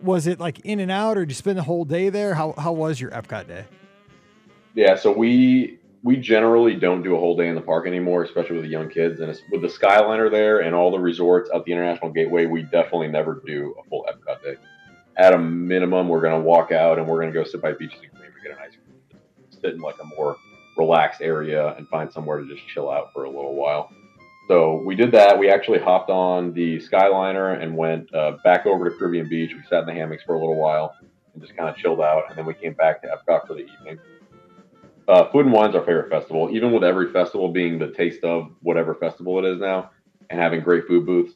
Was 0.02 0.28
it 0.28 0.40
like 0.40 0.60
in 0.62 0.80
and 0.80 0.92
out, 0.92 1.18
or 1.18 1.22
did 1.22 1.32
you 1.32 1.36
spend 1.36 1.58
the 1.58 1.64
whole 1.64 1.86
day 1.86 2.10
there? 2.10 2.34
How 2.34 2.54
how 2.58 2.72
was 2.72 3.00
your 3.00 3.12
Epcot 3.12 3.48
day? 3.48 3.66
Yeah, 4.76 4.96
so 4.96 5.12
we 5.12 5.80
we 6.04 6.18
generally 6.18 6.76
don't 6.76 7.02
do 7.02 7.16
a 7.16 7.20
whole 7.20 7.38
day 7.38 7.48
in 7.48 7.56
the 7.56 7.62
park 7.62 7.88
anymore, 7.88 8.24
especially 8.24 8.58
with 8.58 8.66
the 8.66 8.72
young 8.72 8.90
kids. 8.90 9.22
And 9.22 9.40
with 9.52 9.62
the 9.62 9.68
Skyliner 9.68 10.30
there 10.30 10.60
and 10.60 10.76
all 10.76 10.92
the 10.92 11.00
resorts 11.00 11.50
at 11.54 11.64
the 11.64 11.72
International 11.72 12.12
Gateway, 12.12 12.46
we 12.46 12.64
definitely 12.64 13.08
never 13.08 13.42
do 13.46 13.74
a 13.80 13.90
full 13.90 14.06
Epcot 14.12 14.44
day. 14.44 14.56
At 15.16 15.34
a 15.34 15.38
minimum, 15.38 16.10
we're 16.10 16.22
going 16.22 16.42
to 16.42 16.46
walk 16.46 16.72
out 16.72 17.00
and 17.00 17.08
we're 17.08 17.22
going 17.22 17.32
to 17.32 17.34
go 17.34 17.46
sit 17.46 17.62
by 17.62 17.72
beaches 17.72 18.00
and 18.02 18.12
cream 18.12 18.32
and 18.34 18.44
get 18.44 18.52
an 18.52 18.58
ice 18.62 18.76
cream, 18.84 19.22
sit 19.50 19.76
in 19.76 19.80
like 19.80 19.96
a 20.02 20.06
more 20.06 20.36
relaxed 20.76 21.22
area 21.22 21.74
and 21.78 21.88
find 21.88 22.12
somewhere 22.12 22.40
to 22.40 22.48
just 22.48 22.68
chill 22.68 22.90
out 22.90 23.14
for 23.14 23.24
a 23.24 23.30
little 23.30 23.56
while. 23.56 23.90
So 24.48 24.82
we 24.86 24.96
did 24.96 25.12
that. 25.14 25.38
We 25.40 25.50
actually 25.50 25.80
hopped 25.80 26.10
on 26.10 26.54
the 26.54 26.78
Skyliner 26.80 27.62
and 27.62 27.78
went 27.78 28.14
uh, 28.14 28.38
back 28.44 28.66
over 28.66 28.90
to 28.90 28.96
Caribbean 28.96 29.30
Beach. 29.30 29.52
We 29.54 29.62
sat 29.70 29.82
in 29.82 29.86
the 29.86 29.94
hammocks 29.94 30.24
for 30.24 30.36
a 30.36 30.40
little 30.40 30.58
while 30.58 30.96
and 31.34 31.42
just 31.42 31.56
kind 31.56 31.70
of 31.70 31.78
chilled 31.78 32.02
out. 32.02 32.24
And 32.30 32.38
then 32.38 32.46
we 32.46 32.54
came 32.54 32.74
back 32.74 33.02
to 33.04 33.08
Epcot 33.08 33.48
for 33.48 33.54
the 33.54 33.66
evening. 33.66 34.00
Uh, 35.08 35.30
Food 35.32 35.46
and 35.46 35.54
Wine's 35.54 35.76
our 35.76 35.82
favorite 35.82 36.10
festival, 36.10 36.50
even 36.52 36.72
with 36.72 36.84
every 36.84 37.12
festival 37.12 37.50
being 37.50 37.80
the 37.80 37.92
taste 37.92 38.24
of 38.24 38.52
whatever 38.62 38.96
festival 38.96 39.40
it 39.40 39.46
is 39.46 39.60
now 39.60 39.92
and 40.30 40.40
having 40.40 40.62
great 40.62 40.88
food 40.88 41.06
booths. 41.06 41.34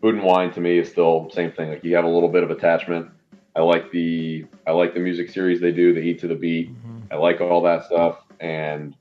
Food 0.00 0.16
and 0.16 0.24
Wine 0.24 0.52
to 0.52 0.60
me 0.60 0.78
is 0.78 0.90
still 0.90 1.28
the 1.28 1.34
same 1.34 1.52
thing. 1.52 1.70
Like 1.70 1.84
you 1.84 1.94
have 1.96 2.04
a 2.04 2.08
little 2.08 2.28
bit 2.28 2.42
of 2.42 2.50
attachment. 2.50 3.10
I 3.56 3.62
like 3.62 3.90
the 3.90 4.44
I 4.66 4.72
like 4.72 4.94
the 4.94 5.00
music 5.00 5.30
series 5.30 5.60
they 5.60 5.72
do, 5.72 5.94
the 5.94 6.00
Eat 6.00 6.20
to 6.20 6.28
the 6.28 6.34
Beat. 6.34 6.70
Mm-hmm. 6.70 7.12
I 7.12 7.16
like 7.16 7.40
all 7.40 7.62
that 7.62 7.84
stuff, 7.84 8.18
and 8.40 8.94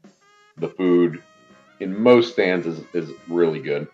the 0.58 0.70
food 0.70 1.22
in 1.84 2.02
most 2.02 2.34
stands 2.34 2.66
is, 2.66 2.82
is 2.94 3.12
really 3.28 3.60
good. 3.60 3.88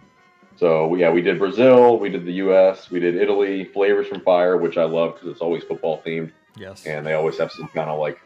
So 0.56 0.96
yeah, 0.96 1.10
we 1.10 1.22
did 1.22 1.40
Brazil, 1.40 1.98
we 1.98 2.10
did 2.10 2.26
the 2.26 2.34
U.S., 2.34 2.92
we 2.92 3.00
did 3.00 3.16
Italy, 3.16 3.66
Flavors 3.66 4.08
from 4.08 4.22
Fire, 4.22 4.58
which 4.58 4.78
I 4.78 4.84
love 4.84 5.16
because 5.16 5.30
it's 5.30 5.42
always 5.42 5.64
football 5.64 6.02
themed. 6.06 6.32
Yes, 6.56 6.86
and 6.86 7.06
they 7.06 7.14
always 7.14 7.38
have 7.38 7.52
some 7.52 7.68
kind 7.70 7.90
of 7.90 8.00
like 8.00 8.20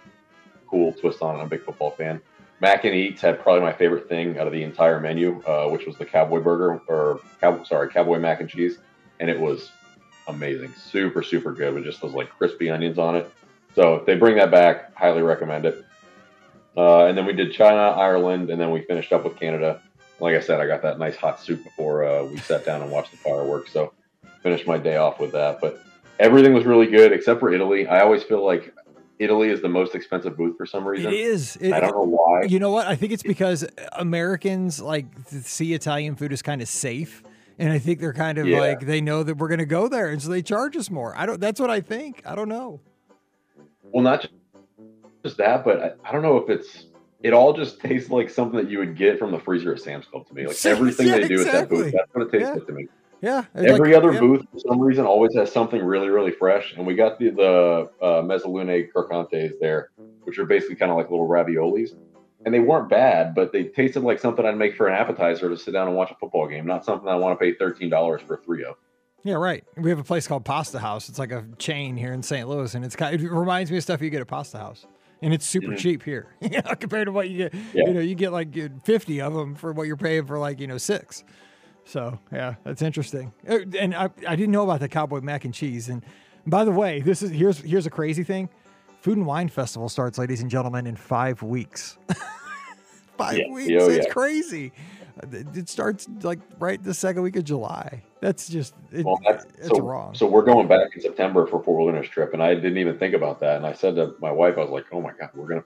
cool 0.68 0.92
twist 0.94 1.22
on 1.22 1.36
it. 1.36 1.40
I'm 1.40 1.46
a 1.46 1.50
big 1.50 1.64
football 1.64 1.92
fan. 1.92 2.22
Mac 2.60 2.86
and 2.86 2.96
Eats 2.96 3.22
had 3.22 3.40
probably 3.40 3.62
my 3.62 3.74
favorite 3.74 4.08
thing 4.10 4.40
out 4.40 4.48
of 4.48 4.54
the 4.54 4.64
entire 4.64 5.00
menu, 5.00 5.42
uh, 5.44 5.68
which 5.68 5.86
was 5.86 5.96
the 5.98 6.06
Cowboy 6.06 6.40
Burger 6.40 6.82
or 6.88 7.20
cow- 7.40 7.64
sorry, 7.64 7.90
Cowboy 7.90 8.20
Mac 8.20 8.40
and 8.40 8.50
Cheese, 8.50 8.80
and 9.20 9.30
it 9.30 9.40
was 9.40 9.72
amazing, 10.28 10.74
super 10.74 11.22
super 11.22 11.52
good 11.52 11.74
with 11.74 11.84
just 11.84 12.02
those 12.02 12.14
like 12.14 12.30
crispy 12.30 12.72
onions 12.72 12.98
on 12.98 13.16
it. 13.16 13.32
So 13.76 13.96
if 13.96 14.06
they 14.06 14.16
bring 14.16 14.38
that 14.38 14.50
back, 14.52 14.96
highly 14.96 15.22
recommend 15.22 15.66
it. 15.66 15.86
Uh, 16.76 17.06
and 17.06 17.18
then 17.18 17.26
we 17.26 17.34
did 17.34 17.54
China, 17.54 17.78
Ireland, 17.78 18.50
and 18.50 18.60
then 18.60 18.72
we 18.72 18.82
finished 18.82 19.14
up 19.14 19.24
with 19.24 19.40
Canada. 19.40 19.82
Like 20.20 20.36
I 20.36 20.40
said, 20.40 20.60
I 20.60 20.68
got 20.68 20.82
that 20.82 21.00
nice 21.00 21.16
hot 21.16 21.40
soup 21.40 21.64
before 21.64 22.06
uh, 22.06 22.24
we 22.24 22.38
sat 22.38 22.66
down 22.66 22.82
and 22.82 22.92
watched 22.92 23.12
the 23.12 23.18
fireworks. 23.18 23.72
So 23.72 23.94
finished 24.42 24.68
my 24.68 24.78
day 24.78 24.98
off 24.98 25.20
with 25.20 25.32
that. 25.34 25.60
But 25.62 25.82
everything 26.20 26.54
was 26.54 26.66
really 26.66 26.88
good 26.88 27.12
except 27.12 27.40
for 27.40 27.54
Italy. 27.54 27.88
I 27.88 28.02
always 28.02 28.24
feel 28.24 28.46
like 28.46 28.74
Italy 29.20 29.50
is 29.50 29.62
the 29.62 29.70
most 29.70 29.96
expensive 29.96 30.36
booth 30.36 30.58
for 30.58 30.66
some 30.66 30.86
reason. 30.86 31.12
It 31.12 31.20
is. 31.20 31.58
It, 31.58 31.74
I 31.74 31.80
don't 31.80 31.92
know 31.92 32.04
why. 32.04 32.44
You 32.44 32.60
know 32.60 32.72
what? 32.72 32.88
I 32.88 32.96
think 32.96 33.12
it's 33.12 33.24
because 33.24 33.66
Americans 33.94 34.82
like 34.82 35.06
see 35.28 35.74
Italian 35.74 36.16
food 36.16 36.34
as 36.34 36.42
kind 36.42 36.62
of 36.62 36.68
safe. 36.68 37.24
And 37.60 37.72
I 37.72 37.78
think 37.78 38.00
they're 38.00 38.14
kind 38.14 38.40
of 38.40 38.48
yeah. 38.48 38.60
like 38.60 38.80
they 38.80 39.00
know 39.00 39.22
that 39.22 39.38
we're 39.38 39.48
going 39.48 39.60
to 39.60 39.68
go 39.68 39.88
there, 39.88 40.10
and 40.10 40.20
so 40.20 40.30
they 40.30 40.42
charge 40.42 40.76
us 40.76 40.90
more. 40.90 41.16
I 41.16 41.28
don't. 41.28 41.40
That's 41.40 41.60
what 41.60 41.70
I 41.70 41.82
think. 41.82 42.24
I 42.26 42.34
don't 42.34 42.50
know. 42.50 42.80
Well, 43.84 44.04
not 44.04 44.28
just 45.24 45.38
that, 45.38 45.64
but 45.64 45.82
I, 45.82 46.10
I, 46.10 46.12
don't 46.12 46.22
know 46.22 46.38
if 46.38 46.50
it's. 46.50 46.88
It 47.22 47.32
all 47.34 47.54
just 47.54 47.80
tastes 47.80 48.10
like 48.10 48.30
something 48.30 48.60
that 48.60 48.70
you 48.70 48.80
would 48.80 48.98
get 48.98 49.18
from 49.18 49.32
the 49.32 49.40
freezer 49.40 49.74
at 49.74 49.82
Sam's 49.82 50.06
Club 50.06 50.28
to 50.28 50.34
me. 50.34 50.46
Like 50.46 50.58
everything 50.66 51.08
yeah, 51.08 51.20
they 51.20 51.28
do 51.28 51.36
exactly. 51.36 51.60
at 51.60 51.62
that 51.62 51.70
booth, 51.70 51.94
that's 51.94 52.14
what 52.14 52.28
it 52.28 52.32
tastes 52.32 52.50
yeah. 52.50 52.54
like 52.54 52.68
to 52.68 52.74
me. 52.74 52.88
Yeah. 53.24 53.46
Every 53.56 53.94
like, 53.94 53.96
other 53.96 54.12
yeah. 54.12 54.20
booth, 54.20 54.46
for 54.52 54.60
some 54.60 54.82
reason, 54.82 55.06
always 55.06 55.34
has 55.36 55.50
something 55.50 55.82
really, 55.82 56.10
really 56.10 56.32
fresh. 56.32 56.74
And 56.76 56.86
we 56.86 56.94
got 56.94 57.18
the 57.20 57.30
the 57.30 57.90
uh, 58.06 58.22
mezzalune 58.22 58.90
crocantes 58.94 59.54
there, 59.62 59.92
which 60.24 60.38
are 60.38 60.46
basically 60.46 60.76
kind 60.76 60.92
of 60.92 60.98
like 60.98 61.10
little 61.10 61.28
raviolis. 61.28 61.92
And 62.46 62.54
they 62.54 62.60
weren't 62.60 62.90
bad, 62.90 63.34
but 63.34 63.54
they 63.54 63.64
tasted 63.64 64.04
like 64.04 64.20
something 64.20 64.46
I'd 64.46 64.58
make 64.58 64.76
for 64.76 64.90
an 64.90 64.96
appetizer 64.96 65.48
to 65.48 65.56
sit 65.56 65.72
down 65.72 65.88
and 65.88 65.96
watch 65.96 66.12
a 66.12 66.16
football 66.16 66.50
game, 66.50 66.66
not 66.66 66.84
something 66.84 67.08
I 67.08 67.16
want 67.16 67.40
to 67.40 67.42
pay 67.42 67.54
thirteen 67.54 67.90
dollars 67.90 68.22
for 68.22 68.42
three 68.44 68.66
of. 68.66 68.76
Yeah, 69.24 69.36
right. 69.36 69.64
We 69.78 69.90
have 69.90 70.00
a 70.00 70.04
place 70.04 70.28
called 70.28 70.44
Pasta 70.44 70.80
House. 70.80 71.08
It's 71.08 71.18
like 71.18 71.32
a 71.32 71.46
chain 71.58 71.96
here 71.96 72.12
in 72.12 72.22
St. 72.22 72.48
Louis, 72.50 72.76
and 72.76 72.84
it's 72.84 72.98
kind. 72.98 73.16
Of, 73.16 73.24
it 73.24 73.32
reminds 73.32 73.72
me 73.72 73.78
of 73.78 73.84
stuff 73.84 74.02
you 74.02 74.10
get 74.10 74.20
at 74.20 74.28
Pasta 74.28 74.58
House. 74.58 74.86
And 75.24 75.34
it's 75.34 75.46
super 75.46 75.70
Mhm. 75.70 75.78
cheap 75.78 76.04
here 76.04 76.28
you 76.42 76.50
know, 76.62 76.76
compared 76.80 77.08
to 77.08 77.12
what 77.12 77.30
you 77.30 77.38
get. 77.50 77.54
Yeah. 77.74 77.84
You 77.88 77.94
know, 77.96 78.00
you 78.02 78.16
get 78.16 78.32
like 78.32 78.56
uh, 78.58 78.70
fifty 78.84 79.22
of 79.22 79.34
them 79.34 79.56
for 79.56 79.72
what 79.74 79.88
you're 79.88 79.98
paying 79.98 80.26
for 80.26 80.38
like 80.38 80.60
you 80.60 80.68
know 80.68 80.78
six. 80.78 81.24
So 81.86 82.20
yeah, 82.32 82.56
that's 82.64 82.82
interesting. 82.82 83.34
Uh, 83.48 83.60
And 83.80 83.94
I, 83.96 84.10
I 84.28 84.36
didn't 84.36 84.52
know 84.52 84.64
about 84.64 84.80
the 84.80 84.88
cowboy 84.88 85.22
mac 85.22 85.44
and 85.46 85.54
cheese. 85.54 85.90
And 85.90 86.04
by 86.48 86.64
the 86.66 86.72
way, 86.72 87.02
this 87.02 87.22
is 87.24 87.32
here's 87.32 87.58
here's 87.60 87.86
a 87.86 87.90
crazy 87.90 88.24
thing. 88.24 88.50
Food 89.02 89.18
and 89.18 89.26
Wine 89.26 89.50
Festival 89.50 89.90
starts, 89.90 90.18
ladies 90.18 90.42
and 90.42 90.50
gentlemen, 90.50 90.88
in 90.88 90.96
five 90.96 91.42
weeks. 91.44 91.98
five 93.18 93.38
Yeah. 93.38 93.52
weeks. 93.52 93.72
Oh, 93.84 93.90
it's 93.90 94.06
yeah. 94.08 94.14
crazy. 94.14 94.72
It 95.32 95.70
starts 95.70 96.08
like 96.22 96.40
right 96.60 96.82
the 96.82 96.94
second 96.94 97.22
week 97.22 97.36
of 97.36 97.44
July. 97.44 98.04
That's 98.24 98.48
just 98.48 98.74
it, 98.94 99.06
Well, 99.06 99.20
that's, 99.22 99.44
it's 99.58 99.68
so, 99.68 99.82
wrong. 99.82 100.16
So 100.16 100.26
we're 100.26 100.44
going 100.44 100.66
back 100.66 100.96
in 100.96 101.02
September 101.02 101.46
for 101.46 101.62
Fort 101.62 101.78
Wilderness 101.78 102.08
trip, 102.08 102.34
and 102.34 102.42
I 102.42 102.56
didn't 102.56 102.78
even 102.78 102.98
think 102.98 103.14
about 103.14 103.42
that. 103.42 103.58
And 103.58 103.66
I 103.66 103.74
said 103.74 103.96
to 103.96 104.16
my 104.22 104.32
wife, 104.32 104.58
I 104.58 104.62
was 104.62 104.70
like, 104.70 104.86
"Oh 104.94 105.02
my 105.02 105.12
god, 105.12 105.32
we're 105.34 105.48
gonna 105.48 105.66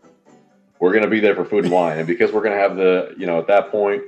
we're 0.79 0.91
gonna 0.91 1.07
be 1.07 1.19
there 1.19 1.35
for 1.35 1.45
food 1.45 1.65
and 1.65 1.73
wine." 1.73 1.99
And 1.99 2.07
because 2.07 2.31
we're 2.31 2.41
gonna 2.41 2.55
have 2.57 2.75
the, 2.75 3.13
you 3.15 3.27
know, 3.27 3.37
at 3.37 3.45
that 3.45 3.69
point, 3.69 4.01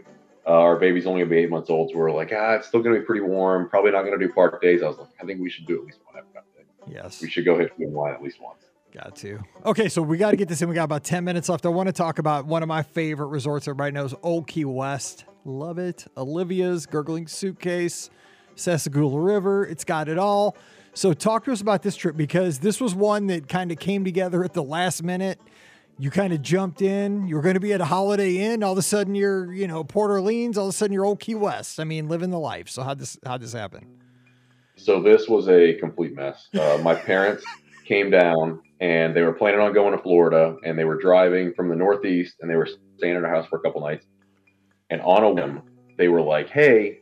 uh, 0.47 0.49
our 0.49 0.77
baby's 0.77 1.05
only 1.05 1.21
gonna 1.21 1.29
be 1.29 1.37
eight 1.37 1.51
months 1.51 1.69
old, 1.69 1.91
so 1.91 1.97
we're 1.97 2.11
like, 2.11 2.31
ah, 2.35 2.53
it's 2.53 2.67
still 2.67 2.81
gonna 2.81 2.97
be 2.97 3.05
pretty 3.05 3.21
warm. 3.21 3.69
Probably 3.69 3.91
not 3.91 4.01
gonna 4.03 4.17
do 4.17 4.29
park 4.29 4.59
days. 4.63 4.81
I 4.81 4.87
was 4.87 4.97
like, 4.97 5.09
I 5.21 5.25
think 5.25 5.39
we 5.39 5.51
should 5.51 5.67
do 5.67 5.81
at 5.81 5.85
least 5.85 5.99
one 6.05 6.15
every 6.17 6.33
day. 6.33 6.91
yes. 6.91 7.21
We 7.21 7.29
should 7.29 7.45
go 7.45 7.55
hit 7.55 7.69
food 7.77 7.85
and 7.85 7.93
wine 7.93 8.15
at 8.15 8.23
least 8.23 8.41
once. 8.41 8.63
Got 8.91 9.15
to. 9.17 9.39
Okay, 9.63 9.89
so 9.89 10.01
we 10.01 10.17
got 10.17 10.31
to 10.31 10.37
get 10.37 10.47
this 10.47 10.63
in. 10.63 10.69
We 10.69 10.73
got 10.73 10.85
about 10.85 11.03
10 11.03 11.23
minutes 11.23 11.47
left. 11.49 11.67
I 11.67 11.69
want 11.69 11.85
to 11.85 11.93
talk 11.93 12.17
about 12.17 12.47
one 12.47 12.63
of 12.63 12.67
my 12.67 12.81
favorite 12.81 13.27
resorts 13.27 13.67
everybody 13.67 13.91
knows, 13.91 14.15
Old 14.23 14.47
Key 14.47 14.65
West. 14.65 15.25
Love 15.45 15.77
it. 15.77 16.07
Olivia's, 16.17 16.87
Gurgling 16.87 17.27
Suitcase, 17.27 18.09
Sassagoula 18.59 19.23
River. 19.23 19.65
It's 19.65 19.83
got 19.83 20.07
it 20.07 20.17
all. 20.17 20.55
So 20.93 21.13
talk 21.13 21.45
to 21.45 21.51
us 21.51 21.61
about 21.61 21.81
this 21.81 21.95
trip 21.95 22.17
because 22.17 22.59
this 22.59 22.81
was 22.81 22.93
one 22.93 23.27
that 23.27 23.47
kind 23.47 23.71
of 23.71 23.79
came 23.79 24.03
together 24.03 24.43
at 24.43 24.53
the 24.53 24.63
last 24.63 25.03
minute. 25.03 25.39
You 25.97 26.09
kind 26.11 26.33
of 26.33 26.41
jumped 26.41 26.81
in. 26.81 27.27
You 27.27 27.35
were 27.35 27.41
going 27.41 27.55
to 27.55 27.59
be 27.59 27.73
at 27.73 27.81
a 27.81 27.85
Holiday 27.85 28.37
Inn. 28.37 28.63
All 28.63 28.71
of 28.71 28.77
a 28.77 28.81
sudden, 28.81 29.15
you're, 29.15 29.53
you 29.53 29.67
know, 29.67 29.83
Port 29.83 30.11
Orleans. 30.11 30.57
All 30.57 30.65
of 30.65 30.69
a 30.69 30.73
sudden, 30.73 30.93
you're 30.93 31.05
Old 31.05 31.19
Key 31.19 31.35
West. 31.35 31.79
I 31.79 31.83
mean, 31.83 32.07
living 32.07 32.29
the 32.29 32.39
life. 32.39 32.69
So 32.69 32.83
how 32.83 32.93
this 32.93 33.17
how 33.25 33.37
this 33.37 33.53
happen? 33.53 33.85
So 34.77 35.01
this 35.01 35.27
was 35.27 35.49
a 35.49 35.73
complete 35.73 36.15
mess. 36.15 36.47
Uh, 36.57 36.79
my 36.81 36.95
parents 36.95 37.43
came 37.85 38.09
down 38.09 38.61
and 38.79 39.13
they 39.13 39.21
were 39.21 39.33
planning 39.33 39.59
on 39.59 39.73
going 39.73 39.91
to 39.95 40.01
Florida 40.01 40.55
and 40.63 40.79
they 40.79 40.85
were 40.85 40.97
driving 40.97 41.53
from 41.53 41.67
the 41.67 41.75
Northeast 41.75 42.35
and 42.39 42.49
they 42.49 42.55
were 42.55 42.69
staying 42.97 43.17
at 43.17 43.23
our 43.25 43.29
house 43.29 43.47
for 43.47 43.57
a 43.57 43.61
couple 43.61 43.81
nights. 43.81 44.05
And 44.89 45.01
on 45.01 45.23
a 45.23 45.29
whim, 45.29 45.61
they 45.97 46.07
were 46.07 46.21
like, 46.21 46.49
"Hey, 46.49 46.99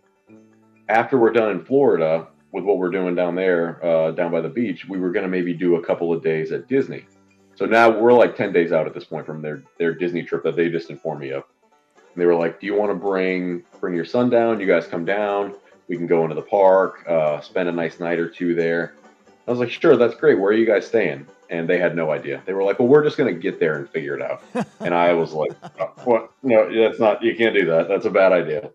after 0.90 1.18
we're 1.18 1.32
done 1.32 1.52
in 1.52 1.64
Florida 1.64 2.28
with 2.52 2.64
what 2.64 2.78
we're 2.78 2.92
doing 2.92 3.16
down 3.16 3.36
there, 3.36 3.84
uh, 3.86 4.12
down 4.12 4.32
by 4.32 4.42
the 4.42 4.50
beach, 4.50 4.88
we 4.88 5.00
were 5.00 5.12
going 5.12 5.24
to 5.24 5.30
maybe 5.30 5.54
do 5.54 5.76
a 5.76 5.84
couple 5.86 6.14
of 6.14 6.24
days 6.24 6.52
at 6.52 6.68
Disney." 6.68 7.06
So 7.56 7.66
now 7.66 7.90
we're 7.90 8.14
like 8.14 8.36
ten 8.36 8.54
days 8.54 8.72
out 8.72 8.88
at 8.88 8.94
this 8.94 9.06
point 9.06 9.26
from 9.26 9.42
their 9.42 9.64
their 9.78 9.94
Disney 9.94 10.24
trip 10.24 10.44
that 10.44 10.56
they 10.56 10.70
just 10.70 10.90
informed 10.90 11.22
me 11.22 11.32
of. 11.32 11.44
And 11.96 12.22
they 12.22 12.26
were 12.26 12.36
like, 12.36 12.60
"Do 12.60 12.66
you 12.68 12.76
want 12.76 12.92
to 12.92 12.96
bring 12.96 13.64
bring 13.80 13.96
your 13.96 14.06
son 14.06 14.30
down? 14.30 14.60
You 14.60 14.68
guys 14.68 14.88
come 14.88 15.06
down." 15.06 15.56
we 15.88 15.96
can 15.96 16.08
go 16.08 16.24
into 16.24 16.36
the 16.36 16.42
park, 16.42 17.06
uh, 17.08 17.42
spend 17.42 17.70
a 17.70 17.72
nice 17.72 18.00
night 18.00 18.20
or 18.20 18.28
two 18.28 18.54
there. 18.54 18.94
I 19.48 19.52
was 19.52 19.60
like, 19.60 19.72
sure, 19.72 19.96
that's 19.96 20.16
great. 20.16 20.38
Where 20.38 20.50
are 20.50 20.56
you 20.56 20.66
guys 20.66 20.86
staying? 20.86 21.26
And 21.50 21.70
they 21.70 21.80
had 21.80 21.96
no 21.96 22.12
idea. 22.12 22.44
They 22.46 22.54
were 22.54 22.64
like, 22.64 22.80
well, 22.80 22.90
we're 22.90 23.04
just 23.04 23.18
going 23.18 23.34
to 23.34 23.40
get 23.40 23.60
there 23.60 23.78
and 23.78 23.90
figure 23.90 24.16
it 24.16 24.22
out. 24.22 24.44
and 24.82 24.94
I 24.94 25.14
was 25.14 25.32
like, 25.32 25.52
"Uh, 25.80 25.88
what? 26.04 26.32
No, 26.44 26.70
that's 26.70 27.00
not, 27.00 27.24
you 27.24 27.36
can't 27.36 27.56
do 27.56 27.66
that. 27.68 27.88
That's 27.88 28.06
a 28.06 28.10
bad 28.10 28.34
idea. 28.34 28.70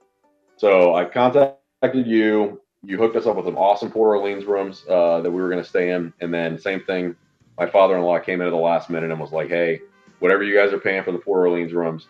So 0.56 0.94
I 0.94 1.04
contacted 1.04 1.58
you. 1.90 2.60
You 2.84 2.98
hooked 2.98 3.14
us 3.16 3.26
up 3.26 3.36
with 3.36 3.44
some 3.44 3.56
awesome 3.56 3.90
Port 3.90 4.16
Orleans 4.16 4.44
rooms 4.44 4.84
uh, 4.88 5.20
that 5.20 5.30
we 5.30 5.40
were 5.40 5.48
going 5.48 5.62
to 5.62 5.68
stay 5.68 5.90
in. 5.90 6.12
And 6.20 6.34
then 6.34 6.58
same 6.58 6.80
thing, 6.80 7.14
my 7.58 7.66
father-in-law 7.66 8.20
came 8.20 8.40
in 8.40 8.46
at 8.46 8.50
the 8.50 8.56
last 8.56 8.90
minute 8.90 9.10
and 9.10 9.20
was 9.20 9.30
like, 9.30 9.48
hey, 9.48 9.80
whatever 10.18 10.42
you 10.42 10.56
guys 10.56 10.72
are 10.72 10.78
paying 10.78 11.04
for 11.04 11.12
the 11.12 11.18
Port 11.18 11.46
Orleans 11.46 11.72
rooms, 11.72 12.08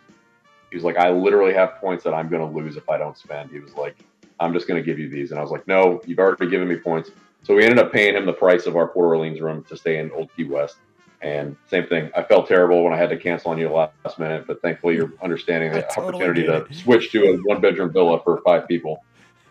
he 0.71 0.77
was 0.77 0.85
like, 0.85 0.97
I 0.97 1.11
literally 1.11 1.53
have 1.53 1.75
points 1.77 2.05
that 2.05 2.15
I'm 2.15 2.29
going 2.29 2.41
to 2.41 2.59
lose 2.59 2.77
if 2.77 2.89
I 2.89 2.97
don't 2.97 3.19
spend. 3.19 3.51
He 3.51 3.59
was 3.59 3.75
like, 3.75 3.97
I'm 4.41 4.55
just 4.55 4.67
going 4.67 4.81
to 4.81 4.85
give 4.85 4.99
you 4.99 5.11
these. 5.11 5.31
And 5.31 5.39
I 5.39 5.43
was 5.43 5.51
like, 5.51 5.67
no, 5.69 6.01
you've 6.07 6.19
already 6.19 6.49
given 6.49 6.69
me 6.69 6.77
points. 6.77 7.11
So 7.43 7.55
we 7.55 7.65
ended 7.65 7.79
up 7.79 7.93
paying 7.93 8.15
him 8.15 8.25
the 8.25 8.33
price 8.33 8.67
of 8.67 8.77
our 8.77 8.89
Port 8.89 9.09
Orleans 9.09 9.41
room 9.41 9.65
to 9.65 9.77
stay 9.77 9.99
in 9.99 10.11
Old 10.13 10.35
Key 10.37 10.45
West. 10.45 10.77
And 11.21 11.57
same 11.69 11.87
thing, 11.87 12.11
I 12.17 12.23
felt 12.23 12.49
terrible 12.49 12.83
when 12.83 12.93
I 12.93 12.97
had 12.97 13.11
to 13.11 13.17
cancel 13.17 13.53
on 13.53 13.59
you 13.59 13.69
last 13.69 14.19
minute, 14.19 14.47
but 14.47 14.61
thankfully 14.63 14.97
you're 14.97 15.13
understanding 15.23 15.73
the 15.73 15.83
totally 15.83 16.25
opportunity 16.25 16.43
get 16.47 16.69
to 16.69 16.75
switch 16.75 17.13
to 17.13 17.25
a 17.27 17.37
one 17.37 17.61
bedroom 17.61 17.93
villa 17.93 18.21
for 18.25 18.41
five 18.45 18.67
people 18.67 19.05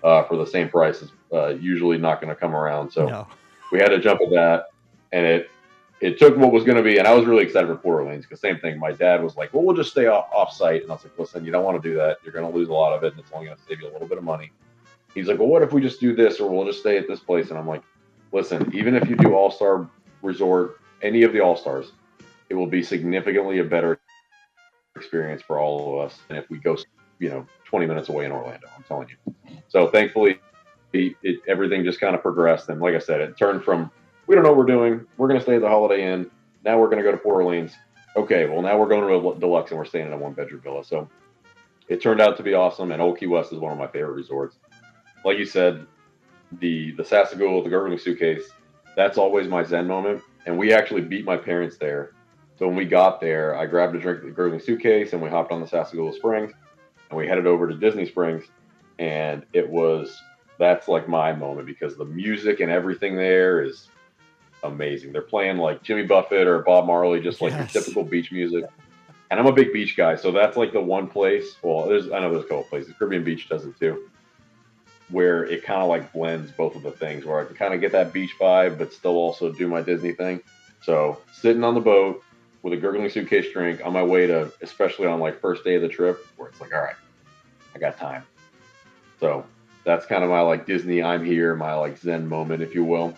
uh, 0.04 0.24
for 0.24 0.38
the 0.38 0.45
same 0.45 0.70
price 0.70 1.02
is 1.02 1.12
uh, 1.34 1.49
usually 1.49 1.97
not 1.97 2.22
going 2.22 2.34
to 2.34 2.39
come 2.39 2.56
around. 2.56 2.91
So 2.91 3.08
no. 3.08 3.28
we 3.72 3.80
had 3.80 3.89
to 3.89 3.99
jump 3.99 4.22
at 4.22 4.30
that, 4.32 4.66
and 5.12 5.26
it 5.26 5.52
it 6.02 6.18
took 6.18 6.36
what 6.36 6.52
was 6.52 6.64
going 6.64 6.78
to 6.78 6.84
be, 6.84 6.97
and 6.97 7.08
I 7.08 7.14
was 7.14 7.26
really 7.26 7.43
excited 7.43 7.68
for 7.68 7.76
Port 7.76 8.04
Orleans 8.04 8.26
because 8.26 8.39
same 8.39 8.58
thing. 8.60 8.80
My 8.80 8.91
dad 8.91 9.24
was 9.24 9.38
like, 9.38 9.54
"Well, 9.54 9.64
we'll 9.64 9.76
just 9.76 9.91
stay 9.91 10.08
off, 10.08 10.28
off 10.34 10.52
site," 10.52 10.82
and 10.82 10.91
I 10.91 10.95
was 10.95 11.04
like, 11.04 11.18
"Listen, 11.18 11.45
you 11.45 11.52
don't 11.52 11.64
want 11.64 11.82
to 11.82 11.89
do 11.89 11.95
that. 11.95 12.18
You're 12.24 12.34
going 12.34 12.49
to 12.49 12.58
lose 12.58 12.70
a 12.70 12.74
lot 12.74 12.93
of 12.93 13.04
it, 13.04 13.14
and 13.14 13.22
it's 13.22 13.32
only 13.32 13.45
going 13.45 13.58
to 13.58 13.64
save 13.64 13.82
you 13.82 13.89
a 13.89 13.93
little 13.93 14.08
bit 14.08 14.18
of 14.18 14.24
money." 14.24 14.52
He's 15.14 15.28
like, 15.28 15.38
"Well, 15.38 15.47
what 15.47 15.62
if 15.62 15.72
we 15.74 15.82
just 15.82 15.99
do 15.99 16.16
this, 16.16 16.39
or 16.39 16.49
we'll 16.49 16.66
just 16.66 16.80
stay 16.80 16.97
at 16.97 17.08
this 17.08 17.20
place?" 17.20 17.49
And 17.49 17.60
I'm 17.60 17.68
like, 17.68 17.84
"Listen, 18.32 18.70
even 18.74 18.95
if 18.95 19.08
you 19.08 19.16
do 19.16 19.36
All 19.36 19.52
Star 19.52 19.88
Resort, 20.24 20.80
any 21.04 21.22
of 21.24 21.34
the 21.34 21.39
All 21.39 21.56
Stars, 21.56 21.91
it 22.49 22.56
will 22.56 22.68
be 22.68 22.82
significantly 22.82 23.60
a 23.60 23.64
better 23.64 23.99
experience 24.95 25.41
for 25.41 25.60
all 25.60 25.99
of 25.99 26.06
us 26.06 26.20
than 26.28 26.38
if 26.38 26.49
we 26.49 26.58
go, 26.58 26.76
you 27.22 27.30
know, 27.30 27.45
20 27.65 27.86
minutes 27.86 28.09
away 28.09 28.26
in 28.26 28.32
Orlando. 28.32 28.67
I'm 28.76 28.84
telling 28.84 29.07
you." 29.07 29.34
So 29.69 29.88
thankfully, 29.88 30.39
it, 30.93 31.15
it, 31.24 31.39
everything 31.47 31.84
just 31.84 31.99
kind 31.99 32.15
of 32.15 32.22
progressed. 32.22 32.69
And 32.69 32.82
like 32.82 32.95
I 32.95 32.99
said, 32.99 33.22
it 33.22 33.38
turned 33.38 33.63
from 33.63 33.91
we 34.28 34.36
don't 34.36 34.43
know 34.43 34.49
what 34.49 34.59
we're 34.59 34.65
doing. 34.65 35.05
We're 35.17 35.28
going 35.28 35.39
to 35.39 35.43
stay 35.43 35.55
at 35.55 35.61
the 35.61 35.67
Holiday 35.67 36.11
Inn. 36.11 36.30
Now 36.63 36.80
we're 36.80 36.88
going 36.88 36.97
to 36.97 37.03
go 37.03 37.11
to 37.11 37.17
Port 37.17 37.43
Orleans. 37.43 37.74
Okay, 38.15 38.45
well 38.47 38.61
now 38.61 38.78
we're 38.78 38.88
going 38.88 39.07
to 39.07 39.30
a 39.30 39.39
deluxe 39.39 39.72
and 39.72 39.78
we're 39.78 39.86
staying 39.86 40.07
in 40.07 40.13
a 40.13 40.17
one 40.17 40.34
bedroom 40.34 40.61
villa. 40.61 40.84
So 40.84 41.09
it 41.88 42.01
turned 42.01 42.22
out 42.22 42.38
to 42.38 42.43
be 42.43 42.53
awesome. 42.53 42.91
And 42.91 43.01
Old 43.01 43.19
Key 43.19 43.28
West 43.28 43.53
is 43.53 43.59
one 43.59 43.72
of 43.72 43.78
my 43.78 43.88
favorite 43.88 44.13
resorts. 44.13 44.57
Like 45.24 45.38
you 45.38 45.45
said, 45.45 45.86
the 46.59 46.91
the 46.91 47.03
Sassagoula, 47.03 47.63
the 47.63 47.69
gurgling 47.69 47.97
suitcase, 47.97 48.49
that's 48.95 49.17
always 49.17 49.47
my 49.47 49.63
zen 49.63 49.88
moment. 49.88 50.22
And 50.45 50.57
we 50.57 50.74
actually 50.74 51.01
beat 51.01 51.26
my 51.26 51.38
parents 51.38 51.78
there. 51.78 52.13
So 52.57 52.67
when 52.67 52.76
we 52.76 52.86
got 52.86 53.22
there, 53.22 53.55
I 53.55 53.65
grabbed 53.65 53.95
a 53.95 53.99
drink 53.99 54.19
at 54.19 54.26
the 54.26 54.32
gurgling 54.32 54.59
suitcase 54.59 55.13
and 55.13 55.22
we 55.22 55.30
hopped 55.30 55.51
on 55.51 55.61
the 55.61 55.67
Sassagoula 55.67 56.13
Springs 56.13 56.51
and 57.12 57.18
we 57.18 57.28
headed 57.28 57.45
over 57.45 57.68
to 57.68 57.76
Disney 57.76 58.05
Springs. 58.07 58.45
And 58.97 59.45
it 59.53 59.70
was 59.70 60.20
that's 60.57 60.88
like 60.88 61.07
my 61.07 61.34
moment 61.34 61.66
because 61.68 61.95
the 61.97 62.05
music 62.05 62.59
and 62.59 62.72
everything 62.72 63.16
there 63.16 63.64
is 63.64 63.88
amazing. 64.64 65.12
They're 65.12 65.22
playing 65.22 65.57
like 65.57 65.84
Jimmy 65.84 66.03
Buffett 66.03 66.47
or 66.47 66.59
Bob 66.59 66.86
Marley, 66.86 67.20
just 67.20 67.41
like 67.41 67.51
Yes. 67.51 67.74
your 67.74 67.82
typical 67.84 68.03
beach 68.03 68.32
music. 68.32 68.66
And 69.30 69.39
I'm 69.39 69.47
a 69.47 69.51
big 69.53 69.74
beach 69.74 69.95
guy, 69.95 70.16
so 70.16 70.32
that's 70.32 70.57
like 70.57 70.74
the 70.74 70.82
one 70.82 71.07
place. 71.07 71.55
Well, 71.64 71.88
there's 71.88 72.12
I 72.12 72.20
know 72.20 72.32
there's 72.32 72.45
a 72.45 72.47
couple 72.47 72.64
places. 72.64 72.93
Caribbean 72.97 73.24
Beach 73.24 73.47
does 73.49 73.66
it 73.66 73.80
too, 73.80 74.09
where 75.09 75.45
it 75.45 75.64
kind 75.64 75.82
of 75.82 75.88
like 75.89 76.12
blends 76.14 76.51
both 76.51 76.76
of 76.76 76.84
the 76.84 76.91
things, 76.91 77.26
where 77.26 77.39
I 77.39 77.45
can 77.45 77.55
kind 77.55 77.74
of 77.74 77.82
get 77.82 77.91
that 77.93 78.14
beach 78.14 78.36
vibe, 78.39 78.78
but 78.78 78.93
still 78.93 79.16
also 79.16 79.51
do 79.51 79.68
my 79.68 79.82
Disney 79.82 80.12
thing. 80.12 80.41
So 80.82 81.22
sitting 81.32 81.64
on 81.64 81.76
the 81.76 81.82
boat 81.82 82.22
with 82.64 82.74
a 82.74 82.78
gurgling 82.78 83.09
suitcase 83.09 83.51
drink 83.51 83.84
on 83.86 83.93
my 83.93 84.03
way 84.03 84.28
to, 84.28 84.51
especially 84.62 85.07
on 85.07 85.20
like 85.20 85.39
first 85.39 85.64
day 85.64 85.76
of 85.76 85.82
the 85.82 85.88
trip, 85.89 86.26
where 86.38 86.49
it's 86.49 86.62
like, 86.62 86.74
all 86.74 86.82
right, 86.82 86.95
I 87.76 87.80
got 87.80 87.97
time. 87.97 88.24
So 89.20 89.45
that's 89.84 90.05
kind 90.05 90.24
of 90.24 90.30
my 90.30 90.41
like 90.41 90.66
Disney 90.66 91.01
I'm 91.01 91.24
here, 91.26 91.55
my 91.55 91.74
like 91.74 91.97
Zen 91.97 92.28
moment, 92.28 92.62
if 92.62 92.76
you 92.76 92.84
will, 92.84 93.16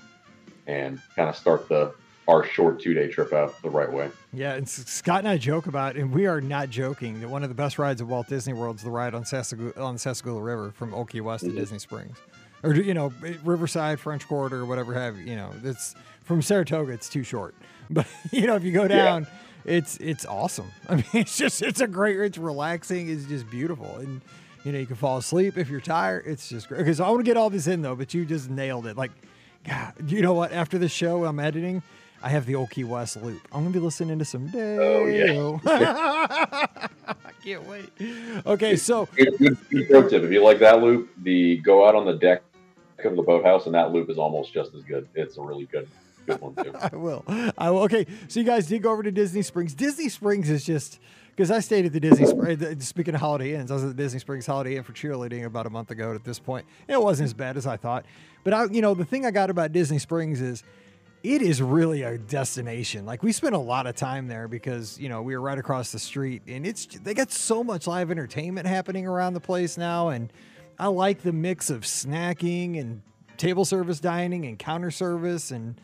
and 0.68 1.00
kind 1.16 1.30
of 1.30 1.36
start 1.36 1.68
the 1.70 1.94
our 2.30 2.46
short 2.46 2.80
two 2.80 2.94
day 2.94 3.10
trip 3.10 3.34
out 3.34 3.62
the 3.62 3.70
right 3.70 3.91
way. 3.91 4.10
Yeah, 4.32 4.54
and 4.54 4.68
Scott 4.68 5.20
and 5.20 5.28
I 5.28 5.38
joke 5.38 5.68
about, 5.68 5.98
and 5.98 6.10
we 6.14 6.26
are 6.26 6.39
not 6.39 6.70
joking, 6.70 7.20
that 7.20 7.28
one 7.28 7.44
of 7.44 7.50
the 7.50 7.56
best 7.56 7.78
rides 7.78 8.00
at 8.00 8.08
Walt 8.08 8.30
Disney 8.30 8.54
World 8.54 8.78
is 8.78 8.84
the 8.84 8.91
ride 8.91 9.14
on 9.14 9.24
Sassagoula, 9.24 9.78
on 9.78 9.98
River 10.41 10.72
from 10.72 10.94
Key 11.08 11.20
West 11.20 11.44
Mhm. 11.44 11.50
to 11.50 11.56
Disney 11.56 11.80
Springs, 11.80 12.18
or 12.64 12.74
you 12.76 12.94
know 12.94 13.12
Riverside, 13.44 14.00
French 14.00 14.26
Quarter, 14.26 14.62
or 14.62 14.66
whatever 14.66 14.94
have 14.94 15.18
you. 15.18 15.26
You 15.26 15.36
know, 15.36 15.52
it's 15.66 15.96
from 16.24 16.41
Saratoga. 16.41 16.94
It's 16.94 17.10
too 17.10 17.24
short, 17.24 17.56
but 17.96 18.08
you 18.32 18.48
know 18.48 18.56
if 18.56 18.64
you 18.64 18.72
go 18.72 18.88
down, 18.88 19.28
it's 19.66 19.98
it's 19.98 20.26
awesome. 20.26 20.72
I 20.89 20.96
mean, 20.96 21.06
it's 21.14 21.38
just 21.38 21.62
it's 21.62 21.82
a 21.82 21.88
great, 21.88 22.20
it's 22.20 22.38
relaxing, 22.38 23.10
it's 23.10 23.26
just 23.26 23.50
beautiful, 23.50 23.96
and 23.98 24.22
you 24.64 24.72
know 24.72 24.80
you 24.80 24.86
can 24.86 24.96
fall 24.96 25.18
asleep 25.18 25.58
if 25.58 25.70
you're 25.70 25.82
tired. 25.82 26.24
It's 26.26 26.50
just 26.50 26.68
great. 26.68 26.80
Because 26.80 27.00
I 27.00 27.10
want 27.10 27.20
to 27.20 27.24
get 27.24 27.38
all 27.38 27.50
this 27.50 27.68
in 27.68 27.82
though, 27.82 27.96
but 27.96 28.14
you 28.14 28.26
just 28.26 28.50
nailed 28.50 28.88
it. 28.88 28.98
Like, 28.98 29.12
God, 29.68 29.94
you 30.10 30.22
know 30.22 30.34
what? 30.34 30.52
After 30.52 30.78
the 30.78 30.89
show, 30.89 31.26
I'm 31.26 31.39
editing. 31.39 31.84
I 32.24 32.30
have 32.30 32.46
the 32.46 32.56
Old 32.56 32.70
Key 32.70 32.86
West 32.86 33.22
loop. 33.22 33.41
I'm 33.52 33.64
gonna 33.64 33.74
be 33.74 33.80
listening 33.80 34.18
to 34.18 34.26
some 34.26 34.50
Oh, 34.56 35.06
yeah. 35.08 35.58
I 37.06 37.32
can't 37.44 37.68
wait. 37.68 37.89
Okay, 38.46 38.78
so 38.78 39.10
Good, 39.14 39.38
good, 39.38 39.58
good 39.70 39.89
pro 39.89 40.08
tip. 40.08 40.24
If 40.24 40.32
you 40.32 40.41
like 40.41 40.60
that 40.60 40.82
loop, 40.82 41.10
the 41.22 41.58
go 41.58 41.86
out 41.86 41.96
on 41.96 42.06
the 42.06 42.14
deck 42.14 42.41
of 43.04 43.18
the 43.18 43.22
boathouse, 43.22 43.66
and 43.66 43.76
that 43.76 43.91
loop 43.91 44.10
is 44.10 44.18
almost 44.18 44.54
just 44.54 44.74
as 44.74 44.84
good. 44.84 45.06
It's 45.16 45.38
a 45.38 45.41
really 45.41 45.66
good, 45.66 45.89
one. 46.26 46.55
I 46.82 46.95
will. 46.95 47.24
I 47.57 47.71
will. 47.71 47.82
Okay, 47.84 48.05
so 48.28 48.39
you 48.39 48.45
guys 48.45 48.67
did 48.67 48.82
go 48.82 48.91
over 48.91 49.03
to 49.03 49.11
Disney 49.11 49.41
Springs. 49.41 49.74
Disney 49.74 50.09
Springs 50.09 50.49
is 50.49 50.63
just 50.63 50.99
because 51.36 51.51
I 51.51 51.59
stayed 51.59 51.86
at 51.86 51.93
the 51.93 51.99
Disney. 51.99 52.26
Spr- 52.26 52.61
uh, 52.61 52.80
Speaking 52.80 53.15
of 53.15 53.21
Holiday 53.21 53.55
Inns, 53.55 53.71
I 53.71 53.76
was 53.76 53.84
at 53.84 53.89
the 53.89 54.03
Disney 54.03 54.19
Springs 54.19 54.45
Holiday 54.45 54.76
Inn 54.76 54.84
for 54.84 54.93
cheerleading 54.93 55.45
about 55.45 55.65
a 55.65 55.69
month 55.69 55.91
ago. 55.91 56.13
At 56.13 56.24
this 56.24 56.39
point, 56.39 56.65
it 56.88 57.01
wasn't 57.01 57.26
as 57.26 57.34
bad 57.34 57.57
as 57.57 57.65
I 57.67 57.78
thought. 57.78 58.05
But 58.43 58.53
I, 58.53 58.65
you 58.65 58.82
know, 58.82 58.93
the 58.93 59.05
thing 59.05 59.26
I 59.26 59.32
got 59.32 59.49
about 59.49 59.71
Disney 59.71 59.99
Springs 59.99 60.41
is 60.41 60.63
it 61.24 61.41
is 61.41 61.61
really 61.61 62.01
a 62.03 62.17
destination. 62.17 63.05
Like 63.05 63.24
we 63.24 63.32
spent 63.32 63.55
a 63.55 63.59
lot 63.59 63.88
of 63.88 63.95
time 63.95 64.28
there 64.28 64.47
because 64.47 64.99
you 64.99 65.09
know 65.09 65.21
we 65.21 65.36
were 65.36 65.41
right 65.41 65.57
across 65.57 65.91
the 65.91 65.99
street, 65.99 66.41
and 66.47 66.67
it's 66.67 66.86
they 66.86 67.13
got 67.13 67.32
so 67.32 67.63
much 67.63 67.88
live 67.88 68.11
entertainment 68.11 68.67
happening 68.67 69.07
around 69.07 69.34
the 69.34 69.39
place 69.39 69.78
now, 69.78 70.09
and 70.09 70.32
I 70.78 70.88
like 70.88 71.21
the 71.21 71.32
mix 71.32 71.69
of 71.69 71.82
snacking 71.82 72.80
and 72.80 73.01
table 73.38 73.65
service 73.65 73.99
dining 73.99 74.45
and 74.45 74.59
counter 74.59 74.91
service 74.91 75.51
and 75.51 75.80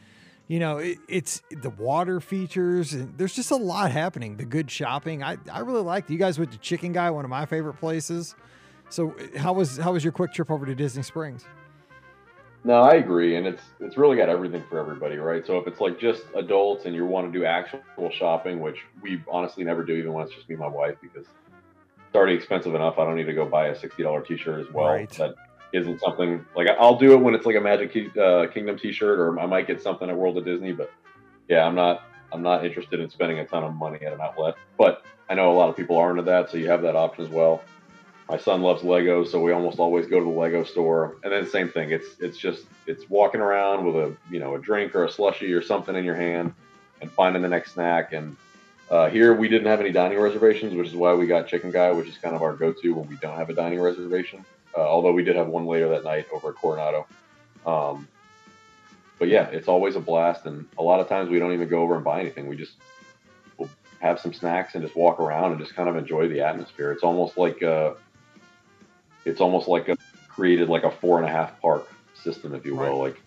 you 0.50 0.60
know 0.60 0.80
it, 0.80 0.98
it's 1.08 1.42
the 1.62 1.70
water 1.70 2.20
features 2.20 2.94
and 2.94 3.18
there's 3.18 3.34
just 3.34 3.52
a 3.52 3.56
lot 3.56 3.92
happening 3.92 4.36
the 4.36 4.44
good 4.44 4.70
shopping 4.70 5.24
i, 5.24 5.38
I 5.50 5.60
really 5.60 5.82
liked 5.82 6.10
it. 6.10 6.14
you 6.14 6.20
guys 6.20 6.38
went 6.38 6.52
to 6.52 6.58
chicken 6.58 6.92
guy 6.92 7.10
one 7.10 7.24
of 7.24 7.30
my 7.30 7.46
favorite 7.46 7.76
places 7.76 8.36
so 8.90 9.16
how 9.38 9.54
was 9.54 9.78
how 9.78 9.94
was 9.94 10.04
your 10.04 10.12
quick 10.12 10.34
trip 10.34 10.52
over 10.52 10.66
to 10.66 10.76
disney 10.76 11.04
springs 11.04 11.46
no, 12.64 12.82
I 12.82 12.96
agree, 12.96 13.38
and 13.38 13.48
it's 13.48 13.64
it's 13.80 13.98
really 13.98 14.18
got 14.18 14.28
everything 14.28 14.64
for 14.70 14.80
everybody, 14.80 15.16
right? 15.16 15.46
So 15.48 15.58
if 15.58 15.66
it's 15.66 15.80
like 15.80 15.98
just 15.98 16.24
adults 16.36 16.86
and 16.86 16.94
you 16.94 17.06
want 17.06 17.32
to 17.32 17.40
do 17.40 17.46
actual 17.46 17.82
shopping, 18.12 18.60
which 18.60 18.80
we 19.02 19.24
honestly 19.32 19.64
never 19.64 19.84
do, 19.84 19.94
even 19.94 20.12
when 20.12 20.26
it's 20.26 20.36
just 20.36 20.50
me 20.50 20.56
and 20.56 20.60
my 20.60 20.68
wife, 20.68 20.98
because 21.02 21.26
it's 21.26 22.16
already 22.16 22.34
expensive 22.34 22.76
enough. 22.76 23.00
I 23.00 23.06
don't 23.06 23.16
need 23.16 23.28
to 23.28 23.34
go 23.34 23.46
buy 23.46 23.68
a 23.68 23.76
sixty 23.80 24.04
dollar 24.04 24.22
T-shirt 24.22 24.60
as 24.68 24.74
well. 24.74 24.88
Right. 24.88 25.10
That 25.12 25.36
isn't 25.74 26.00
something 26.00 26.46
like 26.56 26.68
I'll 26.80 26.98
do 26.98 27.14
it 27.14 27.18
when 27.18 27.36
it's 27.36 27.46
like 27.46 27.56
a 27.56 27.62
Magic 27.62 28.18
uh, 28.18 28.48
Kingdom 28.48 28.78
T-shirt, 28.78 29.20
or 29.20 29.40
I 29.40 29.46
might 29.46 29.68
get 29.68 29.82
something 29.82 30.10
at 30.10 30.18
World 30.18 30.38
of 30.38 30.46
Disney. 30.46 30.72
But 30.72 30.92
yeah, 31.48 31.66
I'm 31.66 31.76
not 31.76 32.04
I'm 32.32 32.42
not 32.42 32.66
interested 32.66 33.00
in 33.00 33.10
spending 33.10 33.40
a 33.40 33.46
ton 33.46 33.64
of 33.64 33.74
money 33.74 34.00
at 34.06 34.14
an 34.14 34.22
outlet. 34.22 34.56
But 34.78 35.04
I 35.30 35.36
know 35.36 35.52
a 35.52 35.58
lot 35.58 35.70
of 35.70 35.76
people 35.76 35.98
are 35.98 36.10
into 36.12 36.24
that, 36.24 36.50
so 36.50 36.58
you 36.58 36.70
have 36.70 36.82
that 36.82 36.96
option 36.96 37.24
as 37.24 37.30
well 37.30 37.64
my 38.30 38.38
son 38.38 38.62
loves 38.62 38.84
Lego, 38.84 39.26
so 39.26 39.42
we 39.42 39.52
almost 39.52 39.80
always 39.80 40.06
go 40.06 40.20
to 40.20 40.26
the 40.26 40.32
Lego 40.32 40.64
store. 40.64 41.18
And 41.24 41.34
then 41.34 41.48
same 41.48 41.68
thing. 41.68 41.90
It's 41.90 42.20
it's 42.20 42.38
just 42.38 42.66
it's 42.86 43.10
walking 43.10 43.42
around 43.42 43.86
with 43.86 43.96
a 43.96 44.16
you 44.30 44.40
know 44.40 44.54
a 44.56 44.60
drink 44.60 44.94
or 44.96 45.06
a 45.06 45.12
slushy 45.12 45.52
or 45.52 45.64
something 45.64 45.96
in 45.96 46.06
your 46.06 46.16
hand, 46.16 46.54
and 47.02 47.12
finding 47.12 47.42
the 47.42 47.50
next 47.50 47.74
snack. 47.74 48.14
And 48.14 48.38
uh, 48.92 49.10
here 49.10 49.34
we 49.34 49.50
didn't 49.50 49.68
have 49.68 49.80
any 49.80 49.92
dining 49.92 50.20
reservations, 50.20 50.76
which 50.76 50.88
is 50.88 50.96
why 50.96 51.16
we 51.16 51.26
got 51.26 51.48
Chicken 51.48 51.72
Guy, 51.72 51.92
which 51.92 52.08
is 52.08 52.18
kind 52.18 52.36
of 52.36 52.44
our 52.44 52.54
go-to 52.54 52.94
when 52.94 53.10
we 53.10 53.16
don't 53.16 53.36
have 53.36 53.50
a 53.50 53.54
dining 53.54 53.82
reservation. 53.82 54.46
Uh, 54.78 54.82
although 54.82 55.12
we 55.12 55.24
did 55.24 55.36
have 55.36 55.48
one 55.48 55.66
later 55.66 55.90
that 55.90 56.04
night 56.04 56.28
over 56.34 56.50
at 56.50 56.56
Coronado. 56.56 57.08
Um, 57.66 58.08
but 59.18 59.28
yeah, 59.28 59.48
it's 59.50 59.68
always 59.68 59.96
a 59.96 60.00
blast, 60.00 60.46
and 60.46 60.66
a 60.78 60.84
lot 60.84 61.00
of 61.00 61.10
times 61.10 61.30
we 61.30 61.40
don't 61.40 61.54
even 61.54 61.68
go 61.68 61.82
over 61.82 61.96
and 61.96 62.04
buy 62.04 62.22
anything. 62.22 62.48
We 62.48 62.56
just 62.56 62.74
we'll 63.58 63.70
have 64.00 64.20
some 64.20 64.34
snacks 64.34 64.76
and 64.76 64.84
just 64.84 64.96
walk 64.96 65.20
around 65.20 65.52
and 65.52 65.60
just 65.60 65.76
kind 65.76 65.90
of 65.90 65.98
enjoy 65.98 66.30
the 66.30 66.42
atmosphere. 66.42 66.92
It's 66.92 67.04
almost 67.04 67.38
like 67.38 67.62
uh, 67.62 67.94
it's 69.26 69.42
almost 69.42 69.68
like 69.68 69.90
a 69.90 69.98
created 70.30 70.70
like 70.70 70.84
a 70.84 70.92
four 70.92 71.18
and 71.18 71.28
a 71.28 71.32
half 71.32 71.60
park 71.60 71.92
system, 72.14 72.56
if 72.56 72.66
you 72.66 72.76
will. 72.76 73.02
Right. 73.02 73.14
Like 73.14 73.22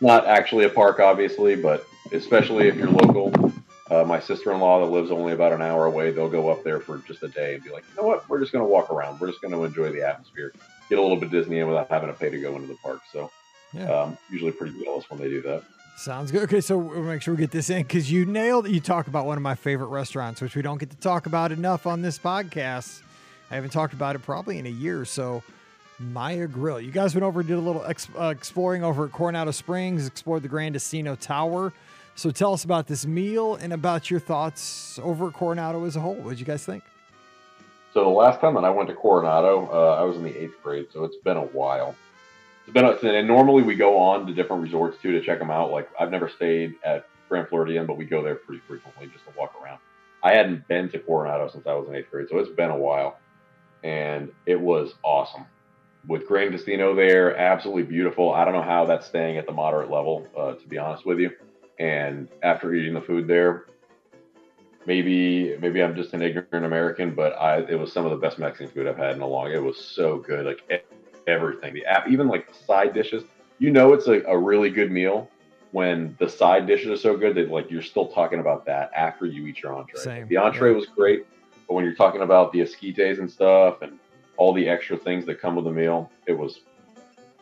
not 0.00 0.26
actually 0.26 0.64
a 0.64 0.68
park, 0.68 1.00
obviously, 1.00 1.56
but 1.56 1.86
especially 2.12 2.68
if 2.68 2.76
you're 2.76 2.90
local. 2.90 3.52
Uh, 3.90 4.02
my 4.02 4.18
sister-in-law 4.18 4.80
that 4.80 4.90
lives 4.90 5.10
only 5.10 5.34
about 5.34 5.52
an 5.52 5.60
hour 5.60 5.84
away, 5.84 6.10
they'll 6.10 6.28
go 6.28 6.48
up 6.48 6.64
there 6.64 6.80
for 6.80 6.98
just 7.06 7.22
a 7.22 7.28
day 7.28 7.54
and 7.54 7.62
be 7.62 7.70
like, 7.70 7.84
you 7.90 8.00
know 8.00 8.08
what, 8.08 8.26
we're 8.30 8.40
just 8.40 8.50
going 8.50 8.64
to 8.64 8.68
walk 8.68 8.90
around. 8.90 9.20
We're 9.20 9.28
just 9.28 9.42
going 9.42 9.52
to 9.52 9.62
enjoy 9.62 9.92
the 9.92 10.02
atmosphere, 10.08 10.54
get 10.88 10.98
a 10.98 11.02
little 11.02 11.16
bit 11.16 11.30
Disney 11.30 11.58
in 11.58 11.68
without 11.68 11.88
having 11.88 12.08
to 12.08 12.14
pay 12.14 12.30
to 12.30 12.40
go 12.40 12.54
into 12.56 12.68
the 12.68 12.74
park. 12.74 13.00
So, 13.12 13.30
yeah. 13.72 13.90
um, 13.90 14.18
usually 14.30 14.52
pretty 14.52 14.82
jealous 14.82 15.08
when 15.10 15.20
they 15.20 15.28
do 15.28 15.42
that. 15.42 15.62
Sounds 15.96 16.32
good. 16.32 16.42
Okay, 16.44 16.60
so 16.60 16.76
we'll 16.76 17.02
make 17.02 17.22
sure 17.22 17.34
we 17.34 17.40
get 17.40 17.52
this 17.52 17.70
in 17.70 17.82
because 17.82 18.10
you 18.10 18.24
nailed. 18.24 18.68
You 18.68 18.80
talk 18.80 19.06
about 19.06 19.26
one 19.26 19.36
of 19.36 19.42
my 19.42 19.54
favorite 19.54 19.88
restaurants, 19.88 20.40
which 20.40 20.56
we 20.56 20.62
don't 20.62 20.78
get 20.78 20.90
to 20.90 20.96
talk 20.96 21.26
about 21.26 21.52
enough 21.52 21.86
on 21.86 22.02
this 22.02 22.18
podcast. 22.18 23.00
I 23.50 23.54
haven't 23.54 23.70
talked 23.70 23.94
about 23.94 24.16
it 24.16 24.22
probably 24.22 24.58
in 24.58 24.66
a 24.66 24.70
year. 24.70 25.00
Or 25.00 25.04
so, 25.04 25.44
Maya 26.00 26.48
Grill. 26.48 26.80
You 26.80 26.90
guys 26.90 27.14
went 27.14 27.22
over 27.22 27.40
and 27.40 27.48
did 27.48 27.56
a 27.56 27.60
little 27.60 27.84
ex- 27.84 28.08
uh, 28.18 28.26
exploring 28.36 28.82
over 28.82 29.06
at 29.06 29.12
Coronado 29.12 29.52
Springs, 29.52 30.06
explored 30.06 30.42
the 30.42 30.48
Gran 30.48 30.72
Destino 30.72 31.14
Tower. 31.14 31.72
So, 32.16 32.32
tell 32.32 32.52
us 32.52 32.64
about 32.64 32.88
this 32.88 33.06
meal 33.06 33.54
and 33.54 33.72
about 33.72 34.10
your 34.10 34.20
thoughts 34.20 34.98
over 35.00 35.28
at 35.28 35.34
Coronado 35.34 35.84
as 35.84 35.94
a 35.94 36.00
whole. 36.00 36.14
What 36.16 36.30
did 36.30 36.40
you 36.40 36.46
guys 36.46 36.64
think? 36.64 36.82
So, 37.94 38.02
the 38.02 38.10
last 38.10 38.40
time 38.40 38.54
that 38.54 38.64
I 38.64 38.70
went 38.70 38.88
to 38.88 38.94
Coronado, 38.94 39.68
uh, 39.72 40.00
I 40.00 40.02
was 40.02 40.16
in 40.16 40.24
the 40.24 40.36
eighth 40.36 40.60
grade, 40.62 40.88
so 40.92 41.04
it's 41.04 41.16
been 41.16 41.36
a 41.36 41.44
while. 41.44 41.94
It's 42.66 42.74
been 42.74 42.84
a, 42.84 42.90
and 42.90 43.28
normally 43.28 43.62
we 43.62 43.76
go 43.76 43.98
on 43.98 44.26
to 44.26 44.34
different 44.34 44.64
resorts 44.64 44.98
too 45.00 45.12
to 45.12 45.24
check 45.24 45.38
them 45.38 45.50
out. 45.50 45.70
Like 45.70 45.88
I've 45.98 46.10
never 46.10 46.28
stayed 46.28 46.74
at 46.84 47.06
Grand 47.28 47.48
Floridian, 47.48 47.86
but 47.86 47.96
we 47.96 48.04
go 48.04 48.20
there 48.22 48.34
pretty 48.34 48.60
frequently 48.66 49.06
just 49.06 49.24
to 49.26 49.32
walk 49.38 49.54
around. 49.62 49.78
I 50.24 50.32
hadn't 50.32 50.66
been 50.66 50.88
to 50.90 50.98
Coronado 50.98 51.48
since 51.48 51.66
I 51.68 51.74
was 51.74 51.88
in 51.88 51.94
eighth 51.94 52.10
grade, 52.10 52.26
so 52.28 52.38
it's 52.38 52.50
been 52.50 52.70
a 52.70 52.76
while 52.76 53.16
and 53.84 54.32
it 54.46 54.60
was 54.60 54.94
awesome. 55.04 55.44
With 56.08 56.26
Gran 56.26 56.50
Destino 56.50 56.96
there, 56.96 57.36
absolutely 57.36 57.84
beautiful. 57.84 58.32
I 58.32 58.44
don't 58.44 58.54
know 58.54 58.62
how 58.62 58.86
that's 58.86 59.06
staying 59.06 59.38
at 59.38 59.46
the 59.46 59.52
moderate 59.52 59.90
level, 59.90 60.26
uh, 60.36 60.54
to 60.54 60.66
be 60.66 60.78
honest 60.78 61.06
with 61.06 61.20
you. 61.20 61.30
And 61.78 62.28
after 62.42 62.74
eating 62.74 62.94
the 62.94 63.00
food 63.00 63.28
there, 63.28 63.66
maybe 64.86 65.56
maybe 65.58 65.82
I'm 65.82 65.94
just 65.94 66.12
an 66.14 66.22
ignorant 66.22 66.64
American, 66.64 67.14
but 67.14 67.32
I 67.32 67.58
it 67.60 67.78
was 67.78 67.92
some 67.92 68.04
of 68.04 68.10
the 68.10 68.16
best 68.16 68.38
Mexican 68.38 68.72
food 68.72 68.86
I've 68.86 68.96
had 68.96 69.16
in 69.16 69.22
a 69.22 69.26
long. 69.26 69.50
It 69.50 69.62
was 69.62 69.78
so 69.78 70.18
good, 70.18 70.46
like 70.46 70.84
everything. 71.26 71.74
The 71.74 71.84
app, 71.86 72.08
even 72.08 72.28
like 72.28 72.48
side 72.66 72.94
dishes. 72.94 73.24
You 73.58 73.70
know, 73.70 73.92
it's 73.92 74.08
a, 74.08 74.22
a 74.24 74.36
really 74.36 74.70
good 74.70 74.90
meal 74.90 75.30
when 75.72 76.16
the 76.18 76.28
side 76.28 76.66
dishes 76.66 76.90
are 76.90 76.96
so 76.96 77.16
good 77.16 77.34
that 77.36 77.50
like 77.50 77.70
you're 77.70 77.82
still 77.82 78.06
talking 78.06 78.40
about 78.40 78.64
that 78.66 78.90
after 78.94 79.26
you 79.26 79.46
eat 79.46 79.62
your 79.62 79.74
entree. 79.74 80.00
Same. 80.00 80.28
The 80.28 80.36
entree 80.36 80.70
yeah. 80.70 80.76
was 80.76 80.86
great. 80.86 81.26
But 81.66 81.74
when 81.74 81.84
you're 81.84 81.94
talking 81.94 82.22
about 82.22 82.52
the 82.52 82.60
esquites 82.60 83.18
and 83.18 83.30
stuff 83.30 83.82
and 83.82 83.98
all 84.36 84.52
the 84.52 84.68
extra 84.68 84.96
things 84.96 85.24
that 85.26 85.40
come 85.40 85.56
with 85.56 85.64
the 85.64 85.70
meal, 85.70 86.10
it 86.26 86.36
was 86.36 86.60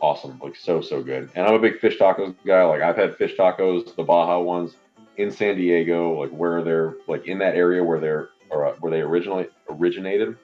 awesome. 0.00 0.38
Like 0.42 0.56
so, 0.56 0.80
so 0.80 1.02
good. 1.02 1.30
And 1.34 1.46
I'm 1.46 1.54
a 1.54 1.58
big 1.58 1.80
fish 1.80 1.98
tacos 1.98 2.34
guy. 2.46 2.62
Like 2.64 2.82
I've 2.82 2.96
had 2.96 3.16
fish 3.16 3.36
tacos, 3.36 3.94
the 3.96 4.02
Baja 4.02 4.38
ones 4.40 4.76
in 5.16 5.30
San 5.30 5.56
Diego, 5.56 6.18
like 6.20 6.30
where 6.30 6.62
they're 6.62 6.94
like 7.06 7.26
in 7.26 7.38
that 7.38 7.54
area 7.54 7.82
where 7.82 8.00
they're 8.00 8.30
or 8.50 8.66
uh, 8.66 8.74
where 8.80 8.90
they 8.90 9.00
originally 9.00 9.48
originated. 9.68 10.36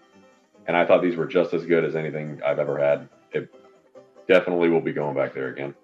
And 0.66 0.76
I 0.76 0.84
thought 0.84 1.02
these 1.02 1.16
were 1.16 1.26
just 1.26 1.54
as 1.54 1.64
good 1.64 1.84
as 1.84 1.96
anything 1.96 2.40
I've 2.44 2.58
ever 2.58 2.78
had. 2.78 3.08
It 3.32 3.54
definitely 4.26 4.68
will 4.68 4.80
be 4.80 4.92
going 4.92 5.14
back 5.14 5.34
there 5.34 5.48
again. 5.48 5.74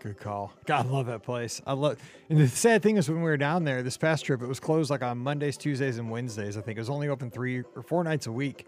Good 0.00 0.18
call. 0.18 0.52
God, 0.66 0.86
I 0.86 0.88
love 0.90 1.06
that 1.06 1.22
place. 1.22 1.62
I 1.66 1.72
love. 1.72 1.98
And 2.28 2.38
the 2.38 2.48
sad 2.48 2.82
thing 2.82 2.98
is, 2.98 3.08
when 3.08 3.18
we 3.18 3.24
were 3.24 3.38
down 3.38 3.64
there 3.64 3.82
this 3.82 3.96
past 3.96 4.24
trip, 4.24 4.42
it 4.42 4.46
was 4.46 4.60
closed 4.60 4.90
like 4.90 5.02
on 5.02 5.18
Mondays, 5.18 5.56
Tuesdays, 5.56 5.98
and 5.98 6.10
Wednesdays. 6.10 6.58
I 6.58 6.60
think 6.60 6.76
it 6.76 6.80
was 6.80 6.90
only 6.90 7.08
open 7.08 7.30
three 7.30 7.62
or 7.74 7.82
four 7.82 8.04
nights 8.04 8.26
a 8.26 8.32
week. 8.32 8.66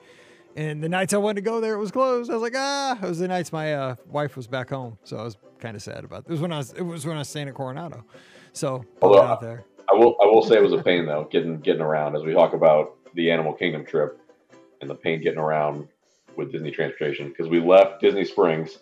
And 0.56 0.82
the 0.82 0.88
nights 0.88 1.12
I 1.12 1.18
wanted 1.18 1.36
to 1.36 1.50
go 1.50 1.60
there, 1.60 1.74
it 1.74 1.78
was 1.78 1.90
closed. 1.90 2.30
I 2.30 2.34
was 2.34 2.42
like, 2.42 2.54
ah. 2.56 2.98
It 3.02 3.06
was 3.06 3.18
the 3.18 3.28
nights 3.28 3.52
my 3.52 3.74
uh, 3.74 3.96
wife 4.08 4.34
was 4.36 4.46
back 4.46 4.70
home, 4.70 4.96
so 5.04 5.18
I 5.18 5.24
was 5.24 5.36
kind 5.58 5.76
of 5.76 5.82
sad 5.82 6.04
about 6.04 6.20
it. 6.20 6.28
It 6.28 6.30
was 6.30 6.40
when 6.40 6.52
I 6.52 6.58
was. 6.58 6.72
It 6.72 6.82
was 6.82 7.04
when 7.04 7.16
I 7.16 7.20
was 7.20 7.28
staying 7.28 7.48
at 7.48 7.54
Coronado. 7.54 8.04
So 8.56 8.84
Although, 9.02 9.22
out 9.22 9.40
there. 9.40 9.64
I 9.92 9.94
will. 9.94 10.16
I 10.20 10.24
will 10.24 10.42
say 10.42 10.56
it 10.56 10.62
was 10.62 10.72
a 10.72 10.82
pain 10.82 11.04
though, 11.04 11.28
getting 11.30 11.60
getting 11.60 11.82
around 11.82 12.16
as 12.16 12.22
we 12.22 12.32
talk 12.32 12.54
about 12.54 12.96
the 13.14 13.30
Animal 13.30 13.52
Kingdom 13.52 13.84
trip 13.84 14.18
and 14.80 14.88
the 14.88 14.94
pain 14.94 15.20
getting 15.20 15.38
around 15.38 15.88
with 16.36 16.52
Disney 16.52 16.70
transportation 16.70 17.28
because 17.28 17.48
we 17.48 17.60
left 17.60 18.00
Disney 18.00 18.24
Springs 18.24 18.78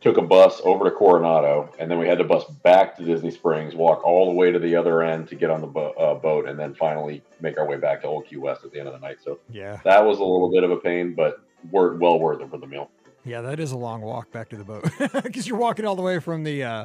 took 0.00 0.18
a 0.18 0.22
bus 0.22 0.60
over 0.64 0.84
to 0.84 0.90
Coronado, 0.90 1.70
and 1.78 1.90
then 1.90 1.98
we 1.98 2.06
had 2.06 2.18
to 2.18 2.24
bus 2.24 2.44
back 2.62 2.94
to 2.98 3.04
Disney 3.04 3.30
Springs, 3.30 3.74
walk 3.74 4.04
all 4.04 4.26
the 4.26 4.32
way 4.32 4.52
to 4.52 4.58
the 4.58 4.76
other 4.76 5.02
end 5.02 5.28
to 5.28 5.34
get 5.34 5.50
on 5.50 5.62
the 5.62 5.66
bo- 5.66 5.92
uh, 5.92 6.14
boat, 6.14 6.46
and 6.46 6.58
then 6.58 6.74
finally 6.74 7.22
make 7.40 7.56
our 7.56 7.66
way 7.66 7.78
back 7.78 8.02
to 8.02 8.08
Old 8.08 8.26
Key 8.26 8.36
West 8.36 8.64
at 8.64 8.70
the 8.70 8.78
end 8.78 8.86
of 8.86 8.92
the 8.92 9.00
night. 9.00 9.16
So 9.24 9.38
yeah, 9.48 9.78
that 9.84 10.04
was 10.04 10.18
a 10.18 10.24
little 10.24 10.50
bit 10.52 10.62
of 10.62 10.70
a 10.70 10.76
pain, 10.76 11.14
but 11.14 11.38
were 11.70 11.96
well 11.96 12.18
worth 12.18 12.42
it 12.42 12.50
for 12.50 12.58
the 12.58 12.66
meal. 12.66 12.90
Yeah, 13.24 13.40
that 13.40 13.58
is 13.58 13.72
a 13.72 13.78
long 13.78 14.02
walk 14.02 14.30
back 14.30 14.50
to 14.50 14.56
the 14.56 14.64
boat 14.64 14.84
because 15.22 15.48
you're 15.48 15.56
walking 15.56 15.86
all 15.86 15.96
the 15.96 16.02
way 16.02 16.18
from 16.18 16.44
the 16.44 16.62
uh, 16.62 16.84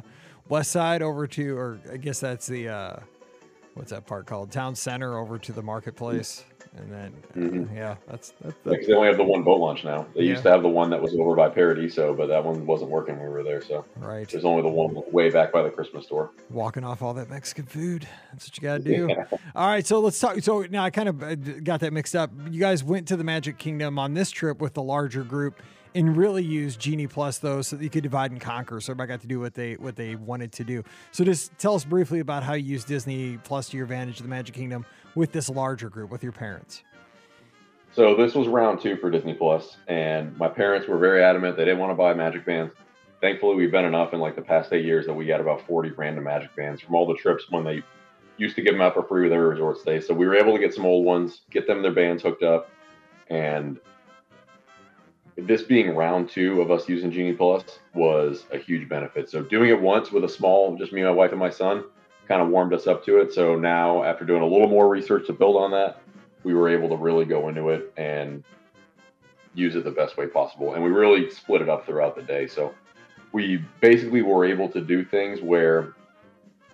west 0.50 0.70
side 0.70 1.00
over 1.00 1.26
to, 1.26 1.56
or 1.56 1.80
I 1.90 1.96
guess 1.96 2.20
that's 2.20 2.46
the 2.46 2.68
uh, 2.68 2.96
what's 3.74 3.90
that 3.92 4.06
part 4.06 4.26
called? 4.26 4.50
Town 4.50 4.74
Center 4.74 5.16
over 5.16 5.38
to 5.38 5.52
the 5.52 5.62
marketplace. 5.62 6.44
And 6.76 6.92
then, 6.92 7.12
mm-hmm. 7.34 7.76
yeah, 7.76 7.96
that's, 8.06 8.32
that's, 8.40 8.54
that's 8.64 8.86
they 8.86 8.92
only 8.92 9.08
have 9.08 9.16
the 9.16 9.24
one 9.24 9.42
boat 9.42 9.58
launch 9.58 9.82
now. 9.82 10.06
They 10.14 10.22
yeah. 10.22 10.30
used 10.30 10.44
to 10.44 10.50
have 10.52 10.62
the 10.62 10.68
one 10.68 10.88
that 10.90 11.02
was 11.02 11.16
over 11.16 11.34
by 11.34 11.48
Paradiso, 11.48 12.14
but 12.14 12.26
that 12.28 12.44
one 12.44 12.64
wasn't 12.64 12.92
working 12.92 13.16
when 13.16 13.26
we 13.26 13.32
were 13.32 13.42
there. 13.42 13.60
So 13.60 13.84
right, 13.96 14.28
there's 14.28 14.44
only 14.44 14.62
the 14.62 14.68
one 14.68 15.02
way 15.10 15.30
back 15.30 15.50
by 15.52 15.62
the 15.62 15.70
Christmas 15.70 16.04
store. 16.04 16.30
Walking 16.48 16.84
off 16.84 17.02
all 17.02 17.12
that 17.14 17.28
Mexican 17.28 17.64
food. 17.64 18.06
That's 18.30 18.46
what 18.46 18.56
you 18.56 18.62
got 18.62 18.84
to 18.84 18.84
do. 18.84 19.08
Yeah. 19.08 19.24
All 19.56 19.66
right, 19.66 19.84
so 19.84 19.98
let's 19.98 20.20
talk. 20.20 20.40
So 20.42 20.64
now 20.70 20.84
I 20.84 20.90
kind 20.90 21.08
of 21.08 21.20
uh, 21.20 21.34
got 21.34 21.80
that 21.80 21.92
mixed 21.92 22.14
up. 22.14 22.30
You 22.48 22.60
guys 22.60 22.84
went 22.84 23.08
to 23.08 23.16
the 23.16 23.24
Magic 23.24 23.58
Kingdom 23.58 23.98
on 23.98 24.14
this 24.14 24.30
trip 24.30 24.60
with 24.60 24.74
the 24.74 24.82
larger 24.82 25.24
group 25.24 25.60
and 25.94 26.16
really 26.16 26.42
use 26.42 26.76
Genie 26.76 27.06
Plus 27.06 27.38
though, 27.38 27.62
so 27.62 27.76
that 27.76 27.82
you 27.82 27.90
could 27.90 28.02
divide 28.02 28.30
and 28.30 28.40
conquer. 28.40 28.80
So 28.80 28.92
everybody 28.92 29.08
got 29.08 29.20
to 29.22 29.26
do 29.26 29.40
what 29.40 29.54
they 29.54 29.74
what 29.74 29.96
they 29.96 30.14
wanted 30.14 30.52
to 30.52 30.64
do. 30.64 30.82
So 31.12 31.24
just 31.24 31.56
tell 31.58 31.74
us 31.74 31.84
briefly 31.84 32.20
about 32.20 32.42
how 32.42 32.54
you 32.54 32.64
use 32.64 32.84
Disney 32.84 33.38
Plus 33.38 33.68
to 33.70 33.76
your 33.76 33.84
advantage 33.84 34.18
of 34.18 34.24
the 34.24 34.28
Magic 34.28 34.54
Kingdom 34.54 34.84
with 35.14 35.32
this 35.32 35.48
larger 35.48 35.88
group 35.88 36.10
with 36.10 36.22
your 36.22 36.32
parents. 36.32 36.82
So 37.92 38.14
this 38.14 38.34
was 38.34 38.46
round 38.46 38.80
two 38.80 38.96
for 38.96 39.10
Disney 39.10 39.34
Plus, 39.34 39.76
and 39.88 40.36
my 40.38 40.48
parents 40.48 40.86
were 40.86 40.98
very 40.98 41.24
adamant 41.24 41.56
they 41.56 41.64
didn't 41.64 41.80
want 41.80 41.90
to 41.90 41.96
buy 41.96 42.14
Magic 42.14 42.46
Bands. 42.46 42.72
Thankfully, 43.20 43.56
we've 43.56 43.72
been 43.72 43.84
enough 43.84 44.14
in 44.14 44.20
like 44.20 44.36
the 44.36 44.42
past 44.42 44.72
eight 44.72 44.84
years 44.84 45.06
that 45.06 45.12
we 45.12 45.26
got 45.26 45.40
about 45.40 45.66
40 45.66 45.90
random 45.90 46.24
Magic 46.24 46.54
Bands 46.56 46.80
from 46.80 46.94
all 46.94 47.06
the 47.06 47.16
trips 47.16 47.50
when 47.50 47.64
they 47.64 47.82
used 48.36 48.56
to 48.56 48.62
give 48.62 48.72
them 48.72 48.80
out 48.80 48.94
for 48.94 49.02
free 49.02 49.24
with 49.24 49.32
every 49.32 49.48
resort 49.48 49.78
stay. 49.78 50.00
So 50.00 50.14
we 50.14 50.26
were 50.26 50.34
able 50.34 50.54
to 50.54 50.58
get 50.58 50.72
some 50.72 50.86
old 50.86 51.04
ones, 51.04 51.42
get 51.50 51.66
them 51.66 51.82
their 51.82 51.92
bands 51.92 52.22
hooked 52.22 52.42
up, 52.42 52.70
and 53.28 53.78
this 55.46 55.62
being 55.62 55.94
round 55.94 56.28
two 56.28 56.60
of 56.60 56.70
us 56.70 56.88
using 56.88 57.10
Genie 57.10 57.32
Plus 57.32 57.64
was 57.94 58.44
a 58.52 58.58
huge 58.58 58.88
benefit. 58.88 59.28
So 59.30 59.42
doing 59.42 59.70
it 59.70 59.80
once 59.80 60.10
with 60.10 60.24
a 60.24 60.28
small, 60.28 60.76
just 60.76 60.92
me, 60.92 61.02
my 61.02 61.10
wife, 61.10 61.30
and 61.30 61.38
my 61.38 61.50
son, 61.50 61.84
kind 62.28 62.40
of 62.40 62.48
warmed 62.48 62.72
us 62.72 62.86
up 62.86 63.04
to 63.04 63.18
it. 63.18 63.32
So 63.32 63.56
now, 63.56 64.04
after 64.04 64.24
doing 64.24 64.42
a 64.42 64.46
little 64.46 64.68
more 64.68 64.88
research 64.88 65.26
to 65.26 65.32
build 65.32 65.56
on 65.56 65.72
that, 65.72 66.00
we 66.44 66.54
were 66.54 66.68
able 66.68 66.88
to 66.88 66.96
really 66.96 67.24
go 67.24 67.48
into 67.48 67.70
it 67.70 67.92
and 67.96 68.44
use 69.54 69.74
it 69.74 69.84
the 69.84 69.90
best 69.90 70.16
way 70.16 70.26
possible. 70.26 70.74
And 70.74 70.82
we 70.82 70.90
really 70.90 71.28
split 71.30 71.60
it 71.60 71.68
up 71.68 71.86
throughout 71.86 72.14
the 72.14 72.22
day. 72.22 72.46
So 72.46 72.72
we 73.32 73.64
basically 73.80 74.22
were 74.22 74.44
able 74.44 74.68
to 74.68 74.80
do 74.80 75.04
things 75.04 75.40
where, 75.40 75.94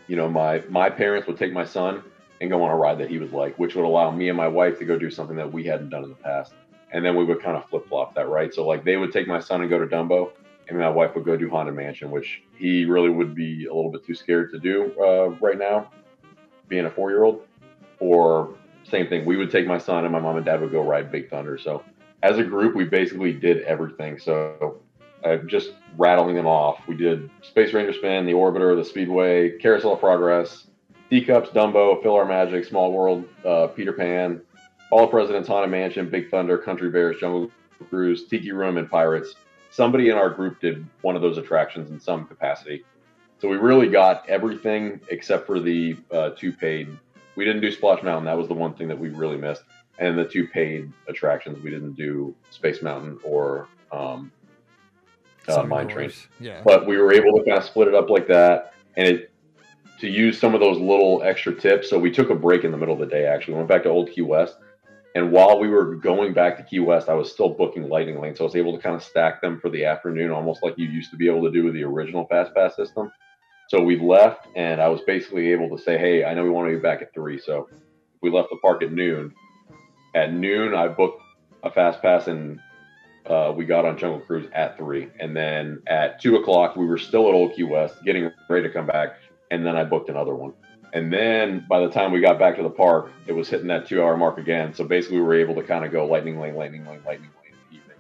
you 0.09 0.17
know, 0.17 0.29
my 0.29 0.63
my 0.69 0.91
parents 0.91 1.27
would 1.27 1.39
take 1.39 1.53
my 1.53 1.65
son 1.65 2.03
and 2.41 2.51
go 2.51 2.63
on 2.63 2.71
a 2.71 2.77
ride 2.77 2.99
that 2.99 3.11
he 3.11 3.19
was 3.19 3.33
like, 3.33 3.59
which 3.59 3.75
would 3.75 3.85
allow 3.85 4.11
me 4.11 4.29
and 4.29 4.37
my 4.37 4.49
wife 4.49 4.79
to 4.79 4.85
go 4.85 4.99
do 4.99 5.11
something 5.11 5.37
that 5.37 5.51
we 5.51 5.65
hadn't 5.65 5.89
done 5.89 6.05
in 6.05 6.11
the 6.11 6.17
past. 6.17 6.53
And 6.93 7.05
then 7.05 7.17
we 7.17 7.25
would 7.25 7.43
kind 7.43 7.57
of 7.57 7.69
flip 7.69 7.89
flop 7.89 8.15
that, 8.15 8.29
right? 8.29 8.53
So 8.55 8.67
like 8.67 8.85
they 8.85 8.97
would 8.97 9.13
take 9.13 9.27
my 9.27 9.41
son 9.41 9.61
and 9.61 9.71
go 9.71 9.79
to 9.79 9.87
Dumbo, 9.87 10.31
and 10.69 10.79
my 10.79 10.89
wife 10.89 11.15
would 11.15 11.25
go 11.25 11.37
do 11.37 11.49
Haunted 11.51 11.75
Mansion, 11.75 12.11
which 12.11 12.43
he 12.57 12.85
really 12.85 13.11
would 13.11 13.35
be 13.35 13.67
a 13.67 13.75
little 13.75 13.91
bit 13.91 14.05
too 14.05 14.15
scared 14.15 14.51
to 14.53 14.59
do 14.59 14.93
uh, 15.01 15.31
right 15.41 15.59
now, 15.59 15.91
being 16.69 16.87
a 16.87 16.91
four 16.91 17.11
year 17.11 17.25
old. 17.25 17.43
Or 17.99 18.55
same 18.85 19.09
thing, 19.09 19.25
we 19.25 19.37
would 19.37 19.51
take 19.51 19.67
my 19.67 19.79
son 19.79 20.05
and 20.05 20.13
my 20.13 20.21
mom 20.21 20.37
and 20.37 20.45
dad 20.45 20.61
would 20.61 20.73
go 20.73 20.83
ride 20.83 21.11
Big 21.11 21.31
Thunder. 21.31 21.59
So 21.59 21.83
as 22.23 22.39
a 22.39 22.45
group, 22.45 22.75
we 22.75 22.85
basically 22.85 23.33
did 23.33 23.63
everything. 23.63 24.19
So 24.19 24.81
uh, 25.25 25.37
just 25.39 25.73
rattling 25.97 26.37
them 26.37 26.47
off, 26.47 26.81
we 26.87 26.97
did 26.97 27.31
Space 27.43 27.73
Ranger 27.73 27.93
Spin, 27.93 28.27
the 28.27 28.33
Orbiter, 28.33 28.77
the 28.77 28.85
Speedway, 28.85 29.59
Carousel 29.59 29.95
of 29.95 30.01
Progress, 30.01 30.67
Teacups, 31.11 31.51
Dumbo, 31.51 32.03
PhilharMagic, 32.03 32.67
Small 32.69 32.93
World, 32.93 33.25
uh, 33.45 33.69
Peter 33.69 33.93
Pan, 33.93 34.41
Hall 34.91 35.05
of 35.05 35.11
Presidents 35.11 35.49
Haunted 35.49 35.71
Mansion, 35.71 36.09
Big 36.09 36.31
Thunder, 36.31 36.59
Country 36.59 36.91
Bears, 36.91 37.19
Jungle 37.19 37.51
Cruise, 37.89 38.27
Tiki 38.27 38.53
Room, 38.53 38.77
and 38.77 38.89
Pirates. 38.89 39.35
Somebody 39.71 40.09
in 40.09 40.17
our 40.17 40.31
group 40.31 40.61
did 40.61 40.87
one 41.03 41.17
of 41.17 41.23
those 41.23 41.39
attractions 41.39 41.91
in 41.91 42.01
some 42.01 42.27
capacity. 42.27 42.85
So 43.39 43.49
we 43.49 43.57
really 43.57 43.89
got 43.89 44.27
everything 44.29 45.01
except 45.09 45.47
for 45.47 45.61
the 45.61 45.97
uh, 46.11 46.31
two 46.31 46.53
paid. 46.53 46.97
We 47.35 47.45
didn't 47.45 47.61
do 47.61 47.71
Splash 47.71 48.03
Mountain. 48.03 48.25
That 48.25 48.39
was 48.39 48.49
the 48.49 48.55
one 48.55 48.75
thing 48.75 48.89
that 48.89 48.99
we 48.99 49.11
really 49.11 49.37
missed. 49.37 49.63
And 49.99 50.17
the 50.19 50.25
two 50.25 50.49
paid 50.49 50.91
attractions, 51.09 51.63
we 51.63 51.71
didn't 51.71 51.95
do 51.95 52.35
Space 52.51 52.81
Mountain 52.81 53.19
or 53.23 53.69
um, 53.93 54.33
uh, 55.49 55.63
Mine 55.65 55.89
Train. 55.89 56.13
Yeah. 56.41 56.63
But 56.65 56.87
we 56.87 56.97
were 56.97 57.13
able 57.13 57.39
to 57.39 57.45
kind 57.45 57.59
of 57.59 57.65
split 57.65 57.89
it 57.89 57.95
up 57.95 58.09
like 58.09 58.27
that. 58.29 58.73
And 58.97 59.09
it 59.09 59.33
to 59.99 60.09
use 60.09 60.39
some 60.39 60.55
of 60.55 60.61
those 60.61 60.79
little 60.79 61.23
extra 61.23 61.55
tips. 61.55 61.89
So 61.89 61.99
we 61.99 62.11
took 62.11 62.31
a 62.31 62.35
break 62.35 62.65
in 62.65 62.71
the 62.71 62.77
middle 62.77 62.95
of 62.95 63.01
the 63.01 63.07
day. 63.07 63.27
Actually, 63.27 63.55
we 63.55 63.59
went 63.59 63.69
back 63.69 63.83
to 63.85 63.89
Old 63.89 64.11
Key 64.11 64.23
West, 64.23 64.57
and 65.17 65.33
while 65.33 65.59
we 65.59 65.69
were 65.69 65.97
going 65.97 66.35
back 66.35 66.59
to 66.59 66.63
Key 66.63 66.81
West, 66.81 67.09
I 67.09 67.15
was 67.15 67.33
still 67.33 67.49
booking 67.49 67.89
lightning 67.89 68.21
lanes. 68.21 68.37
So 68.37 68.45
I 68.45 68.49
was 68.49 68.55
able 68.55 68.77
to 68.77 68.83
kind 68.83 68.95
of 68.95 69.03
stack 69.03 69.41
them 69.41 69.59
for 69.59 69.71
the 69.71 69.83
afternoon, 69.83 70.31
almost 70.31 70.63
like 70.63 70.75
you 70.77 70.87
used 70.87 71.11
to 71.11 71.17
be 71.17 71.27
able 71.27 71.43
to 71.45 71.51
do 71.51 71.65
with 71.65 71.73
the 71.73 71.85
original 71.85 72.27
Fast 72.27 72.55
Pass 72.55 72.77
system. 72.77 73.11
So 73.71 73.83
we 73.83 73.99
left, 73.99 74.47
and 74.57 74.79
I 74.79 74.89
was 74.89 75.01
basically 75.07 75.53
able 75.53 75.75
to 75.75 75.83
say, 75.83 75.97
"Hey, 75.97 76.23
I 76.27 76.35
know 76.35 76.45
we 76.45 76.51
want 76.51 76.69
to 76.69 76.77
be 76.77 76.83
back 76.83 77.01
at 77.01 77.15
three, 77.15 77.39
so 77.39 77.67
we 78.21 78.31
left 78.31 78.51
the 78.51 78.59
park 78.59 78.83
at 78.83 78.93
noon. 78.93 79.33
At 80.15 80.35
noon, 80.35 80.75
I 80.75 80.89
booked 80.89 81.23
a 81.63 81.71
Fast 81.71 82.03
Pass, 82.03 82.27
and 82.29 82.61
uh, 83.25 83.55
we 83.57 83.65
got 83.65 83.87
on 83.87 83.97
Jungle 83.97 84.21
Cruise 84.21 84.51
at 84.53 84.77
three. 84.77 85.09
And 85.19 85.35
then 85.35 85.83
at 85.87 86.21
two 86.21 86.37
o'clock, 86.37 86.77
we 86.77 86.85
were 86.85 86.99
still 86.99 87.27
at 87.27 87.33
Old 87.33 87.57
Key 87.57 87.63
West, 87.63 88.05
getting 88.05 88.31
ready 88.51 88.69
to 88.69 88.73
come 88.73 88.87
back 88.87 89.17
and 89.51 89.65
then 89.65 89.77
I 89.77 89.85
booked 89.85 90.09
another 90.09 90.35
one. 90.35 90.53
And 90.93 91.13
then 91.13 91.67
by 91.69 91.81
the 91.81 91.91
time 91.91 92.13
we 92.13 92.21
got 92.21 92.39
back 92.39 92.57
to 92.57 92.63
the 92.63 92.71
park, 92.71 93.11
it 93.27 93.33
was 93.33 93.49
hitting 93.49 93.67
that 93.69 93.87
two 93.87 94.03
hour 94.03 94.17
mark 94.17 94.39
again. 94.39 94.75
So 94.75 94.85
basically, 94.85 95.19
we 95.19 95.25
were 95.25 95.35
able 95.35 95.55
to 95.57 95.63
kind 95.63 95.85
of 95.85 95.93
go 95.93 96.07
lightning 96.07 96.41
lane, 96.41 96.55
lightning 96.55 96.87
lane, 96.87 97.03
lightning 97.05 97.31
lane 97.43 97.53
in 97.53 97.59
the 97.71 97.77
evening. 97.77 97.97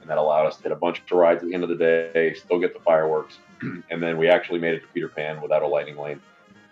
And 0.00 0.10
that 0.10 0.18
allowed 0.18 0.46
us 0.46 0.56
to 0.56 0.62
hit 0.64 0.72
a 0.72 0.76
bunch 0.76 1.00
of 1.00 1.10
rides 1.12 1.42
at 1.42 1.48
the 1.48 1.54
end 1.54 1.62
of 1.62 1.68
the 1.68 1.76
day, 1.76 2.34
still 2.34 2.58
get 2.58 2.74
the 2.74 2.80
fireworks. 2.80 3.38
and 3.90 4.02
then 4.02 4.16
we 4.16 4.28
actually 4.28 4.58
made 4.58 4.74
it 4.74 4.80
to 4.80 4.86
Peter 4.88 5.08
Pan 5.08 5.40
without 5.40 5.62
a 5.62 5.66
lightning 5.66 5.96
lane 5.96 6.20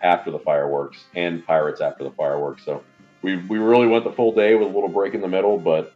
after 0.01 0.31
the 0.31 0.39
fireworks 0.39 1.05
and 1.15 1.45
Pirates 1.47 1.81
after 1.81 2.05
the 2.05 2.11
fireworks. 2.11 2.65
So 2.65 2.83
we, 3.23 3.37
we 3.37 3.59
really 3.59 3.87
went 3.87 4.05
the 4.05 4.13
full 4.13 4.33
day 4.33 4.55
with 4.55 4.69
a 4.69 4.71
little 4.71 4.89
break 4.89 5.15
in 5.15 5.21
the 5.21 5.29
middle, 5.29 5.59
but 5.59 5.93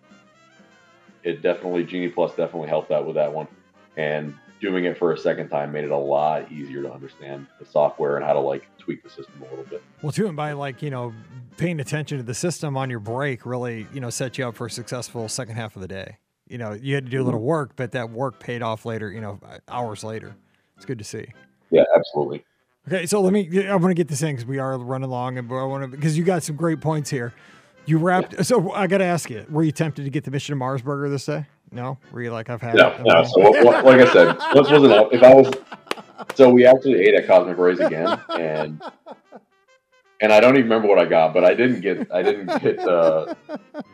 it 1.23 1.41
definitely, 1.41 1.85
Genie 1.85 2.09
Plus 2.09 2.35
definitely 2.35 2.69
helped 2.69 2.91
out 2.91 3.07
with 3.07 3.15
that 3.15 3.33
one. 3.33 3.47
And 3.97 4.35
doing 4.63 4.85
it 4.85 4.97
for 4.97 5.13
a 5.13 5.19
second 5.19 5.49
time 5.49 5.73
made 5.73 5.85
it 5.85 5.91
a 5.91 5.97
lot 5.97 6.51
easier 6.51 6.81
to 6.83 6.91
understand 6.91 7.47
the 7.59 7.67
software 7.67 8.17
and 8.17 8.25
how 8.25 8.33
to 8.33 8.39
like 8.39 8.67
tweak 8.79 9.03
the 9.03 9.11
system 9.11 9.43
a 9.43 9.51
little 9.51 9.65
bit. 9.65 9.83
Well, 10.01 10.13
too, 10.13 10.29
and 10.29 10.37
by 10.37 10.53
like 10.53 10.81
you 10.81 10.91
know 10.91 11.13
paying 11.59 11.81
attention 11.81 12.17
to 12.17 12.25
the 12.25 12.35
system 12.35 12.77
on 12.77 12.89
your 12.89 13.01
break 13.01 13.45
really 13.45 13.87
you 13.93 14.01
know 14.01 14.09
set 14.09 14.39
you 14.39 14.49
up 14.49 14.57
for 14.57 14.67
a 14.67 14.71
successful 14.71 15.29
second 15.29 15.57
half 15.57 15.77
of 15.77 15.83
the 15.83 15.89
day. 15.89 16.17
You 16.49 16.59
know, 16.59 16.73
you 16.73 16.95
had 16.95 17.05
to 17.05 17.11
do 17.11 17.23
a 17.23 17.25
little 17.25 17.41
mm-hmm. 17.41 17.49
work, 17.49 17.73
but 17.77 17.93
that 17.93 18.11
work 18.11 18.39
paid 18.39 18.63
off 18.63 18.87
later. 18.87 19.11
You 19.11 19.21
know, 19.21 19.41
hours 19.69 20.05
later. 20.05 20.35
It's 20.77 20.87
good 20.87 20.99
to 20.99 21.05
see. 21.05 21.27
Yeah, 21.71 21.85
absolutely. 21.95 22.45
Okay, 22.89 23.07
so 23.07 23.21
let 23.21 23.33
me. 23.33 23.67
I 23.67 23.77
want 23.77 23.91
to 23.91 23.95
get 23.95 24.09
this 24.09 24.23
in 24.23 24.35
because 24.35 24.45
we 24.45 24.59
are 24.59 24.77
running 24.77 25.09
long, 25.09 25.39
and 25.39 25.51
I 25.51 25.65
want 25.65 25.85
to 25.85 25.89
because 25.89 26.19
you 26.19 26.25
got 26.25 26.43
some 26.43 26.57
great 26.57 26.81
points 26.81 27.09
here. 27.11 27.33
You 27.87 27.99
wrapped. 27.99 28.35
Yeah. 28.35 28.43
So 28.43 28.73
I 28.73 28.87
got 28.87 28.99
to 28.99 29.05
ask 29.05 29.31
you: 29.31 29.47
Were 29.49 29.63
you 29.63 29.73
tempted 29.73 30.05
to 30.05 30.11
get 30.11 30.25
the 30.25 30.31
Mission 30.31 30.53
to 30.53 30.57
Mars 30.57 30.83
burger 30.83 31.09
this 31.09 31.27
day? 31.27 31.47
No, 31.73 31.99
were 32.13 32.23
you 32.23 32.31
like 32.31 32.51
I've 32.51 32.61
had? 32.61 32.75
No, 32.75 32.95
no. 33.03 33.25
So 33.25 33.41
like 33.41 34.01
I 34.01 34.13
said, 34.13 34.37
this 34.55 34.71
wasn't 34.71 34.93
up. 34.93 35.13
If 35.13 35.23
I 35.23 35.35
was, 35.35 35.51
so 36.35 36.51
we 36.51 36.67
actually 36.67 37.01
ate 37.01 37.15
at 37.15 37.27
Cosmic 37.27 37.57
Rays 37.57 37.81
again, 37.81 38.21
and 38.29 38.81
and 40.21 40.33
I 40.33 40.39
don't 40.39 40.57
even 40.57 40.65
remember 40.65 40.87
what 40.87 40.99
I 40.99 41.07
got, 41.07 41.33
but 41.33 41.45
I 41.45 41.55
didn't 41.55 41.81
get 41.81 42.13
I 42.13 42.23
didn't 42.23 42.63
get 42.63 42.79
uh 42.81 43.35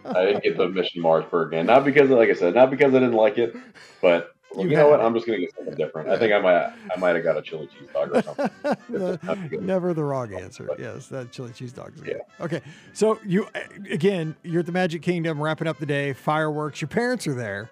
I 0.05 0.25
didn't 0.25 0.43
get 0.43 0.57
the 0.57 0.69
Mission 0.69 1.01
Mars 1.03 1.25
burger 1.31 1.51
again. 1.51 1.67
Not 1.67 1.85
because, 1.85 2.11
like 2.11 2.29
I 2.29 2.35
said, 2.35 2.55
not 2.55 2.71
because 2.71 2.95
I 2.95 2.99
didn't 2.99 3.15
like 3.15 3.39
it, 3.39 3.57
but 4.03 4.35
well, 4.53 4.65
you, 4.65 4.71
you 4.71 4.77
know 4.77 4.89
what? 4.89 5.01
I'm 5.01 5.15
just 5.15 5.27
gonna 5.27 5.39
get 5.39 5.55
something 5.55 5.75
different. 5.75 6.09
I 6.09 6.19
think 6.19 6.33
I 6.33 6.39
might 6.39 6.73
I 6.95 6.99
might 6.99 7.15
have 7.15 7.25
got 7.25 7.37
a 7.37 7.43
chili 7.43 7.69
cheese 7.69 7.89
dog 7.93 8.11
or 8.15 8.23
something. 8.23 9.61
Never 9.67 9.93
the 9.93 10.05
wrong 10.05 10.33
answer. 10.35 10.65
But, 10.65 10.79
yes, 10.79 11.09
that 11.09 11.33
chili 11.33 11.53
cheese 11.53 11.73
dog. 11.73 11.93
Yeah. 12.05 12.15
Okay. 12.41 12.63
So 12.93 13.19
you 13.27 13.47
again, 13.91 14.35
you're 14.43 14.61
at 14.61 14.67
the 14.67 14.73
Magic 14.73 15.03
Kingdom, 15.03 15.41
wrapping 15.41 15.69
up 15.69 15.79
the 15.79 15.87
day, 15.87 16.15
fireworks. 16.15 16.81
Your 16.81 16.89
parents 16.89 17.27
are 17.27 17.35
there, 17.35 17.71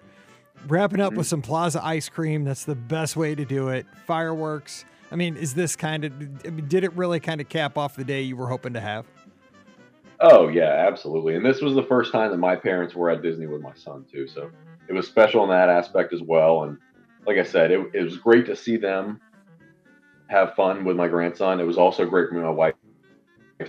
wrapping 0.67 0.99
up 0.99 1.09
mm-hmm. 1.09 1.17
with 1.17 1.27
some 1.27 1.41
Plaza 1.41 1.83
ice 1.83 2.09
cream. 2.09 2.43
That's 2.43 2.65
the 2.65 2.75
best 2.75 3.15
way 3.15 3.33
to 3.33 3.45
do 3.45 3.69
it. 3.69 3.85
Fireworks. 4.05 4.85
I 5.11 5.15
mean, 5.15 5.35
is 5.35 5.55
this 5.55 5.75
kind 5.75 6.05
of? 6.05 6.13
I 6.45 6.49
mean, 6.49 6.67
did 6.67 6.83
it 6.83 6.93
really 6.93 7.19
kind 7.19 7.41
of 7.41 7.49
cap 7.49 7.77
off 7.77 7.95
the 7.95 8.03
day 8.03 8.21
you 8.21 8.35
were 8.35 8.47
hoping 8.47 8.73
to 8.73 8.81
have? 8.81 9.05
Oh 10.19 10.47
yeah, 10.47 10.85
absolutely. 10.87 11.35
And 11.35 11.45
this 11.45 11.61
was 11.61 11.75
the 11.75 11.83
first 11.83 12.11
time 12.11 12.31
that 12.31 12.37
my 12.37 12.55
parents 12.55 12.95
were 12.95 13.09
at 13.09 13.21
Disney 13.21 13.47
with 13.47 13.61
my 13.61 13.73
son 13.75 14.05
too. 14.11 14.27
So 14.27 14.51
it 14.87 14.93
was 14.93 15.07
special 15.07 15.43
in 15.43 15.49
that 15.49 15.69
aspect 15.69 16.13
as 16.13 16.21
well. 16.21 16.63
And 16.63 16.77
like 17.25 17.37
I 17.37 17.43
said, 17.43 17.71
it, 17.71 17.91
it 17.93 18.03
was 18.03 18.17
great 18.17 18.45
to 18.47 18.55
see 18.55 18.77
them 18.77 19.19
have 20.27 20.55
fun 20.55 20.85
with 20.85 20.95
my 20.95 21.07
grandson. 21.07 21.59
It 21.59 21.65
was 21.65 21.77
also 21.77 22.05
great 22.05 22.29
for 22.29 22.35
my 22.35 22.49
wife 22.49 22.75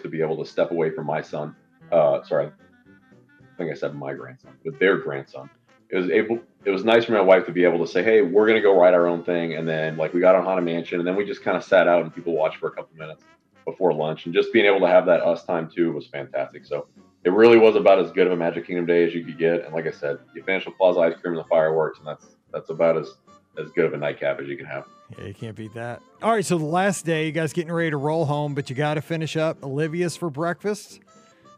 to 0.02 0.08
be 0.08 0.20
able 0.20 0.36
to 0.36 0.48
step 0.48 0.70
away 0.70 0.90
from 0.90 1.06
my 1.06 1.20
son. 1.20 1.54
Uh, 1.90 2.22
sorry, 2.22 2.46
I 2.46 3.56
think 3.56 3.70
I 3.70 3.74
said 3.74 3.94
my 3.94 4.12
grandson, 4.14 4.52
but 4.64 4.78
their 4.78 4.98
grandson. 4.98 5.48
It 5.90 5.96
was 5.96 6.10
able. 6.10 6.38
It 6.66 6.70
was 6.70 6.84
nice 6.84 7.06
for 7.06 7.12
my 7.12 7.20
wife 7.20 7.46
to 7.46 7.52
be 7.52 7.64
able 7.64 7.78
to 7.78 7.90
say, 7.90 8.02
"Hey, 8.02 8.20
we're 8.20 8.46
gonna 8.46 8.60
go 8.60 8.78
ride 8.78 8.92
our 8.92 9.06
own 9.06 9.24
thing," 9.24 9.54
and 9.54 9.66
then 9.66 9.96
like 9.96 10.12
we 10.12 10.20
got 10.20 10.34
on 10.34 10.44
Haunted 10.44 10.64
Mansion, 10.64 10.98
and 10.98 11.08
then 11.08 11.16
we 11.16 11.24
just 11.24 11.42
kind 11.42 11.56
of 11.56 11.64
sat 11.64 11.88
out 11.88 12.02
and 12.02 12.14
people 12.14 12.34
watched 12.34 12.58
for 12.58 12.68
a 12.68 12.72
couple 12.72 12.94
minutes 12.98 13.24
before 13.64 13.94
lunch, 13.94 14.26
and 14.26 14.34
just 14.34 14.52
being 14.52 14.66
able 14.66 14.80
to 14.80 14.86
have 14.86 15.06
that 15.06 15.22
us 15.22 15.44
time 15.44 15.70
too 15.74 15.92
was 15.92 16.06
fantastic. 16.06 16.66
So 16.66 16.88
it 17.24 17.32
really 17.32 17.58
was 17.58 17.76
about 17.76 17.98
as 17.98 18.10
good 18.12 18.26
of 18.26 18.32
a 18.32 18.36
Magic 18.36 18.66
Kingdom 18.66 18.86
day 18.86 19.04
as 19.04 19.14
you 19.14 19.24
could 19.24 19.38
get. 19.38 19.64
And 19.64 19.74
like 19.74 19.86
I 19.86 19.90
said, 19.90 20.18
you 20.34 20.42
finish 20.42 20.66
with 20.66 20.76
Plaza 20.76 21.00
ice 21.00 21.14
cream 21.20 21.34
and 21.34 21.44
the 21.44 21.48
fireworks, 21.48 21.98
and 21.98 22.06
that's 22.06 22.26
that's 22.52 22.70
about 22.70 22.96
as 22.96 23.14
as 23.58 23.70
good 23.72 23.84
of 23.84 23.92
a 23.92 23.96
nightcap 23.96 24.40
as 24.40 24.46
you 24.46 24.56
can 24.56 24.66
have. 24.66 24.86
Yeah, 25.18 25.26
you 25.26 25.34
can't 25.34 25.56
beat 25.56 25.74
that. 25.74 26.00
All 26.22 26.30
right, 26.30 26.44
so 26.44 26.58
the 26.58 26.64
last 26.64 27.04
day, 27.04 27.26
you 27.26 27.32
guys 27.32 27.52
getting 27.52 27.72
ready 27.72 27.90
to 27.90 27.96
roll 27.96 28.24
home, 28.24 28.54
but 28.54 28.70
you 28.70 28.76
got 28.76 28.94
to 28.94 29.02
finish 29.02 29.36
up 29.36 29.62
Olivia's 29.64 30.16
for 30.16 30.30
breakfast. 30.30 31.00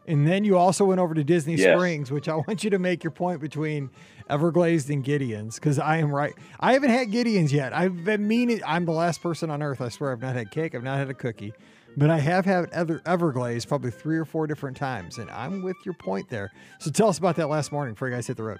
And 0.07 0.27
then 0.27 0.43
you 0.43 0.57
also 0.57 0.85
went 0.85 0.99
over 0.99 1.13
to 1.13 1.23
Disney 1.23 1.55
yes. 1.55 1.75
Springs, 1.75 2.11
which 2.11 2.27
I 2.27 2.35
want 2.35 2.63
you 2.63 2.71
to 2.71 2.79
make 2.79 3.03
your 3.03 3.11
point 3.11 3.39
between 3.39 3.91
Everglazed 4.29 4.89
and 4.89 5.03
Gideon's 5.03 5.55
because 5.55 5.77
I 5.77 5.97
am 5.97 6.13
right. 6.13 6.33
I 6.59 6.73
haven't 6.73 6.89
had 6.89 7.11
Gideon's 7.11 7.53
yet. 7.53 7.71
I've 7.73 8.03
been 8.03 8.27
meaning. 8.27 8.61
I'm 8.65 8.85
the 8.85 8.93
last 8.93 9.21
person 9.21 9.51
on 9.51 9.61
earth. 9.61 9.79
I 9.79 9.89
swear 9.89 10.11
I've 10.11 10.21
not 10.21 10.35
had 10.35 10.49
cake. 10.49 10.73
I've 10.73 10.83
not 10.83 10.97
had 10.97 11.09
a 11.09 11.13
cookie. 11.13 11.53
But 11.97 12.09
I 12.09 12.19
have 12.19 12.45
had 12.45 12.69
Ever- 12.71 13.01
Everglazed 13.05 13.67
probably 13.67 13.91
three 13.91 14.17
or 14.17 14.25
four 14.25 14.47
different 14.47 14.77
times, 14.77 15.17
and 15.17 15.29
I'm 15.29 15.61
with 15.61 15.77
your 15.85 15.93
point 15.93 16.29
there. 16.29 16.51
So 16.79 16.89
tell 16.89 17.09
us 17.09 17.17
about 17.17 17.35
that 17.35 17.49
last 17.49 17.71
morning 17.71 17.93
before 17.93 18.07
you 18.09 18.15
guys 18.15 18.27
hit 18.27 18.37
the 18.37 18.43
road. 18.43 18.59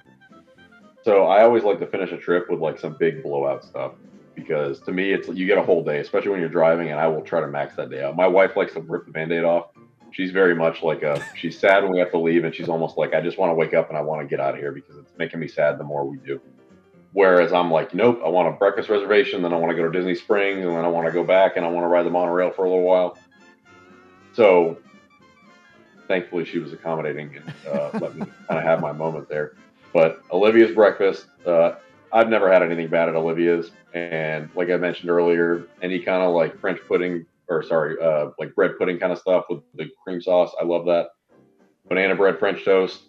So 1.03 1.25
I 1.25 1.43
always 1.43 1.63
like 1.63 1.79
to 1.79 1.87
finish 1.87 2.11
a 2.11 2.17
trip 2.17 2.49
with 2.49 2.59
like 2.59 2.77
some 2.79 2.95
big 2.99 3.23
blowout 3.23 3.63
stuff 3.63 3.93
because 4.35 4.79
to 4.81 4.91
me 4.91 5.11
it's 5.11 5.27
you 5.29 5.45
get 5.47 5.57
a 5.57 5.63
whole 5.63 5.83
day, 5.83 5.99
especially 5.99 6.29
when 6.31 6.39
you're 6.39 6.49
driving, 6.49 6.91
and 6.91 6.99
I 6.99 7.07
will 7.07 7.21
try 7.21 7.39
to 7.39 7.47
max 7.47 7.75
that 7.75 7.89
day 7.89 8.03
out. 8.03 8.15
My 8.15 8.27
wife 8.27 8.55
likes 8.55 8.73
to 8.73 8.81
rip 8.81 9.05
the 9.05 9.11
band-aid 9.11 9.43
off. 9.43 9.67
She's 10.11 10.31
very 10.31 10.53
much 10.53 10.83
like 10.83 11.03
a 11.03 11.23
she's 11.35 11.57
sad 11.57 11.83
when 11.83 11.93
we 11.93 11.99
have 11.99 12.11
to 12.11 12.19
leave, 12.19 12.43
and 12.43 12.53
she's 12.53 12.69
almost 12.69 12.97
like 12.97 13.13
I 13.13 13.21
just 13.21 13.37
want 13.37 13.49
to 13.49 13.55
wake 13.55 13.73
up 13.73 13.89
and 13.89 13.97
I 13.97 14.01
want 14.01 14.21
to 14.21 14.27
get 14.27 14.39
out 14.39 14.53
of 14.53 14.59
here 14.59 14.71
because 14.71 14.97
it's 14.97 15.11
making 15.17 15.39
me 15.39 15.47
sad 15.47 15.79
the 15.79 15.83
more 15.83 16.05
we 16.05 16.17
do. 16.17 16.39
Whereas 17.13 17.51
I'm 17.51 17.71
like, 17.71 17.93
nope, 17.93 18.21
I 18.23 18.29
want 18.29 18.47
a 18.47 18.51
breakfast 18.51 18.87
reservation, 18.87 19.41
then 19.41 19.51
I 19.53 19.57
want 19.57 19.71
to 19.71 19.75
go 19.75 19.83
to 19.83 19.91
Disney 19.91 20.15
Springs, 20.15 20.65
and 20.65 20.75
then 20.75 20.85
I 20.85 20.87
want 20.87 21.07
to 21.07 21.11
go 21.11 21.23
back 21.25 21.57
and 21.57 21.65
I 21.65 21.69
want 21.69 21.83
to 21.83 21.89
ride 21.89 22.05
the 22.05 22.09
monorail 22.09 22.51
for 22.51 22.63
a 22.63 22.69
little 22.69 22.85
while. 22.85 23.17
So 24.33 24.77
thankfully, 26.07 26.45
she 26.45 26.59
was 26.59 26.73
accommodating 26.73 27.35
and 27.35 27.53
uh, 27.67 27.89
let 27.99 28.15
me 28.15 28.25
kind 28.47 28.59
of 28.59 28.63
have 28.63 28.81
my 28.81 28.91
moment 28.91 29.29
there. 29.29 29.53
But 29.93 30.21
Olivia's 30.31 30.73
breakfast, 30.73 31.27
uh, 31.45 31.75
I've 32.13 32.29
never 32.29 32.51
had 32.51 32.61
anything 32.63 32.87
bad 32.87 33.09
at 33.09 33.15
Olivia's, 33.15 33.71
and 33.93 34.49
like 34.55 34.69
I 34.69 34.77
mentioned 34.77 35.09
earlier, 35.09 35.67
any 35.81 35.99
kind 35.99 36.23
of 36.23 36.33
like 36.33 36.59
French 36.59 36.79
pudding 36.87 37.25
or 37.47 37.63
sorry, 37.63 37.97
uh, 38.01 38.29
like 38.39 38.55
bread 38.55 38.71
pudding 38.77 38.97
kind 38.97 39.11
of 39.11 39.19
stuff 39.19 39.45
with 39.49 39.61
the 39.75 39.89
cream 40.03 40.21
sauce, 40.21 40.51
I 40.59 40.63
love 40.63 40.85
that. 40.85 41.07
Banana 41.87 42.15
bread 42.15 42.39
French 42.39 42.63
toast, 42.63 43.01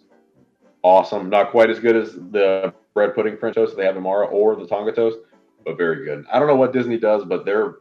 awesome. 0.83 1.29
Not 1.29 1.51
quite 1.51 1.69
as 1.69 1.79
good 1.79 1.95
as 1.95 2.13
the 2.13 2.73
bread 2.93 3.15
pudding 3.15 3.37
French 3.37 3.55
toast 3.55 3.75
they 3.77 3.85
have 3.85 3.95
in 3.95 4.03
Mara 4.03 4.27
or 4.27 4.55
the 4.55 4.67
Tonga 4.67 4.91
toast, 4.91 5.17
but 5.65 5.77
very 5.77 6.05
good. 6.05 6.25
I 6.31 6.39
don't 6.39 6.47
know 6.47 6.55
what 6.55 6.73
Disney 6.73 6.97
does, 6.97 7.23
but 7.23 7.45
their 7.45 7.75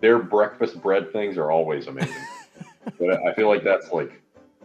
their 0.00 0.18
breakfast 0.18 0.80
bread 0.82 1.12
things 1.12 1.36
are 1.36 1.50
always 1.50 1.86
amazing. 1.86 2.14
But 2.98 3.26
I 3.26 3.34
feel 3.34 3.48
like 3.48 3.64
that's 3.64 3.90
like 3.92 4.22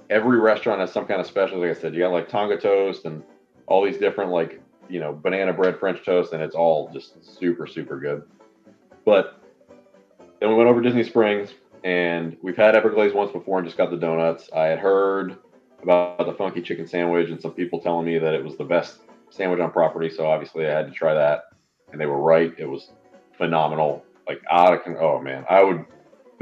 every 0.10 0.40
restaurant 0.40 0.80
has 0.80 0.92
some 0.92 1.06
kind 1.06 1.20
of 1.20 1.28
special. 1.28 1.60
Like 1.60 1.78
I 1.78 1.80
said, 1.80 1.94
you 1.94 2.02
got 2.02 2.12
like 2.12 2.30
Tonga 2.30 2.60
toast 2.60 3.06
and 3.06 3.24
all 3.68 3.84
these 3.84 3.98
different 3.98 4.32
like 4.32 4.62
you 4.90 5.00
know 5.00 5.14
banana 5.14 5.54
bread 5.54 5.80
French 5.80 6.06
toast, 6.06 6.34
and 6.34 6.42
it's 6.42 6.56
all 6.56 6.90
just 6.94 7.40
super 7.40 7.66
super 7.66 8.00
good. 8.00 8.24
But 9.06 9.42
then 10.40 10.50
we 10.50 10.56
went 10.56 10.70
over 10.70 10.82
Disney 10.82 11.04
Springs, 11.04 11.54
and 11.84 12.38
we've 12.42 12.58
had 12.58 12.76
Everglazed 12.76 13.14
once 13.14 13.32
before 13.32 13.60
and 13.60 13.68
just 13.68 13.78
got 13.78 13.90
the 13.90 13.98
donuts. 13.98 14.50
I 14.56 14.66
had 14.66 14.80
heard 14.80 15.38
about 15.82 16.26
the 16.26 16.34
funky 16.34 16.62
chicken 16.62 16.88
sandwich 16.88 17.30
and 17.30 17.42
some 17.42 17.54
people 17.54 17.80
telling 17.80 18.06
me 18.06 18.20
that 18.20 18.34
it 18.34 18.44
was 18.44 18.56
the 18.56 18.64
best 18.64 19.00
sandwich 19.32 19.60
on 19.60 19.72
property. 19.72 20.10
So 20.10 20.28
obviously 20.28 20.68
I 20.68 20.72
had 20.72 20.88
to 20.88 20.92
try 20.92 21.14
that, 21.14 21.46
and 21.92 22.00
they 22.00 22.06
were 22.06 22.22
right. 22.22 22.54
It 22.58 22.66
was 22.66 22.92
phenomenal. 23.38 24.06
Like 24.28 24.42
out 24.52 24.74
of 24.74 24.96
oh 25.00 25.20
man, 25.20 25.46
I 25.50 25.64
would. 25.64 25.86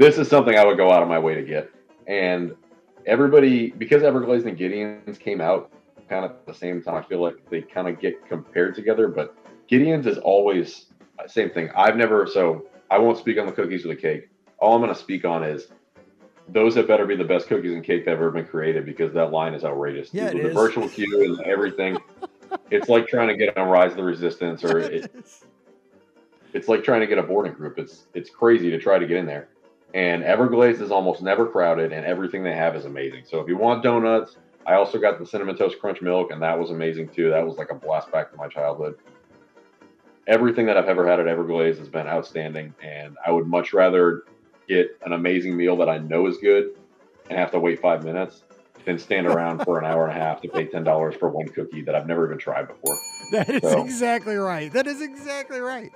This 0.00 0.16
is 0.16 0.28
something 0.28 0.56
I 0.56 0.64
would 0.64 0.78
go 0.78 0.90
out 0.90 1.02
of 1.02 1.10
my 1.10 1.18
way 1.18 1.34
to 1.34 1.42
get, 1.42 1.70
and 2.06 2.56
everybody 3.04 3.68
because 3.68 4.02
Everglazed 4.02 4.46
and 4.46 4.56
Gideon's 4.56 5.18
came 5.18 5.42
out 5.42 5.70
kind 6.08 6.24
of 6.24 6.30
at 6.30 6.46
the 6.46 6.54
same 6.54 6.82
time. 6.82 6.94
I 6.94 7.02
feel 7.02 7.20
like 7.20 7.34
they 7.50 7.60
kind 7.60 7.86
of 7.86 8.00
get 8.00 8.26
compared 8.26 8.74
together, 8.74 9.08
but 9.08 9.36
Gideon's 9.68 10.06
is 10.06 10.16
always 10.16 10.86
uh, 11.18 11.28
same 11.28 11.50
thing. 11.50 11.68
I've 11.76 11.96
never 11.96 12.26
so 12.26 12.64
I 12.90 12.96
won't 12.96 13.18
speak 13.18 13.38
on 13.38 13.44
the 13.44 13.52
cookies 13.52 13.84
or 13.84 13.88
the 13.88 13.94
cake. 13.94 14.30
All 14.56 14.74
I'm 14.74 14.80
going 14.80 14.90
to 14.90 14.98
speak 14.98 15.26
on 15.26 15.44
is 15.44 15.66
those 16.48 16.76
that 16.76 16.88
better 16.88 17.04
be 17.04 17.14
the 17.14 17.22
best 17.22 17.48
cookies 17.48 17.74
and 17.74 17.84
cake 17.84 18.06
that 18.06 18.12
ever 18.12 18.30
been 18.30 18.46
created 18.46 18.86
because 18.86 19.12
that 19.12 19.32
line 19.32 19.52
is 19.52 19.64
outrageous. 19.64 20.14
Yeah, 20.14 20.30
the 20.30 20.48
is. 20.48 20.54
virtual 20.54 20.88
queue 20.88 21.24
and 21.24 21.46
everything. 21.46 21.98
it's 22.70 22.88
like 22.88 23.06
trying 23.06 23.28
to 23.28 23.36
get 23.36 23.54
on 23.58 23.68
Rise 23.68 23.90
of 23.90 23.98
the 23.98 24.04
Resistance 24.04 24.64
or 24.64 24.78
it, 24.78 25.14
it's 26.54 26.68
like 26.68 26.84
trying 26.84 27.00
to 27.00 27.06
get 27.06 27.18
a 27.18 27.22
boarding 27.22 27.52
group. 27.52 27.78
It's 27.78 28.06
it's 28.14 28.30
crazy 28.30 28.70
to 28.70 28.78
try 28.78 28.98
to 28.98 29.06
get 29.06 29.18
in 29.18 29.26
there. 29.26 29.50
And 29.94 30.22
Everglazed 30.22 30.80
is 30.80 30.90
almost 30.90 31.22
never 31.22 31.46
crowded 31.46 31.92
and 31.92 32.06
everything 32.06 32.44
they 32.44 32.54
have 32.54 32.76
is 32.76 32.84
amazing. 32.84 33.24
So 33.26 33.40
if 33.40 33.48
you 33.48 33.56
want 33.56 33.82
donuts, 33.82 34.36
I 34.66 34.74
also 34.74 34.98
got 34.98 35.18
the 35.18 35.26
cinnamon 35.26 35.56
toast 35.56 35.80
crunch 35.80 36.00
milk 36.00 36.30
and 36.30 36.40
that 36.42 36.58
was 36.58 36.70
amazing 36.70 37.08
too. 37.08 37.30
That 37.30 37.44
was 37.44 37.56
like 37.56 37.70
a 37.70 37.74
blast 37.74 38.12
back 38.12 38.30
to 38.30 38.36
my 38.36 38.46
childhood. 38.46 38.96
Everything 40.28 40.66
that 40.66 40.76
I've 40.76 40.88
ever 40.88 41.08
had 41.08 41.18
at 41.18 41.26
Everglazed 41.26 41.78
has 41.78 41.88
been 41.88 42.06
outstanding 42.06 42.72
and 42.82 43.16
I 43.26 43.32
would 43.32 43.46
much 43.46 43.72
rather 43.72 44.24
get 44.68 44.96
an 45.04 45.12
amazing 45.12 45.56
meal 45.56 45.76
that 45.78 45.88
I 45.88 45.98
know 45.98 46.26
is 46.26 46.36
good 46.38 46.78
and 47.28 47.38
have 47.38 47.50
to 47.50 47.58
wait 47.58 47.80
5 47.80 48.04
minutes 48.04 48.44
than 48.84 48.98
stand 48.98 49.26
around 49.26 49.64
for 49.64 49.78
an 49.78 49.84
hour 49.84 50.06
and 50.06 50.16
a 50.16 50.20
half 50.20 50.40
to 50.42 50.48
pay 50.48 50.66
$10 50.66 51.18
for 51.18 51.28
one 51.28 51.48
cookie 51.48 51.82
that 51.82 51.94
I've 51.94 52.06
never 52.06 52.26
even 52.26 52.38
tried 52.38 52.68
before. 52.68 52.96
That 53.30 53.48
is 53.48 53.62
So- 53.62 53.84
exactly 53.84 54.34
right. 54.34 54.72
That 54.72 54.88
is 54.88 55.00
exactly 55.00 55.60
right. 55.60 55.92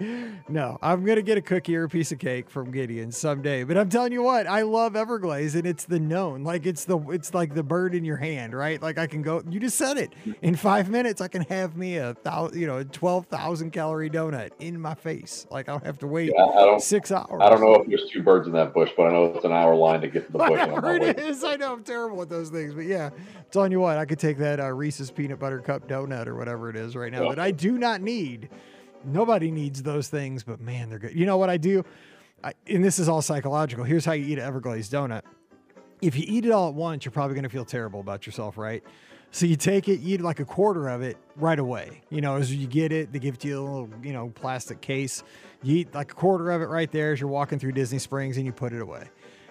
No, 0.49 0.79
I'm 0.81 1.05
gonna 1.05 1.21
get 1.21 1.37
a 1.37 1.43
cookie 1.43 1.75
or 1.75 1.83
a 1.83 1.89
piece 1.89 2.13
of 2.13 2.21
cake 2.21 2.49
from 2.49 2.71
Gideon 2.71 3.11
someday. 3.11 3.65
But 3.65 3.77
I'm 3.77 3.89
telling 3.89 4.13
you 4.13 4.23
what, 4.23 4.47
I 4.47 4.63
love 4.63 4.93
Everglaze, 4.93 5.57
and 5.57 5.67
it's 5.67 5.85
the 5.85 5.99
known. 5.99 6.45
Like 6.45 6.65
it's 6.65 6.85
the 6.85 6.97
it's 7.11 7.35
like 7.35 7.53
the 7.55 7.65
bird 7.65 7.93
in 7.97 8.05
your 8.05 8.19
hand, 8.19 8.55
right? 8.55 8.81
Like 8.81 8.99
I 8.99 9.09
can 9.09 9.23
go. 9.23 9.43
You 9.51 9.59
just 9.59 9.77
said 9.77 9.97
it. 9.99 10.13
Mm-hmm. 10.21 10.45
In 10.45 10.55
five 10.55 10.89
minutes, 10.89 11.21
I 11.21 11.27
can 11.27 11.43
have 11.47 11.77
me 11.77 11.97
a 11.97 12.15
thousand, 12.15 12.61
you 12.61 12.69
know, 12.69 12.79
a 12.79 12.85
twelve 12.85 13.27
thousand 13.27 13.73
calorie 13.73 14.11
donut 14.11 14.51
in 14.61 14.81
my 14.81 14.95
face. 14.95 15.45
Like 15.51 15.69
I 15.69 15.73
don't 15.73 15.85
have 15.87 15.99
to 16.01 16.07
wait 16.07 16.31
don't 16.37 16.81
six 16.81 17.11
hours. 17.11 17.41
I 17.43 17.51
don't 17.51 17.61
know 17.61 17.75
if 17.75 17.89
there's 17.89 18.09
two 18.11 18.23
birds 18.23 18.47
in 18.47 18.53
that 18.53 18.73
bush, 18.73 18.93
but 18.97 19.07
I 19.09 19.11
know 19.13 19.25
it's 19.35 19.45
an 19.45 19.51
hour 19.51 19.75
line 19.75 20.03
to 20.03 20.07
get 20.09 20.27
to 20.27 20.33
the 20.33 20.39
bush. 20.39 20.51
Whatever 20.69 20.95
it 20.95 21.19
is, 21.19 21.43
I 21.43 21.57
know 21.57 21.73
I'm 21.73 21.83
terrible 21.83 22.23
at 22.23 22.29
those 22.29 22.51
things, 22.51 22.74
but 22.75 22.85
yeah, 22.87 23.07
I'm 23.15 23.45
telling 23.51 23.73
you 23.73 23.81
what, 23.81 23.97
I 23.99 24.05
could 24.05 24.19
take 24.19 24.39
that 24.39 24.61
uh, 24.61 24.71
Reese's 24.73 25.11
peanut 25.11 25.39
butter 25.39 25.61
cup 25.61 25.89
donut 25.89 26.27
or 26.27 26.35
whatever 26.37 26.69
it 26.71 26.77
is 26.77 26.97
right 26.97 27.11
now 27.13 27.23
Yeah. 27.25 27.29
that 27.31 27.39
I 27.39 27.51
do 27.51 27.79
not 27.79 28.01
need. 28.01 28.49
Nobody 29.05 29.51
needs 29.51 29.83
those 29.83 30.09
things, 30.09 30.43
but 30.43 30.61
man, 30.61 30.89
they're 30.89 30.99
good. 30.99 31.15
You 31.15 31.27
know 31.27 31.37
what 31.37 31.51
I 31.51 31.57
do? 31.57 31.85
I, 32.43 32.53
and 32.67 32.85
this 32.85 32.99
is 32.99 33.09
all 33.09 33.23
psychological. 33.23 33.85
Here's 33.85 34.05
how 34.05 34.13
you 34.13 34.27
eat 34.27 34.39
an 34.39 34.53
Everglazed 34.53 34.91
donut. 34.93 35.23
If 36.03 36.17
you 36.17 36.25
eat 36.27 36.45
it 36.45 36.51
all 36.51 36.69
at 36.69 36.75
once, 36.75 37.05
you're 37.05 37.13
probably 37.13 37.35
going 37.35 37.45
to 37.45 37.49
feel 37.51 37.65
terrible 37.65 38.01
about 38.01 38.27
yourself, 38.27 38.59
right? 38.59 38.83
So 39.31 39.47
you 39.47 39.57
take 39.57 39.89
it, 39.89 40.01
you 40.01 40.15
eat 40.15 40.21
like 40.21 40.39
a 40.41 40.45
quarter 40.45 40.89
of 40.89 41.03
it 41.03 41.17
right 41.37 41.59
away. 41.59 42.03
You 42.11 42.21
know, 42.21 42.37
as 42.37 42.55
you 42.55 42.67
get 42.67 42.93
it, 42.93 43.13
they 43.13 43.19
give 43.19 43.35
it 43.35 43.41
to 43.41 43.49
you 43.49 43.59
a 43.61 43.63
little, 43.65 43.91
you 44.03 44.13
know, 44.13 44.29
plastic 44.35 44.81
case. 44.81 45.23
You 45.63 45.79
eat 45.79 45.95
like 45.95 46.13
a 46.13 46.15
quarter 46.15 46.51
of 46.51 46.63
it 46.63 46.67
right 46.67 46.91
there 46.91 47.13
as 47.13 47.21
you're 47.21 47.29
walking 47.31 47.59
through 47.59 47.73
Disney 47.73 47.99
Springs 47.99 48.37
and 48.37 48.47
you 48.47 48.53
put 48.53 48.73
it 48.73 48.81
away. 48.81 49.09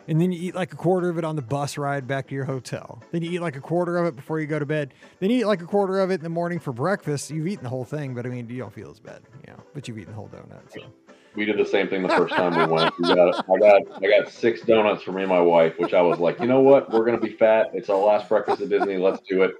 And 0.08 0.20
then 0.20 0.32
you 0.32 0.40
eat 0.42 0.56
like 0.56 0.74
a 0.74 0.76
quarter 0.76 1.10
of 1.10 1.18
it 1.18 1.24
on 1.24 1.36
the 1.36 1.42
bus 1.42 1.78
ride 1.78 2.08
back 2.08 2.28
to 2.28 2.36
your 2.36 2.46
hotel. 2.46 3.02
Then 3.12 3.24
you 3.24 3.32
eat 3.32 3.40
like 3.40 3.56
a 3.56 3.62
quarter 3.62 3.98
of 3.98 4.06
it 4.06 4.16
before 4.16 4.40
you 4.40 4.48
go 4.48 4.60
to 4.60 4.66
bed. 4.66 4.94
Then 5.20 5.30
you 5.30 5.40
eat 5.40 5.46
like 5.46 5.62
a 5.62 5.66
quarter 5.66 6.00
of 6.00 6.12
it 6.12 6.16
in 6.16 6.24
the 6.24 6.30
morning 6.30 6.60
for 6.60 6.74
breakfast. 6.74 7.30
You've 7.32 7.48
eaten 7.48 7.64
the 7.64 7.70
whole 7.70 7.86
thing, 7.86 8.14
but 8.14 8.26
I 8.26 8.30
mean, 8.30 8.50
you 8.50 8.60
don't 8.60 8.74
feel 8.74 8.92
as 8.92 9.00
bad, 9.00 9.22
you 9.46 9.54
know, 9.54 9.60
but 9.74 9.88
you've 9.88 9.98
eaten 9.98 10.12
the 10.12 10.16
whole 10.16 10.30
donut. 10.30 10.72
So. 10.72 10.82
We 11.36 11.46
did 11.46 11.58
the 11.58 11.66
same 11.66 11.88
thing 11.88 12.04
the 12.04 12.10
first 12.10 12.36
time 12.36 12.56
we 12.56 12.66
went. 12.66 12.94
We 13.00 13.08
got, 13.08 13.50
I 13.50 13.58
got 13.58 14.04
I 14.04 14.22
got 14.22 14.32
six 14.32 14.62
donuts 14.62 15.04
for 15.04 15.14
me 15.14 15.24
and 15.24 15.30
my 15.30 15.42
wife, 15.42 15.74
which 15.80 15.94
I 15.94 16.02
was 16.02 16.20
like, 16.20 16.40
you 16.40 16.48
know 16.48 16.62
what? 16.62 16.92
We're 16.92 17.06
gonna 17.06 17.20
be 17.20 17.34
fat. 17.34 17.72
It's 17.74 17.90
our 17.90 17.98
last 17.98 18.30
breakfast 18.30 18.62
at 18.62 18.70
Disney. 18.70 18.98
Let's 18.98 19.22
do 19.28 19.42
it. 19.44 19.56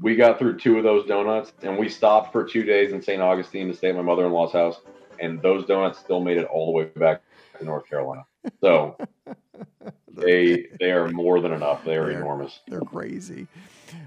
We 0.00 0.16
got 0.16 0.38
through 0.38 0.58
two 0.58 0.78
of 0.78 0.84
those 0.84 1.06
donuts, 1.06 1.52
and 1.62 1.78
we 1.78 1.88
stopped 1.88 2.32
for 2.32 2.44
two 2.44 2.64
days 2.64 2.92
in 2.92 3.02
St. 3.02 3.20
Augustine 3.20 3.68
to 3.68 3.74
stay 3.74 3.90
at 3.90 3.96
my 3.96 4.02
mother-in-law's 4.02 4.52
house, 4.52 4.80
and 5.20 5.40
those 5.40 5.66
donuts 5.66 5.98
still 5.98 6.20
made 6.20 6.36
it 6.36 6.46
all 6.46 6.66
the 6.66 6.72
way 6.72 6.84
back 6.96 7.22
to 7.58 7.64
North 7.64 7.88
Carolina. 7.88 8.24
So 8.60 8.96
they 10.12 10.66
they 10.80 10.90
are 10.92 11.08
more 11.08 11.40
than 11.40 11.52
enough. 11.52 11.84
They 11.84 11.96
are 11.96 12.06
They're- 12.06 12.18
enormous. 12.20 12.60
They're 12.68 12.80
crazy. 12.80 13.46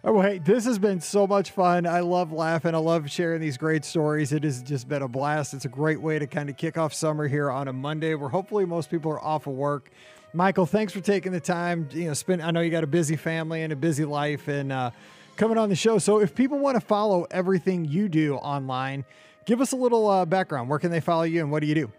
Oh, 0.04 0.14
well, 0.14 0.24
hey, 0.30 0.40
this 0.40 0.66
has 0.66 0.78
been 0.80 1.00
so 1.00 1.26
much 1.26 1.52
fun. 1.52 1.86
I 1.88 2.02
love 2.02 2.34
laughing. 2.34 2.76
I 2.76 2.78
love 2.80 3.10
sharing 3.10 3.40
these 3.40 3.58
great 3.58 3.86
stories. 3.86 4.34
It 4.34 4.44
has 4.44 4.62
just 4.62 4.90
been 4.90 5.02
a 5.02 5.08
blast. 5.08 5.54
It's 5.54 5.64
a 5.64 5.70
great 5.70 6.02
way 6.02 6.20
to 6.20 6.28
kind 6.28 6.50
of 6.50 6.58
kick 6.58 6.78
off 6.78 6.94
summer 6.94 7.26
here 7.28 7.50
on 7.50 7.70
a 7.70 7.74
Monday 7.74 8.14
where 8.14 8.28
hopefully 8.28 8.66
most 8.66 8.92
people 8.92 9.12
are 9.12 9.22
off 9.24 9.48
of 9.48 9.54
work. 9.54 9.90
Michael, 10.34 10.66
thanks 10.66 10.92
for 10.92 11.00
taking 11.00 11.32
the 11.32 11.40
time. 11.40 11.88
You 11.94 12.08
know, 12.08 12.14
spend. 12.14 12.42
I 12.42 12.52
know 12.52 12.60
you 12.60 12.70
got 12.70 12.84
a 12.84 12.88
busy 12.88 13.16
family 13.16 13.62
and 13.64 13.72
a 13.72 13.78
busy 13.78 14.04
life, 14.04 14.50
and 14.50 14.74
uh, 14.74 14.92
coming 15.38 15.58
on 15.58 15.70
the 15.70 15.76
show. 15.76 16.00
So, 16.00 16.20
if 16.20 16.36
people 16.36 16.60
want 16.60 16.76
to 16.76 16.82
follow 16.82 17.26
everything 17.32 17.86
you 17.86 18.10
do 18.10 18.36
online, 18.36 19.06
give 19.46 19.62
us 19.62 19.72
a 19.72 19.78
little 19.78 20.08
uh, 20.10 20.26
background. 20.26 20.70
Where 20.70 20.80
can 20.80 20.92
they 20.92 21.00
follow 21.00 21.24
you, 21.24 21.40
and 21.40 21.50
what 21.50 21.62
do 21.62 21.68
you 21.68 21.76
do? 21.76 21.92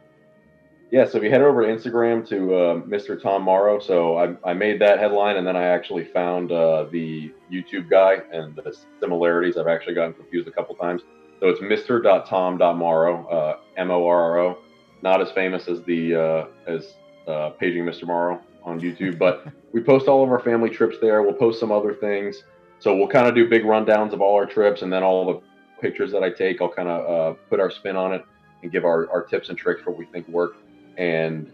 Yeah, 0.91 1.07
so 1.07 1.19
if 1.19 1.25
you 1.25 1.31
head 1.31 1.43
over 1.43 1.67
to 1.67 1.69
Instagram 1.69 2.27
to 2.29 2.55
uh, 2.55 2.75
Mr. 2.81 3.21
Tom 3.21 3.43
Morrow, 3.43 3.79
so 3.79 4.17
I, 4.17 4.51
I 4.51 4.55
made 4.55 4.81
that 4.81 4.99
headline 4.99 5.37
and 5.37 5.47
then 5.47 5.55
I 5.55 5.65
actually 5.65 6.05
found 6.05 6.51
uh, 6.51 6.85
the 6.91 7.31
YouTube 7.53 7.91
guy 7.91 8.21
and 8.33 8.57
the 8.57 8.75
similarities. 8.99 9.59
I've 9.59 9.67
actually 9.67 9.95
gotten 9.95 10.15
confused 10.15 10.49
a 10.49 10.51
couple 10.51 10.75
times. 10.77 11.03
So 11.41 11.49
it's 11.49 11.61
Mr.Tom.Morrow, 11.61 13.27
uh, 13.29 13.59
M 13.77 13.91
O 13.91 14.07
R 14.07 14.23
R 14.23 14.39
O. 14.39 14.59
Not 15.03 15.21
as 15.21 15.31
famous 15.33 15.69
as 15.69 15.83
the 15.83 16.15
uh, 16.15 16.47
as 16.67 16.95
uh, 17.29 17.51
paging 17.51 17.85
Mr. 17.85 18.07
Morrow 18.07 18.41
on 18.65 18.81
YouTube, 18.81 19.19
but 19.19 19.47
we 19.73 19.83
post 19.83 20.09
all 20.09 20.25
of 20.25 20.31
our 20.31 20.41
family 20.41 20.71
trips 20.71 20.97
there. 21.03 21.23
We'll 21.23 21.35
post 21.35 21.61
some 21.61 21.71
other 21.71 21.93
things. 21.93 22.45
So 22.79 22.97
we'll 22.97 23.09
kind 23.09 23.27
of 23.27 23.35
do 23.35 23.47
big 23.47 23.65
rundowns 23.65 24.15
of 24.15 24.23
all 24.23 24.35
our 24.37 24.47
trips 24.47 24.81
and 24.81 24.91
then 24.91 25.03
all 25.03 25.27
the 25.27 25.41
pictures 25.83 26.11
that 26.13 26.23
I 26.23 26.31
take. 26.31 26.63
I'll 26.63 26.73
kind 26.73 26.89
of 26.89 27.11
uh, 27.11 27.39
put 27.51 27.61
our 27.61 27.71
spin 27.71 27.95
on 27.95 28.15
it 28.15 28.25
and 28.63 28.73
give 28.73 28.87
our, 28.87 29.11
our 29.11 29.23
tips 29.23 29.51
and 29.51 29.59
tricks 29.59 29.83
for 29.83 29.91
what 29.91 29.99
we 29.99 30.07
think 30.07 30.27
work 30.29 30.57
and 30.99 31.51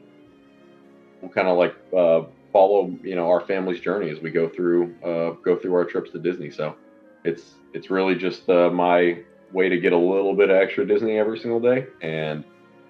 we'll 1.20 1.30
kind 1.30 1.46
of 1.46 1.56
like 1.56 1.76
uh, 1.96 2.22
follow 2.52 2.96
you 3.02 3.14
know 3.14 3.28
our 3.28 3.40
family's 3.40 3.80
journey 3.80 4.10
as 4.10 4.20
we 4.20 4.30
go 4.30 4.48
through 4.48 4.94
uh, 5.04 5.30
go 5.44 5.56
through 5.56 5.74
our 5.74 5.84
trips 5.84 6.10
to 6.10 6.18
Disney. 6.18 6.50
So 6.50 6.74
it's 7.24 7.54
it's 7.72 7.90
really 7.90 8.14
just 8.16 8.48
uh, 8.48 8.70
my 8.70 9.22
way 9.52 9.68
to 9.68 9.78
get 9.78 9.92
a 9.92 9.98
little 9.98 10.34
bit 10.34 10.50
of 10.50 10.56
extra 10.56 10.86
Disney 10.86 11.18
every 11.18 11.38
single 11.38 11.60
day, 11.60 11.86
and 12.02 12.42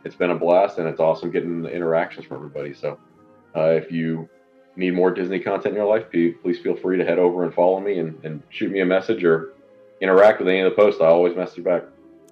it's 0.05 0.15
been 0.15 0.31
a 0.31 0.39
blast, 0.39 0.79
and 0.79 0.89
it's 0.89 1.01
awesome 1.01 1.31
getting 1.31 1.63
the 1.63 1.71
interactions 1.71 2.27
from 2.27 2.39
everybody. 2.39 2.73
So 2.73 2.99
uh, 3.57 3.71
if 3.71 3.91
you 3.91 4.29
need 4.77 4.95
more 4.95 5.11
Disney 5.11 5.39
content 5.39 5.69
in 5.69 5.75
your 5.75 5.87
life, 5.87 6.11
please 6.11 6.59
feel 6.59 6.77
free 6.77 6.97
to 6.99 7.05
head 7.05 7.19
over 7.19 7.45
and 7.45 7.55
follow 7.55 7.81
me 7.81 7.99
and, 7.99 8.19
and 8.25 8.43
shoot 8.51 8.71
me 8.71 8.81
a 8.81 8.87
message 8.87 9.23
or 9.23 9.55
interact 10.01 10.41
with 10.41 10.49
any 10.49 10.61
of 10.61 10.71
the 10.71 10.77
posts. 10.77 11.01
I 11.01 11.07
always 11.07 11.37
message 11.37 11.65
back. 11.65 11.85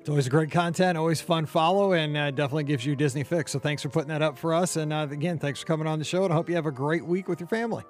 It's 0.02 0.08
always 0.08 0.28
great 0.28 0.50
content, 0.50 0.98
always 0.98 1.20
fun 1.20 1.46
follow, 1.46 1.92
and 1.92 2.16
uh, 2.16 2.32
definitely 2.32 2.64
gives 2.64 2.84
you 2.84 2.96
Disney 2.96 3.22
fix. 3.22 3.52
So 3.52 3.60
thanks 3.60 3.82
for 3.82 3.88
putting 3.88 4.08
that 4.08 4.20
up 4.20 4.36
for 4.36 4.52
us. 4.52 4.74
And 4.74 4.92
uh, 4.92 5.06
again, 5.08 5.38
thanks 5.38 5.60
for 5.60 5.66
coming 5.66 5.86
on 5.86 6.00
the 6.00 6.04
show, 6.04 6.24
and 6.24 6.32
I 6.32 6.34
hope 6.34 6.48
you 6.48 6.56
have 6.56 6.66
a 6.66 6.72
great 6.72 7.06
week 7.06 7.28
with 7.28 7.38
your 7.38 7.46
family. 7.46 7.84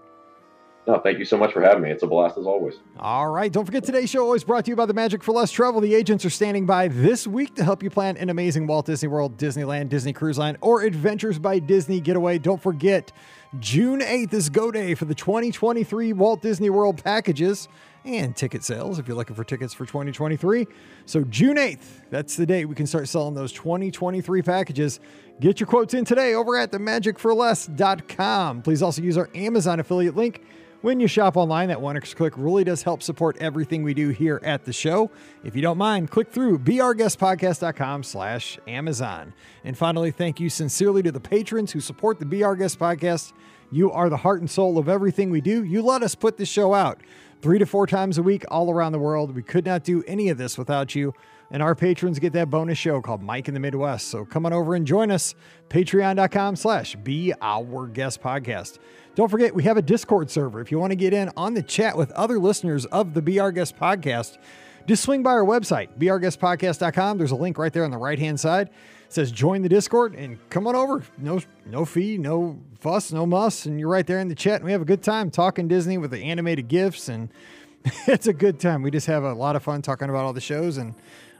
No, 0.86 0.98
thank 0.98 1.18
you 1.18 1.24
so 1.24 1.38
much 1.38 1.54
for 1.54 1.62
having 1.62 1.82
me. 1.82 1.90
It's 1.90 2.02
a 2.02 2.06
blast 2.06 2.36
as 2.36 2.44
always. 2.44 2.74
All 2.98 3.30
right. 3.30 3.50
Don't 3.50 3.64
forget 3.64 3.82
today's 3.82 4.10
show 4.10 4.24
always 4.24 4.44
brought 4.44 4.66
to 4.66 4.70
you 4.70 4.76
by 4.76 4.84
the 4.84 4.92
Magic 4.92 5.24
for 5.24 5.32
Less 5.32 5.50
Travel. 5.50 5.80
The 5.80 5.94
agents 5.94 6.26
are 6.26 6.30
standing 6.30 6.66
by 6.66 6.88
this 6.88 7.26
week 7.26 7.54
to 7.54 7.64
help 7.64 7.82
you 7.82 7.88
plan 7.88 8.18
an 8.18 8.28
amazing 8.28 8.66
Walt 8.66 8.84
Disney 8.84 9.08
World, 9.08 9.38
Disneyland, 9.38 9.88
Disney 9.88 10.12
Cruise 10.12 10.36
Line, 10.36 10.58
or 10.60 10.82
Adventures 10.82 11.38
by 11.38 11.60
Disney 11.60 11.98
getaway. 11.98 12.36
Don't 12.38 12.60
forget, 12.60 13.10
June 13.58 14.00
8th 14.00 14.34
is 14.34 14.50
go 14.50 14.70
day 14.70 14.94
for 14.94 15.06
the 15.06 15.14
2023 15.14 16.12
Walt 16.12 16.42
Disney 16.42 16.68
World 16.68 17.02
packages. 17.02 17.68
And 18.04 18.34
ticket 18.34 18.64
sales 18.64 18.98
if 18.98 19.06
you're 19.06 19.16
looking 19.16 19.36
for 19.36 19.44
tickets 19.44 19.72
for 19.72 19.86
2023. 19.86 20.66
So, 21.06 21.22
June 21.24 21.56
8th, 21.56 22.02
that's 22.10 22.36
the 22.36 22.46
date 22.46 22.64
we 22.64 22.74
can 22.74 22.86
start 22.86 23.08
selling 23.08 23.34
those 23.34 23.52
2023 23.52 24.42
packages. 24.42 25.00
Get 25.40 25.60
your 25.60 25.66
quotes 25.66 25.94
in 25.94 26.04
today 26.04 26.34
over 26.34 26.56
at 26.56 26.72
themagicforless.com. 26.72 28.62
Please 28.62 28.82
also 28.82 29.02
use 29.02 29.16
our 29.16 29.30
Amazon 29.34 29.80
affiliate 29.80 30.16
link 30.16 30.42
when 30.82 30.98
you 30.98 31.06
shop 31.06 31.36
online, 31.36 31.68
that 31.68 31.80
one 31.80 31.96
extra 31.96 32.16
click 32.16 32.34
really 32.36 32.64
does 32.64 32.82
help 32.82 33.04
support 33.04 33.36
everything 33.38 33.84
we 33.84 33.94
do 33.94 34.08
here 34.08 34.40
at 34.42 34.64
the 34.64 34.72
show. 34.72 35.12
If 35.44 35.54
you 35.54 35.62
don't 35.62 35.78
mind, 35.78 36.10
click 36.10 36.32
through 36.32 36.58
beourguestpodcast.com 36.58 38.02
slash 38.02 38.58
Amazon. 38.66 39.32
And 39.62 39.78
finally, 39.78 40.10
thank 40.10 40.40
you 40.40 40.50
sincerely 40.50 41.00
to 41.04 41.12
the 41.12 41.20
patrons 41.20 41.70
who 41.70 41.78
support 41.78 42.18
the 42.18 42.42
Our 42.42 42.56
Guest 42.56 42.80
podcast. 42.80 43.32
You 43.70 43.92
are 43.92 44.10
the 44.10 44.16
heart 44.16 44.40
and 44.40 44.50
soul 44.50 44.76
of 44.76 44.88
everything 44.88 45.30
we 45.30 45.40
do. 45.40 45.62
You 45.62 45.82
let 45.82 46.02
us 46.02 46.16
put 46.16 46.36
this 46.36 46.48
show 46.48 46.74
out 46.74 47.00
three 47.42 47.58
to 47.58 47.66
four 47.66 47.86
times 47.86 48.18
a 48.18 48.22
week 48.22 48.44
all 48.48 48.70
around 48.70 48.92
the 48.92 48.98
world. 48.98 49.34
We 49.34 49.42
could 49.42 49.66
not 49.66 49.82
do 49.82 50.02
any 50.06 50.28
of 50.28 50.38
this 50.38 50.56
without 50.56 50.94
you. 50.94 51.12
And 51.50 51.62
our 51.62 51.74
patrons 51.74 52.18
get 52.18 52.32
that 52.32 52.48
bonus 52.48 52.78
show 52.78 53.02
called 53.02 53.22
Mike 53.22 53.48
in 53.48 53.52
the 53.52 53.60
Midwest. 53.60 54.08
So 54.08 54.24
come 54.24 54.46
on 54.46 54.54
over 54.54 54.74
and 54.74 54.86
join 54.86 55.10
us. 55.10 55.34
Patreon.com 55.68 56.56
slash 56.56 56.94
Be 56.96 57.34
Our 57.42 57.86
Guest 57.88 58.22
Podcast. 58.22 58.78
Don't 59.14 59.28
forget, 59.28 59.54
we 59.54 59.64
have 59.64 59.76
a 59.76 59.82
Discord 59.82 60.30
server. 60.30 60.60
If 60.62 60.70
you 60.70 60.78
want 60.78 60.92
to 60.92 60.96
get 60.96 61.12
in 61.12 61.30
on 61.36 61.52
the 61.52 61.62
chat 61.62 61.98
with 61.98 62.10
other 62.12 62.38
listeners 62.38 62.86
of 62.86 63.12
the 63.12 63.20
Be 63.20 63.38
Our 63.38 63.52
Guest 63.52 63.76
podcast, 63.76 64.38
just 64.86 65.02
swing 65.02 65.22
by 65.22 65.32
our 65.32 65.44
website, 65.44 65.98
beourguestpodcast.com. 65.98 67.18
There's 67.18 67.30
a 67.32 67.36
link 67.36 67.58
right 67.58 67.72
there 67.72 67.84
on 67.84 67.90
the 67.90 67.98
right 67.98 68.18
hand 68.18 68.40
side. 68.40 68.70
Says 69.12 69.30
join 69.30 69.60
the 69.60 69.68
Discord 69.68 70.14
and 70.14 70.38
come 70.48 70.66
on 70.66 70.74
over. 70.74 71.02
No, 71.18 71.40
no 71.66 71.84
fee, 71.84 72.16
no 72.16 72.58
fuss, 72.80 73.12
no 73.12 73.26
muss. 73.26 73.66
And 73.66 73.78
you're 73.78 73.90
right 73.90 74.06
there 74.06 74.20
in 74.20 74.28
the 74.28 74.34
chat. 74.34 74.56
And 74.56 74.64
we 74.64 74.72
have 74.72 74.80
a 74.80 74.86
good 74.86 75.02
time 75.02 75.30
talking 75.30 75.68
Disney 75.68 75.98
with 75.98 76.12
the 76.12 76.22
animated 76.22 76.68
gifs, 76.68 77.10
And 77.10 77.28
it's 78.06 78.26
a 78.26 78.32
good 78.32 78.58
time. 78.58 78.80
We 78.80 78.90
just 78.90 79.06
have 79.08 79.22
a 79.22 79.34
lot 79.34 79.54
of 79.54 79.62
fun 79.62 79.82
talking 79.82 80.08
about 80.08 80.24
all 80.24 80.32
the 80.32 80.40
shows 80.40 80.78
and 80.78 80.94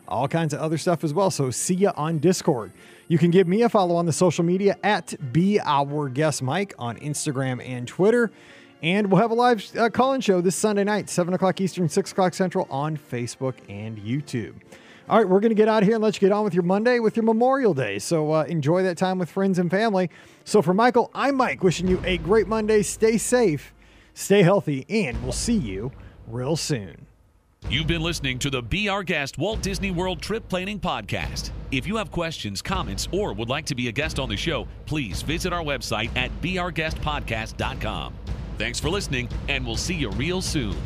all 0.06 0.28
kinds 0.28 0.52
of 0.52 0.60
other 0.60 0.76
stuff 0.76 1.02
as 1.02 1.14
well. 1.14 1.30
So 1.30 1.50
see 1.50 1.74
you 1.74 1.92
on 1.96 2.18
Discord. 2.18 2.72
You 3.08 3.16
can 3.16 3.30
give 3.30 3.48
me 3.48 3.62
a 3.62 3.70
follow 3.70 3.96
on 3.96 4.04
the 4.04 4.12
social 4.12 4.44
media 4.44 4.76
at 4.82 5.32
Be 5.32 5.58
Our 5.58 6.10
Guest 6.10 6.42
Mike 6.42 6.74
on 6.78 6.98
Instagram 6.98 7.66
and 7.66 7.88
Twitter. 7.88 8.30
And 8.82 9.10
we'll 9.10 9.20
have 9.20 9.30
a 9.30 9.34
live 9.34 9.64
uh, 9.78 9.88
call 9.88 10.12
in 10.12 10.20
show 10.20 10.42
this 10.42 10.56
Sunday 10.56 10.84
night, 10.84 11.08
7 11.08 11.32
o'clock 11.32 11.60
Eastern, 11.60 11.88
6 11.88 12.12
o'clock 12.12 12.34
Central 12.34 12.66
on 12.68 12.98
Facebook 12.98 13.54
and 13.68 13.96
YouTube. 13.96 14.54
All 15.08 15.18
right, 15.18 15.28
we're 15.28 15.40
going 15.40 15.50
to 15.50 15.56
get 15.56 15.68
out 15.68 15.82
of 15.82 15.88
here 15.88 15.96
and 15.96 16.04
let 16.04 16.14
you 16.14 16.20
get 16.20 16.32
on 16.32 16.44
with 16.44 16.54
your 16.54 16.62
Monday, 16.62 16.98
with 17.00 17.16
your 17.16 17.24
Memorial 17.24 17.74
Day. 17.74 17.98
So 17.98 18.32
uh, 18.32 18.44
enjoy 18.44 18.82
that 18.84 18.96
time 18.96 19.18
with 19.18 19.30
friends 19.30 19.58
and 19.58 19.70
family. 19.70 20.10
So 20.44 20.62
for 20.62 20.72
Michael, 20.72 21.10
I'm 21.14 21.36
Mike, 21.36 21.62
wishing 21.62 21.88
you 21.88 22.00
a 22.04 22.18
great 22.18 22.46
Monday. 22.46 22.82
Stay 22.82 23.18
safe, 23.18 23.74
stay 24.14 24.42
healthy, 24.42 24.86
and 24.88 25.20
we'll 25.22 25.32
see 25.32 25.56
you 25.56 25.90
real 26.28 26.56
soon. 26.56 27.06
You've 27.68 27.86
been 27.86 28.02
listening 28.02 28.38
to 28.40 28.50
the 28.50 28.62
Be 28.62 28.88
Our 28.88 29.02
Guest 29.02 29.38
Walt 29.38 29.62
Disney 29.62 29.90
World 29.90 30.20
Trip 30.20 30.48
Planning 30.48 30.80
Podcast. 30.80 31.50
If 31.70 31.86
you 31.86 31.96
have 31.96 32.10
questions, 32.10 32.60
comments, 32.60 33.08
or 33.12 33.32
would 33.32 33.48
like 33.48 33.66
to 33.66 33.74
be 33.74 33.88
a 33.88 33.92
guest 33.92 34.18
on 34.18 34.28
the 34.28 34.36
show, 34.36 34.66
please 34.86 35.22
visit 35.22 35.52
our 35.52 35.62
website 35.62 36.14
at 36.16 36.30
beourguestpodcast.com. 36.42 38.14
Thanks 38.58 38.78
for 38.80 38.90
listening, 38.90 39.28
and 39.48 39.64
we'll 39.64 39.76
see 39.76 39.94
you 39.94 40.10
real 40.10 40.42
soon. 40.42 40.76